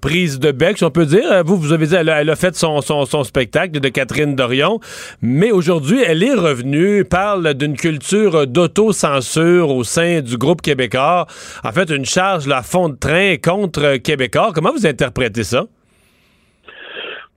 prise 0.00 0.40
de 0.40 0.50
bec, 0.50 0.78
si 0.78 0.82
on 0.82 0.90
peut 0.90 1.06
dire. 1.06 1.30
Euh, 1.30 1.44
Vous, 1.46 1.72
avez 1.72 1.86
dit, 1.86 1.94
elle 1.94 2.08
a, 2.08 2.34
fait 2.34 2.56
son 2.56 3.22
spectacle 3.22 3.78
de 3.78 3.88
Catherine 3.90 4.34
Dorion, 4.34 4.80
mais 5.22 5.52
aujourd'hui, 5.52 6.02
elle 6.04 6.24
est 6.24 6.34
revenue, 6.34 7.04
parle 7.04 7.54
d'une 7.54 7.76
culture 7.76 8.48
d'autocensure 8.48 9.70
au 9.70 9.84
sein 9.84 10.20
du 10.20 10.36
groupe 10.36 10.62
québécois. 10.62 11.28
En 11.62 11.70
fait, 11.70 11.90
une 11.90 12.06
charge, 12.06 12.48
la 12.48 12.64
fond 12.64 12.88
de 12.88 12.96
train 12.96 13.36
contre 13.36 13.98
Québécois. 13.98 14.50
Comment 14.52 14.72
vous 14.72 14.84
interprétez 14.84 15.44
ça? 15.44 15.66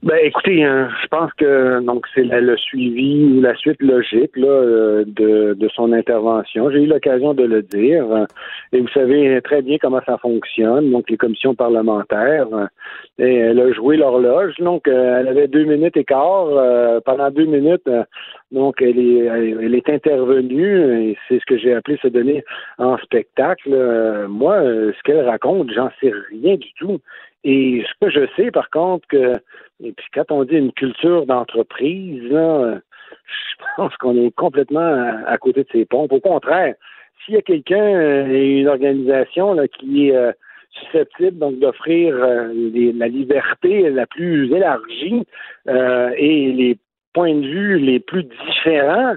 Ben, 0.04 0.18
écoutez, 0.24 0.64
hein, 0.64 0.90
je 1.04 1.08
pense 1.10 1.32
que 1.34 1.80
donc 1.82 2.08
c'est 2.16 2.24
le 2.24 2.58
suivi 2.58 3.24
ou 3.24 3.40
la 3.40 3.54
suite 3.54 3.80
logique 3.84 4.36
là, 4.36 4.48
euh, 4.48 5.04
de, 5.06 5.54
de 5.54 5.70
son 5.76 5.94
intervention. 5.94 6.72
J'ai 6.72 6.82
eu 6.82 6.88
l'occasion 6.88 7.36
de 7.36 7.44
le 7.44 7.62
dire. 7.62 8.26
Et 8.74 8.80
vous 8.82 8.88
savez 8.88 9.40
très 9.44 9.62
bien 9.62 9.78
comment 9.80 10.02
ça 10.08 10.18
fonctionne. 10.18 10.90
Donc, 10.90 11.08
les 11.08 11.18
commissions 11.18 11.54
parlementaires. 11.54 12.48
Et 13.20 13.36
elle 13.36 13.60
a 13.60 13.72
joué 13.74 13.96
l'horloge. 13.96 14.56
Donc, 14.58 14.88
euh, 14.88 15.20
elle 15.20 15.28
avait 15.28 15.48
deux 15.48 15.66
minutes 15.66 15.96
et 15.96 16.04
quart. 16.04 16.48
euh, 16.48 17.00
pendant 17.06 17.30
deux 17.30 17.46
minutes, 17.46 17.88
donc 18.52 18.82
elle 18.82 18.98
est, 18.98 19.26
elle, 19.26 19.76
est 19.76 19.88
intervenue. 19.88 21.10
Et 21.10 21.18
c'est 21.28 21.40
ce 21.40 21.46
que 21.46 21.60
j'ai 21.60 21.76
appelé 21.76 21.98
se 22.02 22.08
donner 22.08 22.44
en 22.80 22.98
spectacle. 22.98 23.70
Moi, 24.28 24.62
ce 24.62 25.04
qu'elle 25.04 25.28
raconte, 25.30 25.72
j'en 25.72 25.92
sais 26.02 26.12
rien 26.32 26.56
du 26.56 26.74
tout. 26.80 27.00
Et 27.44 27.84
ce 27.88 28.06
que 28.06 28.12
je 28.12 28.28
sais, 28.36 28.52
par 28.52 28.70
contre, 28.70 29.08
que 29.08 29.34
et 29.84 29.92
puis 29.94 30.06
quand 30.14 30.32
on 30.32 30.44
dit 30.44 30.56
une 30.56 30.72
culture 30.72 31.26
d'entreprise, 31.26 32.30
euh, 32.32 32.80
je 33.26 33.66
pense 33.76 33.96
qu'on 33.98 34.16
est 34.16 34.32
complètement 34.36 35.22
à, 35.26 35.38
côté 35.38 35.64
de 35.64 35.70
ces 35.72 35.86
pompes. 35.86 36.12
Au 36.12 36.20
contraire, 36.20 36.76
s'il 37.24 37.36
y 37.36 37.38
a 37.38 37.42
quelqu'un 37.42 37.84
euh, 37.84 38.28
et 38.28 38.60
une 38.60 38.68
organisation 38.68 39.54
là, 39.54 39.68
qui 39.68 40.10
est 40.10 40.16
euh, 40.16 40.32
susceptible 40.72 41.38
donc 41.38 41.60
d'offrir 41.60 42.16
euh, 42.16 42.54
la 42.96 43.08
liberté 43.08 43.90
la 43.90 44.06
plus 44.06 44.52
élargie 44.54 45.26
euh, 45.68 46.12
et 46.18 46.52
les 46.52 46.78
points 47.14 47.36
de 47.36 47.46
vue 47.46 47.80
les 47.80 48.00
plus 48.00 48.24
différents, 48.24 49.16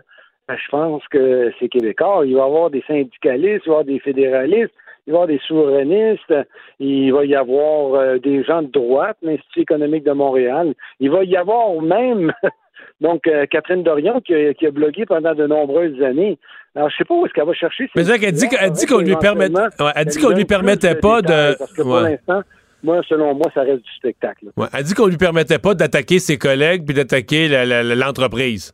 ben, 0.48 0.56
je 0.56 0.68
pense 0.68 1.06
que 1.08 1.52
c'est 1.58 1.68
Québécois. 1.68 2.24
Il 2.26 2.34
va 2.34 2.40
y 2.40 2.44
avoir 2.44 2.70
des 2.70 2.82
syndicalistes, 2.86 3.62
il 3.66 3.68
va 3.68 3.76
y 3.76 3.78
avoir 3.78 3.84
des 3.84 3.98
fédéralistes, 4.00 4.74
il 5.06 5.12
va 5.12 5.18
y 5.18 5.22
avoir 5.22 5.26
des 5.26 5.40
souverainistes, 5.46 6.34
il 6.80 7.12
va 7.12 7.24
y 7.24 7.34
avoir 7.34 7.94
euh, 7.94 8.18
des 8.18 8.42
gens 8.44 8.62
de 8.62 8.70
droite, 8.70 9.16
l'Institut 9.22 9.60
économique 9.60 10.04
de 10.04 10.12
Montréal. 10.12 10.74
Il 11.00 11.10
va 11.10 11.24
y 11.24 11.36
avoir 11.36 11.80
même 11.82 12.32
donc 13.00 13.26
euh, 13.26 13.44
Catherine 13.46 13.82
Dorion 13.82 14.20
qui 14.20 14.34
a, 14.34 14.54
qui 14.54 14.66
a 14.66 14.70
blogué 14.70 15.04
pendant 15.06 15.34
de 15.34 15.46
nombreuses 15.46 16.00
années. 16.02 16.38
Alors 16.74 16.88
je 16.90 16.96
sais 16.96 17.04
pas 17.04 17.14
où 17.14 17.24
est-ce 17.26 17.34
qu'elle 17.34 17.46
va 17.46 17.52
chercher. 17.54 17.88
Mais 17.94 18.04
ces 18.04 18.12
c'est 18.12 18.18
qu'elle 18.18 18.32
dit 18.32 18.48
qu'elle 18.48 18.70
dit 18.72 18.86
qu'on 18.86 18.98
lui 19.00 19.14
permet- 19.16 19.50
elle 19.94 20.06
dit 20.06 20.18
qu'on 20.18 20.30
lui 20.30 20.44
permettait 20.44 20.94
pas 20.96 21.20
de- 21.22 21.56
Parce 21.58 21.72
que 21.72 21.82
pour 21.82 22.00
l'instant, 22.00 22.42
moi, 22.82 23.00
selon 23.08 23.34
moi, 23.34 23.46
ça 23.54 23.62
reste 23.62 23.82
du 23.82 23.90
spectacle. 23.96 24.46
Ouais, 24.56 24.66
elle 24.76 24.84
dit 24.84 24.92
qu'on 24.94 25.06
lui 25.06 25.16
permettait 25.16 25.58
pas 25.58 25.74
d'attaquer 25.74 26.18
ses 26.18 26.36
collègues 26.36 26.84
puis 26.84 26.94
d'attaquer 26.94 27.48
l'entreprise. 27.94 28.72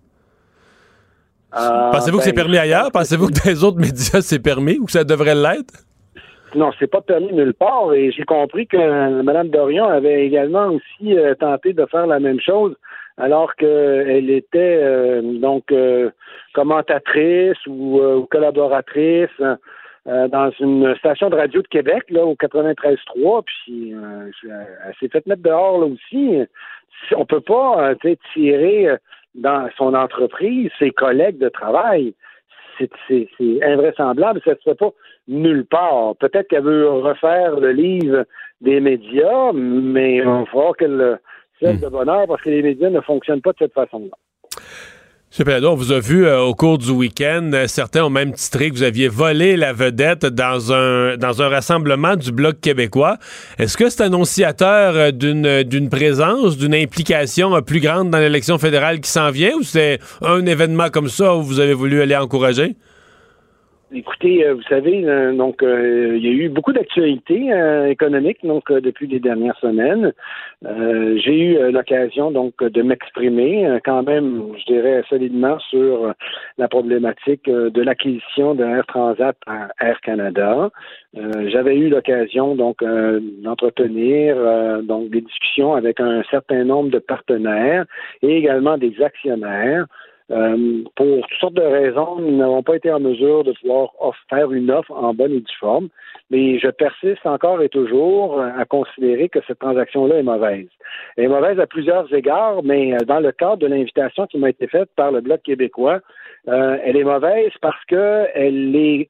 Euh, 1.55 1.91
Pensez-vous 1.91 2.18
que 2.18 2.22
ben, 2.22 2.26
c'est 2.28 2.33
permis 2.33 2.59
ailleurs? 2.59 2.91
Pensez-vous 2.93 3.26
que 3.28 3.33
dans 3.33 3.51
les 3.51 3.64
autres 3.64 3.78
médias, 3.78 4.20
c'est 4.20 4.39
permis 4.39 4.78
ou 4.78 4.87
que 4.87 4.93
ça 4.93 5.05
devrait 5.05 5.35
l'être? 5.35 5.74
Non, 6.55 6.70
c'est 6.78 6.90
pas 6.90 7.01
permis 7.01 7.32
nulle 7.32 7.55
part. 7.55 7.92
Et 7.94 8.11
j'ai 8.11 8.24
compris 8.24 8.66
que 8.66 9.22
Mme 9.22 9.48
Dorion 9.51 9.86
avait 9.86 10.26
également 10.26 10.66
aussi 10.68 11.16
euh, 11.16 11.34
tenté 11.34 11.72
de 11.72 11.86
faire 11.86 12.07
la 12.07 12.18
même 12.20 12.40
chose 12.40 12.76
alors 13.16 13.55
qu'elle 13.57 14.30
était 14.30 14.78
euh, 14.82 15.20
donc 15.22 15.70
euh, 15.72 16.11
commentatrice 16.55 17.59
ou, 17.66 18.01
euh, 18.01 18.16
ou 18.16 18.26
collaboratrice 18.26 19.28
euh, 20.07 20.28
dans 20.28 20.51
une 20.59 20.94
station 20.96 21.28
de 21.28 21.36
radio 21.36 21.61
de 21.61 21.68
Québec, 21.68 22.05
là, 22.09 22.24
au 22.24 22.34
93.3, 22.34 23.42
puis 23.44 23.92
elle 23.94 24.94
s'est 24.98 25.09
fait 25.09 25.26
mettre 25.26 25.42
dehors 25.42 25.78
là 25.80 25.86
aussi. 25.86 26.40
Si- 27.07 27.14
On 27.14 27.26
peut 27.26 27.42
pas 27.42 27.94
tirer 28.32 28.88
dans 29.34 29.68
son 29.76 29.94
entreprise 29.94 30.70
ses 30.78 30.90
collègues 30.90 31.38
de 31.38 31.48
travail. 31.51 32.14
C'est- 33.09 33.28
invraisemblable, 33.62 34.41
ça 34.45 34.53
ne 34.53 34.57
se 34.57 34.62
fait 34.62 34.74
pas 34.74 34.91
nulle 35.28 35.66
part. 35.66 36.16
Peut-être 36.16 36.49
qu'elle 36.49 36.64
veut 36.64 36.89
refaire 36.89 37.59
le 37.59 37.72
livre 37.72 38.24
des 38.61 38.81
médias, 38.81 39.53
mais 39.53 40.16
il 40.16 40.24
va 40.24 40.45
falloir 40.47 40.76
qu'elle 40.76 40.97
le 40.97 41.18
cesse 41.61 41.81
de 41.81 41.89
bonheur 41.89 42.26
parce 42.26 42.43
que 42.43 42.51
les 42.51 42.62
médias 42.62 42.91
ne 42.91 43.01
fonctionnent 43.01 43.43
pas 43.43 43.53
de 43.53 43.59
cette 43.59 43.74
façon-là. 43.74 44.16
M. 45.39 45.64
Vous 45.76 45.93
a 45.93 46.01
vu 46.01 46.26
euh, 46.26 46.41
au 46.41 46.57
cours 46.57 46.76
du 46.76 46.91
week-end, 46.91 47.53
euh, 47.55 47.68
certains 47.68 48.05
ont 48.05 48.11
même 48.11 48.33
titré 48.33 48.68
que 48.68 48.74
vous 48.74 48.83
aviez 48.83 49.07
volé 49.07 49.57
la 49.57 49.72
vedette 49.72 50.26
dans 50.26 50.72
un, 50.72 51.16
dans 51.18 51.41
un 51.41 51.49
rassemblement 51.49 52.16
du 52.16 52.33
Bloc 52.33 52.61
québécois. 52.61 53.16
Est-ce 53.57 53.76
que 53.76 53.89
c'est 53.89 54.03
annonciateur 54.03 54.97
euh, 54.97 55.11
d'une, 55.12 55.62
d'une 55.62 55.89
présence, 55.89 56.59
d'une 56.59 56.74
implication 56.74 57.62
plus 57.62 57.78
grande 57.78 58.11
dans 58.11 58.18
l'élection 58.18 58.59
fédérale 58.59 59.01
qui 59.01 59.09
s'en 59.09 59.31
vient 59.31 59.53
ou 59.57 59.62
c'est 59.62 60.01
un 60.20 60.45
événement 60.47 60.91
comme 60.91 61.09
ça 61.09 61.37
où 61.37 61.43
vous 61.45 61.61
avez 61.61 61.74
voulu 61.74 62.03
aller 62.03 62.16
encourager? 62.16 62.74
Écoutez, 63.93 64.47
euh, 64.47 64.55
vous 64.55 64.62
savez, 64.62 65.05
euh, 65.05 65.32
donc 65.32 65.64
euh, 65.64 66.16
il 66.16 66.24
y 66.24 66.28
a 66.28 66.30
eu 66.30 66.49
beaucoup 66.49 66.72
d'actualités 66.72 67.51
économiques 67.88 68.38
donc 68.45 68.70
depuis 68.72 69.09
les 69.09 69.18
dernières 69.18 69.59
semaines. 69.59 70.12
J'ai 70.62 71.36
eu 71.36 71.72
l'occasion 71.72 72.30
donc 72.30 72.62
de 72.62 72.82
m'exprimer 72.82 73.80
quand 73.84 74.03
même, 74.05 74.43
je 74.59 74.72
dirais 74.72 75.03
solidement 75.09 75.59
sur 75.59 76.12
la 76.59 76.68
problématique 76.68 77.47
de 77.47 77.82
l'acquisition 77.82 78.55
de 78.55 78.62
Air 78.62 78.86
Transat 78.86 79.36
par 79.45 79.68
Air 79.80 80.01
Canada. 80.03 80.70
J'avais 81.49 81.76
eu 81.76 81.88
l'occasion 81.88 82.55
donc 82.55 82.84
d'entretenir 83.43 84.36
donc 84.82 85.11
des 85.11 85.22
discussions 85.22 85.74
avec 85.74 85.99
un 85.99 86.22
certain 86.30 86.64
nombre 86.64 86.91
de 86.91 86.99
partenaires 86.99 87.86
et 88.22 88.36
également 88.36 88.76
des 88.76 89.03
actionnaires. 89.03 89.86
Euh, 90.31 90.85
pour 90.95 91.26
toutes 91.26 91.39
sortes 91.41 91.55
de 91.55 91.62
raisons, 91.62 92.20
nous 92.20 92.37
n'avons 92.37 92.62
pas 92.62 92.76
été 92.76 92.93
en 92.93 93.01
mesure 93.01 93.43
de 93.43 93.53
pouvoir 93.53 93.91
faire 94.28 94.53
une 94.53 94.70
offre 94.70 94.93
en 94.93 95.12
bonne 95.12 95.33
et 95.33 95.41
due 95.41 95.57
forme, 95.59 95.89
mais 96.31 96.59
je 96.61 96.68
persiste 96.68 97.26
encore 97.26 97.61
et 97.62 97.68
toujours 97.68 98.41
à 98.41 98.64
considérer 98.64 99.28
que 99.28 99.41
cette 99.47 99.59
transaction-là 99.59 100.18
est 100.18 100.22
mauvaise. 100.22 100.68
Elle 101.16 101.24
est 101.24 101.28
mauvaise 101.28 101.59
à 101.59 101.66
plusieurs 101.66 102.12
égards, 102.14 102.62
mais 102.62 102.95
euh, 102.95 102.99
dans 103.07 103.18
le 103.18 103.33
cadre 103.33 103.57
de 103.57 103.66
l'invitation 103.66 104.26
qui 104.26 104.39
m'a 104.39 104.51
été 104.51 104.68
faite 104.68 104.91
par 104.95 105.11
le 105.11 105.20
Bloc 105.20 105.43
québécois, 105.43 106.01
euh, 106.49 106.78
elle 106.85 106.97
est 106.97 107.05
mauvaise 107.05 107.53
parce 107.61 107.85
qu'elle 107.87 108.76
est 108.76 109.09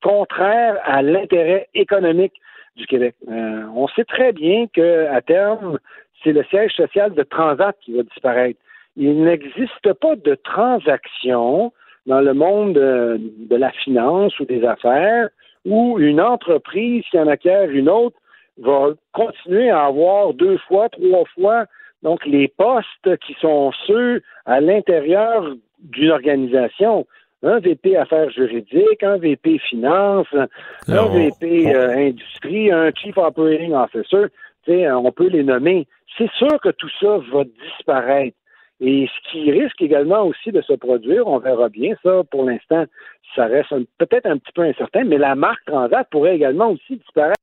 contraire 0.00 0.78
à 0.84 1.02
l'intérêt 1.02 1.68
économique 1.74 2.34
du 2.76 2.86
Québec. 2.86 3.14
On 3.26 3.88
sait 3.88 4.04
très 4.04 4.32
bien 4.32 4.66
qu'à 4.66 5.20
terme, 5.22 5.78
c'est 6.22 6.32
le 6.32 6.44
siège 6.44 6.72
social 6.72 7.14
de 7.14 7.22
Transat 7.22 7.74
qui 7.80 7.96
va 7.96 8.02
disparaître 8.02 8.60
il 8.96 9.22
n'existe 9.22 9.92
pas 10.00 10.16
de 10.16 10.34
transaction 10.34 11.72
dans 12.06 12.20
le 12.20 12.34
monde 12.34 12.74
de, 12.74 13.20
de, 13.20 13.56
la 13.56 13.70
finance 13.70 14.38
ou 14.38 14.44
des 14.44 14.64
affaires 14.64 15.28
où 15.64 15.98
une 15.98 16.20
entreprise 16.20 17.04
qui 17.10 17.18
en 17.18 17.26
acquiert 17.26 17.68
une 17.70 17.88
autre 17.88 18.16
va 18.58 18.90
continuer 19.12 19.70
à 19.70 19.86
avoir 19.86 20.32
deux 20.32 20.58
fois, 20.68 20.88
trois 20.88 21.24
fois 21.34 21.66
donc 22.02 22.24
les 22.24 22.48
postes 22.48 23.16
qui 23.26 23.34
sont 23.40 23.72
ceux 23.86 24.22
à 24.44 24.60
l'intérieur 24.60 25.54
d'une 25.80 26.10
organisation. 26.10 27.06
Un 27.42 27.58
VP 27.58 27.96
affaires 27.96 28.30
juridiques, 28.30 29.02
un 29.02 29.18
VP 29.18 29.58
finance, 29.58 30.26
un 30.88 31.06
VP 31.08 31.74
euh, 31.74 32.08
industrie, 32.08 32.70
un 32.70 32.90
Chief 32.92 33.16
Operating 33.18 33.72
Officer, 33.74 34.26
on 34.68 35.12
peut 35.12 35.28
les 35.28 35.44
nommer. 35.44 35.86
C'est 36.16 36.30
sûr 36.32 36.60
que 36.62 36.70
tout 36.70 36.90
ça 37.00 37.18
va 37.32 37.44
disparaître. 37.44 38.36
Et 38.80 39.08
ce 39.08 39.30
qui 39.30 39.50
risque 39.50 39.80
également 39.80 40.24
aussi 40.24 40.52
de 40.52 40.60
se 40.60 40.74
produire, 40.74 41.26
on 41.26 41.38
verra 41.38 41.68
bien 41.68 41.94
ça, 42.02 42.22
pour 42.30 42.44
l'instant, 42.44 42.84
ça 43.34 43.46
reste 43.46 43.74
peut-être 43.98 44.26
un 44.26 44.36
petit 44.36 44.52
peu 44.52 44.62
incertain, 44.62 45.04
mais 45.04 45.18
la 45.18 45.34
marque 45.34 45.64
Transat 45.64 46.06
pourrait 46.10 46.36
également 46.36 46.70
aussi 46.70 46.96
disparaître. 46.96 47.40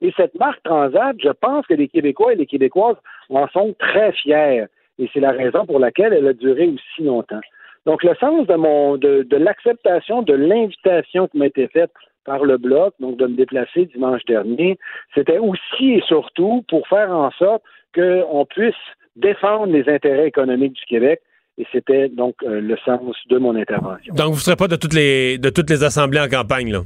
Et 0.00 0.12
cette 0.16 0.38
marque 0.38 0.62
Transat, 0.62 1.16
je 1.20 1.30
pense 1.30 1.66
que 1.66 1.74
les 1.74 1.88
Québécois 1.88 2.34
et 2.34 2.36
les 2.36 2.46
Québécoises 2.46 2.96
en 3.30 3.48
sont 3.48 3.74
très 3.78 4.12
fiers. 4.12 4.66
Et 4.98 5.10
c'est 5.12 5.20
la 5.20 5.32
raison 5.32 5.66
pour 5.66 5.80
laquelle 5.80 6.12
elle 6.12 6.26
a 6.28 6.32
duré 6.32 6.68
aussi 6.68 7.02
longtemps. 7.02 7.40
Donc, 7.84 8.02
le 8.02 8.14
sens 8.16 8.46
de 8.46 8.54
mon 8.54 8.96
de, 8.96 9.26
l'acceptation 9.36 10.22
de 10.22 10.34
l'invitation 10.34 11.28
qui 11.28 11.38
m'a 11.38 11.46
été 11.46 11.68
faite 11.68 11.92
par 12.24 12.44
le 12.44 12.58
Bloc, 12.58 12.94
donc 12.98 13.16
de 13.16 13.26
me 13.26 13.36
déplacer 13.36 13.86
dimanche 13.86 14.24
dernier, 14.26 14.78
c'était 15.14 15.38
aussi 15.38 15.92
et 15.92 16.02
surtout 16.02 16.64
pour 16.68 16.86
faire 16.88 17.10
en 17.10 17.30
sorte 17.32 17.62
qu'on 17.94 18.44
puisse 18.46 18.74
défendre 19.16 19.72
les 19.72 19.88
intérêts 19.88 20.28
économiques 20.28 20.74
du 20.74 20.84
Québec. 20.84 21.20
Et 21.58 21.66
c'était 21.72 22.10
donc 22.10 22.34
euh, 22.42 22.60
le 22.60 22.76
sens 22.84 23.16
de 23.30 23.38
mon 23.38 23.56
intervention. 23.56 24.14
Donc, 24.14 24.28
vous 24.28 24.34
ne 24.34 24.40
serez 24.40 24.56
pas 24.56 24.68
de 24.68 24.76
toutes 24.76 24.92
les 24.92 25.38
de 25.38 25.48
toutes 25.48 25.70
les 25.70 25.84
assemblées 25.84 26.20
en 26.20 26.28
campagne, 26.28 26.70
là? 26.70 26.80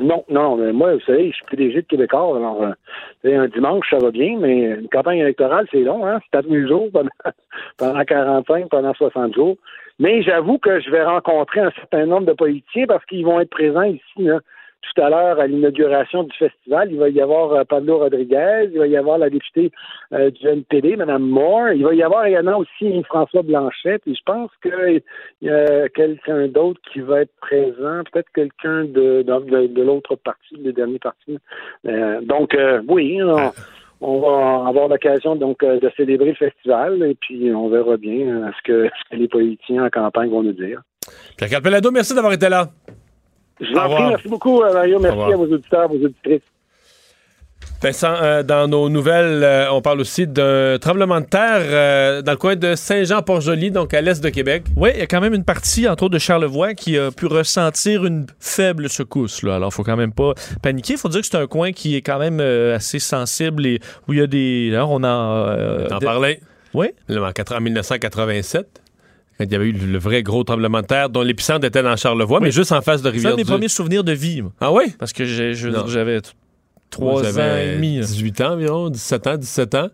Non, 0.00 0.24
non, 0.28 0.56
mais 0.56 0.72
moi, 0.72 0.94
vous 0.94 1.00
savez, 1.00 1.30
je 1.30 1.36
suis 1.36 1.44
PDG 1.46 1.82
de 1.82 1.86
Québécois, 1.86 2.36
alors 2.36 2.62
euh, 2.62 3.42
un 3.42 3.46
dimanche, 3.46 3.86
ça 3.88 3.98
va 3.98 4.10
bien, 4.10 4.36
mais 4.40 4.64
une 4.64 4.88
campagne 4.88 5.18
électorale, 5.18 5.66
c'est 5.70 5.80
long, 5.80 6.04
hein? 6.04 6.18
C'est 6.24 6.30
4000 6.32 6.68
jours 6.68 6.88
pendant, 6.92 7.10
pendant 7.78 8.04
45, 8.04 8.68
pendant 8.68 8.92
60 8.92 9.34
jours. 9.34 9.56
Mais 10.00 10.22
j'avoue 10.22 10.58
que 10.58 10.80
je 10.80 10.90
vais 10.90 11.04
rencontrer 11.04 11.60
un 11.60 11.70
certain 11.70 12.06
nombre 12.06 12.26
de 12.26 12.32
politiciens 12.32 12.86
parce 12.86 13.04
qu'ils 13.06 13.24
vont 13.24 13.38
être 13.40 13.50
présents 13.50 13.84
ici, 13.84 14.02
là, 14.18 14.40
tout 14.94 15.02
à 15.02 15.10
l'heure 15.10 15.40
à 15.40 15.46
l'inauguration 15.46 16.24
du 16.24 16.36
festival. 16.36 16.88
Il 16.90 16.98
va 16.98 17.08
y 17.08 17.20
avoir 17.20 17.52
euh, 17.52 17.64
Pablo 17.64 17.98
Rodriguez, 17.98 18.68
il 18.72 18.78
va 18.78 18.86
y 18.86 18.96
avoir 18.96 19.18
la 19.18 19.30
députée 19.30 19.70
euh, 20.12 20.30
du 20.30 20.46
NPD, 20.46 20.96
Mme 20.96 21.22
Moore, 21.22 21.70
il 21.70 21.84
va 21.84 21.94
y 21.94 22.02
avoir 22.02 22.26
également 22.26 22.58
aussi 22.58 23.02
François 23.04 23.42
Blanchet, 23.42 23.98
puis 23.98 24.14
je 24.14 24.22
pense 24.24 24.50
qu'il 24.62 25.02
y 25.42 25.50
a 25.50 25.88
quelqu'un 25.88 26.48
d'autre 26.48 26.80
qui 26.92 27.00
va 27.00 27.22
être 27.22 27.34
présent, 27.40 28.02
peut-être 28.12 28.30
quelqu'un 28.34 28.84
de, 28.84 29.22
de, 29.22 29.66
de 29.66 29.82
l'autre 29.82 30.16
parti, 30.16 30.56
le 30.56 30.72
dernier 30.72 30.98
parti. 30.98 31.38
Euh, 31.86 32.20
donc, 32.22 32.56
oui, 32.88 33.22
on, 33.22 33.52
on, 34.00 34.20
va 34.20 34.68
avoir 34.68 34.88
l'occasion 34.88 35.36
donc 35.36 35.64
de 35.64 35.90
célébrer 35.96 36.30
le 36.30 36.34
festival 36.34 37.02
et 37.02 37.14
puis 37.14 37.52
on 37.52 37.68
verra 37.68 37.96
bien 37.96 38.52
ce 38.56 38.62
que, 38.64 38.88
ce 38.88 39.10
que 39.10 39.16
les 39.16 39.28
politiciens 39.28 39.84
en 39.84 39.90
campagne 39.90 40.30
vont 40.30 40.42
nous 40.42 40.52
dire. 40.52 40.82
Pierre 41.36 41.50
Calpelado, 41.50 41.90
merci 41.90 42.14
d'avoir 42.14 42.32
été 42.32 42.48
là. 42.48 42.68
Je 43.60 43.70
vous 43.70 43.78
en 43.78 43.88
prie, 43.88 44.04
merci 44.08 44.28
beaucoup, 44.28 44.60
Mario. 44.60 44.98
Merci 44.98 45.32
à 45.32 45.36
vos 45.36 45.44
auditeurs, 45.44 45.88
vos 45.88 46.04
auditrices. 46.04 46.42
Vincent, 47.84 48.14
euh, 48.22 48.42
dans 48.42 48.66
nos 48.66 48.88
nouvelles, 48.88 49.44
euh, 49.44 49.70
on 49.70 49.82
parle 49.82 50.00
aussi 50.00 50.26
d'un 50.26 50.78
tremblement 50.78 51.20
de 51.20 51.26
terre 51.26 51.60
euh, 51.60 52.22
dans 52.22 52.32
le 52.32 52.38
coin 52.38 52.56
de 52.56 52.74
Saint-Jean-Port-Joli, 52.74 53.70
donc 53.70 53.92
à 53.92 54.00
l'est 54.00 54.24
de 54.24 54.30
Québec. 54.30 54.64
Oui, 54.74 54.90
il 54.94 55.00
y 55.00 55.02
a 55.02 55.06
quand 55.06 55.20
même 55.20 55.34
une 55.34 55.44
partie, 55.44 55.86
entre 55.86 56.04
autres 56.04 56.14
de 56.14 56.18
Charlevoix, 56.18 56.72
qui 56.72 56.96
a 56.96 57.10
pu 57.10 57.26
ressentir 57.26 58.06
une 58.06 58.26
faible 58.40 58.88
secousse. 58.88 59.42
Là. 59.42 59.56
Alors, 59.56 59.68
il 59.70 59.74
faut 59.74 59.82
quand 59.82 59.98
même 59.98 60.12
pas 60.12 60.32
paniquer. 60.62 60.94
Il 60.94 60.98
faut 60.98 61.10
dire 61.10 61.20
que 61.20 61.26
c'est 61.26 61.36
un 61.36 61.46
coin 61.46 61.72
qui 61.72 61.94
est 61.94 62.00
quand 62.00 62.18
même 62.18 62.40
assez 62.40 62.98
sensible 62.98 63.66
et 63.66 63.80
où 64.08 64.14
il 64.14 64.18
y 64.18 64.22
a 64.22 64.26
des... 64.26 64.70
Là, 64.70 64.86
on 64.86 65.04
en... 65.04 65.88
T'en 65.88 65.98
parlais? 65.98 66.40
Oui. 66.72 66.86
En 67.10 67.60
1987 67.60 68.83
quand 69.38 69.44
il 69.44 69.52
y 69.52 69.54
avait 69.54 69.66
eu 69.66 69.72
le 69.72 69.98
vrai 69.98 70.22
gros 70.22 70.44
tremblement 70.44 70.80
de 70.80 70.86
terre, 70.86 71.10
dont 71.10 71.22
l'épicentre 71.22 71.66
était 71.66 71.82
dans 71.82 71.96
Charlevoix, 71.96 72.38
oui. 72.38 72.44
mais 72.44 72.50
juste 72.50 72.72
en 72.72 72.82
face 72.82 73.02
de 73.02 73.08
Rivière-du. 73.08 73.36
C'est 73.36 73.42
un 73.42 73.44
des 73.44 73.50
premiers 73.50 73.68
souvenirs 73.68 74.04
de 74.04 74.12
vie. 74.12 74.42
Moi. 74.42 74.52
Ah 74.60 74.72
oui? 74.72 74.94
Parce 74.98 75.12
que 75.12 75.24
j'avais 75.24 76.20
3 76.90 77.38
ans 77.38 77.56
et 77.56 77.74
demi. 77.74 77.98
18 77.98 78.40
ans 78.42 78.52
environ, 78.52 78.90
17 78.90 79.26
ans, 79.26 79.36
17 79.36 79.74
ans. 79.74 79.88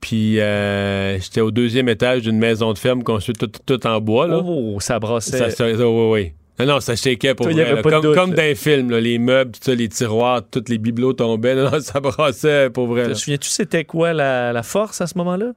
Puis 0.00 0.38
euh, 0.38 1.18
j'étais 1.18 1.40
au 1.40 1.50
deuxième 1.50 1.88
étage 1.88 2.22
d'une 2.22 2.38
maison 2.38 2.72
de 2.72 2.78
ferme 2.78 3.02
construite 3.02 3.38
tout, 3.38 3.50
tout, 3.64 3.86
en 3.86 4.00
bois. 4.00 4.26
Là. 4.26 4.42
Oh, 4.44 4.76
ça 4.78 4.98
brassait. 4.98 5.38
Ça, 5.38 5.50
ça, 5.50 5.64
oh, 5.66 6.12
oui, 6.12 6.22
oui. 6.22 6.32
Non, 6.58 6.74
non, 6.74 6.80
ça 6.80 6.94
shakeait 6.94 7.34
pour 7.34 7.46
Toi, 7.46 7.54
vrai. 7.54 7.82
Comme, 7.82 8.34
dans 8.34 8.42
les 8.42 8.54
films, 8.54 8.90
là, 8.90 9.00
les 9.00 9.18
meubles, 9.18 9.52
tout 9.52 9.60
ça, 9.62 9.74
les 9.74 9.88
tiroirs, 9.88 10.42
tous 10.48 10.64
les 10.68 10.78
bibelots 10.78 11.14
tombaient. 11.14 11.56
Non, 11.56 11.70
ça 11.80 12.00
brassait 12.00 12.70
pour 12.70 12.86
vrai. 12.86 13.08
Te 13.08 13.14
souviens-tu 13.14 13.48
c'était 13.48 13.84
quoi 13.84 14.12
la, 14.12 14.52
la, 14.52 14.62
force 14.62 15.00
à 15.00 15.06
ce 15.06 15.18
moment-là? 15.18 15.52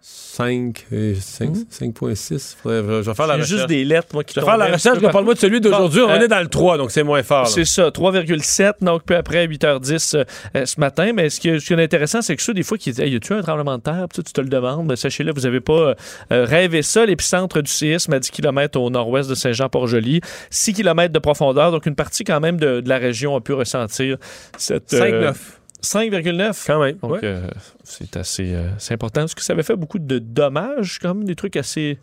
5, 0.00 0.86
euh, 0.92 1.14
5 1.20 1.50
5.6. 1.70 2.56
Faudrait- 2.62 2.78
Je 3.02 3.10
vais 3.10 3.14
faire 3.14 3.26
la 3.26 3.34
recherche. 3.34 3.48
juste 3.48 3.66
des 3.66 3.84
lettres, 3.84 4.08
moi, 4.14 4.22
qui 4.22 4.34
Je 4.34 4.40
vais 4.40 4.46
faire 4.46 4.56
la 4.56 4.66
recherche. 4.72 5.00
peu 5.00 5.08
Parle-moi 5.10 5.34
de 5.34 5.38
celui 5.40 5.60
d'aujourd'hui. 5.60 6.00
Bon, 6.00 6.06
On 6.06 6.10
euh, 6.12 6.20
est 6.20 6.28
dans 6.28 6.40
le 6.40 6.46
3, 6.46 6.78
donc 6.78 6.92
c'est 6.92 7.02
moins 7.02 7.22
fort. 7.24 7.48
C'est 7.48 7.64
ça, 7.64 7.90
3,7, 7.90 8.74
donc 8.80 9.02
peu 9.02 9.16
après 9.16 9.46
8h10 9.48 10.14
euh, 10.54 10.64
ce 10.64 10.78
matin. 10.80 11.10
Mais 11.12 11.28
ce 11.28 11.40
qui, 11.40 11.48
est- 11.48 11.58
ce 11.58 11.66
qui 11.66 11.72
est 11.72 11.82
intéressant, 11.82 12.22
c'est 12.22 12.36
que 12.36 12.42
ça, 12.42 12.52
des 12.52 12.62
fois, 12.62 12.78
qui 12.78 12.90
disent 12.90 13.00
Hey, 13.00 13.12
y 13.12 13.16
a-tu 13.16 13.32
un 13.32 13.42
tremblement 13.42 13.76
de 13.78 13.82
terre? 13.82 14.06
Tu 14.14 14.22
te 14.22 14.40
le 14.40 14.48
demandes. 14.48 14.86
Mais 14.86 14.94
sachez-le, 14.96 15.32
vous 15.32 15.40
n'avez 15.40 15.60
pas 15.60 15.72
euh, 15.72 15.94
euh, 16.32 16.44
rêvé 16.44 16.82
ça. 16.82 17.04
L'épicentre 17.04 17.60
du 17.60 17.70
séisme 17.70 18.12
à 18.12 18.20
10 18.20 18.30
km 18.30 18.78
au 18.80 18.90
nord-ouest 18.90 19.28
de 19.28 19.34
Saint-Jean-Port-Joli, 19.34 20.20
6 20.50 20.72
km 20.74 21.12
de 21.12 21.18
profondeur. 21.18 21.72
Donc, 21.72 21.86
une 21.86 21.96
partie 21.96 22.22
quand 22.22 22.38
même 22.40 22.58
de, 22.58 22.80
de 22.80 22.88
la 22.88 22.98
région 22.98 23.34
a 23.34 23.40
pu 23.40 23.52
ressentir 23.54 24.16
cette. 24.56 24.94
euh, 24.94 25.32
5-9. 25.32 25.34
5,9. 25.82 26.64
Quand 26.66 26.82
même. 26.82 26.96
Donc, 26.96 27.12
ouais. 27.12 27.20
euh, 27.22 27.46
c'est 27.84 28.16
assez 28.16 28.54
euh, 28.54 28.68
c'est 28.78 28.94
important. 28.94 29.20
Parce 29.22 29.34
que 29.34 29.42
ça 29.42 29.52
avait 29.52 29.62
fait 29.62 29.76
beaucoup 29.76 29.98
de 29.98 30.18
dommages, 30.18 30.98
comme 30.98 31.24
des 31.24 31.34
trucs 31.34 31.56
assez, 31.56 31.98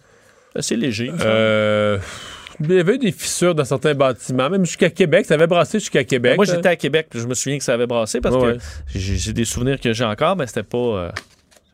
assez 0.55 0.75
légers. 0.75 1.11
Euh, 1.21 1.97
il 2.61 2.71
y 2.71 2.79
avait 2.79 2.97
des 2.97 3.11
fissures 3.11 3.53
dans 3.53 3.65
certains 3.65 3.93
bâtiments, 3.93 4.49
même 4.49 4.65
jusqu'à 4.65 4.89
Québec. 4.89 5.25
Ça 5.25 5.33
avait 5.33 5.47
brassé 5.47 5.79
jusqu'à 5.79 6.03
Québec. 6.05 6.37
Moi, 6.37 6.45
là. 6.45 6.55
j'étais 6.55 6.69
à 6.69 6.75
Québec, 6.77 7.07
puis 7.09 7.19
je 7.19 7.27
me 7.27 7.33
souviens 7.33 7.57
que 7.57 7.63
ça 7.65 7.73
avait 7.73 7.87
brassé 7.87 8.21
parce 8.21 8.35
Ouais, 8.35 8.57
que 8.93 8.99
j'ai 8.99 9.33
des 9.33 9.45
souvenirs 9.45 9.79
que 9.79 9.91
j'ai 9.91 10.05
encore, 10.05 10.37
mais 10.37 10.47
c'était 10.47 10.63
pas, 10.63 11.11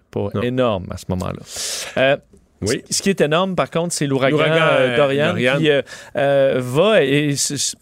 pas 0.09 0.27
Non. 0.33 0.41
énorme 0.41 0.87
à 0.89 0.97
ce 0.97 1.05
moment-là. 1.09 2.17
Oui. 2.61 2.83
Ce 2.89 3.01
qui 3.01 3.09
est 3.09 3.21
énorme, 3.21 3.55
par 3.55 3.69
contre, 3.71 3.93
c'est 3.93 4.05
l'ouragan 4.07 4.37
euh, 4.39 4.79
euh, 4.91 4.97
Dorian, 4.97 5.27
Dorian. 5.29 5.57
qui 5.57 5.69
euh, 5.69 5.81
euh, 6.15 6.59
va 6.63 7.03
et 7.03 7.35
c'est- 7.35 7.75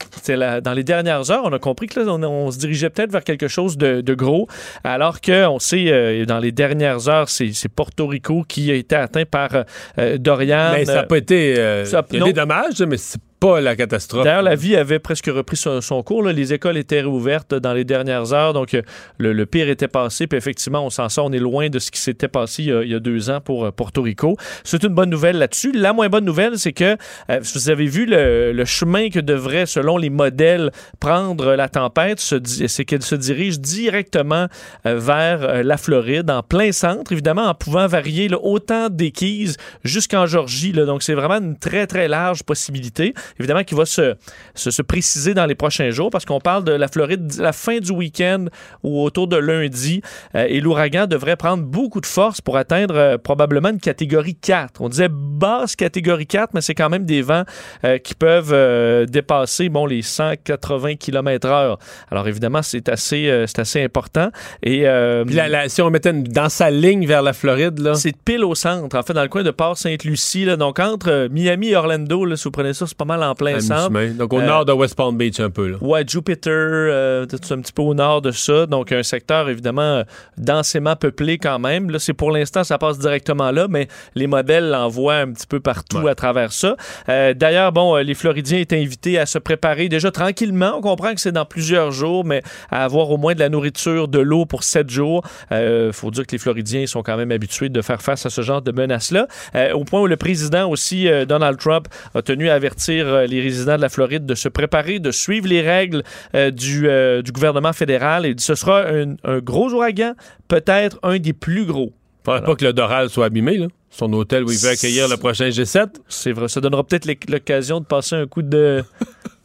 dans 0.62 0.74
les 0.74 0.84
dernières 0.84 1.30
heures, 1.32 1.42
on 1.44 1.52
a 1.54 1.60
compris 1.60 1.88
que 1.88 2.00
là, 2.00 2.06
on, 2.08 2.24
on 2.24 2.52
se 2.52 2.58
dirigeait 2.60 2.90
peut-être 2.90 3.12
vers 3.12 3.24
quelque 3.24 3.48
chose 3.48 3.78
de, 3.78 4.02
de 4.02 4.14
gros, 4.14 4.48
alors 4.84 5.22
que 5.22 5.46
on 5.48 5.60
sait 5.60 5.86
euh, 5.92 6.26
dans 6.26 6.40
les 6.40 6.52
dernières 6.52 7.10
heures, 7.10 7.30
c'est 7.30 7.52
Porto 7.74 8.08
Rico 8.08 8.44
qui 8.48 8.72
a 8.72 8.76
été 8.76 8.96
atteint 8.96 9.26
par 9.26 9.50
euh, 9.98 10.18
Dorian. 10.18 10.72
Mais 10.74 10.86
ça 10.86 10.96
n'a 10.96 11.04
pas 11.04 11.18
été. 11.18 11.58
euh, 11.58 11.86
ça- 11.86 12.06
y 12.12 12.18
a 12.22 12.24
des 12.24 12.34
dommages, 12.34 12.82
mais 12.88 12.98
c'est 12.98 13.20
pas 13.40 13.62
la 13.62 13.76
catastrophe. 13.76 14.24
D'ailleurs, 14.24 14.42
la 14.42 14.56
vie 14.56 14.76
avait 14.76 15.00
presque 15.00 15.28
repris 15.28 15.58
son, 15.58 16.04
cours. 16.04 16.24
là. 16.24 16.34
Les 16.34 16.54
écoles 16.54 16.78
étaient 16.78 17.02
réouvertes 17.02 17.54
dans 17.54 17.74
les 17.74 17.86
dernières 17.86 18.34
heures, 18.34 18.54
donc 18.54 18.74
euh, 18.74 18.82
le, 19.18 19.46
pire 19.46 19.70
était 19.70 19.88
passé. 19.88 20.28
Puis 20.28 20.38
effectivement, 20.38 20.86
on 20.86 20.90
s'en 20.90 21.10
sort. 21.10 21.26
On 21.26 21.32
est 21.32 21.40
loin 21.40 21.70
de 21.70 21.80
ce 21.80 21.92
qui 21.92 22.00
s'était 22.00 22.28
passé 22.28 22.64
il 22.64 22.88
y, 22.90 22.96
a, 22.96 23.00
deux 23.00 23.30
ans 23.30 23.40
pour 23.42 23.66
euh, 23.66 23.72
Porto 23.72 24.02
Rico. 24.02 24.36
C'est 24.64 24.84
une 24.84 24.94
bonne 24.94 25.10
nouvelle 25.10 25.38
là-dessus. 25.38 25.72
La 25.72 25.94
moins 25.94 26.10
bonne 26.10 26.26
nouvelle, 26.26 26.58
c'est 26.58 26.74
que 26.74 26.98
euh, 27.30 27.40
vous 27.54 27.70
avez 27.70 27.86
vu 27.86 28.06
le, 28.08 28.66
chemin 28.66 29.10
que 29.10 29.20
devrait, 29.20 29.66
selon 29.66 29.98
les 29.98 30.10
modèles, 30.10 30.72
prendre 31.00 31.56
la 31.56 31.70
tempête, 31.70 32.20
c'est 32.20 32.86
qu'elle 32.86 33.02
se 33.02 33.16
dirige 33.16 33.60
directement 33.60 34.48
euh, 34.86 34.98
vers 35.00 35.64
la 35.64 35.78
Floride, 35.78 36.30
en 36.30 36.44
plein 36.44 36.72
centre, 36.72 37.12
évidemment, 37.12 37.46
en 37.46 37.54
pouvant 37.54 37.88
varier 37.88 38.30
autant 38.42 38.90
des 38.90 39.12
Keys 39.12 39.54
jusqu'en 39.84 40.26
Georgie. 40.26 40.72
Donc, 40.72 41.04
c'est 41.04 41.14
vraiment 41.14 41.38
une 41.38 41.58
très, 41.58 41.88
très 41.88 42.08
large 42.08 42.44
possibilité. 42.44 43.14
Évidemment, 43.40 43.64
qui 43.64 43.76
va 43.76 43.86
se, 43.86 44.16
se, 44.56 44.72
se 44.72 44.82
préciser 44.82 45.34
dans 45.34 45.46
les 45.46 45.56
prochains 45.56 45.90
jours 45.92 46.10
parce 46.10 46.26
qu'on 46.26 46.40
parle 46.40 46.64
de 46.64 46.72
la 46.72 46.88
Floride 46.88 47.32
la 47.40 47.52
fin 47.54 47.80
du 47.80 47.92
week-end 47.92 48.46
ou 48.84 49.02
autour 49.04 49.28
de 49.28 49.38
lundi. 49.38 50.02
Euh, 50.36 50.46
et 50.48 50.60
l'ouragan 50.62 51.06
devrait 51.08 51.36
prendre 51.36 51.64
beaucoup 51.64 52.02
de 52.02 52.06
force 52.06 52.42
pour 52.42 52.58
atteindre 52.58 52.96
euh, 52.96 53.18
probablement 53.18 53.70
une 53.70 53.80
catégorie 53.80 54.36
4. 54.36 54.82
On 54.82 54.90
disait 54.90 55.10
basse 55.10 55.76
catégorie 55.76 56.28
4, 56.28 56.54
mais 56.54 56.62
c'est 56.62 56.76
quand 56.76 56.90
même 56.90 57.06
des 57.06 57.22
vents 57.22 57.44
euh, 57.84 57.98
qui 57.98 58.14
peuvent 58.16 59.06
dépasser 59.08 59.70
bon, 59.70 59.86
les 59.86 60.02
180 60.02 60.96
km/h. 60.96 61.78
Alors 62.12 62.28
évidemment, 62.28 62.62
c'est 62.62 62.90
assez, 62.90 63.44
c'est 63.48 63.60
assez 63.60 63.84
important. 63.84 64.30
Et 64.64 64.86
Puis 65.26 65.36
la- 65.36 65.48
la- 65.48 65.70
si 65.70 65.82
on 65.82 65.90
mettait 65.90 66.12
une- 66.12 66.24
dans 66.24 66.50
sa 66.50 66.70
ligne 66.72 67.06
vers 67.06 67.22
la 67.22 67.34
Floride, 67.34 67.80
là. 67.80 67.96
c'est 67.96 68.16
pile 68.16 68.44
au 68.44 68.56
centre, 68.56 68.98
en 68.98 69.04
fait, 69.04 69.14
dans 69.14 69.22
le 69.24 69.30
coin 69.30 69.44
de 69.44 69.52
Port-Sainte-Lucie. 69.52 70.46
là. 70.46 70.56
Donc 70.58 70.80
entre 70.80 71.28
Miami 71.32 71.70
et 71.70 71.76
Orlando, 71.76 72.26
là, 72.26 72.36
si 72.36 72.44
vous 72.46 72.52
prenez 72.52 72.74
ça, 72.74 72.86
c'est 72.88 72.98
pas 72.98 73.06
mal 73.06 73.19
en 73.24 73.36
plein 73.36 73.60
centre. 73.60 73.90
Donc 74.18 74.34
au 74.34 74.40
Euh, 74.40 74.46
nord 74.46 74.66
de 74.66 74.74
West 74.74 74.96
Palm 74.96 75.18
Beach, 75.18 75.40
un 75.40 75.50
peu. 75.50 75.68
Là. 75.70 75.78
Ouais, 75.82 76.04
Jupiter, 76.08 76.52
euh, 76.54 77.26
tout 77.26 77.54
un 77.54 77.62
petit 77.62 77.74
peu 77.74 77.82
au 77.82 77.94
nord 77.94 78.22
de 78.22 78.32
ça? 78.32 78.66
Donc, 78.66 78.92
un 78.92 79.04
secteur 79.04 79.50
évidemment 79.50 79.82
euh, 79.82 80.04
densément 80.38 80.96
peuplé 80.96 81.38
quand 81.38 81.60
même. 81.60 81.90
Là, 81.90 82.00
c'est 82.00 82.14
pour 82.14 82.32
l'instant, 82.32 82.64
ça 82.64 82.78
passe 82.78 83.00
directement 83.00 83.52
là, 83.52 83.68
mais 83.70 83.88
les 84.16 84.28
modèles 84.28 84.70
l'envoient 84.70 85.16
un 85.18 85.32
petit 85.32 85.48
peu 85.48 85.60
partout 85.60 86.08
à 86.08 86.16
travers 86.16 86.52
ça. 86.52 86.76
Euh, 87.10 87.34
D'ailleurs, 87.34 87.72
bon, 87.72 87.96
les 87.98 88.14
Floridiens 88.14 88.60
étaient 88.60 88.80
invités 88.80 89.18
à 89.20 89.26
se 89.26 89.38
préparer 89.40 89.90
déjà 89.90 90.12
tranquillement. 90.12 90.74
On 90.78 90.82
comprend 90.82 91.14
que 91.14 91.22
c'est 91.22 91.32
dans 91.32 91.46
plusieurs 91.46 91.92
jours, 91.92 92.26
mais 92.26 92.42
à 92.72 92.84
avoir 92.84 93.10
au 93.12 93.18
moins 93.18 93.34
de 93.34 93.40
la 93.40 93.50
nourriture, 93.50 94.08
de 94.08 94.20
l'eau 94.20 94.46
pour 94.46 94.64
sept 94.64 94.90
jours. 94.90 95.24
Il 95.52 95.92
faut 95.94 96.12
dire 96.12 96.26
que 96.26 96.32
les 96.34 96.38
Floridiens 96.38 96.86
sont 96.88 97.02
quand 97.04 97.18
même 97.18 97.32
habitués 97.32 97.70
de 97.70 97.82
faire 97.82 98.02
face 98.02 98.26
à 98.26 98.30
ce 98.30 98.42
genre 98.42 98.62
de 98.62 98.72
menaces-là. 98.72 99.28
Au 99.74 99.84
point 99.84 100.02
où 100.02 100.08
le 100.08 100.18
président 100.18 100.70
aussi, 100.70 101.08
Donald 101.28 101.58
Trump, 101.60 101.88
a 102.16 102.22
tenu 102.22 102.50
à 102.50 102.54
avertir 102.56 103.06
euh, 103.14 103.26
les 103.28 103.42
résidents 103.42 103.76
de 103.78 103.82
la 103.82 103.90
Floride 103.90 104.26
de 104.26 104.36
se 104.36 104.50
préparer, 104.50 105.00
de 105.00 105.12
suivre 105.12 105.48
les 105.48 105.62
règles 105.62 106.04
euh, 106.36 106.52
du, 106.52 106.88
euh, 106.88 107.22
du 107.22 107.32
gouvernement 107.32 107.74
fédéral. 107.74 108.26
Et 108.26 108.36
ce 108.38 108.56
sera 108.56 108.84
un, 108.88 109.16
un 109.24 109.40
gros 109.40 109.72
ouragan, 109.74 110.14
peut-être 110.48 111.00
un 111.04 111.18
des 111.20 111.34
plus 111.34 111.66
gros. 111.66 111.92
Faudrait 112.26 112.44
pas 112.44 112.56
que 112.56 112.66
le 112.66 112.74
Doral 112.74 113.10
soit 113.10 113.26
abîmé, 113.26 113.58
là. 113.58 113.68
Son 113.90 114.12
hôtel 114.14 114.44
où 114.44 114.52
il 114.52 114.58
veut 114.60 114.70
accueillir 114.70 115.08
le 115.08 115.18
prochain 115.18 115.50
G7 115.50 115.88
C'est 116.08 116.32
vrai, 116.32 116.48
ça 116.48 116.62
donnera 116.62 116.84
peut-être 116.84 117.06
l'oc- 117.08 117.26
l'occasion 117.28 117.80
de 117.80 117.86
passer 117.86 118.16
un 118.16 118.28
coup 118.28 118.44
de, 118.44 118.84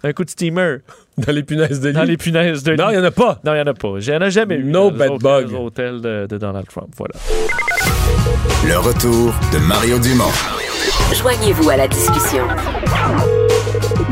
un 0.02 0.12
coup 0.12 0.22
de 0.24 0.28
steamer 0.28 0.78
dans 1.18 1.32
les 1.32 1.42
punaises 1.44 1.80
de 1.80 1.88
lit. 1.88 1.94
dans 1.94 2.02
les 2.02 2.16
punaises 2.18 2.62
de 2.62 2.74
Non, 2.74 2.88
lit. 2.88 2.94
il 2.94 2.98
n'y 2.98 3.02
en 3.02 3.06
a 3.06 3.10
pas. 3.10 3.40
Non, 3.44 3.52
il 3.52 3.54
n'y 3.54 3.62
en 3.62 3.66
a 3.68 3.74
pas. 3.74 3.88
Il 4.00 4.06
n'y 4.10 4.14
en 4.16 4.20
a 4.20 4.28
jamais 4.28 4.56
eu. 4.56 4.64
No 4.64 4.90
dans 4.90 5.06
autres- 5.14 5.18
bug. 5.22 5.52
hôtels 5.54 6.00
de, 6.02 6.26
de 6.28 6.36
Donald 6.36 6.66
Trump. 6.68 6.88
Voilà. 6.98 7.14
Le 8.66 8.76
retour 8.78 9.32
de 9.52 9.58
Mario 9.66 9.98
Dumont. 9.98 10.24
Joignez-vous 11.14 11.70
à 11.70 11.76
la 11.78 11.88
discussion. 11.88 12.44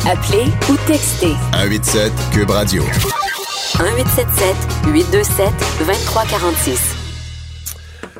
Appelez 0.00 0.46
ou 0.70 0.76
textez 0.86 1.34
187 1.52 2.12
Cube 2.32 2.50
Radio. 2.50 2.82
1877 2.82 4.56
827 4.92 5.46
2346. 5.78 6.96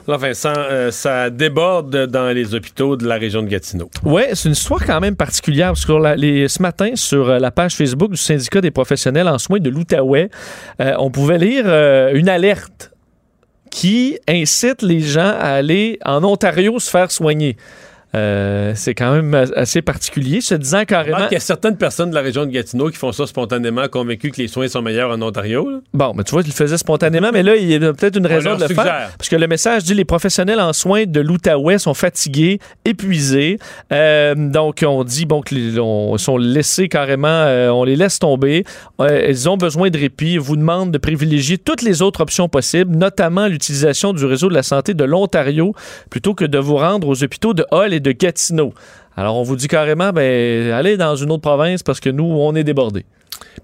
Là, 0.07 0.17
Vincent, 0.17 0.53
euh, 0.57 0.91
ça 0.91 1.31
déborde 1.31 2.07
dans 2.07 2.29
les 2.29 2.55
hôpitaux 2.55 2.97
de 2.97 3.07
la 3.07 3.17
région 3.17 3.43
de 3.43 3.49
Gatineau. 3.49 3.91
Oui, 4.05 4.23
c'est 4.35 4.47
une 4.49 4.53
histoire 4.53 4.85
quand 4.85 5.01
même 5.01 5.17
particulière 5.17 5.69
parce 5.69 5.81
que 5.81 5.87
sur 5.87 5.99
la- 5.99 6.15
les, 6.15 6.47
ce 6.49 6.61
matin, 6.63 6.91
sur 6.95 7.29
euh, 7.31 7.39
la 7.39 7.51
page 7.51 7.75
Facebook 7.75 8.11
du 8.11 8.17
syndicat 8.17 8.61
des 8.61 8.71
professionnels 8.71 9.27
en 9.29 9.39
soins 9.39 9.59
de 9.59 9.71
l'Outaouais, 9.71 10.29
euh, 10.81 10.95
on 10.99 11.11
pouvait 11.11 11.39
lire 11.39 11.65
euh, 11.67 12.13
une 12.15 12.29
alerte 12.29 12.91
qui 13.71 14.19
incite 14.29 14.83
les 14.83 15.01
gens 15.01 15.35
à 15.41 15.49
aller 15.55 15.99
en 16.05 16.23
Ontario 16.23 16.79
se 16.79 16.91
faire 16.91 17.11
soigner. 17.11 17.57
Euh, 18.15 18.73
c'est 18.75 18.95
quand 18.95 19.13
même 19.13 19.33
as- 19.35 19.53
assez 19.57 19.81
particulier, 19.83 20.41
se 20.41 20.55
disant 20.55 20.85
carrément... 20.85 21.27
Il 21.31 21.35
y 21.35 21.37
a 21.37 21.41
certaines 21.41 21.77
personnes 21.77 22.11
de 22.11 22.15
la 22.15 22.21
région 22.21 22.45
de 22.45 22.51
Gatineau 22.51 22.91
qui 22.91 22.97
font 22.97 23.13
ça 23.13 23.27
spontanément, 23.27 23.89
convaincus 23.89 24.33
que 24.33 24.41
les 24.43 24.49
soins 24.49 24.69
sont 24.69 24.83
meilleurs 24.83 25.11
en 25.11 25.23
Ontario. 25.23 25.71
là. 25.71 25.79
Bon, 25.95 26.13
mais 26.15 26.23
tu 26.25 26.33
vois, 26.33 26.43
il 26.43 26.49
le 26.49 26.53
faisait 26.53 26.77
spontanément, 26.77 27.31
mais 27.33 27.43
là, 27.43 27.57
il 27.57 27.71
y 27.71 27.75
a 27.75 27.79
peut-être 27.93 28.17
une 28.19 28.27
raison 28.27 28.57
de 28.57 28.61
le 28.63 28.67
suggère. 28.69 28.85
faire. 28.85 29.11
Parce 29.17 29.29
que 29.29 29.37
le 29.37 29.47
message 29.47 29.85
dit 29.85 29.95
les 29.95 30.05
professionnels 30.05 30.61
en 30.61 30.73
soins 30.73 31.05
de 31.07 31.21
l'Outaouais 31.21 31.79
sont 31.79 31.95
fatigués, 31.95 32.59
épuisés. 32.85 33.59
Euh, 33.93 34.35
donc, 34.37 34.85
on 34.87 35.05
dit 35.05 35.25
bon, 35.27 35.41
qu'ils 35.41 35.75
sont 36.19 36.37
laissés 36.37 36.89
carrément, 36.89 37.29
euh, 37.29 37.71
on 37.71 37.85
les 37.85 37.97
laisse 37.97 38.19
tomber. 38.19 38.65
Ils 39.01 39.49
ont 39.49 39.57
besoin 39.57 39.91
de 39.91 39.99
répit. 39.99 40.35
Ils 40.35 40.41
vous 40.41 40.57
demandent 40.57 40.91
de 40.91 40.99
privilégier 40.99 41.59
toutes 41.59 41.83
les 41.83 42.03
autres 42.03 42.21
options 42.21 42.49
possibles, 42.49 42.95
notamment 42.95 43.47
l'utilisation 43.47 44.13
du 44.13 44.25
réseau 44.25 44.49
de 44.49 44.55
la 44.55 44.63
santé 44.63 44.95
de 44.95 45.05
l'Ontario, 45.05 45.75
plutôt 46.11 46.35
que 46.35 46.45
de 46.45 46.59
vous 46.59 46.77
rendre 46.77 47.09
aux 47.09 47.25
hôpitaux 47.25 47.55
de 47.55 47.65
Hull 47.73 47.93
et 47.95 48.01
de 48.03 48.13
Gatineau. 48.13 48.75
Alors, 49.17 49.37
on 49.37 49.43
vous 49.43 49.57
dit 49.57 49.69
carrément, 49.69 50.13
ben, 50.13 50.71
allez 50.73 50.97
dans 50.97 51.17
une 51.17 51.31
autre 51.31 51.43
province 51.43 51.83
parce 51.83 52.01
que 52.01 52.11
nous, 52.11 52.25
on 52.25 52.55
est 52.55 52.65
débordés. 52.65 53.05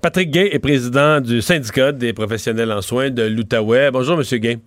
Patrick 0.00 0.30
Gay 0.30 0.50
est 0.52 0.58
président 0.58 1.20
du 1.20 1.42
syndicat 1.42 1.92
des 1.92 2.12
professionnels 2.12 2.72
en 2.72 2.82
soins 2.82 3.10
de 3.10 3.22
l'Outaouais. 3.22 3.90
Bonjour, 3.90 4.16
Monsieur 4.16 4.38
Gay. 4.38 4.58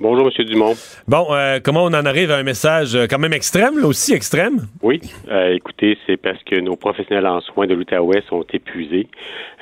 Bonjour, 0.00 0.28
M. 0.28 0.44
Dumont. 0.44 0.74
Bon, 1.08 1.26
euh, 1.32 1.58
comment 1.64 1.82
on 1.82 1.88
en 1.88 2.06
arrive 2.06 2.30
à 2.30 2.36
un 2.36 2.44
message 2.44 2.94
euh, 2.94 3.06
quand 3.10 3.18
même 3.18 3.32
extrême, 3.32 3.78
là 3.80 3.86
aussi 3.86 4.14
extrême? 4.14 4.60
Oui, 4.80 5.00
euh, 5.28 5.54
écoutez, 5.54 5.98
c'est 6.06 6.16
parce 6.16 6.40
que 6.44 6.60
nos 6.60 6.76
professionnels 6.76 7.26
en 7.26 7.40
soins 7.40 7.66
de 7.66 7.74
l'Outaouais 7.74 8.22
sont 8.28 8.44
épuisés. 8.52 9.08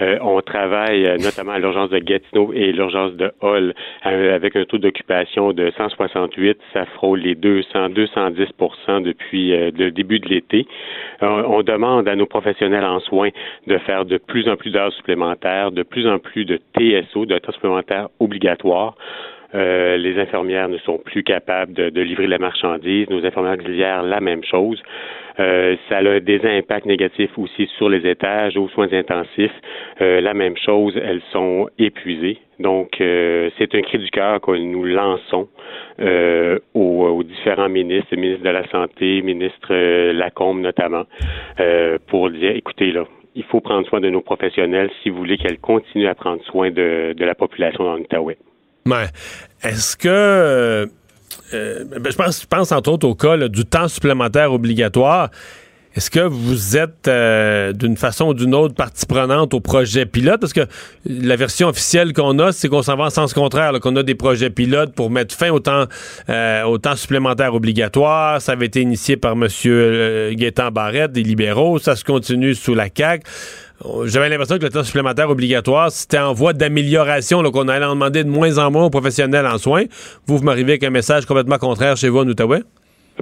Euh, 0.02 0.18
on 0.20 0.42
travaille 0.42 1.16
notamment 1.22 1.52
à 1.52 1.58
l'urgence 1.58 1.88
de 1.88 1.98
Gatineau 1.98 2.52
et 2.52 2.70
l'urgence 2.72 3.12
de 3.14 3.32
Hall 3.40 3.74
avec 4.02 4.56
un 4.56 4.64
taux 4.64 4.78
d'occupation 4.78 5.52
de 5.52 5.72
168. 5.76 6.58
Ça 6.74 6.84
frôle 6.96 7.20
les 7.20 7.34
200, 7.34 7.88
210% 7.90 9.02
depuis 9.02 9.50
le 9.50 9.90
début 9.90 10.20
de 10.20 10.28
l'été. 10.28 10.66
Euh, 11.22 11.42
on 11.46 11.62
demande 11.62 12.08
à 12.08 12.16
nos 12.16 12.26
professionnels 12.26 12.84
en 12.84 13.00
soins 13.00 13.30
de 13.66 13.78
faire 13.78 14.04
de 14.04 14.18
plus 14.18 14.48
en 14.48 14.56
plus 14.56 14.70
d'heures 14.70 14.92
supplémentaires, 14.92 15.70
de 15.70 15.82
plus 15.82 16.06
en 16.06 16.18
plus 16.18 16.44
de 16.44 16.60
TSO, 16.78 17.26
de 17.26 17.38
temps 17.38 17.52
supplémentaires 17.52 18.08
obligatoires. 18.20 18.96
Euh, 19.54 19.96
les 19.96 20.18
infirmières 20.18 20.68
ne 20.68 20.78
sont 20.78 20.98
plus 20.98 21.22
capables 21.22 21.72
de, 21.72 21.90
de, 21.90 22.00
livrer 22.00 22.26
la 22.26 22.38
marchandise. 22.38 23.08
Nos 23.10 23.24
infirmières 23.24 23.54
auxiliaires, 23.54 24.02
la 24.02 24.20
même 24.20 24.44
chose. 24.44 24.82
Euh, 25.38 25.76
ça 25.88 25.98
a 25.98 26.20
des 26.20 26.40
impacts 26.44 26.86
négatifs 26.86 27.36
aussi 27.36 27.68
sur 27.76 27.88
les 27.88 28.08
étages, 28.08 28.56
aux 28.56 28.68
soins 28.68 28.92
intensifs. 28.92 29.52
Euh, 30.00 30.20
la 30.20 30.34
même 30.34 30.56
chose, 30.56 30.96
elles 30.96 31.22
sont 31.30 31.68
épuisées. 31.78 32.38
Donc, 32.58 33.00
euh, 33.00 33.50
c'est 33.58 33.74
un 33.74 33.82
cri 33.82 33.98
du 33.98 34.08
cœur 34.10 34.40
que 34.40 34.52
nous 34.52 34.84
lançons 34.84 35.48
euh, 36.00 36.58
aux, 36.74 37.06
aux, 37.06 37.22
différents 37.22 37.68
ministres, 37.68 38.16
ministre 38.16 38.44
de 38.44 38.50
la 38.50 38.66
Santé, 38.68 39.20
ministre 39.22 39.74
Lacombe 40.12 40.60
notamment, 40.60 41.04
pour 42.06 42.30
dire, 42.30 42.52
écoutez, 42.56 42.92
là, 42.92 43.04
il 43.34 43.44
faut 43.44 43.60
prendre 43.60 43.86
soin 43.86 44.00
de 44.00 44.08
nos 44.08 44.22
professionnels 44.22 44.90
si 45.02 45.10
vous 45.10 45.18
voulez 45.18 45.36
qu'elles 45.36 45.58
continuent 45.58 46.08
à 46.08 46.14
prendre 46.14 46.42
soin 46.44 46.70
de, 46.70 47.12
de 47.14 47.24
la 47.24 47.34
population 47.34 47.84
dans 47.84 47.96
l'Outaouais. 47.96 48.38
Ouais. 48.86 49.08
Est-ce 49.62 49.96
que 49.96 50.88
euh, 51.54 51.84
ben, 51.84 52.10
je, 52.10 52.46
pense, 52.46 52.72
entre 52.72 52.90
autres 52.90 53.06
au 53.06 53.14
cas 53.14 53.36
du 53.48 53.64
temps 53.64 53.88
supplémentaire 53.88 54.52
obligatoire. 54.52 55.30
Est-ce 55.96 56.10
que 56.10 56.20
vous 56.20 56.76
êtes 56.76 57.08
euh, 57.08 57.72
d'une 57.72 57.96
façon 57.96 58.26
ou 58.26 58.34
d'une 58.34 58.54
autre 58.54 58.74
partie 58.74 59.06
prenante 59.06 59.54
au 59.54 59.60
projet 59.60 60.04
pilote? 60.04 60.38
Parce 60.38 60.52
que 60.52 60.66
la 61.06 61.36
version 61.36 61.68
officielle 61.68 62.12
qu'on 62.12 62.38
a, 62.38 62.52
c'est 62.52 62.68
qu'on 62.68 62.82
s'en 62.82 62.96
va 62.96 63.04
en 63.04 63.10
sens 63.10 63.32
contraire, 63.32 63.72
qu'on 63.80 63.96
a 63.96 64.02
des 64.02 64.14
projets 64.14 64.50
pilotes 64.50 64.92
pour 64.92 65.10
mettre 65.10 65.34
fin 65.34 65.48
au 65.48 65.58
temps, 65.58 65.86
euh, 66.28 66.64
au 66.64 66.76
temps 66.76 66.96
supplémentaire 66.96 67.54
obligatoire. 67.54 68.42
Ça 68.42 68.52
avait 68.52 68.66
été 68.66 68.82
initié 68.82 69.16
par 69.16 69.32
M. 69.32 69.48
Euh, 69.64 70.34
Gaétan 70.34 70.70
Barrette, 70.70 71.12
des 71.12 71.22
libéraux. 71.22 71.78
Ça 71.78 71.96
se 71.96 72.04
continue 72.04 72.54
sous 72.54 72.74
la 72.74 72.88
CAQ. 72.94 73.24
J'avais 74.04 74.28
l'impression 74.28 74.58
que 74.58 74.64
le 74.64 74.70
temps 74.70 74.82
supplémentaire 74.82 75.28
obligatoire, 75.28 75.90
c'était 75.90 76.18
en 76.18 76.32
voie 76.32 76.52
d'amélioration, 76.52 77.42
qu'on 77.50 77.68
allait 77.68 77.84
en 77.84 77.94
demander 77.94 78.24
de 78.24 78.28
moins 78.28 78.58
en 78.58 78.70
moins 78.70 78.84
aux 78.86 78.90
professionnels 78.90 79.46
en 79.46 79.58
soins. 79.58 79.84
Vous, 80.26 80.38
vous 80.38 80.44
m'arrivez 80.44 80.72
avec 80.72 80.84
un 80.84 80.90
message 80.90 81.26
complètement 81.26 81.58
contraire 81.58 81.96
chez 81.96 82.08
vous 82.08 82.20
en 82.20 82.26
Outaouais? 82.26 82.62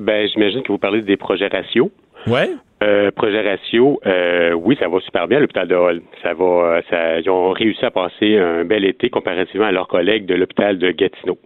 Ben, 0.00 0.28
j'imagine 0.32 0.62
que 0.62 0.72
vous 0.72 0.78
parlez 0.78 1.02
des 1.02 1.16
projets 1.16 1.48
ratios. 1.48 1.90
Ouais. 2.26 2.50
Euh, 2.84 3.10
projet 3.12 3.40
ratio, 3.40 3.98
euh, 4.04 4.52
oui, 4.52 4.76
ça 4.78 4.88
va 4.88 5.00
super 5.00 5.26
bien 5.26 5.40
l'hôpital 5.40 5.66
de 5.66 5.74
Hall. 5.74 6.02
Ça 6.22 6.34
va, 6.34 6.44
euh, 6.44 6.82
ça, 6.90 7.18
ils 7.20 7.30
ont 7.30 7.50
réussi 7.50 7.82
à 7.82 7.90
passer 7.90 8.36
un 8.36 8.64
bel 8.64 8.84
été 8.84 9.08
comparativement 9.08 9.66
à 9.66 9.72
leurs 9.72 9.88
collègues 9.88 10.26
de 10.26 10.34
l'hôpital 10.34 10.76
de 10.76 10.90
Gatineau. 10.90 11.38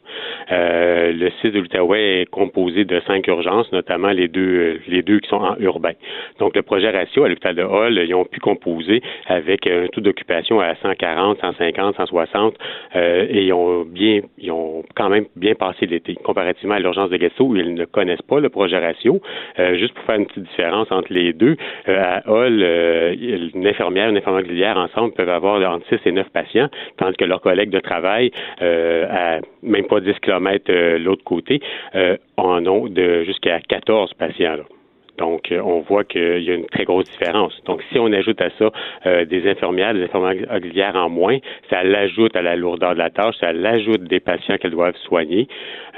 Euh, 0.50 1.12
le 1.12 1.30
site 1.40 1.52
de 1.54 1.60
l'Outaouais 1.60 2.22
est 2.22 2.30
composé 2.30 2.84
de 2.84 3.00
cinq 3.06 3.28
urgences, 3.28 3.70
notamment 3.70 4.08
les 4.08 4.26
deux, 4.26 4.80
les 4.88 5.02
deux 5.02 5.20
qui 5.20 5.28
sont 5.28 5.36
en 5.36 5.56
urbain. 5.60 5.92
Donc, 6.40 6.56
le 6.56 6.62
projet 6.62 6.90
ratio 6.90 7.22
à 7.22 7.28
l'hôpital 7.28 7.54
de 7.54 7.62
Hall, 7.62 8.02
ils 8.04 8.14
ont 8.14 8.24
pu 8.24 8.40
composer 8.40 9.00
avec 9.26 9.66
un 9.68 9.86
taux 9.92 10.00
d'occupation 10.00 10.58
à 10.58 10.74
140, 10.76 11.38
150, 11.40 11.96
160, 11.96 12.54
et 12.96 13.44
ils 13.44 13.52
ont 13.52 13.84
bien, 13.84 14.22
ils 14.38 14.50
ont 14.50 14.82
quand 14.96 15.08
même 15.08 15.26
bien 15.36 15.54
passé 15.54 15.86
l'été 15.86 16.14
comparativement 16.16 16.74
à 16.74 16.80
l'urgence 16.80 17.10
de 17.10 17.16
Gatineau 17.16 17.54
ils 17.54 17.74
ne 17.74 17.84
connaissent 17.84 18.22
pas 18.22 18.40
le 18.40 18.48
projet 18.48 18.78
ratio. 18.78 19.20
juste 19.74 19.94
pour 19.94 20.04
faire 20.04 20.16
une 20.16 20.26
petite 20.26 20.44
différence 20.44 20.90
entre 20.90 21.12
les 21.12 21.27
deux, 21.32 21.56
à 21.86 22.28
Hall, 22.30 22.62
une 22.62 23.66
infirmière, 23.66 24.08
une 24.08 24.16
infirmière 24.16 24.42
auxiliaire 24.42 24.76
ensemble 24.76 25.12
peuvent 25.14 25.28
avoir 25.28 25.60
entre 25.72 25.86
6 25.88 26.00
et 26.06 26.12
9 26.12 26.28
patients, 26.30 26.68
tandis 26.96 27.16
que 27.16 27.24
leurs 27.24 27.40
collègues 27.40 27.70
de 27.70 27.80
travail, 27.80 28.30
à 28.60 29.40
même 29.62 29.86
pas 29.86 30.00
10 30.00 30.14
km 30.20 30.72
l'autre 30.98 31.24
côté, 31.24 31.60
en 32.36 32.66
ont 32.66 32.88
de 32.88 33.24
jusqu'à 33.24 33.60
14 33.60 34.14
patients. 34.14 34.56
Donc, 35.18 35.52
on 35.52 35.80
voit 35.80 36.04
qu'il 36.04 36.42
y 36.42 36.50
a 36.50 36.54
une 36.54 36.66
très 36.66 36.84
grosse 36.84 37.10
différence. 37.10 37.52
Donc, 37.64 37.82
si 37.90 37.98
on 37.98 38.10
ajoute 38.12 38.40
à 38.40 38.50
ça 38.50 38.70
euh, 39.06 39.24
des 39.24 39.48
infirmières, 39.50 39.92
des 39.92 40.04
infirmières 40.04 40.46
auxiliaires 40.54 40.94
en 40.94 41.08
moins, 41.08 41.38
ça 41.68 41.82
l'ajoute 41.82 42.36
à 42.36 42.42
la 42.42 42.54
lourdeur 42.54 42.94
de 42.94 42.98
la 42.98 43.10
tâche, 43.10 43.34
ça 43.40 43.52
l'ajoute 43.52 44.04
des 44.04 44.20
patients 44.20 44.56
qu'elles 44.58 44.70
doivent 44.70 44.96
soigner. 45.08 45.48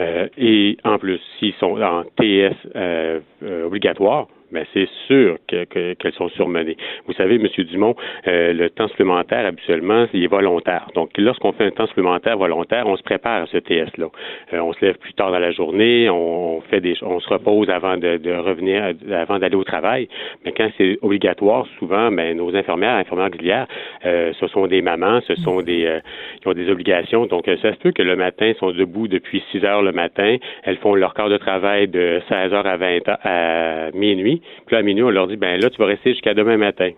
Euh, 0.01 0.27
et 0.39 0.78
en 0.85 0.98
plus, 0.98 1.20
s'ils 1.39 1.52
sont 1.55 1.81
en 1.81 2.05
TS 2.16 2.55
euh, 2.74 3.20
obligatoire, 3.66 4.27
mais 4.52 4.66
c'est 4.72 4.89
sûr 5.06 5.39
qu'elles 5.47 5.66
que, 5.66 5.94
qu 5.94 6.12
sont 6.12 6.28
surmenées. 6.31 6.77
Vous 7.06 7.12
savez, 7.14 7.36
M. 7.36 7.47
Dumont, 7.64 7.94
euh, 8.27 8.52
le 8.52 8.70
temps 8.70 8.89
supplémentaire, 8.89 9.47
habituellement, 9.47 10.06
il 10.12 10.24
est 10.24 10.28
volontaire. 10.28 10.89
Donc, 10.94 11.10
lorsqu'on 11.18 11.52
fait 11.52 11.64
un 11.64 11.70
temps 11.70 11.86
supplémentaire 11.86 12.36
volontaire, 12.36 12.86
on 12.86 12.97
se 12.97 13.02
prépare 13.02 13.43
à 13.43 13.47
ce 13.47 13.59
TS-là. 13.59 14.06
Euh, 14.52 14.60
on 14.60 14.72
se 14.72 14.85
lève 14.85 14.98
plus 14.98 15.12
tard 15.14 15.31
dans 15.31 15.39
la 15.39 15.52
journée, 15.52 16.09
on 16.10 16.60
fait 16.62 16.81
des, 16.81 16.94
on 17.02 17.20
se 17.20 17.28
repose 17.28 17.68
avant 17.70 17.97
de, 17.97 18.16
de 18.16 18.32
revenir, 18.32 18.93
avant 19.12 19.39
d'aller 19.39 19.56
au 19.56 19.64
travail. 19.64 20.09
Mais 20.44 20.52
quand 20.52 20.68
c'est 20.78 20.98
obligatoire, 21.02 21.66
souvent, 21.78 22.10
ben, 22.10 22.36
nos 22.36 22.55
infirmières, 22.55 22.97
infirmières 22.97 23.28
auxiliaires, 23.28 23.66
euh, 24.05 24.32
ce 24.39 24.47
sont 24.48 24.66
des 24.66 24.82
mamans, 24.82 25.20
ce 25.27 25.35
sont 25.36 25.62
des, 25.62 25.86
euh, 25.86 26.01
ils 26.44 26.48
ont 26.48 26.55
des 26.55 26.70
obligations. 26.70 27.27
Donc, 27.27 27.44
ça 27.47 27.72
se 27.72 27.78
peut 27.78 27.93
que 27.93 28.02
le 28.02 28.16
matin, 28.16 28.52
sont 28.59 28.72
debout 28.72 29.09
depuis 29.09 29.43
6 29.52 29.64
heures 29.64 29.82
le 29.82 29.93
matin. 29.93 30.36
Elles 30.64 30.77
font 30.78 30.94
leur 30.94 31.14
quart 31.14 31.28
de 31.28 31.36
travail 31.36 31.89
de 31.89 32.20
16 32.28 32.52
heures 32.52 32.66
à 32.66 32.77
20 32.77 33.09
heures, 33.09 33.18
à 33.24 33.90
minuit. 33.93 34.40
Puis 34.67 34.75
là, 34.75 34.79
à 34.79 34.83
minuit, 34.83 35.03
on 35.03 35.11
leur 35.11 35.27
dit, 35.27 35.37
ben 35.37 35.61
là, 35.61 35.71
tu 35.71 35.79
vas 35.79 35.87
rester 35.87 36.12
jusqu'à 36.12 36.35
demain 36.35 36.57
matin. 36.57 36.91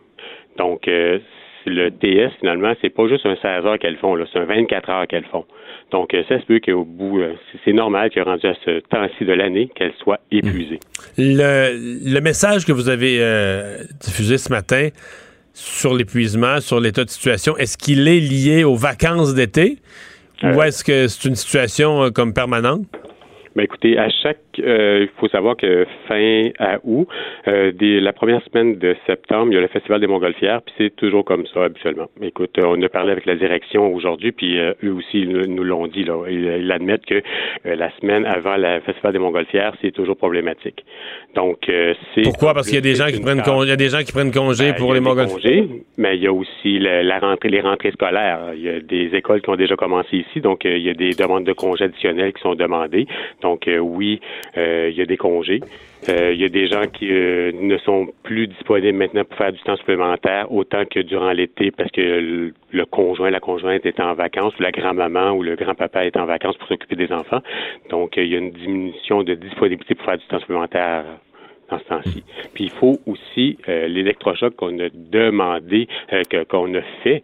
Donc, 0.58 0.88
euh, 0.88 1.18
le 1.66 1.90
TS, 1.90 2.32
finalement, 2.40 2.72
c'est 2.80 2.90
pas 2.90 3.06
juste 3.08 3.24
un 3.26 3.36
16 3.36 3.66
heures 3.66 3.78
qu'elles 3.78 3.96
font, 3.96 4.16
c'est 4.32 4.38
un 4.38 4.44
24 4.44 4.90
heures 4.90 5.06
qu'elles 5.06 5.24
font. 5.26 5.44
Donc, 5.90 6.16
ça 6.28 6.40
se 6.40 6.46
peut 6.46 6.60
qu'au 6.60 6.84
bout, 6.84 7.20
euh, 7.20 7.34
c'est 7.64 7.72
normal 7.72 8.10
qu'elle 8.10 8.24
rendu 8.24 8.46
à 8.46 8.54
ce 8.64 8.80
temps-ci 8.80 9.24
de 9.24 9.32
l'année, 9.32 9.70
qu'elle 9.74 9.92
soit 10.02 10.20
épuisée. 10.30 10.80
Le, 11.18 12.10
le, 12.12 12.20
message 12.20 12.64
que 12.64 12.72
vous 12.72 12.88
avez 12.88 13.18
euh, 13.20 13.78
diffusé 14.00 14.38
ce 14.38 14.50
matin 14.50 14.88
sur 15.52 15.94
l'épuisement, 15.94 16.60
sur 16.60 16.80
l'état 16.80 17.04
de 17.04 17.10
situation, 17.10 17.56
est-ce 17.58 17.76
qu'il 17.76 18.08
est 18.08 18.20
lié 18.20 18.64
aux 18.64 18.74
vacances 18.74 19.34
d'été? 19.34 19.76
Ou 20.42 20.60
est-ce 20.62 20.82
que 20.82 21.06
c'est 21.06 21.28
une 21.28 21.36
situation 21.36 22.10
comme 22.10 22.34
permanente? 22.34 22.82
Ben 23.54 23.64
écoutez, 23.64 23.98
à 23.98 24.08
chaque, 24.08 24.38
euh, 24.51 24.51
il 24.58 25.08
faut 25.18 25.28
savoir 25.28 25.56
que 25.56 25.86
fin 26.08 26.50
à 26.58 26.78
août, 26.84 27.08
euh, 27.48 27.72
des, 27.72 28.00
la 28.00 28.12
première 28.12 28.42
semaine 28.44 28.78
de 28.78 28.96
septembre, 29.06 29.48
il 29.50 29.54
y 29.54 29.58
a 29.58 29.60
le 29.60 29.68
Festival 29.68 30.00
des 30.00 30.06
Montgolfières, 30.06 30.62
puis 30.62 30.74
c'est 30.78 30.96
toujours 30.96 31.24
comme 31.24 31.46
ça 31.46 31.64
habituellement. 31.64 32.06
Écoute, 32.20 32.58
on 32.58 32.80
a 32.82 32.88
parlé 32.88 33.12
avec 33.12 33.26
la 33.26 33.34
direction 33.34 33.92
aujourd'hui, 33.92 34.32
puis 34.32 34.58
euh, 34.58 34.74
eux 34.84 34.92
aussi 34.92 35.22
ils 35.22 35.28
nous 35.28 35.64
l'ont 35.64 35.86
dit. 35.86 36.04
Là, 36.04 36.24
ils, 36.28 36.62
ils, 36.62 36.72
admettent 36.72 37.06
que 37.06 37.22
euh, 37.66 37.76
la 37.76 37.90
semaine 37.98 38.24
avant 38.26 38.56
le 38.56 38.80
Festival 38.80 39.12
des 39.12 39.18
Montgolfières, 39.18 39.74
c'est 39.82 39.92
toujours 39.92 40.16
problématique. 40.16 40.84
Donc, 41.34 41.68
euh, 41.68 41.94
c'est 42.14 42.22
pourquoi? 42.22 42.54
Parce 42.54 42.66
qu'il 42.66 42.76
y 42.76 42.78
a 42.78 42.82
des 42.82 42.94
gens 42.94 43.06
qui 43.06 43.20
prennent 43.20 43.42
congé, 43.42 43.66
il 43.66 43.70
y 43.70 43.72
a 43.72 43.76
des 43.76 43.88
gens 43.88 44.02
qui 44.02 44.12
prennent 44.12 44.32
congé 44.32 44.72
ben, 44.72 44.76
pour 44.76 44.94
les 44.94 45.00
Montgolfières. 45.00 45.64
Mais 45.96 46.16
il 46.16 46.22
y 46.22 46.26
a 46.26 46.32
aussi 46.32 46.78
la, 46.78 47.02
la, 47.02 47.18
rentrée, 47.18 47.48
les 47.48 47.60
rentrées 47.60 47.92
scolaires. 47.92 48.52
Il 48.54 48.62
y 48.62 48.68
a 48.68 48.80
des 48.80 49.10
écoles 49.14 49.40
qui 49.42 49.50
ont 49.50 49.56
déjà 49.56 49.76
commencé 49.76 50.16
ici, 50.16 50.40
donc 50.40 50.64
il 50.64 50.82
y 50.82 50.90
a 50.90 50.94
des 50.94 51.10
demandes 51.10 51.44
de 51.44 51.52
congés 51.52 51.84
additionnels 51.84 52.32
qui 52.32 52.42
sont 52.42 52.54
demandées. 52.54 53.06
Donc, 53.40 53.68
euh, 53.68 53.78
oui, 53.78 54.20
euh, 54.22 54.41
il 54.56 54.94
y 54.94 55.00
a 55.00 55.06
des 55.06 55.16
congés. 55.16 55.60
Euh, 56.08 56.32
il 56.32 56.40
y 56.40 56.44
a 56.44 56.48
des 56.48 56.66
gens 56.66 56.82
qui 56.92 57.06
ne 57.06 57.78
sont 57.78 58.08
plus 58.24 58.48
disponibles 58.48 58.98
maintenant 58.98 59.24
pour 59.24 59.38
faire 59.38 59.52
du 59.52 59.60
temps 59.60 59.76
supplémentaire 59.76 60.50
autant 60.50 60.84
que 60.84 60.98
durant 60.98 61.30
l'été 61.30 61.70
parce 61.70 61.90
que 61.92 62.00
le, 62.00 62.54
le, 62.72 62.84
conjoint, 62.86 63.30
la 63.30 63.38
conjointe 63.38 63.86
est 63.86 64.00
en 64.00 64.14
vacances 64.14 64.52
ou 64.58 64.62
la 64.62 64.72
grand-maman 64.72 65.30
ou 65.30 65.44
le 65.44 65.54
grand-papa 65.54 66.04
est 66.04 66.16
en 66.16 66.26
vacances 66.26 66.56
pour 66.56 66.66
s'occuper 66.66 66.96
des 66.96 67.12
enfants. 67.12 67.40
Donc, 67.90 68.16
il 68.16 68.26
y 68.26 68.34
a 68.34 68.38
une 68.38 68.50
diminution 68.50 69.22
de 69.22 69.34
disponibilité 69.34 69.94
pour 69.94 70.04
faire 70.06 70.18
du 70.18 70.26
temps 70.26 70.40
supplémentaire 70.40 71.04
dans 71.72 71.78
ce 71.78 71.84
temps-ci. 71.84 72.22
Puis 72.54 72.64
il 72.64 72.70
faut 72.70 72.98
aussi 73.06 73.58
euh, 73.68 73.88
l'électrochoc 73.88 74.54
qu'on 74.56 74.78
a 74.78 74.88
demandé, 74.92 75.88
euh, 76.12 76.22
qu'on 76.48 76.74
a 76.74 76.82
fait, 77.02 77.22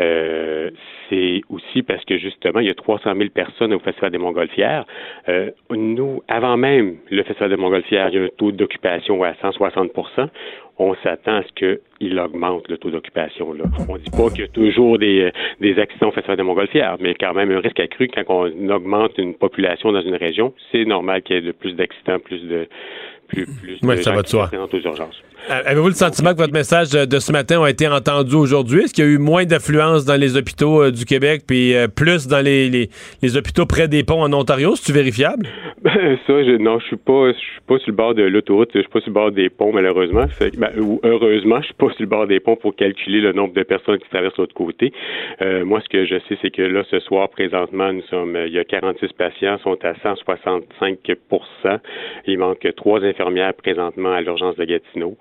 euh, 0.00 0.70
c'est 1.08 1.40
aussi 1.48 1.82
parce 1.82 2.04
que 2.04 2.18
justement, 2.18 2.60
il 2.60 2.66
y 2.66 2.70
a 2.70 2.74
300 2.74 3.14
000 3.16 3.30
personnes 3.30 3.72
au 3.72 3.78
Festival 3.78 4.10
des 4.10 4.18
Montgolfières. 4.18 4.84
Euh, 5.28 5.50
nous, 5.70 6.22
avant 6.28 6.56
même 6.56 6.96
le 7.10 7.22
Festival 7.22 7.50
des 7.50 7.56
Montgolfières, 7.56 8.08
il 8.10 8.14
y 8.14 8.18
a 8.18 8.24
un 8.24 8.28
taux 8.36 8.52
d'occupation 8.52 9.22
à 9.22 9.32
160% 9.32 10.28
on 10.78 10.94
s'attend 10.96 11.36
à 11.36 11.42
ce 11.42 11.78
qu'il 12.00 12.20
augmente 12.20 12.68
le 12.68 12.76
taux 12.76 12.90
d'occupation. 12.90 13.52
Là. 13.52 13.64
On 13.88 13.96
dit 13.96 14.10
pas 14.10 14.28
qu'il 14.28 14.40
y 14.40 14.44
a 14.44 14.48
toujours 14.48 14.98
des, 14.98 15.32
des 15.60 15.78
accidents 15.78 16.08
au 16.08 16.12
Festival 16.12 16.36
des 16.36 16.42
Montgolfières, 16.42 16.96
mais 17.00 17.14
quand 17.14 17.32
même 17.32 17.50
un 17.50 17.60
risque 17.60 17.80
accru 17.80 18.08
quand 18.08 18.24
on 18.28 18.68
augmente 18.68 19.16
une 19.16 19.34
population 19.34 19.92
dans 19.92 20.02
une 20.02 20.16
région, 20.16 20.52
c'est 20.70 20.84
normal 20.84 21.22
qu'il 21.22 21.36
y 21.36 21.38
ait 21.38 21.42
de 21.42 21.52
plus 21.52 21.72
d'accidents, 21.72 22.18
plus 22.18 22.42
de 22.46 22.68
plus, 23.28 23.46
plus 23.46 23.78
ouais, 23.82 23.96
de 23.96 24.02
ça 24.02 24.10
gens 24.10 24.16
va 24.16 24.22
de 24.22 24.26
qui 24.26 24.30
soi. 24.30 24.44
se 24.44 24.48
présentent 24.50 24.74
aux 24.74 24.80
urgences. 24.80 25.22
Avez-vous 25.48 25.88
le 25.88 25.94
sentiment 25.94 26.32
que 26.32 26.38
votre 26.38 26.52
message 26.52 26.90
de 26.90 27.18
ce 27.20 27.30
matin 27.30 27.62
a 27.62 27.70
été 27.70 27.86
entendu 27.86 28.34
aujourd'hui? 28.34 28.82
Est-ce 28.82 28.92
qu'il 28.92 29.04
y 29.04 29.06
a 29.06 29.10
eu 29.10 29.18
moins 29.18 29.44
d'affluence 29.44 30.04
dans 30.04 30.20
les 30.20 30.36
hôpitaux 30.36 30.82
euh, 30.82 30.90
du 30.90 31.04
Québec 31.04 31.42
puis 31.46 31.72
euh, 31.76 31.86
plus 31.86 32.26
dans 32.26 32.44
les, 32.44 32.68
les, 32.68 32.88
les, 33.22 33.36
hôpitaux 33.36 33.64
près 33.64 33.86
des 33.86 34.02
ponts 34.02 34.22
en 34.22 34.32
Ontario? 34.32 34.74
C'est-tu 34.74 34.92
vérifiable? 34.92 35.46
Ben, 35.82 35.92
ça, 36.26 36.42
je, 36.42 36.56
non, 36.56 36.80
je 36.80 36.86
suis 36.86 36.96
pas 36.96 37.30
je 37.32 37.38
suis 37.38 37.60
pas 37.64 37.78
sur 37.78 37.90
le 37.90 37.96
bord 37.96 38.14
de 38.14 38.24
l'autoroute, 38.24 38.70
je 38.74 38.80
suis 38.80 38.88
pas 38.88 39.00
sur 39.00 39.10
le 39.10 39.14
bord 39.14 39.30
des 39.30 39.48
ponts, 39.48 39.72
malheureusement. 39.72 40.26
Fait, 40.26 40.56
ben, 40.58 40.70
ou 40.80 41.00
heureusement, 41.04 41.60
je 41.60 41.66
suis 41.66 41.74
pas 41.74 41.90
sur 41.90 42.00
le 42.00 42.06
bord 42.06 42.26
des 42.26 42.40
ponts 42.40 42.56
pour 42.56 42.74
calculer 42.74 43.20
le 43.20 43.32
nombre 43.32 43.54
de 43.54 43.62
personnes 43.62 43.98
qui 43.98 44.08
traversent 44.08 44.38
l'autre 44.38 44.54
côté. 44.54 44.92
Euh, 45.42 45.64
moi, 45.64 45.80
ce 45.80 45.88
que 45.88 46.06
je 46.06 46.16
sais, 46.28 46.38
c'est 46.42 46.50
que 46.50 46.62
là, 46.62 46.82
ce 46.90 46.98
soir, 47.00 47.28
présentement, 47.28 47.92
nous 47.92 48.02
sommes 48.10 48.36
il 48.46 48.52
y 48.52 48.58
a 48.58 48.64
46 48.64 49.12
patients, 49.12 49.58
sont 49.58 49.78
à 49.84 49.92
165% 49.92 51.78
Il 52.26 52.38
manque 52.38 52.66
trois 52.76 53.04
infirmières 53.16 53.54
présentement 53.54 54.12
à 54.12 54.20
l'urgence 54.20 54.56
de 54.56 54.64
Gatineau. 54.64 55.16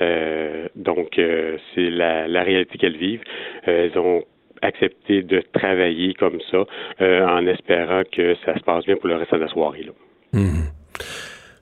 Euh, 0.00 0.66
donc, 0.74 1.18
euh, 1.18 1.56
c'est 1.74 1.90
la, 1.90 2.42
réalité 2.42 2.78
qu'elles 2.78 2.96
vivent. 2.96 3.22
Euh, 3.68 3.88
elles 3.92 3.98
ont 3.98 4.22
accepté 4.62 5.22
de 5.22 5.42
travailler 5.52 6.14
comme 6.14 6.38
ça 6.50 6.64
en 7.00 7.46
espérant 7.46 8.02
que 8.10 8.34
ça 8.44 8.54
se 8.54 8.62
passe 8.62 8.84
bien 8.84 8.96
pour 8.96 9.08
le 9.08 9.16
reste 9.16 9.32
de 9.32 9.38
la 9.38 9.48
soirée. 9.48 9.84
Là. 9.84 10.40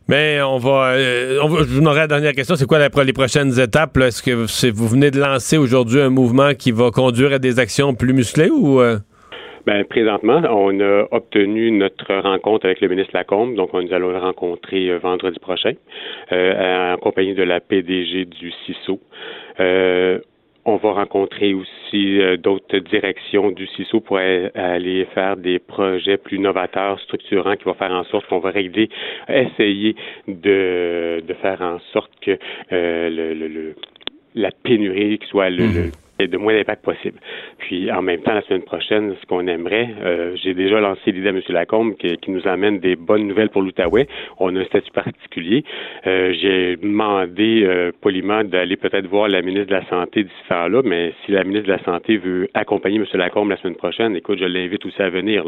Mais 0.06 0.40
on 0.42 0.58
va, 0.58 0.94
on 1.42 1.48
va- 1.48 1.58
Je 1.64 1.80
vous 1.80 1.84
aurai 1.86 2.00
la 2.00 2.06
dernière 2.06 2.32
question. 2.32 2.54
C'est 2.54 2.66
quoi 2.66 2.78
la- 2.78 3.04
les 3.04 3.12
prochaines 3.12 3.58
étapes? 3.58 3.96
Est-ce 3.98 4.22
que 4.22 4.70
vous 4.70 4.86
venez 4.88 5.10
de 5.10 5.18
lancer 5.18 5.56
aujourd'hui 5.56 6.00
un 6.00 6.10
mouvement 6.10 6.54
qui 6.54 6.70
va 6.72 6.90
conduire 6.90 7.32
à 7.32 7.38
des 7.38 7.58
actions 7.58 7.94
plus 7.94 8.12
musclées 8.12 8.50
ou. 8.50 8.80
Ben, 9.66 9.82
présentement, 9.84 10.42
on 10.50 10.78
a 10.80 11.06
obtenu 11.10 11.70
notre 11.70 12.14
rencontre 12.16 12.66
avec 12.66 12.82
le 12.82 12.88
ministre 12.88 13.12
Lacombe, 13.14 13.54
donc 13.54 13.70
on 13.72 13.80
nous 13.82 13.94
allons 13.94 14.10
le 14.10 14.18
rencontrer 14.18 14.90
euh, 14.90 14.98
vendredi 14.98 15.38
prochain, 15.38 15.72
euh, 16.32 16.94
en 16.94 16.98
compagnie 16.98 17.32
de 17.34 17.42
la 17.42 17.60
PDG 17.60 18.26
du 18.26 18.52
CISO. 18.66 19.00
Euh, 19.60 20.18
on 20.66 20.76
va 20.76 20.92
rencontrer 20.92 21.54
aussi 21.54 22.20
euh, 22.20 22.36
d'autres 22.36 22.76
directions 22.78 23.50
du 23.52 23.66
CISO 23.68 24.00
pour 24.00 24.18
aller 24.18 25.06
faire 25.14 25.36
des 25.38 25.58
projets 25.58 26.18
plus 26.18 26.38
novateurs, 26.38 27.00
structurants, 27.00 27.56
qui 27.56 27.64
vont 27.64 27.74
faire 27.74 27.92
en 27.92 28.04
sorte 28.04 28.26
qu'on 28.26 28.40
va 28.40 28.50
régler, 28.50 28.90
essayer 29.28 29.96
de, 30.28 31.22
de 31.26 31.34
faire 31.40 31.62
en 31.62 31.78
sorte 31.92 32.10
que 32.20 32.38
euh, 32.72 33.08
le, 33.08 33.32
le- 33.34 33.48
le- 33.48 33.74
la 34.34 34.50
pénurie 34.50 35.18
qui 35.18 35.26
soit 35.28 35.48
le, 35.48 35.64
le- 35.74 35.90
ait 36.18 36.28
de 36.28 36.36
moins 36.36 36.54
d'impact 36.54 36.84
possible. 36.84 37.18
Puis 37.58 37.90
en 37.90 38.02
même 38.02 38.20
temps, 38.20 38.34
la 38.34 38.42
semaine 38.42 38.62
prochaine, 38.62 39.14
ce 39.20 39.26
qu'on 39.26 39.46
aimerait, 39.46 39.88
euh, 40.02 40.36
j'ai 40.42 40.54
déjà 40.54 40.80
lancé 40.80 41.12
l'idée 41.12 41.28
à 41.28 41.30
M. 41.30 41.40
Lacombe 41.48 41.94
qui, 41.96 42.16
qui 42.18 42.30
nous 42.30 42.46
amène 42.46 42.78
des 42.78 42.96
bonnes 42.96 43.26
nouvelles 43.26 43.50
pour 43.50 43.62
l'Outaouais. 43.62 44.06
On 44.38 44.54
a 44.56 44.60
un 44.60 44.64
statut 44.64 44.92
particulier. 44.92 45.64
Euh, 46.06 46.32
j'ai 46.40 46.76
demandé 46.76 47.62
euh, 47.64 47.92
poliment 48.00 48.44
d'aller 48.44 48.76
peut-être 48.76 49.06
voir 49.06 49.28
la 49.28 49.42
ministre 49.42 49.68
de 49.68 49.74
la 49.74 49.86
Santé 49.86 50.24
d'ici 50.24 50.34
temps-là, 50.48 50.82
mais 50.84 51.12
si 51.24 51.32
la 51.32 51.44
ministre 51.44 51.66
de 51.68 51.72
la 51.72 51.82
Santé 51.84 52.16
veut 52.16 52.48
accompagner 52.54 52.96
M. 52.98 53.06
Lacombe 53.14 53.50
la 53.50 53.56
semaine 53.56 53.76
prochaine, 53.76 54.16
écoute, 54.16 54.38
je 54.38 54.44
l'invite 54.44 54.84
aussi 54.86 55.00
à 55.02 55.10
venir. 55.10 55.44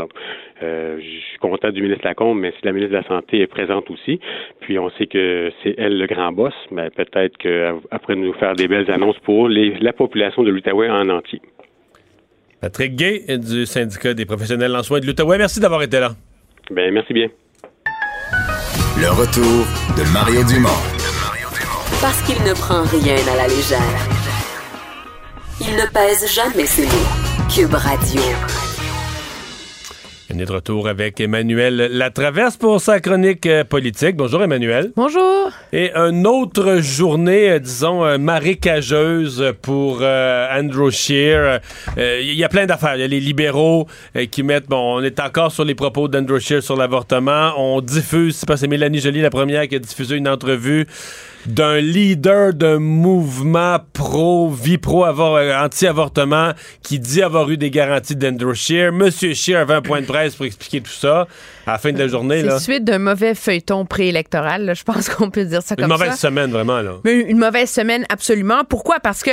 Euh, 0.63 0.99
je 1.01 1.21
suis 1.31 1.39
content 1.39 1.71
du 1.71 1.83
ministre 1.83 2.05
Lacombe, 2.05 2.39
mais 2.39 2.53
si 2.59 2.65
la 2.65 2.73
ministre 2.73 2.93
de 2.93 2.99
la 2.99 3.09
Santé 3.09 3.41
est 3.41 3.47
présente 3.47 3.91
aussi, 3.91 4.21
puis 4.61 4.79
on 4.79 4.91
sait 4.91 5.07
que 5.07 5.51
c'est 5.63 5.75
elle 5.79 5.99
le 5.99 6.07
grand 6.07 6.33
boss, 6.33 6.55
mais 6.71 6.91
peut-être 6.91 7.37
qu'après 7.39 8.17
nous 8.17 8.33
faire 8.35 8.55
des 8.55 8.69
belles 8.69 8.91
annonces 8.91 9.19
pour 9.21 9.49
les, 9.49 9.75
la 9.81 9.93
population 9.93 10.43
de 10.43 10.51
l'Outaouais 10.57 10.91
en 10.91 11.09
entier. 11.09 11.41
Patrick 12.61 12.97
Gay 12.97 13.25
du 13.39 13.67
syndicat 13.67 14.15
des 14.15 14.27
professionnels 14.27 14.75
en 14.75 14.83
soins 14.83 15.01
de 15.01 15.07
l'Outaouais. 15.07 15.39
Merci 15.39 15.61
d'avoir 15.61 15.83
été 15.83 16.01
là. 16.01 16.15
Ben, 16.71 16.93
merci 16.93 17.13
bien. 17.13 17.29
Le 18.99 19.11
retour 19.11 19.67
de 19.97 20.13
Mario 20.13 20.43
Dumont. 20.45 20.69
Parce 22.01 22.23
qu'il 22.23 22.43
ne 22.45 22.55
prend 22.55 22.83
rien 22.83 23.17
à 23.33 23.37
la 23.37 23.47
légère. 23.47 23.81
Il 25.61 25.75
ne 25.75 25.87
pèse 25.93 26.35
jamais 26.35 26.67
ses 26.67 26.87
mots. 26.87 27.49
Cube 27.55 27.75
Radio. 27.75 28.21
On 30.35 30.39
est 30.41 30.45
de 30.45 30.53
retour 30.53 30.89
avec 30.89 31.21
Emmanuel 31.21 31.89
Latraverse 31.93 32.57
pour 32.57 32.81
sa 32.81 32.99
chronique 32.99 33.47
euh, 33.47 33.63
politique. 33.63 34.17
Bonjour 34.17 34.43
Emmanuel. 34.43 34.91
Bonjour. 34.97 35.53
Et 35.73 35.93
une 35.95 36.27
autre 36.27 36.79
journée, 36.81 37.51
euh, 37.51 37.59
disons, 37.61 38.05
euh, 38.05 38.19
marécageuse 38.19 39.53
pour 39.63 39.99
euh, 40.03 40.49
Andrew 40.53 40.91
Scheer. 40.91 41.61
Euh, 41.97 42.21
Il 42.21 42.35
y 42.35 42.43
a 42.43 42.49
plein 42.49 42.67
d'affaires. 42.67 42.97
Il 42.97 43.03
y 43.03 43.05
a 43.05 43.07
les 43.07 43.21
libéraux 43.21 43.87
euh, 44.17 44.27
qui 44.27 44.43
mettent, 44.43 44.67
bon, 44.69 44.97
on 44.99 45.03
est 45.05 45.21
encore 45.21 45.53
sur 45.53 45.65
les 45.65 45.77
propos 45.77 46.09
d'Andrew 46.09 46.41
Scheer 46.41 46.61
sur 46.61 46.77
l'avortement. 46.77 47.53
On 47.57 47.81
diffuse, 47.81 48.35
c'est 48.37 48.49
pas 48.49 48.57
c'est 48.57 48.67
Mélanie 48.67 48.99
Joly 48.99 49.21
la 49.21 49.31
première 49.31 49.69
qui 49.69 49.77
a 49.77 49.79
diffusé 49.79 50.17
une 50.17 50.29
entrevue 50.29 50.87
d'un 51.49 51.79
leader 51.79 52.53
d'un 52.53 52.79
mouvement 52.79 53.79
pro 53.93 54.49
vie 54.51 54.79
pro 54.79 55.05
avor- 55.05 55.39
euh, 55.39 55.65
anti-avortement 55.65 56.53
qui 56.83 56.99
dit 56.99 57.23
avoir 57.23 57.49
eu 57.51 57.57
des 57.57 57.71
garanties 57.71 58.17
d'Andrew 58.17 58.55
Scheer. 58.55 58.93
Monsieur 58.93 59.35
Scheer 59.35 59.57
avait 59.61 59.75
un 59.75 59.83
point 59.83 60.01
de 60.01 60.07
presse 60.07 60.35
pour 60.35 60.47
expliquer 60.47 60.81
tout 60.81 60.91
ça 60.91 61.27
à 61.67 61.73
la 61.73 61.79
fin 61.79 61.93
de 61.93 61.99
la 61.99 62.09
journée. 62.09 62.43
C'est 62.49 62.59
suite 62.61 62.85
d'un 62.85 62.99
mauvais 62.99 63.35
feuilleton 63.35 63.85
préélectoral, 63.87 64.73
je 64.77 64.83
pense 64.83 65.09
qu'on 65.15 65.31
peut 65.31 65.45
dire 65.45 65.63
ça 65.63 65.75
Une 65.79 65.85
comme 65.85 65.93
mauvaise 65.93 66.11
ça. 66.13 66.29
semaine, 66.29 66.51
vraiment. 66.51 66.81
Là. 66.83 66.93
Mais 67.05 67.15
une 67.21 67.39
mauvaise 67.39 67.71
semaine, 67.71 68.05
absolument. 68.09 68.63
Pourquoi? 68.69 69.01
Parce 69.01 69.23
que, 69.23 69.31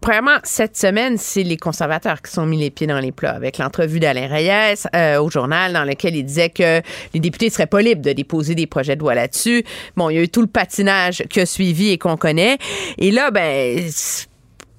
premièrement, 0.00 0.38
cette 0.44 0.76
semaine, 0.76 1.16
c'est 1.18 1.42
les 1.42 1.56
conservateurs 1.56 2.22
qui 2.22 2.30
sont 2.32 2.46
mis 2.46 2.58
les 2.58 2.70
pieds 2.70 2.86
dans 2.86 2.98
les 3.00 3.12
plats 3.12 3.32
avec 3.34 3.58
l'entrevue 3.58 4.00
d'Alain 4.00 4.26
Reyes 4.28 4.74
euh, 4.94 5.20
au 5.20 5.30
journal 5.30 5.72
dans 5.72 5.84
lequel 5.84 6.16
il 6.16 6.24
disait 6.24 6.50
que 6.50 6.80
les 7.14 7.20
députés 7.20 7.50
seraient 7.50 7.66
pas 7.66 7.82
libres 7.82 8.02
de 8.02 8.12
déposer 8.12 8.54
des 8.54 8.66
projets 8.66 8.96
de 8.96 9.00
loi 9.00 9.14
là-dessus. 9.14 9.64
Bon, 9.96 10.10
il 10.10 10.16
y 10.16 10.18
a 10.18 10.22
eu 10.22 10.28
tout 10.28 10.40
le 10.42 10.46
patinage 10.46 11.24
qui 11.28 11.40
a 11.40 11.46
suivi 11.46 11.90
et 11.90 11.98
qu'on 11.98 12.16
connaît. 12.16 12.58
Et 12.98 13.10
là, 13.10 13.30
ben... 13.30 13.80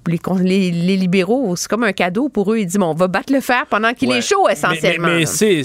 Les, 0.08 0.18
con- 0.18 0.34
les, 0.34 0.72
les 0.72 0.96
libéraux, 0.96 1.54
c'est 1.54 1.68
comme 1.68 1.84
un 1.84 1.92
cadeau 1.92 2.28
pour 2.28 2.52
eux. 2.52 2.58
Ils 2.58 2.66
disent, 2.66 2.74
bon, 2.76 2.86
on 2.86 2.94
va 2.94 3.06
battre 3.06 3.32
le 3.32 3.40
fer 3.40 3.66
pendant 3.70 3.92
qu'il 3.94 4.08
Ouais. 4.08 4.18
est 4.18 4.20
chaud, 4.20 4.48
essentiellement. 4.48 5.06
Mais, 5.06 5.18
mais 5.20 5.26
c'est, 5.26 5.62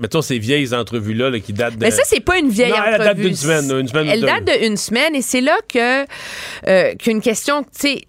mettons 0.00 0.22
ces 0.22 0.38
vieilles 0.38 0.72
entrevues-là 0.72 1.28
là, 1.30 1.40
qui 1.40 1.52
datent 1.52 1.74
de. 1.76 1.80
Mais 1.84 1.90
ça, 1.90 2.02
c'est 2.06 2.20
pas 2.20 2.38
une 2.38 2.50
vieille 2.50 2.70
Non, 2.70 2.76
entrevue. 2.76 2.94
elle 2.94 3.04
date 3.04 3.16
d'une 3.16 3.34
semaine, 3.34 3.80
une 3.80 3.88
semaine 3.88 4.06
Elle 4.08 4.20
date 4.20 4.60
d'une 4.62 4.76
semaine 4.76 5.16
et 5.16 5.22
c'est 5.22 5.40
là 5.40 5.58
que 5.68 6.04
euh, 6.68 6.94
qu'une 6.94 7.20
question, 7.20 7.64
tu 7.64 7.68
sais, 7.72 8.02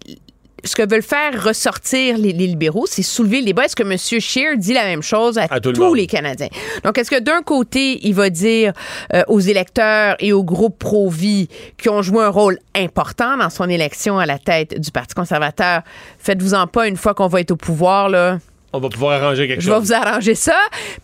ce 0.64 0.76
que 0.76 0.88
veulent 0.88 1.02
faire 1.02 1.42
ressortir 1.42 2.18
les, 2.18 2.32
les 2.32 2.46
libéraux, 2.46 2.86
c'est 2.86 3.02
soulever 3.02 3.40
le 3.40 3.46
débat. 3.46 3.64
Est-ce 3.64 3.76
que 3.76 3.82
M. 3.82 3.96
Scheer 3.98 4.56
dit 4.56 4.72
la 4.72 4.84
même 4.84 5.02
chose 5.02 5.38
à, 5.38 5.46
À 5.50 5.60
tout 5.60 5.70
le 5.70 5.74
tous 5.74 5.94
les 5.94 6.06
Canadiens? 6.06 6.48
Donc, 6.84 6.98
est-ce 6.98 7.10
que 7.10 7.20
d'un 7.20 7.42
côté, 7.42 7.98
il 8.06 8.14
va 8.14 8.30
dire 8.30 8.72
euh, 9.12 9.22
aux 9.28 9.40
électeurs 9.40 10.16
et 10.20 10.32
aux 10.32 10.44
groupes 10.44 10.78
pro-vie 10.78 11.48
qui 11.78 11.88
ont 11.88 12.02
joué 12.02 12.24
un 12.24 12.28
rôle 12.28 12.58
important 12.74 13.36
dans 13.36 13.50
son 13.50 13.68
élection 13.68 14.18
à 14.18 14.26
la 14.26 14.38
tête 14.38 14.78
du 14.78 14.90
Parti 14.90 15.14
conservateur, 15.14 15.82
faites-vous-en 16.18 16.66
pas 16.66 16.86
une 16.86 16.96
fois 16.96 17.14
qu'on 17.14 17.28
va 17.28 17.40
être 17.40 17.50
au 17.50 17.56
pouvoir, 17.56 18.08
là, 18.08 18.38
On 18.74 18.80
va 18.80 18.88
pouvoir 18.88 19.22
arranger 19.22 19.46
quelque 19.48 19.60
je 19.60 19.68
vais 19.70 19.76
chose. 19.76 19.86
vous 19.88 19.92
arranger 19.92 20.34
ça. 20.34 20.56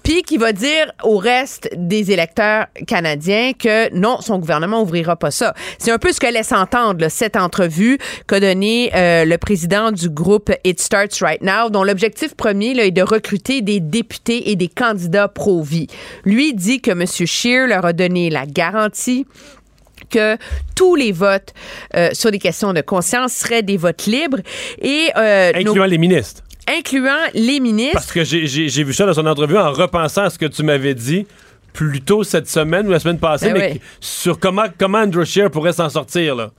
Puis 0.02 0.22
qui 0.22 0.38
va 0.38 0.52
dire 0.52 0.90
au 1.04 1.18
reste 1.18 1.68
des 1.76 2.12
électeurs 2.12 2.66
canadiens 2.86 3.52
que 3.52 3.92
non, 3.94 4.20
son 4.22 4.38
gouvernement 4.38 4.80
ouvrira 4.82 5.16
pas 5.16 5.30
ça. 5.30 5.52
C'est 5.78 5.90
un 5.90 5.98
peu 5.98 6.12
ce 6.12 6.20
que 6.20 6.26
laisse 6.32 6.52
entendre 6.52 7.00
là, 7.00 7.10
cette 7.10 7.36
entrevue 7.36 7.98
qu'a 8.26 8.40
donné 8.40 8.90
euh, 8.94 9.24
le 9.26 9.36
président 9.38 9.92
du 9.92 10.08
groupe 10.08 10.50
It 10.64 10.80
Starts 10.80 11.18
Right 11.20 11.42
Now, 11.42 11.68
dont 11.70 11.84
l'objectif 11.84 12.34
premier 12.34 12.72
là, 12.72 12.84
est 12.86 12.90
de 12.90 13.02
recruter 13.02 13.60
des 13.60 13.80
députés 13.80 14.50
et 14.50 14.56
des 14.56 14.68
candidats 14.68 15.28
pro-vie. 15.28 15.88
Lui 16.24 16.54
dit 16.54 16.80
que 16.80 16.92
M. 16.92 17.04
Scheer 17.06 17.66
leur 17.66 17.84
a 17.84 17.92
donné 17.92 18.30
la 18.30 18.46
garantie 18.46 19.26
que 20.10 20.36
tous 20.74 20.94
les 20.94 21.12
votes 21.12 21.52
euh, 21.96 22.08
sur 22.12 22.30
des 22.30 22.38
questions 22.38 22.72
de 22.72 22.80
conscience 22.80 23.32
seraient 23.32 23.62
des 23.62 23.76
votes 23.76 24.06
libres 24.06 24.38
et 24.80 25.08
euh, 25.16 25.52
nos- 25.62 25.70
Incluant 25.72 25.84
les 25.86 25.98
ministres. 25.98 26.42
Incluant 26.68 27.16
les 27.34 27.60
ministres. 27.60 27.94
Parce 27.94 28.12
que 28.12 28.24
j'ai, 28.24 28.82
vu 28.84 28.92
ça 28.92 29.06
dans 29.06 29.14
son 29.14 29.26
entrevue 29.26 29.56
en 29.56 29.72
repensant 29.72 30.24
à 30.24 30.30
ce 30.30 30.38
que 30.38 30.46
tu 30.46 30.62
m'avais 30.62 30.94
dit 30.94 31.26
plus 31.72 32.00
tôt 32.00 32.24
cette 32.24 32.48
semaine 32.48 32.86
ou 32.88 32.90
la 32.90 32.98
semaine 32.98 33.18
passée, 33.18 33.52
Ben 33.52 33.58
mais 33.58 33.72
oui. 33.74 33.80
sur 34.00 34.40
comment, 34.40 34.64
comment 34.78 34.98
Andrew 34.98 35.24
Scheer 35.24 35.50
pourrait 35.50 35.72
s'en 35.72 35.88
sortir. 35.88 36.34
Là. 36.34 36.50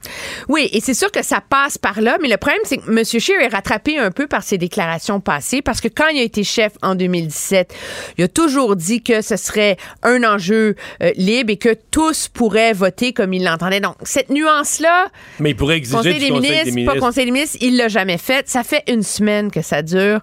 Oui, 0.47 0.69
et 0.71 0.79
c'est 0.79 0.93
sûr 0.93 1.11
que 1.11 1.23
ça 1.23 1.41
passe 1.41 1.77
par 1.77 1.99
là, 2.01 2.17
mais 2.21 2.29
le 2.29 2.37
problème, 2.37 2.61
c'est 2.63 2.77
que 2.77 2.89
M. 2.89 3.03
Scheer 3.03 3.41
est 3.41 3.47
rattrapé 3.49 3.97
un 3.97 4.11
peu 4.11 4.27
par 4.27 4.43
ses 4.43 4.57
déclarations 4.57 5.19
passées, 5.19 5.61
parce 5.61 5.81
que 5.81 5.87
quand 5.87 6.07
il 6.07 6.19
a 6.19 6.23
été 6.23 6.43
chef 6.43 6.73
en 6.81 6.95
2017, 6.95 7.73
il 8.17 8.23
a 8.23 8.27
toujours 8.27 8.75
dit 8.75 9.01
que 9.01 9.21
ce 9.21 9.35
serait 9.35 9.77
un 10.03 10.23
enjeu 10.23 10.75
euh, 11.03 11.11
libre 11.15 11.51
et 11.51 11.57
que 11.57 11.75
tous 11.91 12.27
pourraient 12.27 12.73
voter 12.73 13.13
comme 13.13 13.33
il 13.33 13.43
l'entendait. 13.43 13.79
Donc, 13.79 13.95
cette 14.03 14.29
nuance-là, 14.29 15.07
Mais 15.39 15.51
il 15.51 15.55
pourrait 15.55 15.77
exiger 15.77 15.97
Conseil 15.97 16.13
du 16.13 16.19
des, 16.19 16.29
Conseil 16.29 16.41
ministres, 16.41 16.65
des 16.65 16.71
pas 16.71 16.75
ministres. 16.75 16.99
Conseil 16.99 17.25
des 17.25 17.31
ministres, 17.31 17.57
il 17.61 17.77
l'a 17.77 17.87
jamais 17.87 18.17
fait. 18.17 18.47
Ça 18.47 18.63
fait 18.63 18.83
une 18.87 19.03
semaine 19.03 19.51
que 19.51 19.61
ça 19.61 19.81
dure. 19.81 20.21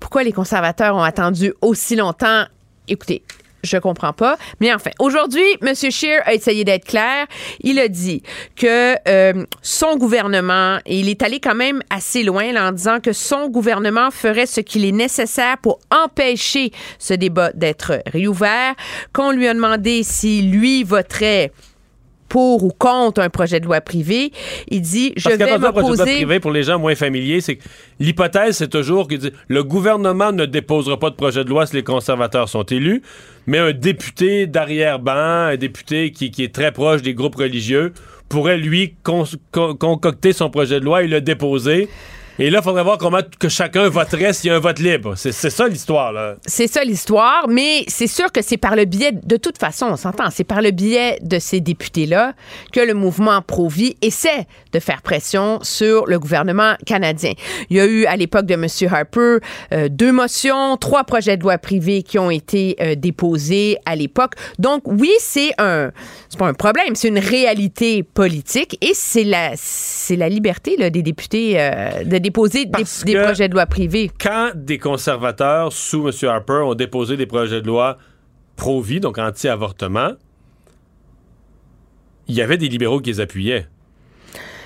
Pourquoi 0.00 0.22
les 0.22 0.32
conservateurs 0.32 0.94
ont 0.94 1.02
attendu 1.02 1.52
aussi 1.60 1.96
longtemps? 1.96 2.44
Écoutez, 2.86 3.22
je 3.62 3.76
comprends 3.78 4.12
pas. 4.12 4.36
Mais 4.60 4.72
enfin, 4.72 4.90
aujourd'hui, 4.98 5.46
M. 5.62 5.74
Scheer 5.74 6.22
a 6.24 6.34
essayé 6.34 6.64
d'être 6.64 6.84
clair. 6.84 7.26
Il 7.60 7.78
a 7.78 7.88
dit 7.88 8.22
que 8.56 8.96
euh, 9.08 9.44
son 9.62 9.96
gouvernement, 9.96 10.78
et 10.86 10.98
il 10.98 11.08
est 11.08 11.22
allé 11.22 11.40
quand 11.40 11.54
même 11.54 11.82
assez 11.90 12.22
loin 12.22 12.54
en 12.56 12.72
disant 12.72 13.00
que 13.00 13.12
son 13.12 13.48
gouvernement 13.48 14.10
ferait 14.10 14.46
ce 14.46 14.60
qu'il 14.60 14.84
est 14.84 14.92
nécessaire 14.92 15.58
pour 15.58 15.78
empêcher 15.90 16.72
ce 16.98 17.14
débat 17.14 17.50
d'être 17.52 18.02
réouvert. 18.06 18.74
Qu'on 19.12 19.30
lui 19.30 19.48
a 19.48 19.54
demandé 19.54 20.02
si 20.02 20.42
lui 20.42 20.84
voterait 20.84 21.52
pour 22.28 22.62
ou 22.64 22.70
contre 22.70 23.20
un 23.20 23.30
projet 23.30 23.58
de 23.60 23.64
loi 23.66 23.80
privé, 23.80 24.32
il 24.68 24.80
dit 24.82 25.12
je 25.16 25.24
Parce 25.24 25.36
vais 25.36 25.44
un 25.44 25.46
projet 25.46 25.58
de 25.58 25.62
loi 25.72 25.82
m'opposer. 25.82 26.14
privé 26.16 26.40
pour 26.40 26.50
les 26.52 26.62
gens 26.62 26.78
moins 26.78 26.94
familiers, 26.94 27.40
c'est 27.40 27.58
l'hypothèse, 28.00 28.56
c'est 28.58 28.68
toujours 28.68 29.08
que 29.08 29.14
le 29.48 29.64
gouvernement 29.64 30.32
ne 30.32 30.44
déposera 30.44 30.98
pas 30.98 31.10
de 31.10 31.14
projet 31.16 31.44
de 31.44 31.48
loi 31.50 31.66
si 31.66 31.74
les 31.76 31.82
conservateurs 31.82 32.48
sont 32.48 32.64
élus, 32.64 33.02
mais 33.46 33.58
un 33.58 33.72
député 33.72 34.46
d'arrière-ban, 34.46 35.48
un 35.52 35.56
député 35.56 36.10
qui, 36.12 36.30
qui 36.30 36.44
est 36.44 36.54
très 36.54 36.72
proche 36.72 37.02
des 37.02 37.14
groupes 37.14 37.36
religieux, 37.36 37.92
pourrait, 38.28 38.58
lui, 38.58 38.94
con- 39.02 39.24
con- 39.52 39.74
concocter 39.74 40.34
son 40.34 40.50
projet 40.50 40.80
de 40.80 40.84
loi 40.84 41.02
et 41.02 41.08
le 41.08 41.20
déposer. 41.22 41.88
Et 42.40 42.50
là, 42.50 42.60
il 42.60 42.64
faudrait 42.64 42.84
voir 42.84 42.98
comment 42.98 43.18
que 43.40 43.48
chacun 43.48 43.88
voterait 43.88 44.32
s'il 44.32 44.50
y 44.50 44.52
a 44.52 44.56
un 44.56 44.60
vote 44.60 44.78
libre. 44.78 45.14
C'est 45.16 45.32
ça 45.32 45.66
l'histoire, 45.66 46.12
là. 46.12 46.36
C'est 46.46 46.68
ça 46.68 46.84
l'histoire, 46.84 47.46
mais 47.48 47.82
c'est 47.88 48.06
sûr 48.06 48.30
que 48.30 48.42
c'est 48.42 48.56
par 48.56 48.76
le 48.76 48.84
biais, 48.84 49.10
de 49.10 49.36
toute 49.36 49.58
façon, 49.58 49.86
on 49.86 49.96
s'entend, 49.96 50.30
c'est 50.30 50.44
par 50.44 50.62
le 50.62 50.70
biais 50.70 51.18
de 51.20 51.40
ces 51.40 51.60
députés-là 51.60 52.34
que 52.72 52.78
le 52.78 52.94
mouvement 52.94 53.42
Pro-Vie 53.42 53.96
essaie 54.02 54.46
de 54.72 54.78
faire 54.78 55.02
pression 55.02 55.58
sur 55.62 56.06
le 56.06 56.20
gouvernement 56.20 56.74
canadien. 56.86 57.32
Il 57.70 57.76
y 57.76 57.80
a 57.80 57.86
eu, 57.86 58.06
à 58.06 58.16
l'époque 58.16 58.46
de 58.46 58.54
M. 58.54 58.66
Harper, 58.88 59.38
euh, 59.72 59.88
deux 59.88 60.12
motions, 60.12 60.76
trois 60.76 61.02
projets 61.02 61.36
de 61.36 61.42
loi 61.42 61.58
privés 61.58 62.04
qui 62.04 62.20
ont 62.20 62.30
été 62.30 62.76
euh, 62.80 62.94
déposés 62.94 63.78
à 63.84 63.96
l'époque. 63.96 64.34
Donc, 64.60 64.82
oui, 64.86 65.10
c'est 65.18 65.50
un, 65.58 65.90
c'est 66.28 66.38
pas 66.38 66.46
un 66.46 66.54
problème, 66.54 66.94
c'est 66.94 67.08
une 67.08 67.18
réalité 67.18 68.04
politique 68.04 68.78
et 68.80 68.92
c'est 68.94 69.24
la, 69.24 69.52
c'est 69.56 70.16
la 70.16 70.28
liberté 70.28 70.76
là, 70.76 70.90
des 70.90 71.02
députés 71.02 71.54
euh, 71.56 72.04
de 72.04 72.27
déposer 72.28 72.66
des, 72.66 73.20
projets 73.22 73.48
de 73.48 73.54
loi 73.54 73.64
privés. 73.64 74.10
Quand 74.20 74.50
des 74.54 74.78
conservateurs 74.78 75.72
sous 75.72 76.06
M. 76.06 76.28
Harper 76.28 76.60
ont 76.64 76.74
déposé 76.74 77.16
des 77.16 77.26
projets 77.26 77.62
de 77.62 77.66
loi 77.66 77.96
pro-vie, 78.56 79.00
donc 79.00 79.18
anti-avortement, 79.18 80.12
il 82.26 82.34
y 82.34 82.42
avait 82.42 82.58
des 82.58 82.68
libéraux 82.68 83.00
qui 83.00 83.10
les 83.10 83.20
appuyaient. 83.20 83.66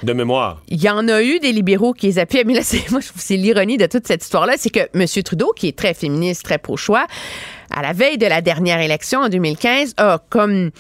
De 0.02 0.12
mémoire. 0.12 0.60
Il 0.66 0.82
y 0.82 0.90
en 0.90 1.06
a 1.06 1.22
eu 1.22 1.38
des 1.38 1.52
libéraux 1.52 1.92
qui 1.92 2.06
les 2.06 2.18
appuient, 2.18 2.42
mais 2.44 2.54
là, 2.54 2.62
c'est, 2.64 2.82
moi, 2.90 2.98
je 2.98 3.06
trouve 3.06 3.22
c'est 3.22 3.36
l'ironie 3.36 3.76
de 3.76 3.86
toute 3.86 4.04
cette 4.04 4.24
histoire-là, 4.24 4.54
c'est 4.56 4.70
que 4.70 4.80
M. 4.94 5.06
Trudeau, 5.22 5.52
qui 5.54 5.68
est 5.68 5.78
très 5.78 5.94
féministe, 5.94 6.42
très 6.42 6.58
pro-choix, 6.58 7.06
à 7.70 7.82
la 7.82 7.92
veille 7.92 8.18
de 8.18 8.26
la 8.26 8.40
dernière 8.40 8.80
élection 8.80 9.20
en 9.20 9.28
2015, 9.28 9.94
a 9.98 10.20
comme 10.28 10.72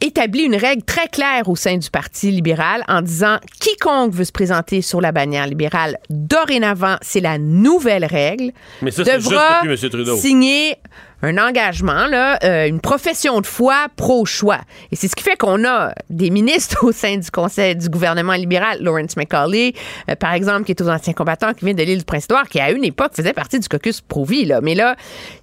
établi 0.00 0.42
une 0.42 0.56
règle 0.56 0.82
très 0.82 1.08
claire 1.08 1.48
au 1.48 1.56
sein 1.56 1.76
du 1.76 1.90
Parti 1.90 2.30
libéral 2.30 2.84
en 2.88 3.02
disant 3.02 3.38
quiconque 3.60 4.12
veut 4.12 4.24
se 4.24 4.32
présenter 4.32 4.82
sur 4.82 5.00
la 5.00 5.12
bannière 5.12 5.46
libérale, 5.46 5.98
dorénavant, 6.10 6.96
c'est 7.02 7.20
la 7.20 7.38
nouvelle 7.38 8.04
règle, 8.04 8.52
Mais 8.82 8.90
ça, 8.90 9.04
c'est 9.04 9.14
juste 9.20 9.30
devra 9.30 9.62
depuis 9.62 9.84
M. 9.84 9.90
Trudeau. 9.90 10.16
signer 10.16 10.76
un 11.22 11.36
engagement, 11.38 12.06
là, 12.06 12.38
euh, 12.44 12.66
une 12.68 12.80
profession 12.80 13.40
de 13.40 13.46
foi 13.46 13.86
pro-choix. 13.96 14.60
Et 14.92 14.96
c'est 14.96 15.08
ce 15.08 15.16
qui 15.16 15.24
fait 15.24 15.36
qu'on 15.36 15.64
a 15.64 15.92
des 16.10 16.30
ministres 16.30 16.78
au 16.84 16.92
sein 16.92 17.16
du 17.16 17.30
conseil 17.30 17.74
du 17.74 17.88
gouvernement 17.88 18.34
libéral, 18.34 18.78
Lawrence 18.80 19.16
McCauley, 19.16 19.74
euh, 20.08 20.14
par 20.14 20.32
exemple, 20.34 20.64
qui 20.64 20.72
est 20.72 20.80
aux 20.80 20.88
anciens 20.88 21.12
combattants, 21.14 21.54
qui 21.54 21.64
vient 21.64 21.74
de 21.74 21.82
l'île 21.82 21.98
du 21.98 22.04
Prince-Édouard, 22.04 22.48
qui 22.48 22.60
à 22.60 22.70
une 22.70 22.84
époque 22.84 23.12
faisait 23.16 23.32
partie 23.32 23.58
du 23.58 23.68
caucus 23.68 24.00
pro-vie. 24.00 24.44
Là. 24.44 24.60
Mais 24.60 24.74
là, 24.74 24.94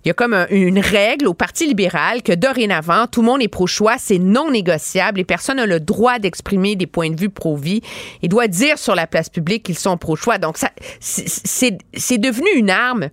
il 0.04 0.08
y 0.08 0.12
a 0.12 0.14
comme 0.14 0.34
un- 0.34 0.48
une 0.50 0.80
règle 0.80 1.28
au 1.28 1.34
Parti 1.34 1.68
libéral 1.68 2.24
que 2.24 2.32
dorénavant, 2.32 3.08
tout 3.08 3.22
le 3.22 3.28
monde 3.28 3.42
est 3.42 3.48
pro-choix, 3.50 3.96
c'est 4.00 4.20
non 4.20 4.52
négociable 4.52 5.20
et 5.20 5.24
personne 5.26 5.58
n'a 5.58 5.66
le 5.66 5.80
droit 5.80 6.20
d'exprimer 6.20 6.76
des 6.76 6.88
points 6.88 7.10
de 7.10 7.20
vue 7.20 7.30
pro-vie 7.30 7.82
et 8.22 8.28
doit 8.28 8.48
dire 8.48 8.78
sur 8.78 8.96
la 8.96 9.08
place 9.08 9.30
publique 9.30 9.64
qu'ils 9.64 9.78
sont 9.78 9.98
pro-choix. 9.98 10.38
Donc, 10.38 10.58
ça, 10.58 10.70
c'est 11.00 11.78
c'est 11.94 12.18
devenu 12.18 12.48
une 12.56 12.70
arme 12.70 13.10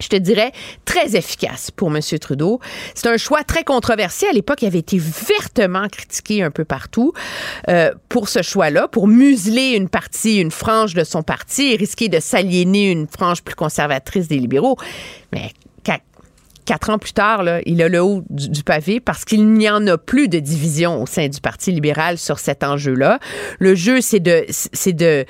je 0.00 0.08
te 0.08 0.16
dirais, 0.16 0.52
très 0.84 1.16
efficace 1.16 1.70
pour 1.70 1.94
M. 1.94 2.00
Trudeau. 2.20 2.60
C'est 2.94 3.08
un 3.08 3.16
choix 3.16 3.44
très 3.44 3.64
controversé. 3.64 4.26
À 4.26 4.32
l'époque, 4.32 4.62
il 4.62 4.66
avait 4.66 4.78
été 4.78 4.98
vertement 4.98 5.88
critiqué 5.88 6.42
un 6.42 6.50
peu 6.50 6.64
partout 6.64 7.12
euh, 7.68 7.92
pour 8.08 8.28
ce 8.28 8.42
choix-là, 8.42 8.88
pour 8.88 9.06
museler 9.08 9.70
une 9.70 9.88
partie, 9.88 10.40
une 10.40 10.50
frange 10.50 10.94
de 10.94 11.04
son 11.04 11.22
parti 11.22 11.72
et 11.72 11.76
risquer 11.76 12.08
de 12.08 12.20
s'aliéner 12.20 12.90
une 12.90 13.06
frange 13.06 13.42
plus 13.42 13.54
conservatrice 13.54 14.28
des 14.28 14.38
libéraux. 14.38 14.76
Mais 15.32 15.52
Quatre 16.64 16.90
ans 16.90 16.98
plus 16.98 17.12
tard, 17.12 17.44
il 17.66 17.82
a 17.82 17.88
le 17.88 18.02
haut 18.02 18.22
du, 18.30 18.62
pavé 18.62 19.00
parce 19.00 19.24
qu'il 19.24 19.46
n'y 19.48 19.68
en 19.68 19.86
a 19.86 19.98
plus 19.98 20.28
de 20.28 20.38
division 20.38 21.02
au 21.02 21.06
sein 21.06 21.28
du 21.28 21.40
Parti 21.40 21.72
libéral 21.72 22.16
sur 22.16 22.38
cet 22.38 22.64
enjeu-là. 22.64 23.18
Le 23.58 23.74
jeu, 23.74 24.00
c'est 24.00 24.20
de, 24.20 24.46
de, 24.92 25.24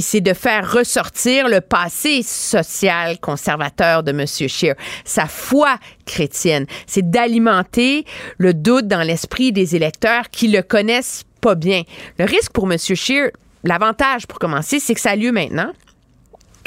c'est 0.00 0.20
de 0.20 0.32
faire 0.34 0.72
ressortir 0.72 1.48
le 1.48 1.60
passé 1.60 2.22
social 2.22 3.18
conservateur 3.20 4.02
de 4.02 4.10
M. 4.10 4.26
Scheer, 4.26 4.74
sa 5.04 5.26
foi 5.26 5.78
chrétienne. 6.04 6.66
C'est 6.86 7.08
d'alimenter 7.08 8.04
le 8.38 8.52
doute 8.52 8.88
dans 8.88 9.02
l'esprit 9.02 9.52
des 9.52 9.76
électeurs 9.76 10.30
qui 10.30 10.48
le 10.48 10.62
connaissent 10.62 11.24
pas 11.40 11.54
bien. 11.54 11.82
Le 12.18 12.24
risque 12.24 12.52
pour 12.52 12.70
M. 12.70 12.78
Scheer, 12.78 13.30
l'avantage 13.62 14.26
pour 14.26 14.38
commencer, 14.38 14.80
c'est 14.80 14.94
que 14.94 15.00
ça 15.00 15.10
a 15.10 15.16
lieu 15.16 15.30
maintenant 15.30 15.72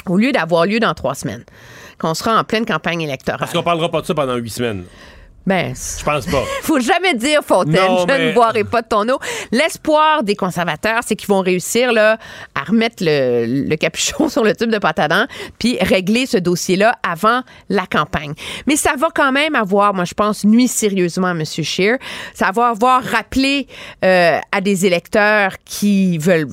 au 0.08 0.16
lieu 0.16 0.32
d'avoir 0.32 0.66
lieu 0.66 0.80
dans 0.80 0.94
trois 0.94 1.14
semaines, 1.14 1.44
qu'on 1.98 2.14
sera 2.14 2.38
en 2.38 2.44
pleine 2.44 2.66
campagne 2.66 3.02
électorale. 3.02 3.40
Parce 3.40 3.52
qu'on 3.52 3.62
parlera 3.62 3.90
pas 3.90 4.00
de 4.00 4.06
ça 4.06 4.14
pendant 4.14 4.34
huit 4.36 4.50
semaines. 4.50 4.84
Ben, 5.46 5.74
Je 5.76 6.02
pense 6.04 6.26
pas. 6.26 6.42
faut 6.62 6.80
jamais 6.80 7.14
dire, 7.14 7.38
Fontaine, 7.40 7.74
Non, 7.76 7.98
je 8.00 8.06
mais- 8.06 8.30
ne 8.30 8.32
boirai 8.34 8.64
pas 8.64 8.82
de 8.82 8.88
ton 8.88 9.08
eau. 9.08 9.20
L'espoir 9.52 10.24
des 10.24 10.34
conservateurs, 10.34 11.02
c'est 11.06 11.14
qu'ils 11.14 11.28
vont 11.28 11.38
réussir 11.40 11.92
là, 11.92 12.18
à 12.56 12.64
remettre 12.64 12.96
le, 13.00 13.64
le 13.68 13.76
capuchon 13.76 14.28
sur 14.28 14.42
le 14.42 14.56
tube 14.56 14.70
de 14.72 14.78
pâte 14.78 14.98
à 14.98 15.06
dents 15.06 15.26
puis 15.60 15.78
régler 15.80 16.26
ce 16.26 16.36
dossier-là 16.36 16.96
avant 17.08 17.42
la 17.68 17.86
campagne. 17.86 18.32
Mais 18.66 18.74
ça 18.74 18.94
va 18.98 19.06
quand 19.14 19.30
même 19.30 19.54
avoir, 19.54 19.94
moi, 19.94 20.04
je 20.04 20.14
pense, 20.14 20.44
nuit 20.44 20.66
sérieusement 20.66 21.28
à 21.28 21.30
M. 21.30 21.44
Scheer. 21.44 21.98
Ça 22.34 22.50
va 22.52 22.66
avoir 22.70 23.04
rappelé 23.04 23.68
euh, 24.04 24.40
à 24.50 24.60
des 24.60 24.84
électeurs 24.84 25.52
qui 25.64 26.18
veulent 26.18 26.48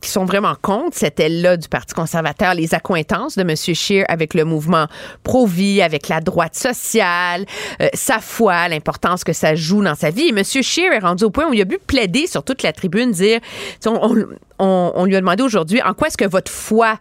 qui 0.00 0.08
sont 0.10 0.24
vraiment 0.24 0.54
contre 0.60 0.96
cette 0.96 1.20
aile-là 1.20 1.56
du 1.56 1.68
Parti 1.68 1.94
conservateur, 1.94 2.54
les 2.54 2.74
accointances 2.74 3.36
de 3.36 3.42
M. 3.42 3.54
Scheer 3.56 4.04
avec 4.08 4.34
le 4.34 4.44
mouvement 4.44 4.86
pro-vie, 5.24 5.82
avec 5.82 6.08
la 6.08 6.20
droite 6.20 6.54
sociale, 6.54 7.44
euh, 7.82 7.88
sa 7.92 8.18
foi, 8.20 8.68
l'importance 8.68 9.24
que 9.24 9.32
ça 9.32 9.54
joue 9.54 9.82
dans 9.82 9.94
sa 9.94 10.10
vie. 10.10 10.28
Et 10.28 10.30
M. 10.30 10.42
Scheer 10.44 10.92
est 10.92 10.98
rendu 11.00 11.24
au 11.24 11.30
point 11.30 11.48
où 11.48 11.52
il 11.52 11.60
a 11.60 11.66
pu 11.66 11.78
plaider 11.86 12.26
sur 12.26 12.42
toute 12.42 12.62
la 12.62 12.72
tribune, 12.72 13.10
dire, 13.12 13.40
on- 13.86 14.92
on 14.94 15.04
lui 15.04 15.16
a 15.16 15.20
demandé 15.20 15.42
aujourd'hui, 15.42 15.82
en 15.82 15.94
quoi 15.94 16.08
est-ce 16.08 16.16
que 16.16 16.26
votre 16.28 16.50
foi 16.50 16.98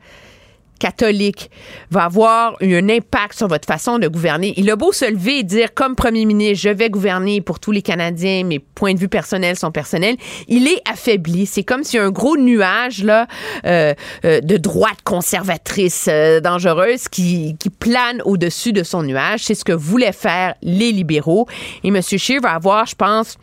catholique 0.79 1.51
va 1.91 2.05
avoir 2.05 2.55
un 2.61 2.89
impact 2.89 3.37
sur 3.37 3.47
votre 3.47 3.67
façon 3.67 3.99
de 3.99 4.07
gouverner. 4.07 4.53
Il 4.57 4.69
a 4.71 4.75
beau 4.75 4.91
se 4.91 5.09
lever 5.09 5.39
et 5.39 5.43
dire, 5.43 5.73
comme 5.73 5.95
premier 5.95 6.25
ministre, 6.25 6.63
je 6.63 6.69
vais 6.69 6.89
gouverner 6.89 7.41
pour 7.41 7.59
tous 7.59 7.71
les 7.71 7.81
Canadiens, 7.81 8.43
mes 8.43 8.59
points 8.59 8.93
de 8.93 8.99
vue 8.99 9.09
personnels 9.09 9.57
sont 9.57 9.71
personnels, 9.71 10.15
il 10.47 10.67
est 10.67 10.81
affaibli. 10.89 11.45
C'est 11.45 11.63
comme 11.63 11.83
s'il 11.83 11.99
y 11.99 12.03
a 12.03 12.05
un 12.05 12.11
gros 12.11 12.37
nuage 12.37 13.03
là, 13.03 13.27
euh, 13.65 13.93
euh, 14.25 14.41
de 14.41 14.57
droite 14.57 14.99
conservatrice 15.03 16.07
euh, 16.09 16.39
dangereuse 16.39 17.07
qui, 17.07 17.55
plane 17.79 18.21
au-dessus 18.25 18.73
de 18.73 18.83
son 18.83 19.03
nuage. 19.03 19.41
C'est 19.43 19.55
ce 19.55 19.63
que 19.63 19.71
voulaient 19.71 20.11
faire 20.11 20.55
les 20.61 20.91
libéraux. 20.91 21.47
Et 21.83 21.89
M. 21.89 22.01
Scheer 22.01 22.41
va 22.41 22.53
avoir, 22.53 22.85
je 22.85 22.95
pense, 22.95 23.37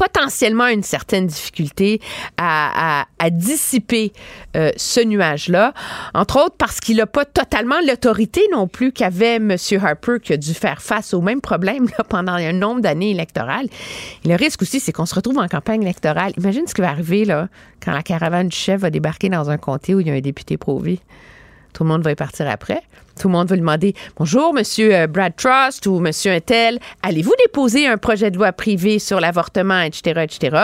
potentiellement 0.00 0.66
une 0.68 0.82
certaine 0.82 1.26
difficulté 1.26 2.00
à, 2.38 3.04
dissiper 3.32 4.14
euh, 4.56 4.70
ce 4.76 5.00
nuage-là, 5.00 5.74
entre 6.14 6.42
autres 6.42 6.56
parce 6.56 6.80
qu'il 6.80 6.96
n'a 6.96 7.06
pas 7.06 7.26
totalement 7.26 7.76
l'autorité 7.86 8.40
non 8.50 8.66
plus 8.66 8.92
qu'avait 8.92 9.36
M. 9.36 9.56
Harper, 9.82 10.16
qui 10.22 10.32
a 10.32 10.38
dû 10.38 10.54
faire 10.54 10.80
face 10.80 11.12
au 11.12 11.20
même 11.20 11.42
problème 11.42 11.86
pendant 12.08 12.32
un 12.32 12.54
nombre 12.54 12.80
d'années 12.80 13.10
électorales. 13.10 13.66
Le 14.24 14.36
risque 14.36 14.62
aussi, 14.62 14.80
c'est 14.80 14.92
qu'on 14.92 15.04
se 15.04 15.14
retrouve 15.14 15.36
en 15.36 15.48
campagne 15.48 15.82
électorale. 15.82 16.32
Imagine 16.38 16.66
ce 16.66 16.72
qui 16.72 16.80
va 16.80 16.88
arriver 16.88 17.26
là, 17.26 17.48
quand 17.84 17.92
la 17.92 18.02
caravane 18.02 18.48
du 18.48 18.56
chef 18.56 18.80
va 18.80 18.88
débarquer 18.88 19.28
dans 19.28 19.50
un 19.50 19.58
comté 19.58 19.94
où 19.94 20.00
il 20.00 20.06
y 20.06 20.10
a 20.10 20.14
un 20.14 20.20
député 20.20 20.56
pro-vie. 20.56 21.00
Tout 21.74 21.84
le 21.84 21.90
monde 21.90 22.02
va 22.02 22.12
y 22.12 22.16
partir 22.16 22.48
après. 22.48 22.82
Tout 23.20 23.28
le 23.28 23.32
monde 23.32 23.48
va 23.48 23.54
lui 23.54 23.60
demander 23.60 23.94
Bonjour, 24.16 24.54
monsieur 24.54 24.94
euh, 24.94 25.06
Brad 25.06 25.34
Trust 25.36 25.86
ou 25.86 25.98
monsieur 26.00 26.32
Untel, 26.32 26.78
allez-vous 27.02 27.34
déposer 27.44 27.86
un 27.86 27.98
projet 27.98 28.30
de 28.30 28.36
loi 28.38 28.50
privé 28.52 28.98
sur 28.98 29.20
l'avortement, 29.20 29.82
etc., 29.82 30.22
etc. 30.22 30.56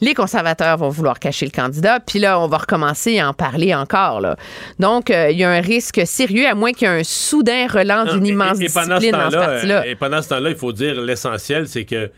Les 0.00 0.14
conservateurs 0.14 0.78
vont 0.78 0.88
vouloir 0.88 1.18
cacher 1.18 1.44
le 1.44 1.50
candidat, 1.50 2.00
puis 2.00 2.18
là, 2.18 2.40
on 2.40 2.48
va 2.48 2.56
recommencer 2.58 3.18
à 3.18 3.28
en 3.28 3.34
parler 3.34 3.74
encore. 3.74 4.22
Là. 4.22 4.36
Donc, 4.78 5.10
euh, 5.10 5.30
il 5.30 5.38
y 5.38 5.44
a 5.44 5.50
un 5.50 5.60
risque 5.60 6.00
sérieux, 6.06 6.46
à 6.48 6.54
moins 6.54 6.72
qu'il 6.72 6.88
y 6.88 6.90
ait 6.90 7.00
un 7.00 7.04
soudain 7.04 7.66
relance 7.68 8.14
d'une 8.14 8.24
Et- 8.26 8.30
immense 8.30 8.58
et, 8.60 8.64
et 8.64 8.68
pendant 8.70 8.96
ce 8.96 9.00
discipline 9.00 9.20
dans 9.20 9.30
ce 9.30 9.36
parti-là. 9.36 9.80
euh, 9.80 9.90
Et 9.90 9.94
pendant 9.94 10.22
ce 10.22 10.28
temps-là, 10.30 10.48
il 10.50 10.56
faut 10.56 10.72
dire 10.72 10.98
l'essentiel, 11.02 11.68
c'est 11.68 11.84
que 11.84 12.10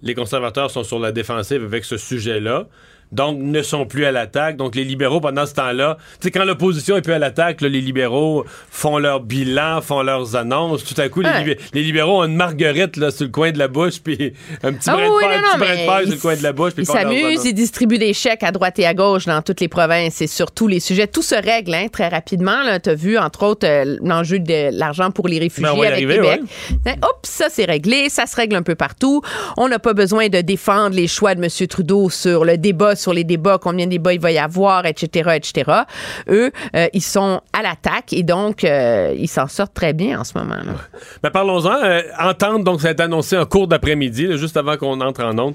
les 0.00 0.14
conservateurs 0.14 0.70
sont 0.70 0.84
sur 0.84 0.98
la 1.00 1.12
défensive 1.12 1.62
avec 1.64 1.84
ce 1.84 1.98
sujet-là. 1.98 2.64
Donc, 3.12 3.38
ne 3.40 3.62
sont 3.62 3.86
plus 3.86 4.04
à 4.04 4.12
l'attaque. 4.12 4.56
Donc, 4.56 4.74
les 4.74 4.84
libéraux, 4.84 5.20
pendant 5.20 5.46
ce 5.46 5.54
temps-là, 5.54 5.96
tu 6.20 6.24
sais, 6.24 6.30
quand 6.30 6.44
l'opposition 6.44 6.96
est 6.96 7.02
plus 7.02 7.14
à 7.14 7.18
l'attaque, 7.18 7.60
les 7.62 7.80
libéraux 7.80 8.44
font 8.70 8.98
leur 8.98 9.20
bilan, 9.20 9.80
font 9.80 10.02
leurs 10.02 10.36
annonces. 10.36 10.84
Tout 10.84 11.00
à 11.00 11.08
coup, 11.08 11.20
les, 11.20 11.28
Ouais. 11.28 11.38
libé- 11.44 11.58
les 11.72 11.82
libéraux 11.82 12.20
ont 12.20 12.24
une 12.24 12.36
marguerite 12.36 12.96
là, 12.96 13.10
sur 13.10 13.24
le 13.24 13.30
coin 13.30 13.50
de 13.50 13.58
la 13.58 13.68
bouche, 13.68 14.00
puis 14.02 14.34
un 14.62 14.72
petit 14.72 14.90
Ah 14.90 14.96
brin 14.96 15.06
de 15.06 15.10
oui, 15.12 15.22
paille, 15.24 15.30
non, 15.30 15.36
un 15.36 15.40
non, 15.40 15.48
petit 15.52 15.58
brin 15.58 15.82
de 15.82 15.86
paille 15.86 16.04
sur 16.06 16.14
le 16.14 16.20
coin 16.20 16.36
de 16.36 16.42
la 16.42 16.52
bouche. 16.52 16.72
puis 16.74 16.82
Ils 16.82 16.86
s'amusent, 16.86 17.44
ils 17.44 17.54
distribuent 17.54 17.98
des 17.98 18.12
chèques 18.12 18.42
à 18.42 18.52
droite 18.52 18.78
et 18.78 18.86
à 18.86 18.94
gauche 18.94 19.24
dans 19.26 19.40
toutes 19.42 19.60
les 19.60 19.68
provinces 19.68 20.20
et 20.20 20.26
sur 20.26 20.50
tous 20.52 20.68
les 20.68 20.80
sujets. 20.80 21.06
Tout 21.06 21.22
se 21.22 21.34
règle 21.34 21.74
hein, 21.74 21.86
très 21.90 22.08
rapidement. 22.08 22.78
Tu 22.82 22.90
as 22.90 22.94
vu, 22.94 23.16
entre 23.18 23.44
autres, 23.44 23.66
euh, 23.66 23.96
l'enjeu 24.02 24.38
de 24.38 24.70
l'argent 24.78 25.10
pour 25.10 25.28
les 25.28 25.38
réfugiés 25.38 25.64
Ben, 25.72 25.78
avec 25.78 25.92
arriver, 25.92 26.14
Québec. 26.16 26.40
Hein, 26.86 26.94
Hop, 27.02 27.20
ça 27.24 27.46
c'est 27.50 27.64
réglé, 27.64 28.08
ça 28.10 28.26
se 28.26 28.36
règle 28.36 28.56
un 28.56 28.62
peu 28.62 28.74
partout. 28.74 29.22
On 29.56 29.68
n'a 29.68 29.78
pas 29.78 29.94
besoin 29.94 30.28
de 30.28 30.40
défendre 30.40 30.94
les 30.94 31.08
choix 31.08 31.34
de 31.34 31.42
M. 31.42 31.66
Trudeau 31.68 32.10
sur 32.10 32.44
le 32.44 32.56
débat, 32.58 32.96
sur 32.98 33.12
les 33.12 33.24
débats, 33.24 33.58
combien 33.60 33.86
de 33.86 33.90
débats 33.90 34.12
il 34.12 34.20
va 34.20 34.30
y 34.30 34.38
avoir, 34.38 34.86
etc., 34.86 35.30
etc. 35.36 35.70
Eux, 36.28 36.50
euh, 36.76 36.86
ils 36.92 37.02
sont 37.02 37.40
à 37.52 37.62
l'attaque 37.62 38.12
et 38.12 38.22
donc 38.22 38.64
euh, 38.64 39.14
ils 39.16 39.28
s'en 39.28 39.46
sortent 39.46 39.74
très 39.74 39.92
bien 39.92 40.20
en 40.20 40.24
ce 40.24 40.36
moment. 40.36 40.56
Ben, 41.22 41.30
parlons-en. 41.30 41.82
Euh, 41.82 42.02
entente, 42.20 42.64
donc, 42.64 42.80
ça 42.80 42.88
a 42.88 42.90
été 42.92 43.02
annoncé 43.02 43.36
en 43.36 43.46
cours 43.46 43.68
d'après-midi, 43.68 44.36
juste 44.36 44.56
avant 44.56 44.76
qu'on 44.76 45.00
entre 45.00 45.24
en 45.24 45.38
onde. 45.38 45.54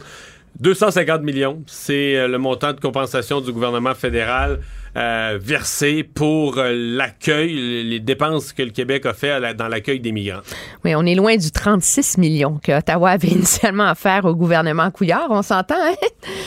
250 0.60 1.24
millions, 1.24 1.64
c'est 1.66 2.28
le 2.28 2.38
montant 2.38 2.74
de 2.74 2.80
compensation 2.80 3.42
du 3.42 3.52
gouvernement 3.52 3.96
fédéral 3.96 4.60
euh, 4.96 5.38
versé 5.42 6.04
pour 6.04 6.58
euh, 6.58 6.72
l'accueil, 6.74 7.84
les 7.84 8.00
dépenses 8.00 8.54
que 8.54 8.64
le 8.64 8.70
Québec 8.72 9.06
a 9.06 9.14
fait 9.14 9.32
à 9.32 9.40
la- 9.40 9.54
dans 9.54 9.68
l'accueil 9.68 10.00
des 10.00 10.12
migrants. 10.12 10.42
Oui, 10.86 10.94
on 10.96 11.06
est 11.06 11.16
loin 11.16 11.36
du 11.36 11.52
36 11.52 12.18
millions 12.18 12.60
que 12.64 12.78
Ottawa 12.78 13.12
avait 13.12 13.28
initialement 13.30 13.90
offert 13.92 14.26
au 14.26 14.36
gouvernement 14.36 14.92
Couillard, 14.92 15.28
on 15.30 15.42
s'entend, 15.42 15.76
hein? 15.80 15.96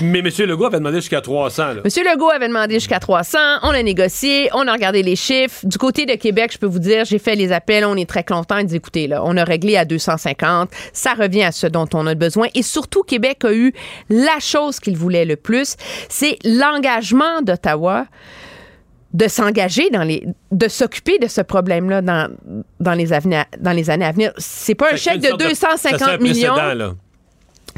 Mais 0.01 0.21
M. 0.21 0.29
Legault 0.47 0.67
avait 0.67 0.79
demandé 0.79 0.97
jusqu'à 0.97 1.21
300. 1.21 1.63
là. 1.75 1.75
Monsieur 1.85 2.03
Legault 2.05 2.31
avait 2.31 2.49
demandé 2.49 2.75
jusqu'à 2.75 2.99
300. 3.01 3.39
On 3.63 3.71
a 3.71 3.83
négocié. 3.83 4.49
On 4.55 4.67
a 4.69 4.73
regardé 4.73 5.03
les 5.03 5.17
chiffres. 5.17 5.65
Du 5.67 5.79
côté 5.79 6.07
de 6.07 6.15
Québec, 6.15 6.51
je 6.53 6.59
peux 6.59 6.67
vous 6.67 6.79
dire, 6.79 7.05
j'ai 7.05 7.19
fait 7.19 7.35
les 7.35 7.53
appels. 7.53 7.85
On 7.85 7.97
est 7.97 8.09
très 8.09 8.25
contents. 8.25 8.59
Ils 8.59 8.67
disent, 8.67 8.77
écoutez, 8.77 9.07
là, 9.07 9.23
on 9.25 9.37
a 9.37 9.45
réglé 9.45 9.77
à 9.77 9.85
250. 9.85 10.71
Ça 10.93 11.15
revient 11.15 11.45
à 11.45 11.53
ce 11.53 11.67
dont 11.67 11.87
on 11.95 12.07
a 12.07 12.15
besoin. 12.15 12.49
Et 12.55 12.63
surtout, 12.63 13.03
Québec 13.03 13.45
a 13.45 13.53
eu 13.53 13.73
la 14.09 14.39
chose 14.41 14.81
qu'il 14.81 14.97
voulait 14.97 15.25
le 15.25 15.37
plus. 15.37 15.77
C'est 16.09 16.39
l'engagement 16.45 17.43
d'Ottawa 17.43 18.07
de 19.15 19.29
s'engager 19.29 19.89
dans 19.91 20.03
les 20.03 20.27
de 20.53 20.69
s'occuper 20.69 21.19
de 21.19 21.27
ce 21.29 21.41
problème-là 21.41 22.03
dans, 22.03 22.31
dans 22.81 22.93
les 22.95 23.13
aveni- 23.13 23.45
dans 23.59 23.73
les 23.73 23.89
années 23.91 24.05
à 24.05 24.13
venir. 24.13 24.33
C'est 24.39 24.75
pas 24.75 24.93
un 24.93 24.97
chèque 24.97 25.21
de 25.21 25.29
sorte 25.29 25.41
ça 25.41 25.49
250 25.49 25.99
serait 26.01 26.15
un 26.15 26.19
millions. 26.19 26.55
là. 26.57 26.93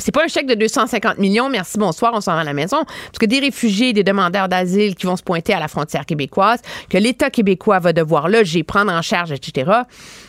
C'est 0.01 0.13
pas 0.13 0.25
un 0.25 0.29
chèque 0.29 0.47
de 0.47 0.55
250 0.55 1.19
millions, 1.19 1.49
merci, 1.49 1.77
bonsoir, 1.77 2.13
on 2.15 2.21
s'en 2.21 2.35
va 2.35 2.41
à 2.41 2.45
la 2.45 2.53
maison. 2.53 2.85
Parce 2.85 3.19
que 3.21 3.27
des 3.27 3.41
réfugiés, 3.41 3.93
des 3.93 4.05
demandeurs 4.05 4.49
d'asile 4.49 4.95
qui 4.95 5.07
vont 5.07 5.17
se 5.17 5.25
pointer 5.25 5.53
à 5.55 5.59
la 5.59 5.67
frontière 5.67 6.07
québécoise, 6.07 6.61
que 6.89 6.99
l'État 6.99 7.31
québécois 7.31 7.81
va 7.81 7.93
devoir 7.93 8.29
loger, 8.29 8.63
prendre 8.63 8.93
en 8.93 9.03
charge, 9.03 9.33
etc., 9.33 9.73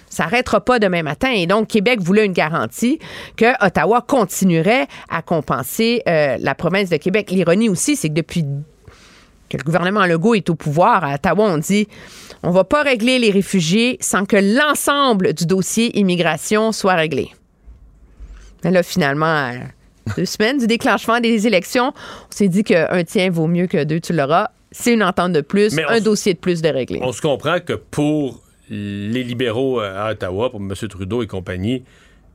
ça 0.09 0.23
n'arrêtera 0.23 0.59
pas 0.61 0.79
demain 0.79 1.03
matin. 1.03 1.29
Et 1.29 1.45
donc, 1.45 1.67
Québec 1.67 1.99
voulait 2.01 2.25
une 2.25 2.33
garantie 2.33 2.97
que 3.37 3.45
Ottawa 3.63 4.01
continuerait 4.01 4.87
à 5.07 5.21
compenser 5.21 6.01
euh, 6.09 6.37
la 6.39 6.55
province 6.55 6.89
de 6.89 6.97
Québec. 6.97 7.29
L'ironie 7.29 7.69
aussi, 7.69 7.95
c'est 7.95 8.09
que 8.09 8.15
depuis 8.15 8.43
que 9.49 9.57
le 9.57 9.63
gouvernement 9.63 10.05
Legault 10.05 10.35
est 10.35 10.49
au 10.49 10.55
pouvoir 10.55 11.03
à 11.03 11.15
Ottawa, 11.15 11.45
on 11.45 11.57
dit 11.57 11.87
on 12.43 12.51
va 12.51 12.63
pas 12.63 12.83
régler 12.83 13.19
les 13.19 13.31
réfugiés 13.31 13.97
sans 13.99 14.25
que 14.25 14.37
l'ensemble 14.37 15.33
du 15.33 15.45
dossier 15.45 15.97
immigration 15.99 16.71
soit 16.71 16.95
réglé. 16.95 17.31
Mais 18.63 18.71
là, 18.71 18.83
finalement, 18.83 19.25
à 19.25 19.51
deux 20.15 20.25
semaines 20.25 20.57
du 20.57 20.67
déclenchement 20.67 21.19
des 21.19 21.47
élections, 21.47 21.93
on 21.95 22.31
s'est 22.35 22.47
dit 22.47 22.63
qu'un 22.63 23.03
tien 23.03 23.29
vaut 23.29 23.47
mieux 23.47 23.67
que 23.67 23.83
deux, 23.83 23.99
tu 23.99 24.13
l'auras. 24.13 24.49
C'est 24.71 24.93
une 24.93 25.03
entente 25.03 25.33
de 25.33 25.41
plus, 25.41 25.73
Mais 25.73 25.83
un 25.87 25.99
dossier 25.99 26.33
de 26.33 26.39
plus 26.39 26.61
de 26.61 26.69
réglé. 26.69 26.99
On 27.01 27.11
se 27.11 27.21
comprend 27.21 27.59
que 27.59 27.73
pour 27.73 28.39
les 28.69 29.23
libéraux 29.23 29.81
euh, 29.81 30.07
à 30.07 30.11
Ottawa, 30.11 30.51
pour 30.51 30.59
M. 30.59 30.73
Trudeau 30.87 31.23
et 31.23 31.27
compagnie, 31.27 31.83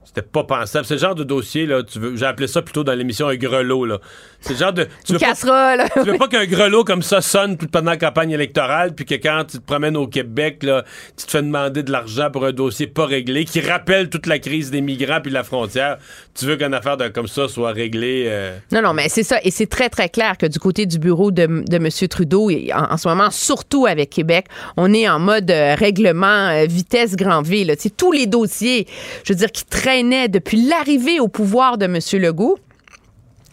c'était 0.05 0.23
pas 0.23 0.45
pensable. 0.45 0.85
C'est 0.87 0.95
le 0.95 1.01
genre 1.01 1.15
de 1.15 1.25
dossier, 1.25 1.67
là, 1.67 1.83
tu 1.83 1.99
veux, 1.99 2.17
j'ai 2.17 2.27
appelé 2.27 2.47
ça 2.47 2.63
plutôt 2.63 2.85
dans 2.85 2.93
l'émission 2.95 3.29
un 3.29 3.37
grelot, 3.37 3.85
là. 3.85 3.99
C'est 4.41 4.53
le 4.53 4.59
genre 4.59 4.73
de. 4.73 4.87
Tu 5.07 5.15
veux 5.15 5.19
pas- 5.19 5.27
casserole. 5.27 5.83
tu 5.95 6.01
veux 6.11 6.19
pas 6.19 6.29
qu'un 6.29 6.45
grelot 6.47 6.85
comme 6.85 7.03
ça 7.03 7.21
sonne 7.23 7.57
tout 7.57 7.67
pendant 7.67 7.91
la 7.93 7.97
campagne 7.97 8.31
électorale, 8.31 8.95
puis 8.95 9.05
que 9.07 9.15
quand 9.15 9.45
tu 9.51 9.59
te 9.59 9.63
promènes 9.65 9.97
au 9.97 10.07
Québec, 10.07 10.63
là, 10.63 10.85
tu 11.17 11.25
te 11.27 11.31
fais 11.31 11.43
demander 11.43 11.83
de 11.83 11.91
l'argent 11.91 12.31
pour 12.31 12.45
un 12.45 12.53
dossier 12.53 12.87
pas 12.87 13.07
réglé, 13.07 13.45
qui 13.47 13.61
rappelle 13.61 14.11
toute 14.11 14.27
la 14.27 14.39
crise 14.39 14.71
des 14.71 14.81
migrants 14.83 15.21
puis 15.23 15.31
de 15.31 15.35
la 15.35 15.45
frontière. 15.45 15.99
Tu 16.35 16.45
veux 16.47 16.57
qu'une 16.57 16.75
affaire 16.75 16.97
de, 16.97 17.09
comme 17.09 17.27
ça 17.29 17.49
soit 17.49 17.73
réglée. 17.73 18.25
euh, 18.29 18.57
Non, 18.73 18.83
non, 18.83 18.93
mais 18.93 19.09
c'est 19.09 19.23
ça. 19.23 19.39
Et 19.45 19.51
c'est 19.51 19.67
très, 19.67 19.89
très 19.89 20.09
clair 20.09 20.37
que 20.37 20.47
du 20.47 20.59
côté 20.59 20.85
du 20.87 20.99
bureau 20.99 21.31
de, 21.31 21.47
de 21.47 21.77
M. 21.77 21.89
Trudeau, 22.09 22.51
et 22.51 22.71
en, 22.75 22.93
en 22.93 22.97
ce 22.99 23.09
moment, 23.09 23.31
surtout 23.31 23.87
avec 23.87 24.11
Québec, 24.11 24.47
on 24.77 24.93
est 24.93 25.09
en 25.09 25.19
mode 25.19 25.51
euh, 25.51 25.75
règlement 25.75 26.49
euh, 26.51 26.67
vitesse 26.69 27.17
grand 27.17 27.41
V. 27.43 27.65
Là. 27.65 27.75
Tous 27.97 28.13
les 28.13 28.27
dossiers, 28.27 28.87
je 29.25 29.33
veux 29.33 29.39
dire, 29.39 29.51
qui 29.51 29.65
traînaient 29.95 30.29
depuis 30.29 30.63
l'arrivée 30.63 31.21
au 31.21 31.29
pouvoir 31.29 31.79
de 31.79 31.85
M. 31.87 31.99
Legault, 32.21 32.59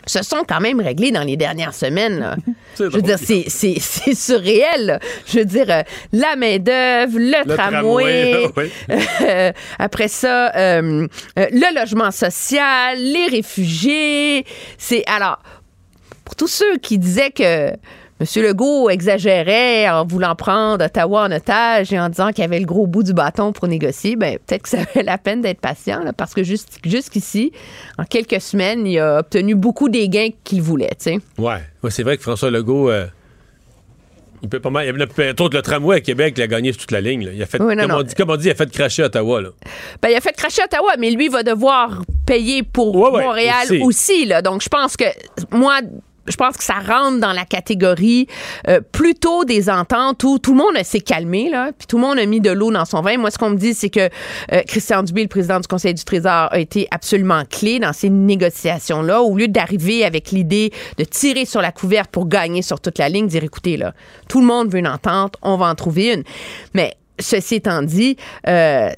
se 0.08 0.24
sont 0.24 0.44
quand 0.48 0.60
même 0.60 0.80
réglés 0.82 1.12
dans 1.12 1.22
les 1.24 1.38
dernières 1.38 1.76
semaines. 1.76 2.20
là. 2.20 2.36
Je 2.80 2.86
veux 2.86 3.02
dire, 3.04 3.20
c'est, 3.20 3.44
c'est, 3.48 3.76
c'est 3.80 4.16
surréel. 4.16 4.86
là. 4.88 5.00
Je 5.28 5.40
veux 5.40 5.46
dire, 5.46 5.66
euh, 5.70 5.84
la 6.12 6.36
main-d'œuvre, 6.36 7.20
le, 7.20 7.48
Le 7.48 7.56
tramway, 7.56 8.32
tramway, 8.32 8.52
oui. 8.58 9.00
euh, 9.22 9.52
après 9.78 10.08
ça, 10.08 10.52
euh, 10.56 11.08
euh, 11.38 11.46
le 11.52 11.80
logement 11.80 12.10
social, 12.10 12.98
les 12.98 13.28
réfugiés. 13.28 14.46
C'est 14.80 15.04
alors 15.08 15.40
pour 16.26 16.36
tous 16.36 16.48
ceux 16.48 16.78
qui 16.78 16.98
disaient 16.98 17.30
que 17.32 17.72
M. 18.22 18.44
Legault 18.44 18.90
exagérait 18.90 19.90
en 19.90 20.06
voulant 20.06 20.36
prendre 20.36 20.86
Ottawa 20.86 21.24
en 21.24 21.32
otage 21.32 21.92
et 21.92 22.00
en 22.00 22.08
disant 22.10 22.32
qu'il 22.32 22.44
avait 22.44 22.60
le 22.60 22.66
gros 22.66 22.86
bout 22.86 23.02
du 23.04 23.14
bâton 23.14 23.52
pour 23.52 23.68
négocier, 23.68 24.16
ben 24.16 24.38
peut-être 24.46 24.62
que 24.64 24.70
ça 24.70 24.78
valait 24.94 25.04
la 25.04 25.18
peine 25.18 25.42
d'être 25.42 25.60
patient, 25.60 26.04
là, 26.04 26.14
parce 26.14 26.34
que 26.34 26.44
jusqu'ici, 26.44 27.52
en 27.98 28.04
quelques 28.04 28.40
semaines, 28.42 28.86
il 28.86 29.00
a 29.00 29.20
obtenu 29.20 29.56
beaucoup 29.56 29.90
des 29.90 30.08
gains 30.08 30.30
qu'il 30.44 30.62
voulait. 30.62 30.90
tu 30.90 30.96
sais. 31.14 31.20
Ouais. 31.40 31.62
Ouais, 31.82 31.90
c'est 31.90 32.04
vrai 32.04 32.18
que 32.18 32.24
François 32.24 32.52
Legault. 32.52 32.90
euh, 32.92 33.08
il 34.44 34.50
peut 34.50 34.60
pas 34.60 34.72
mal. 34.72 34.88
Il 34.88 35.02
entre 35.04 35.44
autres 35.44 35.56
le 35.56 35.62
tramway 35.62 35.98
à 35.98 36.02
Québec, 36.02 36.34
il 36.38 36.42
a 36.44 36.48
gagné 36.48 36.72
sur 36.74 36.82
toute 36.82 36.92
la 36.92 37.02
ligne. 37.02 37.26
là. 37.26 37.32
Il 37.34 37.42
a 37.44 37.46
fait, 37.46 37.62
Oui, 37.62 37.76
non, 37.76 37.84
comme, 37.84 37.92
non. 37.92 37.98
On 38.00 38.04
dit, 38.04 38.16
comme 38.16 38.30
on 38.32 38.36
dit, 38.38 38.48
il 38.48 38.52
a 38.52 38.56
fait 38.56 38.72
cracher 38.72 39.04
Ottawa. 39.04 39.42
Là. 39.42 39.50
Ben, 40.02 40.10
il 40.10 40.16
a 40.16 40.22
fait 40.22 40.34
cracher 40.36 40.64
Ottawa, 40.64 40.94
mais 40.98 41.12
lui 41.12 41.28
va 41.28 41.44
devoir 41.44 42.02
payer 42.26 42.64
pour 42.64 42.96
Ouais, 42.96 43.10
ouais, 43.12 43.24
Montréal 43.24 43.64
aussi. 43.66 43.82
aussi. 43.84 44.26
là. 44.26 44.42
Donc, 44.42 44.62
je 44.64 44.70
pense 44.70 44.98
que 44.98 45.06
moi. 45.52 45.80
Je 46.28 46.36
pense 46.36 46.56
que 46.56 46.64
ça 46.64 46.76
rentre 46.76 47.20
dans 47.20 47.34
la 47.34 47.46
catégorie 47.46 48.28
euh, 48.68 48.80
plutôt 48.92 49.44
des 49.44 49.70
ententes 49.70 50.24
où 50.24 50.38
tout 50.38 50.52
le 50.52 50.58
monde 50.58 50.84
s'est 50.84 51.02
calmé, 51.02 51.50
là, 51.50 51.72
puis 51.78 51.88
tout 51.88 51.98
le 51.98 52.04
monde 52.04 52.20
a 52.20 52.26
mis 52.26 52.40
de 52.40 52.52
l'eau 52.52 52.72
dans 52.72 52.86
son 52.86 53.02
vin. 53.02 53.18
Moi, 53.18 53.32
ce 53.32 53.38
qu'on 53.38 53.50
me 53.50 53.58
dit, 53.58 53.74
c'est 53.74 53.90
que 53.90 54.10
euh, 54.52 54.62
Christian 54.68 55.04
Dubé, 55.04 55.24
le 55.24 55.28
président 55.28 55.60
du 55.60 55.68
Conseil 55.68 55.94
du 55.94 56.04
Trésor, 56.04 56.50
a 56.52 56.60
été 56.60 56.88
absolument 56.92 57.44
clé 57.50 57.80
dans 57.80 57.94
ces 57.94 58.10
négociations-là. 58.10 59.22
Au 59.22 59.36
lieu 59.36 59.48
d'arriver 59.48 60.06
avec 60.06 60.32
l'idée 60.32 60.72
de 60.98 61.04
tirer 61.04 61.46
sur 61.46 61.62
la 61.62 61.72
couverte 61.72 62.12
pour 62.12 62.28
gagner 62.28 62.62
sur 62.62 62.80
toute 62.80 63.00
la 63.00 63.10
ligne, 63.10 63.28
dire 63.28 63.44
écoutez, 63.44 63.78
là, 63.78 63.94
tout 64.28 64.42
le 64.42 64.46
monde 64.46 64.72
veut 64.72 64.80
une 64.80 64.88
entente, 64.88 65.36
on 65.42 65.58
va 65.58 65.68
en 65.68 65.76
trouver 65.76 66.14
une. 66.14 66.24
Mais 66.74 66.96
Ceci 67.22 67.56
étant 67.56 67.82
dit, 67.84 68.18
euh, 68.48 68.90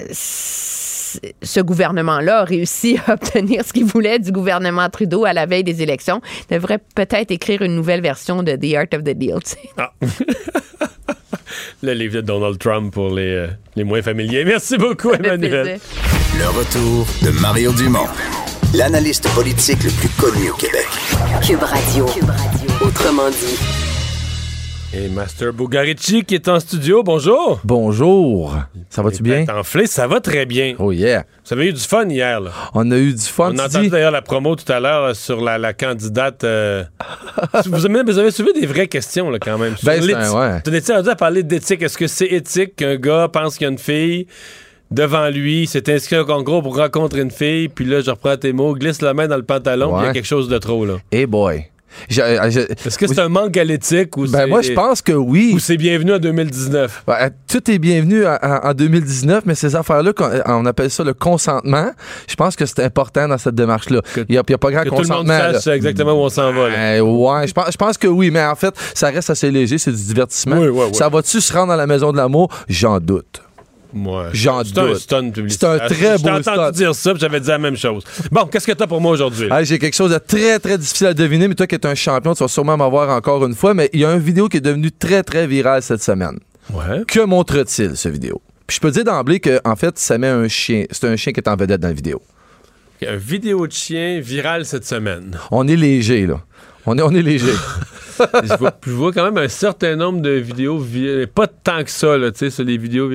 ce 1.42 1.60
gouvernement-là 1.60 2.40
a 2.40 2.44
réussi 2.44 2.98
à 3.06 3.14
obtenir 3.14 3.64
ce 3.64 3.72
qu'il 3.72 3.84
voulait 3.84 4.18
du 4.18 4.32
gouvernement 4.32 4.88
Trudeau 4.88 5.24
à 5.24 5.32
la 5.32 5.46
veille 5.46 5.64
des 5.64 5.82
élections. 5.82 6.20
Il 6.50 6.54
devrait 6.54 6.80
peut-être 6.94 7.30
écrire 7.30 7.62
une 7.62 7.74
nouvelle 7.74 8.00
version 8.00 8.42
de 8.42 8.56
The 8.56 8.74
Art 8.74 8.98
of 8.98 9.04
the 9.04 9.16
Deal. 9.16 9.38
Ah. 9.76 9.92
le 11.82 11.92
livre 11.92 12.16
de 12.16 12.20
Donald 12.20 12.58
Trump 12.58 12.92
pour 12.92 13.10
les, 13.10 13.30
euh, 13.30 13.48
les 13.76 13.84
moins 13.84 14.02
familiers. 14.02 14.44
Merci 14.44 14.76
beaucoup, 14.76 15.12
Emmanuel. 15.12 15.78
Le 16.38 16.48
retour 16.48 17.06
de 17.22 17.30
Mario 17.40 17.72
Dumont, 17.72 18.08
l'analyste 18.74 19.28
politique 19.34 19.82
le 19.84 19.90
plus 19.90 20.08
connu 20.10 20.50
au 20.50 20.54
Québec. 20.54 20.86
Cube 21.46 21.62
Radio. 21.62 22.06
Autrement 22.80 23.30
dit. 23.30 23.93
Et 24.96 25.08
Master 25.08 25.52
Bugarici 25.52 26.22
qui 26.24 26.36
est 26.36 26.46
en 26.48 26.60
studio. 26.60 27.02
Bonjour. 27.02 27.60
Bonjour. 27.64 28.56
Ça 28.90 29.02
va-tu 29.02 29.22
bien? 29.24 29.44
Enflé, 29.52 29.86
ça 29.88 30.06
va 30.06 30.20
très 30.20 30.46
bien. 30.46 30.74
Oh 30.78 30.92
yeah. 30.92 31.24
Vous 31.44 31.52
avez 31.52 31.66
eu 31.68 31.72
du 31.72 31.80
fun 31.80 32.08
hier. 32.08 32.40
Là. 32.40 32.50
On 32.74 32.88
a 32.92 32.96
eu 32.96 33.12
du 33.12 33.20
fun. 33.22 33.50
On 33.50 33.54
tu 33.54 33.60
a 33.60 33.64
entendu 33.66 33.84
dis? 33.86 33.90
d'ailleurs 33.90 34.12
la 34.12 34.22
promo 34.22 34.54
tout 34.54 34.70
à 34.72 34.78
l'heure 34.78 35.16
sur 35.16 35.40
la, 35.40 35.58
la 35.58 35.72
candidate. 35.72 36.44
euh, 36.44 36.84
vous, 37.66 37.86
avez, 37.86 38.02
vous 38.04 38.18
avez 38.18 38.30
soulevé 38.30 38.60
des 38.60 38.66
vraies 38.66 38.86
questions 38.86 39.30
là, 39.30 39.38
quand 39.40 39.58
même. 39.58 39.76
sur 39.76 39.86
Ben, 39.86 40.00
un- 40.14 40.32
ouais. 40.32 40.80
Rendu 40.94 41.08
à 41.08 41.16
parler 41.16 41.42
d'éthique? 41.42 41.82
Est-ce 41.82 41.98
que 41.98 42.06
c'est 42.06 42.26
éthique 42.28 42.76
qu'un 42.76 42.96
gars 42.96 43.28
pense 43.32 43.56
qu'il 43.56 43.64
y 43.64 43.68
a 43.68 43.72
une 43.72 43.78
fille 43.78 44.26
devant 44.92 45.28
lui, 45.28 45.66
s'est 45.66 45.92
inscrit 45.92 46.18
en 46.20 46.42
gros 46.42 46.62
pour 46.62 46.76
rencontrer 46.76 47.20
une 47.22 47.30
fille, 47.32 47.68
puis 47.68 47.84
là, 47.84 48.00
je 48.00 48.10
reprends 48.12 48.36
tes 48.36 48.52
mots, 48.52 48.74
glisse 48.74 49.02
la 49.02 49.12
main 49.12 49.26
dans 49.26 49.36
le 49.36 49.42
pantalon, 49.42 49.92
puis 49.92 50.02
il 50.02 50.06
y 50.06 50.10
a 50.10 50.12
quelque 50.12 50.26
chose 50.26 50.48
de 50.48 50.58
trop. 50.58 50.84
là? 50.86 50.98
Hey 51.10 51.26
boy. 51.26 51.64
Euh, 52.18 52.66
Est-ce 52.86 52.98
que 52.98 53.06
c'est 53.06 53.20
un 53.20 53.28
manque 53.28 53.56
à 53.56 53.64
l'éthique 53.64 54.16
ou 54.16 54.26
Ben 54.26 54.46
moi, 54.46 54.62
je 54.62 54.72
pense 54.72 55.02
que 55.02 55.12
oui. 55.12 55.52
ou 55.54 55.58
c'est 55.58 55.76
bienvenu 55.76 56.14
en 56.14 56.18
2019? 56.18 57.04
Ben, 57.06 57.30
tout 57.48 57.70
est 57.70 57.78
bienvenu 57.78 58.26
en, 58.26 58.36
en- 58.42 58.68
en 58.70 58.74
2019, 58.74 59.44
mais 59.46 59.54
ces 59.54 59.74
affaires-là, 59.76 60.12
qu'on- 60.12 60.30
on 60.46 60.66
appelle 60.66 60.90
ça 60.90 61.04
le 61.04 61.14
consentement. 61.14 61.90
Je 62.28 62.34
pense 62.34 62.56
que 62.56 62.66
c'est 62.66 62.80
important 62.84 63.28
dans 63.28 63.38
cette 63.38 63.54
démarche-là. 63.54 64.00
Il 64.16 64.24
n'y 64.30 64.38
a, 64.38 64.42
pas 64.42 64.70
grand 64.70 64.82
Que 64.82 64.88
tout 64.88 64.94
le 64.96 65.08
monde 65.08 65.26
consentement. 65.26 65.60
sache 65.60 65.74
exactement 65.74 66.12
où 66.12 66.24
on 66.24 66.28
s'en 66.28 66.52
va. 66.52 66.68
là. 66.68 66.74
Euh, 66.76 67.00
ouais, 67.00 67.46
je 67.46 67.52
pense, 67.52 67.70
je 67.72 67.76
pense 67.76 67.98
que 67.98 68.06
oui, 68.08 68.30
mais 68.30 68.44
en 68.44 68.54
fait, 68.54 68.74
ça 68.94 69.08
reste 69.10 69.30
assez 69.30 69.50
léger, 69.50 69.78
c'est 69.78 69.92
du 69.92 70.02
divertissement. 70.04 70.56
Oui, 70.58 70.68
oui, 70.68 70.84
oui. 70.88 70.94
Ça 70.94 71.08
va-tu 71.08 71.40
se 71.40 71.52
rendre 71.52 71.72
à 71.72 71.76
la 71.76 71.86
maison 71.86 72.12
de 72.12 72.16
l'amour? 72.16 72.48
J'en 72.68 72.98
doute. 73.00 73.40
Ouais. 73.94 74.24
J'en 74.32 74.64
C'est 74.64 74.78
un 74.78 74.86
doute. 74.88 74.96
stun 74.96 75.30
publicitaire. 75.30 75.76
C'est 75.76 75.82
un 75.84 75.86
très 75.88 76.18
J'ai 76.18 76.22
beau 76.24 76.28
entendu 76.30 76.42
stun. 76.42 76.70
dire 76.72 76.94
ça, 76.94 77.12
j'avais 77.16 77.40
dit 77.40 77.48
la 77.48 77.58
même 77.58 77.76
chose. 77.76 78.02
Bon, 78.32 78.46
qu'est-ce 78.46 78.66
que 78.66 78.72
t'as 78.72 78.86
pour 78.86 79.00
moi 79.00 79.12
aujourd'hui? 79.12 79.48
Hey, 79.50 79.64
J'ai 79.64 79.78
quelque 79.78 79.94
chose 79.94 80.10
de 80.12 80.18
très, 80.18 80.58
très 80.58 80.76
difficile 80.78 81.06
à 81.08 81.14
deviner, 81.14 81.46
mais 81.48 81.54
toi 81.54 81.66
qui 81.66 81.74
es 81.76 81.86
un 81.86 81.94
champion, 81.94 82.34
tu 82.34 82.42
vas 82.42 82.48
sûrement 82.48 82.76
m'avoir 82.76 83.08
encore 83.10 83.44
une 83.46 83.54
fois, 83.54 83.72
mais 83.74 83.88
il 83.92 84.00
y 84.00 84.04
a 84.04 84.12
une 84.12 84.18
vidéo 84.20 84.48
qui 84.48 84.56
est 84.56 84.60
devenue 84.60 84.90
très, 84.90 85.22
très 85.22 85.46
virale 85.46 85.82
cette 85.82 86.02
semaine. 86.02 86.38
Ouais. 86.72 87.02
Que 87.06 87.20
montre-t-il, 87.20 87.96
ce 87.96 88.08
vidéo? 88.08 88.42
Puis 88.66 88.76
je 88.76 88.80
peux 88.80 88.90
dire 88.90 89.04
d'emblée 89.04 89.38
que 89.40 89.60
en 89.64 89.76
fait, 89.76 89.98
ça 89.98 90.16
met 90.18 90.28
un 90.28 90.48
chien. 90.48 90.84
C'est 90.90 91.04
un 91.06 91.16
chien 91.16 91.32
qui 91.32 91.40
est 91.40 91.48
en 91.48 91.54
vedette 91.56 91.80
dans 91.80 91.88
la 91.88 91.94
vidéo. 91.94 92.20
Un 93.06 93.16
vidéo 93.16 93.66
de 93.66 93.72
chien 93.72 94.20
virale 94.20 94.64
cette 94.64 94.86
semaine. 94.86 95.38
On 95.50 95.68
est 95.68 95.76
léger, 95.76 96.26
là. 96.26 96.40
On 96.86 96.96
est, 96.98 97.02
on 97.02 97.10
est 97.10 97.22
léger. 97.22 97.52
je, 98.44 98.56
vois, 98.58 98.72
je 98.86 98.90
vois 98.92 99.12
quand 99.12 99.24
même 99.24 99.38
un 99.38 99.48
certain 99.48 99.96
nombre 99.96 100.20
de 100.20 100.30
vidéos, 100.30 100.78
vi- 100.78 101.26
pas 101.26 101.46
tant 101.48 101.82
que 101.82 101.90
ça, 101.90 102.16
là, 102.16 102.30
tu 102.30 102.38
sais, 102.38 102.50
sur 102.50 102.62
les 102.64 102.76
vidéos. 102.78 103.10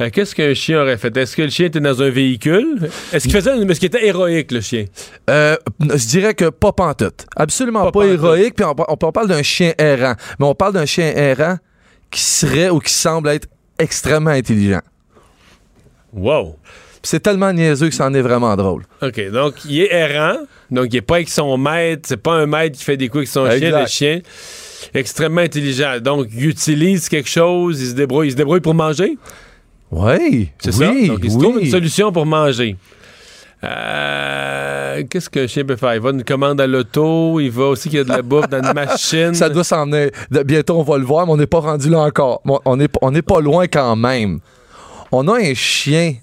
Euh, 0.00 0.10
Qu'est-ce 0.12 0.34
qu'un 0.34 0.52
chien 0.52 0.82
aurait 0.82 0.98
fait? 0.98 1.16
Est-ce 1.16 1.34
que 1.36 1.42
le 1.42 1.48
chien 1.48 1.66
était 1.66 1.80
dans 1.80 2.02
un 2.02 2.10
véhicule? 2.10 2.90
Est-ce 3.12 3.24
qu'il 3.24 3.32
faisait, 3.34 3.56
est-ce 3.56 3.80
qu'il 3.80 3.86
était 3.86 4.06
héroïque, 4.06 4.52
le 4.52 4.60
chien? 4.60 4.84
Euh, 5.30 5.56
je 5.80 6.06
dirais 6.08 6.34
que 6.34 6.50
pas 6.50 6.72
pantoute. 6.72 7.24
Absolument 7.36 7.90
pas, 7.90 8.04
héroïque. 8.04 8.54
Puis 8.56 8.66
on, 8.66 8.74
on- 8.78 8.96
on 9.00 9.12
parle 9.12 9.28
d'un 9.28 9.42
chien 9.42 9.72
errant. 9.78 10.14
Mais 10.38 10.46
on 10.46 10.54
parle 10.54 10.74
d'un 10.74 10.86
chien 10.86 11.10
errant 11.16 11.56
qui 12.10 12.20
serait 12.20 12.68
ou 12.70 12.80
qui 12.80 12.92
semble 12.92 13.28
être 13.30 13.48
extrêmement 13.78 14.30
intelligent. 14.30 14.82
Wow. 16.12 16.56
C'est 17.04 17.20
tellement 17.20 17.52
niaiseux 17.52 17.88
que 17.90 17.94
c'en 17.94 18.12
est 18.14 18.22
vraiment 18.22 18.56
drôle. 18.56 18.82
OK, 19.02 19.30
donc 19.30 19.54
il 19.66 19.82
est 19.82 19.92
errant, 19.94 20.38
donc 20.70 20.86
il 20.90 20.96
est 20.96 21.00
pas 21.02 21.16
avec 21.16 21.28
son 21.28 21.56
maître, 21.56 22.02
c'est 22.08 22.16
pas 22.16 22.32
un 22.32 22.46
maître 22.46 22.76
qui 22.78 22.84
fait 22.84 22.96
des 22.96 23.08
coups 23.08 23.18
avec 23.18 23.28
son 23.28 23.48
chien, 23.58 23.78
le 23.80 23.86
chien. 23.86 24.20
Extrêmement 24.92 25.40
intelligent. 25.42 25.98
Donc, 26.00 26.28
il 26.34 26.46
utilise 26.48 27.08
quelque 27.08 27.28
chose, 27.28 27.80
il 27.80 27.88
se 27.90 27.94
débrouille. 27.94 28.28
Il 28.28 28.32
se 28.32 28.36
débrouille 28.36 28.60
pour 28.60 28.74
manger? 28.74 29.16
Oui. 29.90 30.50
C'est 30.58 30.72
ça? 30.72 30.86
Donc, 30.86 31.20
il 31.22 31.30
se 31.30 31.36
oui. 31.36 31.42
trouve 31.42 31.60
une 31.62 31.70
solution 31.70 32.12
pour 32.12 32.26
manger. 32.26 32.76
Euh, 33.64 35.02
Qu'est-ce 35.08 35.30
qu'un 35.30 35.46
chien 35.46 35.64
peut 35.64 35.76
faire? 35.76 35.94
Il 35.94 36.00
va 36.00 36.10
une 36.10 36.22
commande 36.24 36.60
à 36.60 36.66
l'auto, 36.66 37.40
il 37.40 37.50
va 37.50 37.64
aussi 37.68 37.88
qu'il 37.88 37.98
y 37.98 38.00
a 38.00 38.04
de 38.04 38.08
la 38.10 38.22
bouffe 38.22 38.48
dans 38.48 38.62
une 38.62 38.72
machine. 38.74 39.34
Ça 39.34 39.48
doit 39.48 39.64
s'en. 39.64 39.86
De- 39.86 40.10
Bientôt, 40.44 40.78
on 40.78 40.82
va 40.82 40.98
le 40.98 41.04
voir, 41.04 41.26
mais 41.26 41.32
on 41.32 41.36
n'est 41.36 41.46
pas 41.46 41.60
rendu 41.60 41.88
là 41.88 42.00
encore. 42.00 42.42
On 42.64 42.76
n'est 42.76 42.88
on 43.00 43.10
n'est 43.10 43.22
pas 43.22 43.40
loin 43.40 43.66
quand 43.66 43.96
même. 43.96 44.40
On 45.12 45.26
a 45.28 45.38
un 45.38 45.54
chien, 45.54 46.14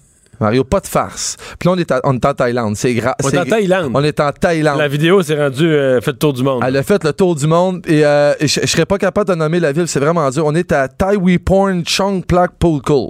Mario, 0.42 0.64
pas 0.66 0.80
de 0.82 0.88
farce. 0.88 1.38
Puis 1.60 1.68
là, 1.70 1.74
on 1.74 1.78
est, 1.78 1.92
à- 1.92 2.02
on 2.04 2.14
est 2.16 2.26
en 2.26 2.34
Thaïlande. 2.34 2.76
C'est 2.76 2.94
grave. 2.94 3.14
On 3.24 3.30
est 3.30 3.38
en 3.38 3.46
Thaïlande. 3.46 3.92
On 3.94 4.04
est 4.04 4.20
en 4.20 4.32
Thaïlande. 4.32 4.78
La 4.80 4.88
vidéo 4.88 5.22
s'est 5.22 5.38
rendue 5.42 5.72
euh, 5.72 6.02
fait 6.02 6.12
le 6.12 6.18
tour 6.18 6.34
du 6.34 6.44
monde. 6.44 6.64
Elle 6.68 6.76
a 6.78 6.84
fait 6.84 7.04
le 7.04 7.14
tour 7.14 7.36
du 7.36 7.48
monde 7.48 7.86
et 7.88 8.04
euh, 8.06 8.34
je 8.42 8.48
je 8.62 8.66
serais 8.66 8.86
pas 8.86 8.98
capable 8.98 9.30
de 9.30 9.36
nommer 9.36 9.60
la 9.60 9.72
ville, 9.72 9.88
c'est 9.88 10.00
vraiment 10.00 10.30
dur. 10.30 10.44
On 10.46 10.56
est 10.56 10.72
à 10.72 10.88
Tai 10.88 11.16
Wee 11.16 11.38
Porn 11.38 11.84
Chong 11.86 12.26
Plak 12.26 12.52
Pulkul. 12.60 13.10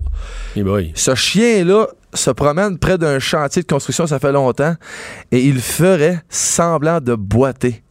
Eh 0.55 0.61
boy. 0.63 0.91
Ce 0.93 1.15
chien-là 1.15 1.87
se 2.13 2.29
promène 2.31 2.77
près 2.77 2.97
d'un 2.97 3.19
chantier 3.19 3.61
de 3.61 3.67
construction, 3.67 4.05
ça 4.05 4.19
fait 4.19 4.33
longtemps, 4.33 4.75
et 5.31 5.39
il 5.39 5.61
ferait 5.61 6.21
semblant 6.29 6.99
de 6.99 7.15
boiter. 7.15 7.81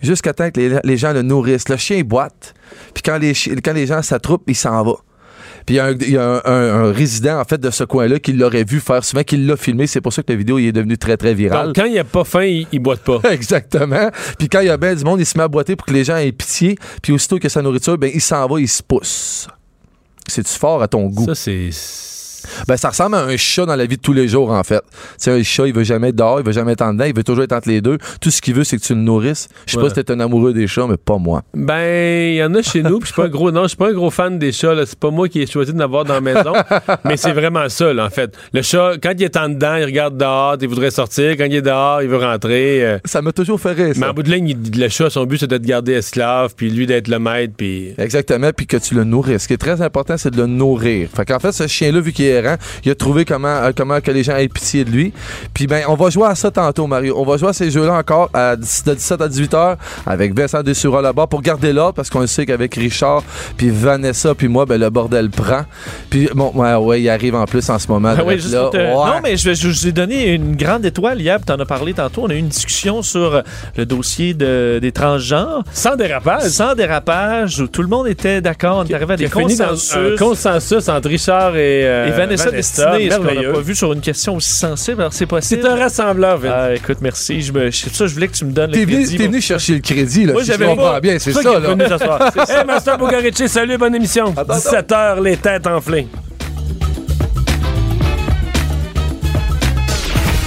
Jusqu'à 0.00 0.32
temps 0.32 0.50
que 0.50 0.58
les, 0.58 0.78
les 0.82 0.96
gens 0.96 1.12
le 1.12 1.20
nourrissent. 1.22 1.68
Le 1.68 1.76
chien 1.76 2.00
boite, 2.02 2.54
puis 2.94 3.02
quand 3.04 3.18
les, 3.18 3.34
quand 3.62 3.74
les 3.74 3.86
gens 3.86 4.00
s'attroupent, 4.02 4.44
il 4.48 4.56
s'en 4.56 4.82
va. 4.82 4.94
Puis 5.66 5.74
il 5.74 5.76
y 5.76 5.80
a, 5.80 5.86
un, 5.86 5.92
il 5.92 6.10
y 6.10 6.16
a 6.16 6.24
un- 6.28 6.42
un- 6.44 6.84
un 6.84 6.92
résident, 6.92 7.40
en 7.40 7.44
fait, 7.44 7.58
de 7.58 7.70
ce 7.70 7.84
coin-là 7.84 8.18
qui 8.18 8.32
l'aurait 8.32 8.64
vu 8.64 8.80
faire 8.80 9.04
souvent, 9.04 9.22
qui 9.22 9.36
l'a 9.36 9.56
filmé. 9.56 9.86
C'est 9.86 10.00
pour 10.00 10.12
ça 10.12 10.22
que 10.22 10.32
la 10.32 10.36
vidéo 10.38 10.58
il 10.58 10.66
est 10.68 10.72
devenue 10.72 10.98
très, 10.98 11.16
très 11.16 11.34
virale. 11.34 11.66
Donc, 11.68 11.76
quand 11.76 11.84
il 11.84 11.92
n'y 11.92 11.98
a 11.98 12.04
pas 12.04 12.24
faim, 12.24 12.44
il, 12.44 12.66
il 12.72 12.78
boite 12.80 13.00
pas. 13.00 13.20
Exactement. 13.30 14.10
Puis 14.38 14.48
quand 14.48 14.60
il 14.60 14.66
y 14.66 14.70
a 14.70 14.76
bien 14.76 14.94
du 14.94 15.04
monde, 15.04 15.20
il 15.20 15.26
se 15.26 15.36
met 15.38 15.44
à 15.44 15.48
boiter 15.48 15.76
pour 15.76 15.86
que 15.86 15.92
les 15.92 16.04
gens 16.04 16.16
aient 16.16 16.32
pitié. 16.32 16.76
Puis 17.02 17.12
aussitôt 17.12 17.38
que 17.38 17.48
sa 17.48 17.62
nourriture, 17.62 17.96
ben, 17.98 18.10
il 18.12 18.20
s'en 18.20 18.46
va, 18.46 18.60
il 18.60 18.68
se 18.68 18.82
pousse. 18.82 19.46
C'est-tu 20.28 20.52
fort 20.58 20.82
à 20.82 20.88
ton 20.88 21.06
goût? 21.06 21.26
Ça, 21.26 21.34
c'est. 21.34 21.70
Ben, 22.68 22.76
ça 22.76 22.90
ressemble 22.90 23.14
à 23.16 23.24
un 23.24 23.36
chat 23.36 23.66
dans 23.66 23.76
la 23.76 23.86
vie 23.86 23.96
de 23.96 24.02
tous 24.02 24.12
les 24.12 24.28
jours, 24.28 24.50
en 24.50 24.62
fait. 24.64 24.82
Tu 25.20 25.30
un 25.30 25.42
chat, 25.42 25.66
il 25.66 25.74
veut 25.74 25.84
jamais 25.84 26.08
être 26.10 26.16
dehors, 26.16 26.40
il 26.40 26.46
veut 26.46 26.52
jamais 26.52 26.72
être 26.72 26.82
en 26.82 26.92
dedans, 26.92 27.04
il 27.04 27.14
veut 27.14 27.24
toujours 27.24 27.44
être 27.44 27.52
entre 27.52 27.68
les 27.68 27.80
deux. 27.80 27.98
Tout 28.20 28.30
ce 28.30 28.40
qu'il 28.40 28.54
veut, 28.54 28.64
c'est 28.64 28.76
que 28.78 28.82
tu 28.82 28.94
le 28.94 29.00
nourrisses. 29.00 29.48
Je 29.66 29.72
sais 29.72 29.78
Ouais. 29.78 29.84
pas 29.88 29.94
si 29.94 30.04
t'es 30.04 30.12
un 30.12 30.20
amoureux 30.20 30.52
des 30.52 30.66
chats, 30.66 30.86
mais 30.88 30.96
pas 30.96 31.18
moi. 31.18 31.42
Ben, 31.54 32.32
il 32.32 32.36
y 32.36 32.44
en 32.44 32.54
a 32.54 32.62
chez 32.62 32.82
nous, 32.82 32.98
puis 32.98 33.08
je 33.08 33.12
suis 33.12 33.14
pas 33.22 33.26
un 33.26 33.30
gros, 33.30 33.50
non, 33.50 33.62
je 33.64 33.68
suis 33.68 33.76
pas 33.76 33.88
un 33.88 33.92
gros 33.92 34.10
fan 34.10 34.38
des 34.38 34.52
chats. 34.52 34.74
C'est 34.86 34.98
pas 34.98 35.10
moi 35.10 35.28
qui 35.28 35.40
ai 35.42 35.46
choisi 35.46 35.72
de 35.72 35.78
l'avoir 35.78 36.04
dans 36.04 36.14
la 36.14 36.20
maison, 36.20 36.52
mais 37.04 37.16
c'est 37.16 37.32
vraiment 37.32 37.68
ça, 37.68 37.92
là, 37.92 38.06
en 38.06 38.10
fait. 38.10 38.34
Le 38.52 38.62
chat, 38.62 38.92
quand 39.02 39.12
il 39.16 39.22
est 39.24 39.36
en 39.36 39.48
dedans, 39.48 39.76
il 39.76 39.84
regarde 39.84 40.16
dehors, 40.16 40.56
il 40.60 40.68
voudrait 40.68 40.90
sortir. 40.90 41.32
Quand 41.36 41.44
il 41.44 41.54
est 41.56 41.62
dehors, 41.62 42.02
il 42.02 42.08
veut 42.08 42.18
rentrer. 42.18 42.84
euh. 42.84 42.98
Ça 43.04 43.22
m'a 43.22 43.32
toujours 43.32 43.60
fait 43.60 43.72
rire, 43.72 43.94
Mais 43.96 44.06
en 44.06 44.12
bout 44.14 44.22
de 44.22 44.30
ligne, 44.30 44.48
il- 44.48 44.80
le 44.80 44.88
chat, 44.88 45.10
son 45.10 45.24
but, 45.24 45.38
c'est 45.38 45.46
de 45.46 45.56
te 45.58 45.66
garder 45.66 45.92
esclave, 45.92 46.54
puis 46.56 46.70
lui 46.70 46.86
d'être 46.86 47.08
le 47.08 47.18
maître, 47.18 47.54
puis. 47.56 47.94
Exactement, 47.98 48.50
puis 48.56 48.66
que 48.66 48.76
tu 48.76 48.94
le 48.94 49.04
nourrisses. 49.04 49.42
Ce 49.42 49.48
qui 49.48 49.54
est 49.54 49.58
très 49.58 49.80
important, 49.82 50.16
c'est 50.16 50.30
de 50.30 50.36
le 50.36 50.46
nourrir. 50.46 51.08
Fait 51.14 51.24
qu'en 51.24 51.38
fait, 51.38 51.52
ce 51.52 51.66
chien-là, 51.66 52.00
vu 52.00 52.12
qu'il 52.12 52.26
est 52.26 52.40
il 52.84 52.90
a 52.90 52.94
trouvé 52.94 53.24
comment, 53.24 53.48
euh, 53.48 53.72
comment 53.76 54.00
que 54.00 54.10
les 54.10 54.22
gens 54.22 54.36
aient 54.36 54.48
pitié 54.48 54.84
de 54.84 54.90
lui. 54.90 55.12
Puis 55.54 55.66
ben, 55.66 55.82
on 55.88 55.94
va 55.94 56.10
jouer 56.10 56.26
à 56.28 56.34
ça 56.34 56.50
tantôt, 56.50 56.86
Mario. 56.86 57.14
On 57.18 57.24
va 57.24 57.36
jouer 57.36 57.48
à 57.50 57.52
ces 57.52 57.70
jeux-là 57.70 57.94
encore 57.94 58.30
à, 58.34 58.56
de 58.56 58.62
17 58.62 59.20
à 59.20 59.28
18 59.28 59.54
heures 59.54 59.76
avec 60.06 60.36
Vincent 60.36 60.62
Dessurat 60.62 61.02
là-bas 61.02 61.26
pour 61.26 61.42
garder 61.42 61.72
l'ordre 61.72 61.94
parce 61.94 62.10
qu'on 62.10 62.26
sait 62.26 62.46
qu'avec 62.46 62.74
Richard, 62.74 63.22
puis 63.56 63.70
Vanessa, 63.70 64.34
puis 64.34 64.48
moi, 64.48 64.66
ben, 64.66 64.80
le 64.80 64.90
bordel 64.90 65.30
prend. 65.30 65.62
Puis 66.10 66.28
bon, 66.34 66.52
ouais, 66.54 66.74
ouais, 66.74 67.00
il 67.02 67.08
arrive 67.08 67.34
en 67.34 67.44
plus 67.44 67.68
en 67.70 67.78
ce 67.78 67.88
moment. 67.88 68.10
Ah 68.16 68.20
oui, 68.20 68.24
Drette 68.36 68.40
juste 68.40 68.54
là. 68.54 68.60
pour 68.62 68.70
te- 68.70 68.76
Ouais. 68.82 68.88
Non, 68.92 69.20
mais 69.22 69.36
je, 69.36 69.54
je 69.54 69.68
vous 69.68 69.86
ai 69.86 69.92
donné 69.92 70.32
une 70.34 70.56
grande 70.56 70.84
étoile 70.84 71.20
hier, 71.20 71.36
puis 71.38 71.46
t'en 71.46 71.58
as 71.60 71.64
parlé 71.66 71.92
tantôt. 71.94 72.22
On 72.24 72.30
a 72.30 72.34
eu 72.34 72.38
une 72.38 72.48
discussion 72.48 73.02
sur 73.02 73.34
euh, 73.36 73.42
le 73.76 73.86
dossier 73.86 74.34
de, 74.34 74.78
des 74.82 74.92
transgenres. 74.92 75.62
Sans 75.72 75.96
dérapage. 75.96 76.42
Sans 76.50 76.74
dérapage, 76.74 77.60
où 77.60 77.66
tout 77.68 77.82
le 77.82 77.88
monde 77.88 78.06
était 78.08 78.40
d'accord. 78.40 78.78
On 78.78 78.84
est 78.84 78.94
arrivé 78.94 79.14
à 79.14 79.16
des 79.16 79.28
consensus. 79.28 79.96
un 79.96 80.16
consensus 80.16 80.88
entre 80.88 81.08
Richard 81.08 81.56
et, 81.56 81.86
euh, 81.86 82.06
et 82.08 82.10
Vanessa, 82.10 82.31
Destinée, 82.36 83.10
ce 83.10 83.16
qu'on 83.16 83.22
n'a 83.24 83.32
merveilleux. 83.32 83.52
pas 83.52 83.60
vu 83.60 83.74
sur 83.74 83.92
une 83.92 84.00
question 84.00 84.36
aussi 84.36 84.52
sensible. 84.52 85.00
Alors, 85.00 85.12
c'est 85.12 85.26
possible. 85.26 85.62
C'est 85.62 85.68
un 85.68 85.76
rassembleur, 85.76 86.38
Vince. 86.38 86.52
Ah, 86.54 86.74
écoute, 86.74 86.98
merci. 87.00 87.40
Je 87.42 87.52
me, 87.52 87.70
c'est 87.70 87.88
pour 87.88 87.96
ça 87.96 88.04
que 88.04 88.08
je 88.08 88.14
voulais 88.14 88.28
que 88.28 88.36
tu 88.36 88.44
me 88.44 88.52
donnes 88.52 88.70
le 88.72 88.84
crédit. 88.84 89.16
t'es 89.16 89.26
venu 89.26 89.40
chercher 89.40 89.74
le 89.74 89.80
crédit, 89.80 90.24
là. 90.24 90.32
Moi, 90.32 90.42
si 90.42 90.48
j'avais 90.48 90.66
comprends 90.66 90.98
bien, 91.00 91.18
c'est 91.18 91.32
C'est 91.32 91.42
ça, 91.42 91.50
est 91.52 91.60
là. 91.60 91.68
venu 91.70 91.86
s'asseoir. 91.86 92.30
hey, 92.48 92.64
Master 92.66 92.98
Bugarici, 92.98 93.48
salut, 93.48 93.78
bonne 93.78 93.94
émission. 93.94 94.32
17h, 94.32 95.22
les 95.22 95.36
têtes 95.36 95.66
enflées. 95.66 96.06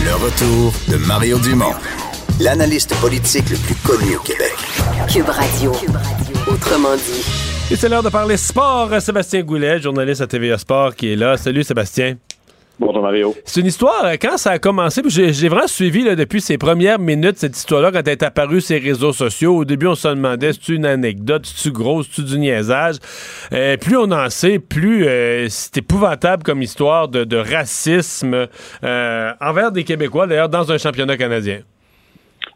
Le 0.03 0.13
retour 0.15 0.73
de 0.87 0.97
Mario 1.07 1.39
Dumont, 1.39 1.73
l'analyste 2.39 2.93
politique 2.95 3.49
le 3.49 3.57
plus 3.57 3.75
connu 3.75 4.15
au 4.15 4.19
Québec. 4.19 4.53
Cube 5.11 5.29
Radio. 5.29 5.71
Autrement 6.47 6.95
dit. 6.95 7.54
Et 7.71 7.75
c'est 7.75 7.89
l'heure 7.89 8.03
de 8.03 8.09
parler 8.09 8.37
sport. 8.37 8.91
Sébastien 9.01 9.41
Goulet, 9.41 9.81
journaliste 9.81 10.21
à 10.21 10.27
TVA 10.27 10.59
Sport, 10.59 10.95
qui 10.95 11.11
est 11.11 11.15
là. 11.15 11.35
Salut, 11.35 11.63
Sébastien. 11.63 12.17
Bonjour 12.79 13.01
Mario. 13.01 13.33
C'est 13.43 13.61
une 13.61 13.65
histoire, 13.65 14.05
euh, 14.05 14.15
quand 14.21 14.37
ça 14.37 14.51
a 14.51 14.59
commencé, 14.59 15.01
j'ai 15.07 15.49
vraiment 15.49 15.65
suivi 15.65 16.03
là, 16.03 16.15
depuis 16.15 16.41
ses 16.41 16.59
premières 16.59 16.99
minutes 16.99 17.39
cette 17.39 17.57
histoire-là, 17.57 17.91
quand 17.91 18.01
elle 18.05 18.09
est 18.09 18.23
apparue 18.23 18.61
sur 18.61 18.75
les 18.75 18.81
réseaux 18.81 19.13
sociaux. 19.13 19.57
Au 19.57 19.65
début, 19.65 19.87
on 19.87 19.95
se 19.95 20.09
demandait, 20.09 20.51
c'est 20.53 20.73
une 20.73 20.85
anecdote, 20.85 21.45
c'est-tu 21.45 21.71
gros, 21.71 22.03
c'est-tu 22.03 22.21
du 22.21 22.37
niaisage? 22.37 22.97
Euh, 23.51 23.77
plus 23.77 23.97
on 23.97 24.11
en 24.11 24.29
sait, 24.29 24.59
plus 24.59 25.07
euh, 25.07 25.47
c'est 25.49 25.77
épouvantable 25.77 26.43
comme 26.43 26.61
histoire 26.61 27.07
de, 27.07 27.23
de 27.23 27.37
racisme 27.37 28.47
euh, 28.83 29.31
envers 29.41 29.71
des 29.71 29.85
Québécois, 29.85 30.27
d'ailleurs, 30.27 30.49
dans 30.49 30.71
un 30.71 30.77
championnat 30.77 31.17
canadien. 31.17 31.61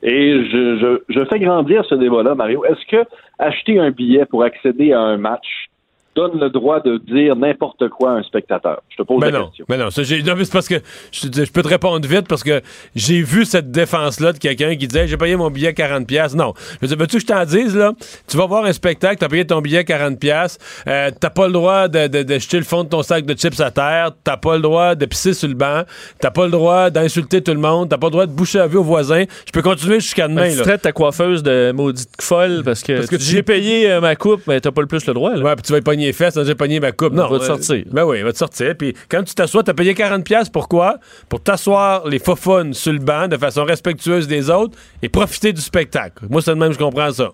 Et 0.01 0.45
je, 0.45 0.77
je, 0.77 1.13
je 1.13 1.25
fais 1.25 1.39
grandir 1.39 1.83
ce 1.85 1.95
débat-là, 1.95 2.35
Mario. 2.35 2.63
Est-ce 2.65 2.85
que 2.85 3.07
acheter 3.37 3.79
un 3.79 3.91
billet 3.91 4.25
pour 4.25 4.43
accéder 4.43 4.93
à 4.93 4.99
un 5.01 5.17
match 5.17 5.68
donne 6.15 6.39
le 6.39 6.49
droit 6.49 6.79
de 6.81 6.97
dire 6.97 7.35
n'importe 7.35 7.87
quoi 7.89 8.11
à 8.11 8.13
un 8.15 8.23
spectateur? 8.23 8.81
Je 8.89 8.97
te 8.97 9.03
pose 9.03 9.19
Mais 9.21 9.31
la 9.31 9.39
non, 9.39 9.47
question. 9.47 9.65
mais 9.69 9.77
non, 9.77 9.89
ça, 9.89 10.03
j'ai- 10.03 10.21
non, 10.23 10.33
mais 10.35 10.43
c'est 10.45 10.53
parce 10.53 10.67
que 10.67 10.75
je, 11.11 11.27
peux 11.51 11.61
te 11.61 11.67
répondre 11.67 12.05
vite 12.07 12.27
parce 12.27 12.43
que 12.43 12.61
j'ai 12.95 13.21
vu 13.21 13.45
cette 13.45 13.71
défense-là 13.71 14.33
de 14.33 14.37
quelqu'un 14.37 14.75
qui 14.75 14.87
disait 14.87 15.07
j'ai 15.07 15.17
payé 15.17 15.35
mon 15.35 15.49
billet 15.49 15.71
40$. 15.73 16.05
pièces 16.05 16.35
Non. 16.35 16.53
Je 16.57 16.77
veux 16.81 16.87
dire, 16.87 16.97
veux-tu 16.97 17.17
que 17.17 17.21
je 17.21 17.27
t'en 17.27 17.45
dise, 17.45 17.75
là? 17.75 17.93
Tu 18.27 18.37
vas 18.37 18.45
voir 18.47 18.65
un 18.65 18.73
spectacle, 18.73 19.17
t'as 19.17 19.29
payé 19.29 19.45
ton 19.45 19.61
billet 19.61 19.83
40$, 19.83 20.17
pièces 20.17 20.57
euh, 20.87 21.11
t'as 21.19 21.29
pas 21.29 21.47
le 21.47 21.53
droit 21.53 21.87
de, 21.87 22.07
de, 22.07 22.23
de 22.23 22.39
jeter 22.39 22.57
le 22.57 22.63
fond 22.63 22.83
de 22.83 22.89
ton 22.89 23.01
sac 23.03 23.25
de 23.25 23.33
chips 23.37 23.59
à 23.61 23.71
terre, 23.71 24.11
t'as 24.23 24.37
pas 24.37 24.55
le 24.55 24.61
droit 24.61 24.95
de 24.95 25.05
pisser 25.05 25.33
sur 25.33 25.47
le 25.47 25.53
banc, 25.53 25.83
t'as 26.19 26.31
pas 26.31 26.45
le 26.45 26.51
droit 26.51 26.89
d'insulter 26.89 27.41
tout 27.41 27.53
le 27.53 27.59
monde, 27.59 27.89
t'as 27.89 27.97
pas 27.97 28.07
le 28.07 28.11
droit 28.11 28.25
de 28.25 28.31
boucher 28.31 28.57
la 28.59 28.67
vue 28.67 28.77
aux 28.77 28.83
voisins. 28.83 29.23
Je 29.45 29.51
peux 29.51 29.61
continuer 29.61 29.99
jusqu'à 29.99 30.27
demain, 30.27 30.41
Ben, 30.43 30.51
tu 30.51 30.57
là. 30.57 30.63
traites 30.63 30.81
ta 30.81 30.91
coiffeuse 30.91 31.43
de 31.43 31.71
maudite 31.71 32.09
folle 32.21 32.61
parce 32.65 32.83
que, 32.83 32.93
Parce 32.93 33.07
que 33.07 33.19
j'ai 33.19 33.43
payé 33.43 33.89
euh, 33.91 34.01
ma 34.01 34.15
coupe, 34.15 34.41
mais 34.47 34.59
t'as 34.59 34.71
pas 34.71 34.81
le 34.81 34.87
plus 34.87 35.05
le 35.05 35.13
droit. 35.13 35.35
Là. 35.35 35.43
Ouais, 35.43 35.55
puis 35.55 35.63
tu 35.63 35.71
vas 35.71 35.77
y 35.79 35.81
pogner 35.81 36.08
les 36.09 36.13
fesses, 36.13 36.39
j'ai 36.43 36.55
pogné 36.55 36.79
ma 36.79 36.91
coupe. 36.91 37.13
Non, 37.13 37.27
va 37.27 37.37
te 37.37 37.43
euh, 37.43 37.47
sortir. 37.47 37.83
Ben 37.91 38.03
oui, 38.03 38.17
il 38.19 38.23
va 38.23 38.31
te 38.31 38.37
sortir. 38.37 38.75
Puis 38.77 38.93
quand 39.09 39.23
tu 39.23 39.35
t'assois, 39.35 39.63
t'as 39.63 39.73
payé 39.73 39.93
40$. 39.93 40.23
pièces 40.23 40.49
Pourquoi? 40.49 40.95
Pour 41.29 41.41
t'asseoir 41.41 42.07
les 42.07 42.19
faux 42.19 42.35
sur 42.35 42.93
le 42.93 42.99
banc 42.99 43.27
de 43.27 43.37
façon 43.37 43.63
respectueuse 43.63 44.27
des 44.27 44.49
autres 44.49 44.77
et 45.01 45.09
profiter 45.09 45.53
du 45.53 45.61
spectacle. 45.61 46.25
Moi, 46.29 46.41
c'est 46.41 46.51
de 46.51 46.59
même, 46.59 46.73
je 46.73 46.79
comprends 46.79 47.11
ça. 47.11 47.31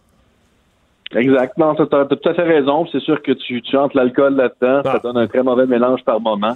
Exact. 1.15 1.57
Non, 1.57 1.76
tu 1.76 1.84
as, 1.84 2.06
tout 2.06 2.30
à 2.30 2.34
fait 2.34 2.43
raison. 2.43 2.85
C'est 2.91 2.99
sûr 2.99 3.22
que 3.22 3.31
tu, 3.31 3.61
tu 3.61 3.77
entres 3.77 3.95
l'alcool 3.95 4.35
là-dedans. 4.35 4.81
Ah. 4.85 4.93
Ça 4.93 4.99
donne 4.99 5.18
un 5.18 5.27
très 5.27 5.43
mauvais 5.43 5.65
mélange 5.65 6.03
par 6.03 6.19
moment. 6.19 6.56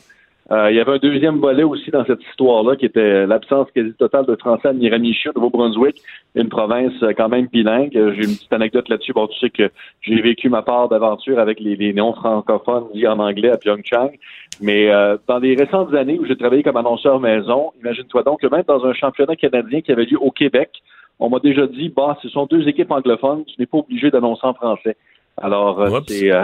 Euh, 0.52 0.72
il 0.72 0.78
y 0.78 0.80
avait 0.80 0.94
un 0.94 0.98
deuxième 0.98 1.38
volet 1.38 1.64
aussi 1.64 1.92
dans 1.92 2.04
cette 2.06 2.24
histoire-là, 2.32 2.76
qui 2.76 2.86
était 2.86 3.28
l'absence 3.28 3.68
quasi 3.76 3.94
totale 3.94 4.26
de 4.26 4.36
français 4.36 4.70
à 4.70 4.74
Miramichi, 4.74 5.30
au 5.30 5.34
Nouveau-Brunswick, 5.34 6.02
une 6.34 6.50
province 6.50 6.94
euh, 7.04 7.14
quand 7.16 7.30
même 7.30 7.46
bilingue. 7.46 7.96
Euh, 7.96 8.14
J'ai 8.16 8.24
une 8.24 8.36
petite 8.36 8.54
anecdote 8.54 8.90
là-dessus. 8.90 9.14
Bon, 9.14 9.28
tu 9.28 9.38
sais 9.40 9.52
que 9.52 9.70
j'ai 10.02 10.20
vécu 10.22 10.50
ma 10.50 10.64
part 10.64 10.90
d'aventure 10.90 11.38
avec 11.38 11.60
les, 11.60 11.76
les 11.76 11.94
non-francophones 11.94 12.86
dits 12.94 13.08
en 13.08 13.20
anglais 13.20 13.52
à 13.52 13.58
Pyeongchang. 13.58 14.12
Mais 14.60 14.90
euh, 14.90 15.18
dans 15.28 15.38
les 15.38 15.56
récentes 15.56 15.94
années 15.94 16.18
où 16.20 16.26
j'ai 16.26 16.36
travaillé 16.36 16.64
comme 16.64 16.78
annonceur 16.78 17.20
maison, 17.20 17.72
imagine-toi 17.82 18.24
donc 18.24 18.42
que 18.42 18.48
même 18.48 18.64
dans 18.68 18.84
un 18.86 18.94
championnat 18.94 19.36
canadien 19.36 19.82
qui 19.82 19.92
avait 19.92 20.06
lieu 20.06 20.18
au 20.20 20.32
Québec, 20.32 20.82
on 21.20 21.30
m'a 21.30 21.40
déjà 21.40 21.68
dit, 21.68 21.90
bah, 21.90 22.18
ce 22.24 22.30
sont 22.30 22.46
deux 22.46 22.68
équipes 22.68 22.92
anglophones, 22.92 23.44
tu 23.46 23.54
n'es 23.60 23.66
pas 23.66 23.78
obligé 23.78 24.10
d'annoncer 24.10 24.48
en 24.48 24.54
français. 24.54 24.96
Alors, 25.38 25.82
euh, 25.82 26.00
c'est 26.08 26.32
euh, 26.32 26.44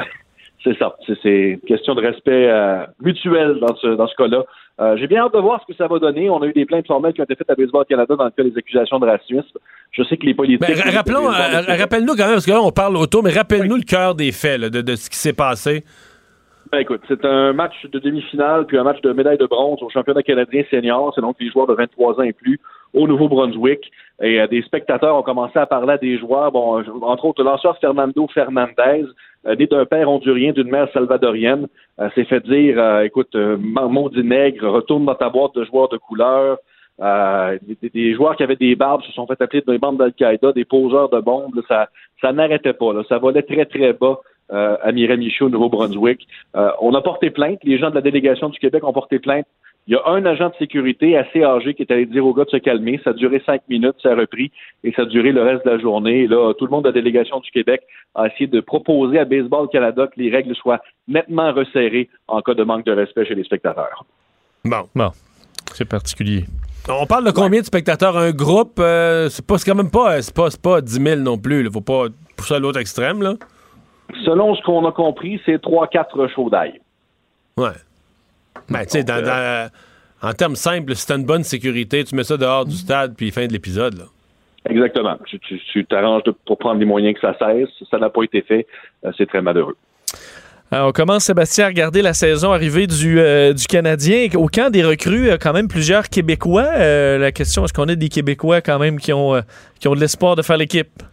C'est 0.65 0.77
ça. 0.77 0.95
C'est- 1.23 1.59
question 1.67 1.95
de 1.95 2.01
respect 2.01 2.49
euh, 2.49 2.85
mutuel 3.01 3.59
dans 3.61 3.73
ce, 3.77 3.87
dans 3.95 4.07
ce 4.07 4.15
cas-là. 4.15 4.43
Euh, 4.81 4.97
J'ai 4.97 5.07
bien 5.07 5.21
hâte 5.23 5.33
de 5.33 5.39
voir 5.39 5.61
ce 5.61 5.71
que 5.71 5.77
ça 5.77 5.87
va 5.87 5.99
donner. 5.99 6.29
On 6.29 6.41
a 6.41 6.47
eu 6.47 6.53
des 6.53 6.65
plaintes 6.65 6.87
formelles 6.87 7.13
qui 7.13 7.21
ont 7.21 7.23
été 7.23 7.35
faites 7.35 7.49
à 7.49 7.55
Baseball 7.55 7.85
Canada 7.85 8.13
dans 8.17 8.25
le 8.25 8.31
cas 8.31 8.43
des 8.43 8.57
accusations 8.57 8.99
de 8.99 9.05
racisme. 9.05 9.43
Je 9.91 10.03
sais 10.03 10.17
que 10.17 10.25
les 10.25 10.33
politiques. 10.33 10.67
Ben, 10.67 10.75
ra- 10.77 10.91
rappelons, 10.91 11.29
euh, 11.31 11.77
rappelle-nous 11.77 12.15
quand 12.15 12.25
même, 12.25 12.33
parce 12.33 12.45
que 12.45 12.51
là, 12.51 12.61
on 12.61 12.71
parle 12.71 12.97
autour, 12.97 13.23
mais 13.23 13.29
rappelle-nous 13.31 13.77
le 13.77 13.83
cœur 13.83 14.15
des 14.15 14.33
faits, 14.33 14.59
là, 14.59 14.69
de, 14.69 14.81
de 14.81 14.95
ce 14.97 15.09
qui 15.09 15.15
s'est 15.17 15.31
passé. 15.33 15.85
Ben, 16.75 16.85
c'est 17.07 17.23
un 17.23 17.53
match 17.53 17.85
de 17.85 17.99
demi-finale 17.99 18.65
puis 18.65 18.77
un 18.77 18.83
match 18.83 18.99
de 18.99 19.13
médaille 19.13 19.37
de 19.37 19.45
bronze 19.45 19.81
au 19.81 19.89
championnat 19.89 20.23
canadien 20.23 20.61
senior. 20.69 21.13
C'est 21.15 21.21
donc 21.21 21.37
les 21.39 21.49
joueurs 21.49 21.67
de 21.67 21.73
23 21.73 22.19
ans 22.19 22.23
et 22.23 22.33
plus 22.33 22.59
au 22.93 23.07
Nouveau-Brunswick. 23.07 23.89
Et 24.21 24.41
euh, 24.41 24.47
des 24.47 24.61
spectateurs 24.61 25.15
ont 25.15 25.21
commencé 25.23 25.57
à 25.57 25.65
parler 25.65 25.93
à 25.93 25.97
des 25.97 26.17
joueurs, 26.17 26.51
bon, 26.51 26.79
euh, 26.79 26.83
entre 27.03 27.25
autres 27.25 27.41
le 27.41 27.49
lanceur 27.49 27.77
Fernando 27.79 28.27
Fernandez, 28.33 29.05
euh, 29.47 29.55
né 29.55 29.67
d'un 29.67 29.85
père 29.85 30.09
hondurien, 30.09 30.51
d'une 30.51 30.69
mère 30.69 30.89
salvadorienne, 30.91 31.67
s'est 32.13 32.25
fait 32.25 32.45
dire, 32.45 33.01
écoute, 33.03 33.33
maudit 33.35 34.23
nègre, 34.23 34.67
retourne 34.67 35.05
dans 35.05 35.15
ta 35.15 35.29
boîte 35.29 35.55
de 35.55 35.63
joueurs 35.63 35.87
de 35.87 35.97
couleur. 35.97 36.57
Des, 36.99 38.13
joueurs 38.15 38.35
qui 38.35 38.43
avaient 38.43 38.57
des 38.57 38.75
barbes 38.75 39.01
se 39.03 39.13
sont 39.13 39.25
fait 39.27 39.41
appeler 39.41 39.63
des 39.65 39.77
membres 39.77 39.99
d'Al-Qaïda, 39.99 40.51
des 40.51 40.65
poseurs 40.65 41.07
de 41.07 41.21
bombes. 41.21 41.61
ça, 41.69 41.87
ça 42.19 42.33
n'arrêtait 42.33 42.73
pas. 42.73 42.91
Ça 43.07 43.17
volait 43.17 43.43
très, 43.43 43.65
très 43.65 43.93
bas 43.93 44.19
euh, 44.51 44.77
à 44.81 44.91
Miramichi 44.91 45.43
au 45.43 45.49
Nouveau-Brunswick. 45.49 46.27
Euh, 46.55 46.69
on 46.79 46.93
a 46.93 47.01
porté 47.01 47.29
plainte. 47.29 47.59
Les 47.63 47.77
gens 47.77 47.89
de 47.89 47.95
la 47.95 48.01
délégation 48.01 48.49
du 48.49 48.59
Québec 48.59 48.83
ont 48.83 48.93
porté 48.93 49.19
plainte. 49.19 49.45
Il 49.87 49.93
y 49.93 49.95
a 49.97 50.01
un 50.07 50.25
agent 50.25 50.49
de 50.49 50.55
sécurité 50.57 51.15
assez 51.15 51.43
âgé 51.43 51.75
qui 51.75 51.83
est 51.83 51.91
allé 51.91 52.07
dire 52.07 52.25
au 52.25 52.33
gars 52.33 52.45
de 52.45 52.49
se 52.49 52.57
calmer. 52.57 52.99
Ça 53.03 53.11
a 53.11 53.13
duré 53.13 53.41
cinq 53.45 53.61
minutes, 53.69 53.95
ça 54.01 54.13
a 54.13 54.15
repris 54.15 54.51
et 54.83 54.91
ça 54.93 55.03
a 55.03 55.05
duré 55.05 55.31
le 55.31 55.43
reste 55.43 55.63
de 55.63 55.71
la 55.71 55.79
journée. 55.79 56.23
Et 56.23 56.27
là, 56.27 56.53
tout 56.53 56.65
le 56.65 56.71
monde 56.71 56.83
de 56.83 56.89
la 56.89 56.93
délégation 56.93 57.39
du 57.39 57.51
Québec 57.51 57.81
a 58.15 58.27
essayé 58.27 58.47
de 58.47 58.61
proposer 58.61 59.19
à 59.19 59.25
Baseball 59.25 59.67
Canada 59.69 60.07
que 60.07 60.19
les 60.19 60.31
règles 60.31 60.55
soient 60.55 60.81
nettement 61.07 61.53
resserrées 61.53 62.09
en 62.27 62.41
cas 62.41 62.55
de 62.55 62.63
manque 62.63 62.85
de 62.85 62.93
respect 62.93 63.25
chez 63.25 63.35
les 63.35 63.43
spectateurs. 63.43 64.05
Bon. 64.63 64.87
Bon. 64.95 65.11
C'est 65.73 65.85
particulier. 65.85 66.45
On 66.87 67.05
parle 67.05 67.25
de 67.25 67.31
combien 67.31 67.61
de 67.61 67.65
spectateurs? 67.65 68.17
Un 68.17 68.31
groupe? 68.31 68.77
euh, 68.79 69.29
c'est 69.29 69.45
pas 69.45 69.57
quand 69.57 69.75
même 69.75 69.89
pas, 69.91 70.21
c'est 70.21 70.33
pas, 70.33 70.49
pas 70.61 70.81
10 70.81 70.93
000 70.93 71.21
non 71.21 71.37
plus. 71.37 71.63
Il 71.63 71.71
faut 71.71 71.81
pas 71.81 72.05
pousser 72.37 72.55
à 72.55 72.59
l'autre 72.59 72.79
extrême, 72.79 73.21
là. 73.21 73.33
Selon 74.23 74.55
ce 74.55 74.61
qu'on 74.63 74.85
a 74.87 74.91
compris, 74.91 75.41
c'est 75.45 75.61
trois, 75.61 75.87
quatre 75.87 76.27
chauds 76.33 76.49
d'ail. 76.49 76.79
Ouais. 77.57 77.69
Ben, 78.69 78.79
tu 78.85 78.89
sais, 78.91 79.03
dans- 79.03 79.21
dans- 79.21 79.69
en 80.21 80.33
termes 80.33 80.55
simples, 80.55 80.95
si 80.95 81.05
t'as 81.05 81.17
une 81.17 81.25
bonne 81.25 81.43
sécurité, 81.43 82.03
tu 82.03 82.15
mets 82.15 82.23
ça 82.23 82.37
dehors 82.37 82.65
du 82.65 82.75
stade, 82.75 83.15
puis 83.15 83.31
fin 83.31 83.45
de 83.47 83.51
l'épisode, 83.53 83.97
là. 83.97 84.05
Exactement. 84.67 85.17
Tu 85.27 85.85
t'arranges 85.85 86.23
pour 86.45 86.57
prendre 86.57 86.79
les 86.79 86.85
moyens 86.85 87.13
que 87.13 87.21
ça 87.21 87.35
cesse. 87.37 87.69
Ça 87.91 87.99
n'a 87.99 88.09
pas 88.09 88.23
été 88.23 88.41
fait. 88.41 88.65
Euh, 89.05 89.11
C'est 89.15 89.27
très 89.27 89.41
malheureux. 89.41 89.77
Alors, 90.71 90.89
on 90.89 90.91
commence, 90.91 91.25
Sébastien, 91.25 91.65
à 91.65 91.67
regarder 91.67 92.01
la 92.01 92.13
saison 92.15 92.51
arrivée 92.51 92.87
du, 92.87 93.19
euh, 93.19 93.53
du 93.53 93.67
Canadien. 93.67 94.27
Au 94.35 94.47
camp 94.47 94.71
des 94.71 94.83
recrues, 94.83 95.29
euh, 95.29 95.37
quand 95.39 95.53
même 95.53 95.67
plusieurs 95.67 96.09
Québécois. 96.09 96.65
Euh, 96.77 97.19
la 97.19 97.31
question, 97.31 97.63
est-ce 97.63 97.73
qu'on 97.73 97.87
a 97.87 97.93
des 97.95 98.09
Québécois 98.09 98.61
quand 98.61 98.79
même 98.79 98.99
qui 98.99 99.13
ont, 99.13 99.35
euh, 99.35 99.41
qui 99.79 99.87
ont 99.87 99.93
de 99.93 99.99
l'espoir 99.99 100.35
de 100.35 100.41
faire 100.41 100.57
l'équipe? 100.57 101.03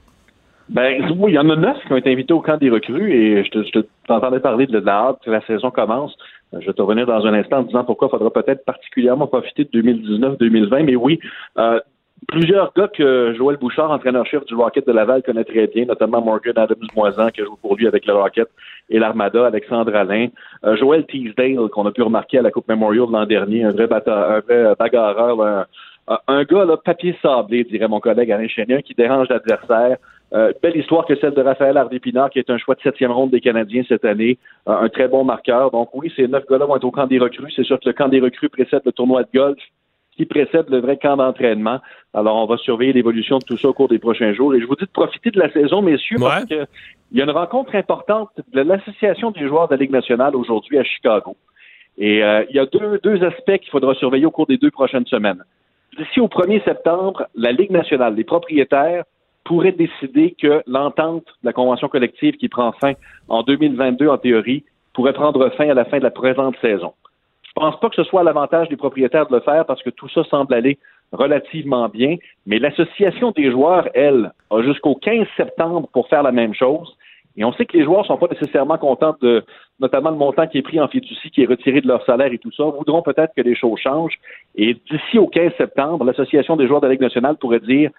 Ben 0.69 1.11
oui, 1.19 1.33
il 1.33 1.35
y 1.35 1.39
en 1.39 1.51
a 1.51 1.57
neuf 1.57 1.77
qui 1.87 1.93
ont 1.93 1.97
été 1.97 2.11
invités 2.13 2.33
au 2.33 2.41
camp 2.41 2.57
des 2.57 2.71
recrues 2.71 3.13
et 3.13 3.45
je 3.45 3.51
te, 3.51 3.63
je 3.65 3.71
te- 3.73 3.87
t'entendais 4.07 4.41
parler 4.41 4.67
de 4.67 4.79
la 4.79 4.93
hâte 5.09 5.19
que 5.25 5.31
la 5.31 5.41
saison 5.43 5.71
commence. 5.71 6.17
Euh, 6.55 6.59
Je 6.61 6.67
vais 6.67 6.73
te 6.73 6.81
revenir 6.83 7.07
dans 7.07 7.25
un 7.27 7.35
instant 7.35 7.59
en 7.59 7.63
disant 7.63 7.85
pourquoi 7.85 8.09
il 8.09 8.17
faudra 8.17 8.31
peut-être 8.31 8.65
particulièrement 8.65 9.27
profiter 9.27 9.65
de 9.65 9.71
2019-2020. 9.83 10.85
Mais 10.85 10.97
oui, 10.97 11.19
euh, 11.59 11.79
plusieurs 12.29 12.73
gars 12.75 12.89
que 12.89 13.35
Joël 13.37 13.57
Bouchard, 13.59 13.91
entraîneur-chef 13.91 14.45
du 14.47 14.55
Rocket 14.55 14.87
de 14.87 14.93
Laval, 14.93 15.23
connaît 15.23 15.45
très 15.45 15.67
bien, 15.67 15.85
notamment 15.85 16.23
Morgan 16.23 16.55
Adams-Moisan, 16.57 17.29
qui 17.31 17.43
joue 17.43 17.57
pour 17.61 17.77
lui 17.77 17.87
avec 17.87 18.07
le 18.07 18.15
Rocket 18.15 18.49
et 18.89 18.99
l'Armada, 18.99 19.47
Alexandre 19.47 19.95
Alain. 19.95 20.29
Euh, 20.65 20.77
Joël 20.77 21.05
Teasdale, 21.07 21.69
qu'on 21.71 21.87
a 21.87 21.91
pu 21.93 22.03
remarquer 22.03 22.39
à 22.39 22.43
la 22.43 22.51
Coupe 22.51 22.69
Memorial 22.69 23.07
l'an 23.11 23.27
dernier, 23.27 23.65
un 23.65 23.73
vrai, 23.73 23.89
un 24.07 24.41
vrai 24.41 24.75
bagarreur, 24.79 25.67
un 26.29 26.45
gars, 26.45 26.65
là, 26.65 26.77
papier 26.77 27.17
sablé, 27.23 27.65
dirait 27.65 27.89
mon 27.89 28.01
collègue 28.01 28.31
Alain 28.33 28.49
Chénier, 28.49 28.83
qui 28.83 28.95
dérange 28.95 29.29
l'adversaire. 29.29 29.97
Euh, 30.35 30.53
belle 30.63 30.77
histoire 30.77 31.05
que 31.05 31.15
celle 31.17 31.35
de 31.35 31.43
Raphaël 31.43 31.77
Harvey-Pinard, 31.77 32.31
qui 32.31 32.39
est 32.39 32.49
un 32.49 32.57
choix 32.57 32.75
de 32.75 32.81
septième 32.81 33.11
ronde 33.11 33.31
des 33.31 33.41
Canadiens 33.41 33.83
cette 33.87 34.05
année, 34.05 34.39
Euh, 34.69 34.73
un 34.73 34.89
très 34.89 35.09
bon 35.09 35.25
marqueur. 35.25 35.71
Donc 35.71 35.91
oui, 35.95 36.13
ces 36.15 36.29
neuf 36.29 36.45
gars-là 36.49 36.67
vont 36.67 36.77
être 36.77 36.85
au 36.85 36.91
camp 36.91 37.07
des 37.07 37.19
recrues. 37.19 37.51
C'est 37.55 37.65
sûr 37.65 37.79
que 37.81 37.89
le 37.89 37.93
camp 37.93 38.09
des 38.09 38.21
recrues 38.21 38.49
précède 38.49 38.83
le 38.85 38.93
tournoi 38.93 39.25
de 39.25 39.29
golf, 39.35 39.59
qui 40.17 40.25
précède 40.25 40.69
le 40.69 40.79
vrai 40.79 40.97
camp 40.97 41.17
d'entraînement. 41.17 41.81
Alors 42.15 42.37
on 42.37 42.47
va 42.47 42.57
surveiller 42.59 42.93
l'évolution 42.93 43.39
de 43.39 43.45
tout 43.45 43.57
ça 43.57 43.69
au 43.69 43.73
cours 43.73 43.89
des 43.89 43.99
prochains 43.99 44.33
jours. 44.33 44.55
Et 44.55 44.61
je 44.61 44.67
vous 44.67 44.77
dis 44.77 44.85
de 44.85 44.91
profiter 44.91 45.31
de 45.31 45.41
la 45.41 45.51
saison, 45.51 45.83
messieurs, 45.83 46.19
parce 46.21 46.45
que 46.45 46.67
il 47.11 47.19
y 47.19 47.21
a 47.21 47.25
une 47.25 47.31
rencontre 47.31 47.75
importante 47.75 48.31
de 48.53 48.61
l'Association 48.61 49.33
des 49.33 49.47
joueurs 49.49 49.69
de 49.69 49.75
la 49.75 49.81
Ligue 49.81 49.91
nationale 49.91 50.35
aujourd'hui 50.37 50.79
à 50.79 50.85
Chicago. 50.85 51.37
Et 51.99 52.23
euh, 52.23 52.45
il 52.49 52.57
y 52.57 52.59
a 52.59 52.67
deux, 52.67 53.01
deux 53.03 53.23
aspects 53.25 53.59
qu'il 53.59 53.71
faudra 53.71 53.95
surveiller 53.95 54.27
au 54.27 54.31
cours 54.31 54.47
des 54.47 54.57
deux 54.57 54.71
prochaines 54.71 55.07
semaines. 55.07 55.43
D'ici 55.99 56.21
au 56.21 56.29
1er 56.29 56.65
septembre, 56.65 57.27
la 57.35 57.53
Ligue 57.53 57.71
nationale, 57.71 58.15
les 58.15 58.25
propriétaires 58.25 59.05
pourraient 59.45 59.73
décider 59.73 60.35
que 60.41 60.63
l'entente 60.67 61.25
de 61.43 61.47
la 61.47 61.53
convention 61.53 61.89
collective 61.89 62.37
qui 62.37 62.49
prend 62.49 62.73
fin 62.73 62.93
en 63.29 63.43
2022, 63.43 64.09
en 64.09 64.19
théorie, 64.19 64.65
pourrait 64.95 65.13
prendre 65.13 65.49
fin 65.51 65.69
à 65.69 65.75
la 65.75 65.85
fin 65.85 65.99
de 65.99 66.05
la 66.05 66.11
présente 66.11 66.57
saison. 66.61 66.93
Je 67.43 67.53
pense 67.55 67.79
pas 67.81 67.91
que 67.91 67.97
ce 67.97 68.05
soit 68.05 68.21
à 68.21 68.25
l'avantage 68.25 68.69
des 68.69 68.77
propriétaires 68.77 69.27
de 69.27 69.35
le 69.35 69.41
faire 69.41 69.67
parce 69.67 69.83
que 69.83 69.91
tout 69.91 70.09
ça 70.09 70.25
semble 70.25 70.55
aller 70.55 70.79
relativement 71.13 71.89
bien, 71.89 72.17
mais 72.47 72.59
l'association 72.59 73.33
des 73.33 73.51
joueurs, 73.51 73.89
elle, 73.95 74.33
a 74.51 74.63
jusqu'au 74.63 74.95
15 74.95 75.27
septembre 75.37 75.89
pour 75.93 76.09
faire 76.09 76.23
la 76.23 76.33
même 76.33 76.55
chose. 76.55 76.97
Et 77.37 77.45
on 77.45 77.53
sait 77.53 77.65
que 77.65 77.77
les 77.77 77.85
joueurs 77.85 78.05
sont 78.07 78.19
pas 78.19 78.29
nécessairement 78.29 78.77
contents 78.79 79.17
de, 79.21 79.45
notamment 79.81 80.11
le 80.11 80.17
montant 80.17 80.47
qui 80.47 80.59
est 80.59 80.63
pris 80.63 80.81
en 80.81 80.89
fiducie, 80.89 81.31
qui 81.31 81.43
est 81.43 81.47
retiré 81.47 81.81
de 81.81 81.89
leur 81.89 82.05
salaire 82.05 82.33
et 82.33 82.39
tout 82.39 82.53
ça, 82.53 82.65
voudront 82.65 83.03
peut-être 83.03 83.35
que 83.35 83.43
les 83.43 83.55
choses 83.55 83.79
changent. 83.79 84.19
Et 84.55 84.75
d'ici 84.91 85.19
au 85.19 85.27
15 85.27 85.53
septembre, 85.57 86.05
l'Association 86.05 86.57
des 86.57 86.67
joueurs 86.67 86.81
de 86.81 86.87
la 86.87 86.93
Ligue 86.93 87.03
nationale 87.03 87.37
pourrait 87.37 87.61
dire 87.61 87.91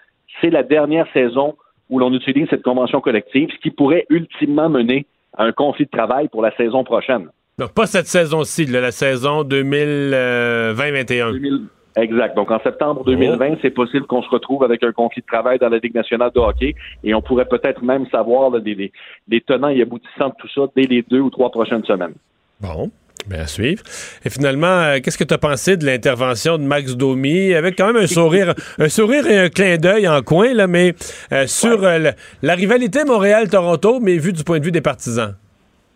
c'est 0.41 0.50
la 0.50 0.64
dernière 0.64 1.06
saison 1.14 1.56
où 1.90 2.00
l'on 2.00 2.14
utilise 2.14 2.48
cette 2.50 2.64
convention 2.64 3.02
collective, 3.02 3.50
ce 3.54 3.58
qui 3.62 3.72
pourrait 3.72 4.06
ultimement 4.10 4.70
mener 4.70 5.06
à 5.38 5.44
un 5.44 5.52
conflit 5.52 5.86
de 5.86 5.91
travail 5.91 6.28
pour 6.30 6.41
la 6.41 6.56
saison 6.56 6.84
prochaine. 6.84 7.28
Donc, 7.60 7.74
pas 7.74 7.86
cette 7.86 8.08
saison-ci, 8.08 8.66
la 8.66 8.91
saison 8.91 9.44
2020-21. 9.44 11.68
Exact. 11.95 12.36
Donc, 12.36 12.50
en 12.50 12.60
septembre 12.62 13.04
2020, 13.06 13.58
c'est 13.62 13.70
possible 13.70 14.08
qu'on 14.08 14.24
se 14.24 14.30
retrouve 14.30 14.64
avec 14.64 14.82
un 14.84 14.91
conflit 14.91 15.22
de 15.22 15.28
travail 15.28 15.60
dans 15.60 15.70
la 15.70 15.78
Ligue 15.78 15.94
nationale 15.94 16.32
de 16.34 16.40
hockey 16.40 16.74
et 17.04 17.14
on 17.14 17.22
pourrait 17.22 17.45
peut-être 17.45 17.84
même 17.84 18.08
savoir 18.08 18.50
là, 18.50 18.60
les, 18.64 18.74
les- 18.74 18.91
les 19.28 19.41
tenants 19.41 19.68
et 19.70 19.80
aboutissants 19.82 20.30
de 20.30 20.34
tout 20.40 20.48
ça 20.56 20.62
dès 20.76 20.84
les 20.88 21.04
deux 21.04 21.20
ou 21.20 21.30
trois 21.30 21.52
prochaines 21.52 21.84
semaines. 21.86 22.16
Bon. 22.60 22.90
Bien 23.28 23.41
à 23.41 23.48
suivre. 23.48 23.82
Et 24.26 24.30
finalement, 24.30 24.68
euh, 24.68 25.00
qu'est-ce 25.02 25.18
que 25.18 25.24
tu 25.24 25.34
as 25.34 25.38
pensé 25.38 25.78
de 25.78 25.86
l'intervention 25.86 26.58
de 26.58 26.64
Max 26.64 26.98
Domi? 26.98 27.54
Avec 27.54 27.78
quand 27.78 27.88
même 27.88 28.04
un 28.04 28.08
sourire, 28.08 28.54
un 28.80 28.90
sourire 28.90 29.28
et 29.28 29.38
un 29.38 29.50
clin 29.50 29.78
d'œil 29.78 30.08
en 30.08 30.22
coin, 30.22 30.54
là, 30.54 30.68
mais 30.68 30.94
euh, 31.32 31.48
sur 31.48 31.84
euh, 31.84 32.00
la, 32.00 32.12
la 32.41 32.56
rivalité 32.56 33.06
Montréal-Toronto, 33.06 34.00
mais 34.02 34.18
vu 34.18 34.34
du 34.34 34.44
point 34.44 34.60
de 34.60 34.66
vue 34.66 34.72
des 34.72 34.82
partisans. 34.82 35.36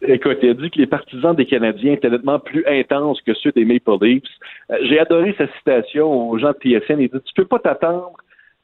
Écoute, 0.03 0.37
il 0.41 0.49
a 0.51 0.53
dit 0.53 0.69
que 0.69 0.79
les 0.79 0.87
partisans 0.87 1.35
des 1.35 1.45
Canadiens 1.45 1.93
étaient 1.93 2.09
nettement 2.09 2.39
plus 2.39 2.63
intenses 2.67 3.19
que 3.25 3.33
ceux 3.33 3.51
des 3.51 3.65
Maple 3.65 3.97
Leafs. 4.05 4.23
J'ai 4.83 4.99
adoré 4.99 5.35
sa 5.37 5.47
citation 5.57 6.29
aux 6.29 6.37
gens 6.37 6.51
de 6.51 6.79
TSN. 6.79 7.01
Il 7.01 7.09
dit 7.09 7.19
Tu 7.25 7.33
peux 7.35 7.45
pas 7.45 7.59
t'attendre 7.59 8.13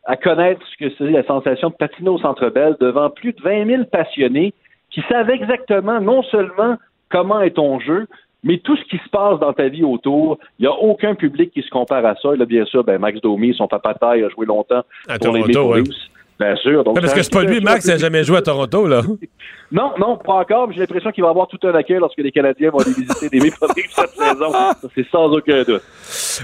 à 0.06 0.16
connaître 0.16 0.62
ce 0.68 0.86
que 0.86 0.94
c'est 0.98 1.10
la 1.10 1.24
sensation 1.26 1.70
de 1.70 1.76
patiner 1.76 2.10
au 2.10 2.20
Centre 2.20 2.50
Bell 2.50 2.76
devant 2.80 3.10
plus 3.10 3.34
de 3.34 3.42
20 3.42 3.66
000 3.66 3.84
passionnés 3.86 4.54
qui 4.92 5.02
savent 5.10 5.30
exactement 5.30 6.00
non 6.00 6.22
seulement 6.24 6.78
comment 7.10 7.42
est 7.42 7.56
ton 7.56 7.80
jeu, 7.80 8.08
mais 8.44 8.58
tout 8.58 8.76
ce 8.76 8.84
qui 8.86 8.98
se 8.98 9.10
passe 9.10 9.40
dans 9.40 9.54
ta 9.54 9.70
vie 9.70 9.84
autour. 9.84 10.38
Il 10.60 10.64
n'y 10.64 10.68
a 10.68 10.74
aucun 10.74 11.16
public 11.16 11.52
qui 11.54 11.62
se 11.62 11.70
compare 11.70 12.06
à 12.06 12.16
ça. 12.16 12.34
Et 12.34 12.38
là, 12.38 12.46
bien 12.46 12.66
sûr, 12.66 12.84
ben, 12.84 13.00
Max 13.00 13.22
Domi, 13.22 13.54
son 13.54 13.68
papa 13.68 13.94
taille, 13.94 14.24
a 14.24 14.30
joué 14.30 14.46
longtemps 14.46 14.84
À 15.08 15.18
pour 15.18 15.34
les 15.34 15.42
Toronto, 15.52 15.70
Maple 15.70 15.90
ouais. 15.90 15.96
Bien 16.40 16.56
sûr. 16.58 16.84
Donc, 16.84 17.00
parce 17.00 17.14
que 17.14 17.22
c'est 17.22 17.32
pas 17.32 17.44
lui, 17.44 17.62
Max, 17.62 17.86
choix 17.86 17.94
n'a 17.94 18.00
jamais 18.00 18.24
joué 18.24 18.38
à 18.38 18.42
Toronto, 18.42 18.88
là. 18.88 19.02
non, 19.72 19.92
non, 20.00 20.18
pas 20.18 20.34
encore, 20.34 20.68
mais 20.68 20.74
j'ai 20.74 20.80
l'impression 20.82 21.12
qu'il 21.12 21.24
va 21.24 21.30
avoir 21.30 21.48
tout 21.48 21.60
un 21.64 21.74
accueil 21.76 22.00
lorsque 22.00 22.18
les 22.18 22.32
Canadiens 22.32 22.72
vont 22.72 22.80
aller 22.80 22.92
visiter 22.92 23.30
les 23.32 23.40
Maple 23.40 23.74
Leafs 23.78 23.92
cette 23.96 24.10
saison. 24.18 24.52
C'est 24.96 25.08
sans 25.10 25.26
aucun 25.32 25.62
doute. 25.64 25.82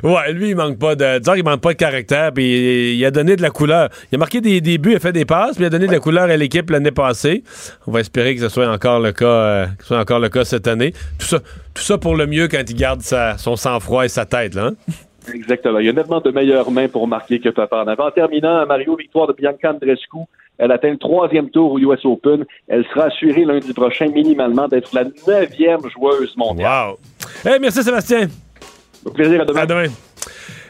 Ouais, 0.04 0.32
lui, 0.32 0.50
il 0.52 0.56
manque 0.56 0.78
pas 0.78 0.96
de. 0.96 1.18
Disons 1.20 1.34
qu'il 1.34 1.44
manque 1.44 1.62
pas 1.62 1.74
de 1.74 1.78
caractère, 1.78 2.32
puis 2.34 2.96
il 2.96 3.04
a 3.06 3.12
donné 3.12 3.36
de 3.36 3.42
la 3.42 3.50
couleur. 3.50 3.90
Il 4.12 4.16
a 4.16 4.20
marqué 4.20 4.42
des, 4.42 4.62
des 4.62 4.78
buts, 4.78 4.92
il 4.92 4.96
a 4.98 5.00
fait 5.00 5.12
des 5.12 5.26
passes, 5.26 5.56
puis 5.56 5.64
il 5.64 5.68
a 5.68 5.70
donné 5.72 5.88
de 5.88 5.92
la 5.92 6.00
couleur 6.00 6.24
à 6.26 6.38
l'équipe 6.38 6.70
l'année 6.70 6.92
passée. 6.92 7.44
On 7.88 7.92
va 7.92 8.00
espérer 8.02 8.36
que 8.36 8.42
ce 8.42 8.50
soit 8.50 8.68
encore 8.68 9.00
le 9.00 9.12
cas, 9.12 9.26
euh, 9.26 9.66
que 9.66 9.82
ce 9.82 9.88
soit 9.88 10.00
encore 10.00 10.20
le 10.20 10.30
cas 10.30 10.46
cette 10.46 10.68
année. 10.68 10.94
Tout 11.18 11.26
ça, 11.26 11.40
tout 11.40 11.82
ça 11.82 11.98
pour 11.98 12.16
le 12.16 12.28
mieux 12.28 12.48
quand 12.48 12.62
il 12.70 12.76
garde 12.76 13.02
sa- 13.02 13.38
son 13.38 13.56
sang-froid 13.56 14.06
et 14.06 14.10
sa 14.10 14.26
tête, 14.26 14.54
là. 14.56 14.68
hein? 14.68 14.94
Exactement. 15.34 15.80
Il 15.80 15.86
y 15.86 15.90
a 15.90 15.94
nettement 15.94 16.20
de 16.22 16.32
meilleures 16.32 16.70
mains 16.72 16.88
pour 16.88 17.08
marquer 17.08 17.40
que 17.40 17.50
Papa 17.50 17.84
en 17.84 17.88
avant. 17.88 18.08
En 18.08 18.12
terminant, 18.12 18.66
Mario, 18.66 18.96
victoire 18.96 19.28
de 19.28 19.34
Bianca 19.34 19.72
Andreescu. 19.72 20.18
Elle 20.58 20.72
atteint 20.74 20.92
le 20.92 20.98
troisième 20.98 21.50
tour 21.50 21.72
au 21.74 21.80
US 21.80 22.04
Open. 22.04 22.46
Elle 22.68 22.84
sera 22.94 23.06
assurée 23.06 23.46
lundi 23.46 23.72
prochain, 23.74 24.08
minimalement, 24.08 24.68
d'être 24.68 24.94
la 24.94 25.06
neuvième 25.28 25.80
joueuse 25.94 26.36
mondiale. 26.36 26.90
Wow. 26.90 27.00
Hey, 27.50 27.60
merci 27.62 27.82
Sébastien. 27.84 28.28
Au 29.06 29.12
plaisir, 29.12 29.42
à 29.42 29.46
demain. 29.46 29.62
À 29.62 29.66
demain. 29.66 29.86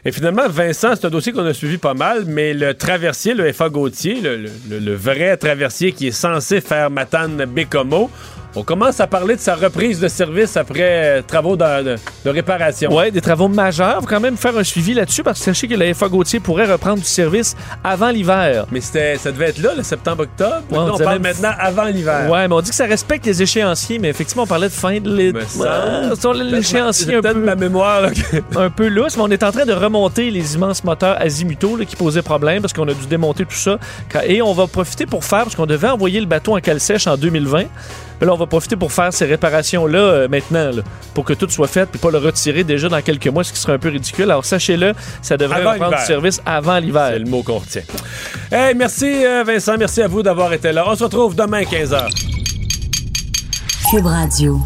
Et 0.06 0.11
finalement, 0.14 0.48
Vincent, 0.48 0.95
c'est 0.95 1.06
un 1.07 1.10
dossier 1.10 1.34
qu'on 1.34 1.45
a 1.45 1.53
suivi 1.53 1.77
pas 1.77 1.94
mal, 1.94 2.23
mais 2.26 2.53
le 2.53 2.73
traversier, 2.73 3.34
le 3.34 3.52
FA 3.52 3.68
Gauthier, 3.69 4.22
le, 4.22 4.38
le- 4.69 4.80
le 4.80 4.94
vrai 4.94 5.36
traversier 5.36 5.91
qui 5.91 6.07
est 6.07 6.11
censé 6.11 6.61
faire 6.61 6.90
Matane 6.90 7.44
Bécomo, 7.45 8.10
On 8.60 8.64
commence 8.64 8.99
à 8.99 9.07
parler 9.07 9.36
de 9.36 9.40
sa 9.40 9.56
reprise 9.56 9.99
de 10.02 10.07
service 10.10 10.57
après 10.57 10.81
euh, 10.81 11.22
travaux 11.26 11.56
de, 11.56 11.84
de- 11.84 11.95
de 12.26 12.30
réparation. 12.30 12.90
Oui, 12.94 13.10
des 13.11 13.22
travaux 13.22 13.48
majeurs. 13.48 13.98
Il 13.99 14.02
faut 14.02 14.07
quand 14.07 14.19
même 14.19 14.36
faire 14.36 14.57
un 14.57 14.64
suivi 14.64 14.94
là-dessus 14.94 15.23
parce 15.23 15.40
que 15.40 15.45
sachez 15.45 15.68
que 15.68 15.76
la 15.76 15.94
FA 15.94 16.10
Gauthier 16.10 16.40
pourrait 16.40 16.65
reprendre 16.69 16.99
du 16.99 17.06
service 17.06 17.56
avant 17.84 18.10
l'hiver. 18.10 18.65
Mais 18.72 18.81
c'était, 18.81 19.18
ça 19.18 19.31
devait 19.31 19.49
être 19.49 19.60
là, 19.60 19.72
le 19.77 19.84
septembre-octobre. 19.84 20.64
Ouais, 20.72 20.77
on 20.77 20.98
parle 20.98 21.19
maintenant 21.19 21.52
avant 21.57 21.86
l'hiver. 21.86 22.30
Ouais, 22.30 22.48
mais 22.48 22.53
on 22.53 22.61
dit 22.61 22.69
que 22.72 22.76
ça 22.76 22.86
respecte 22.86 23.26
les 23.26 23.41
échéanciers, 23.41 23.98
mais 23.99 24.10
effectivement, 24.10 24.44
on 24.44 24.48
parlait 24.48 24.68
de 24.68 24.73
fin 24.73 24.99
de 24.99 25.10
l'é- 25.15 25.31
Me 25.34 25.40
Ouais, 25.40 26.44
l'échéancier 26.44 27.15
un 27.15 27.22
Peut-être 27.22 27.34
peu, 27.36 27.45
ma 27.45 27.56
mémoire. 27.56 28.02
là, 28.02 28.10
que- 28.11 28.57
un 28.60 28.69
peu 28.69 28.88
lousse, 28.90 29.15
mais 29.15 29.23
on 29.23 29.30
est 29.31 29.44
en 29.44 29.52
train 29.52 29.65
de 29.65 29.73
remonter 29.73 30.31
les 30.31 30.56
immenses 30.56 30.84
moteurs 30.84 31.19
azimutaux 31.22 31.77
là, 31.77 31.86
qui 31.86 31.95
posaient 31.95 32.22
problème 32.22 32.61
parce 32.61 32.73
qu'on 32.73 32.88
a 32.88 32.94
dû 32.94 33.06
démonter 33.07 33.45
tout 33.45 33.56
ça. 33.56 33.77
Et 34.26 34.41
on 34.41 34.53
va 34.53 34.68
profiter 34.68 35.06
pour 35.06 35.23
faire, 35.23 35.44
parce 35.44 35.56
qu'on 35.56 35.65
devait 35.65 35.90
envoyer 35.90 36.19
le 36.19 36.26
bateau 36.26 36.57
en 36.57 36.60
cale 36.60 36.80
sèche 36.80 37.07
en 37.07 37.15
2020. 37.18 37.64
Mais 38.20 38.28
là, 38.28 38.34
on 38.34 38.38
va 38.38 38.46
profiter 38.46 38.76
pour 38.76 38.91
faire 38.91 39.14
ces 39.14 39.26
réparations-là 39.26 40.00
euh, 40.00 40.28
maintenant, 40.28 40.72
là, 40.72 40.82
pour 41.14 41.26
que 41.26 41.34
tout 41.34 41.50
soit 41.50 41.68
fait, 41.68 41.86
puis 41.86 42.00
pas 42.00 42.12
le 42.12 42.18
retirer 42.18 42.64
déjà 42.64 42.90
dans 42.90 43.02
quelques 43.02 43.28
mois, 43.28 43.44
ce 43.44 43.54
qui 43.54 43.60
serait 43.60 43.74
un 43.74 43.80
peu 43.80 43.90
ridicule. 43.90 44.26
Alors 44.26 44.46
sachez-le, 44.46 44.94
ça 45.22 45.38
devrait 45.38 45.62
Avant 45.62 45.74
reprendre 45.74 45.98
du 45.98 46.06
service 46.06 46.41
avant 46.46 46.80
l'hiver. 46.80 47.12
C'est 47.14 47.20
le 47.20 47.30
mot 47.30 47.44
qu'on 47.44 47.60
retient. 47.60 47.84
Hey, 48.52 48.76
merci 48.76 49.26
euh, 49.26 49.44
Vincent, 49.46 49.78
merci 49.78 50.02
à 50.02 50.08
vous 50.08 50.24
d'avoir 50.24 50.52
été 50.54 50.72
là. 50.72 50.84
On 50.88 50.96
se 50.96 51.04
retrouve 51.04 51.36
demain 51.36 51.62
15h. 51.62 52.10
Cube 53.91 54.06
Radio. 54.06 54.60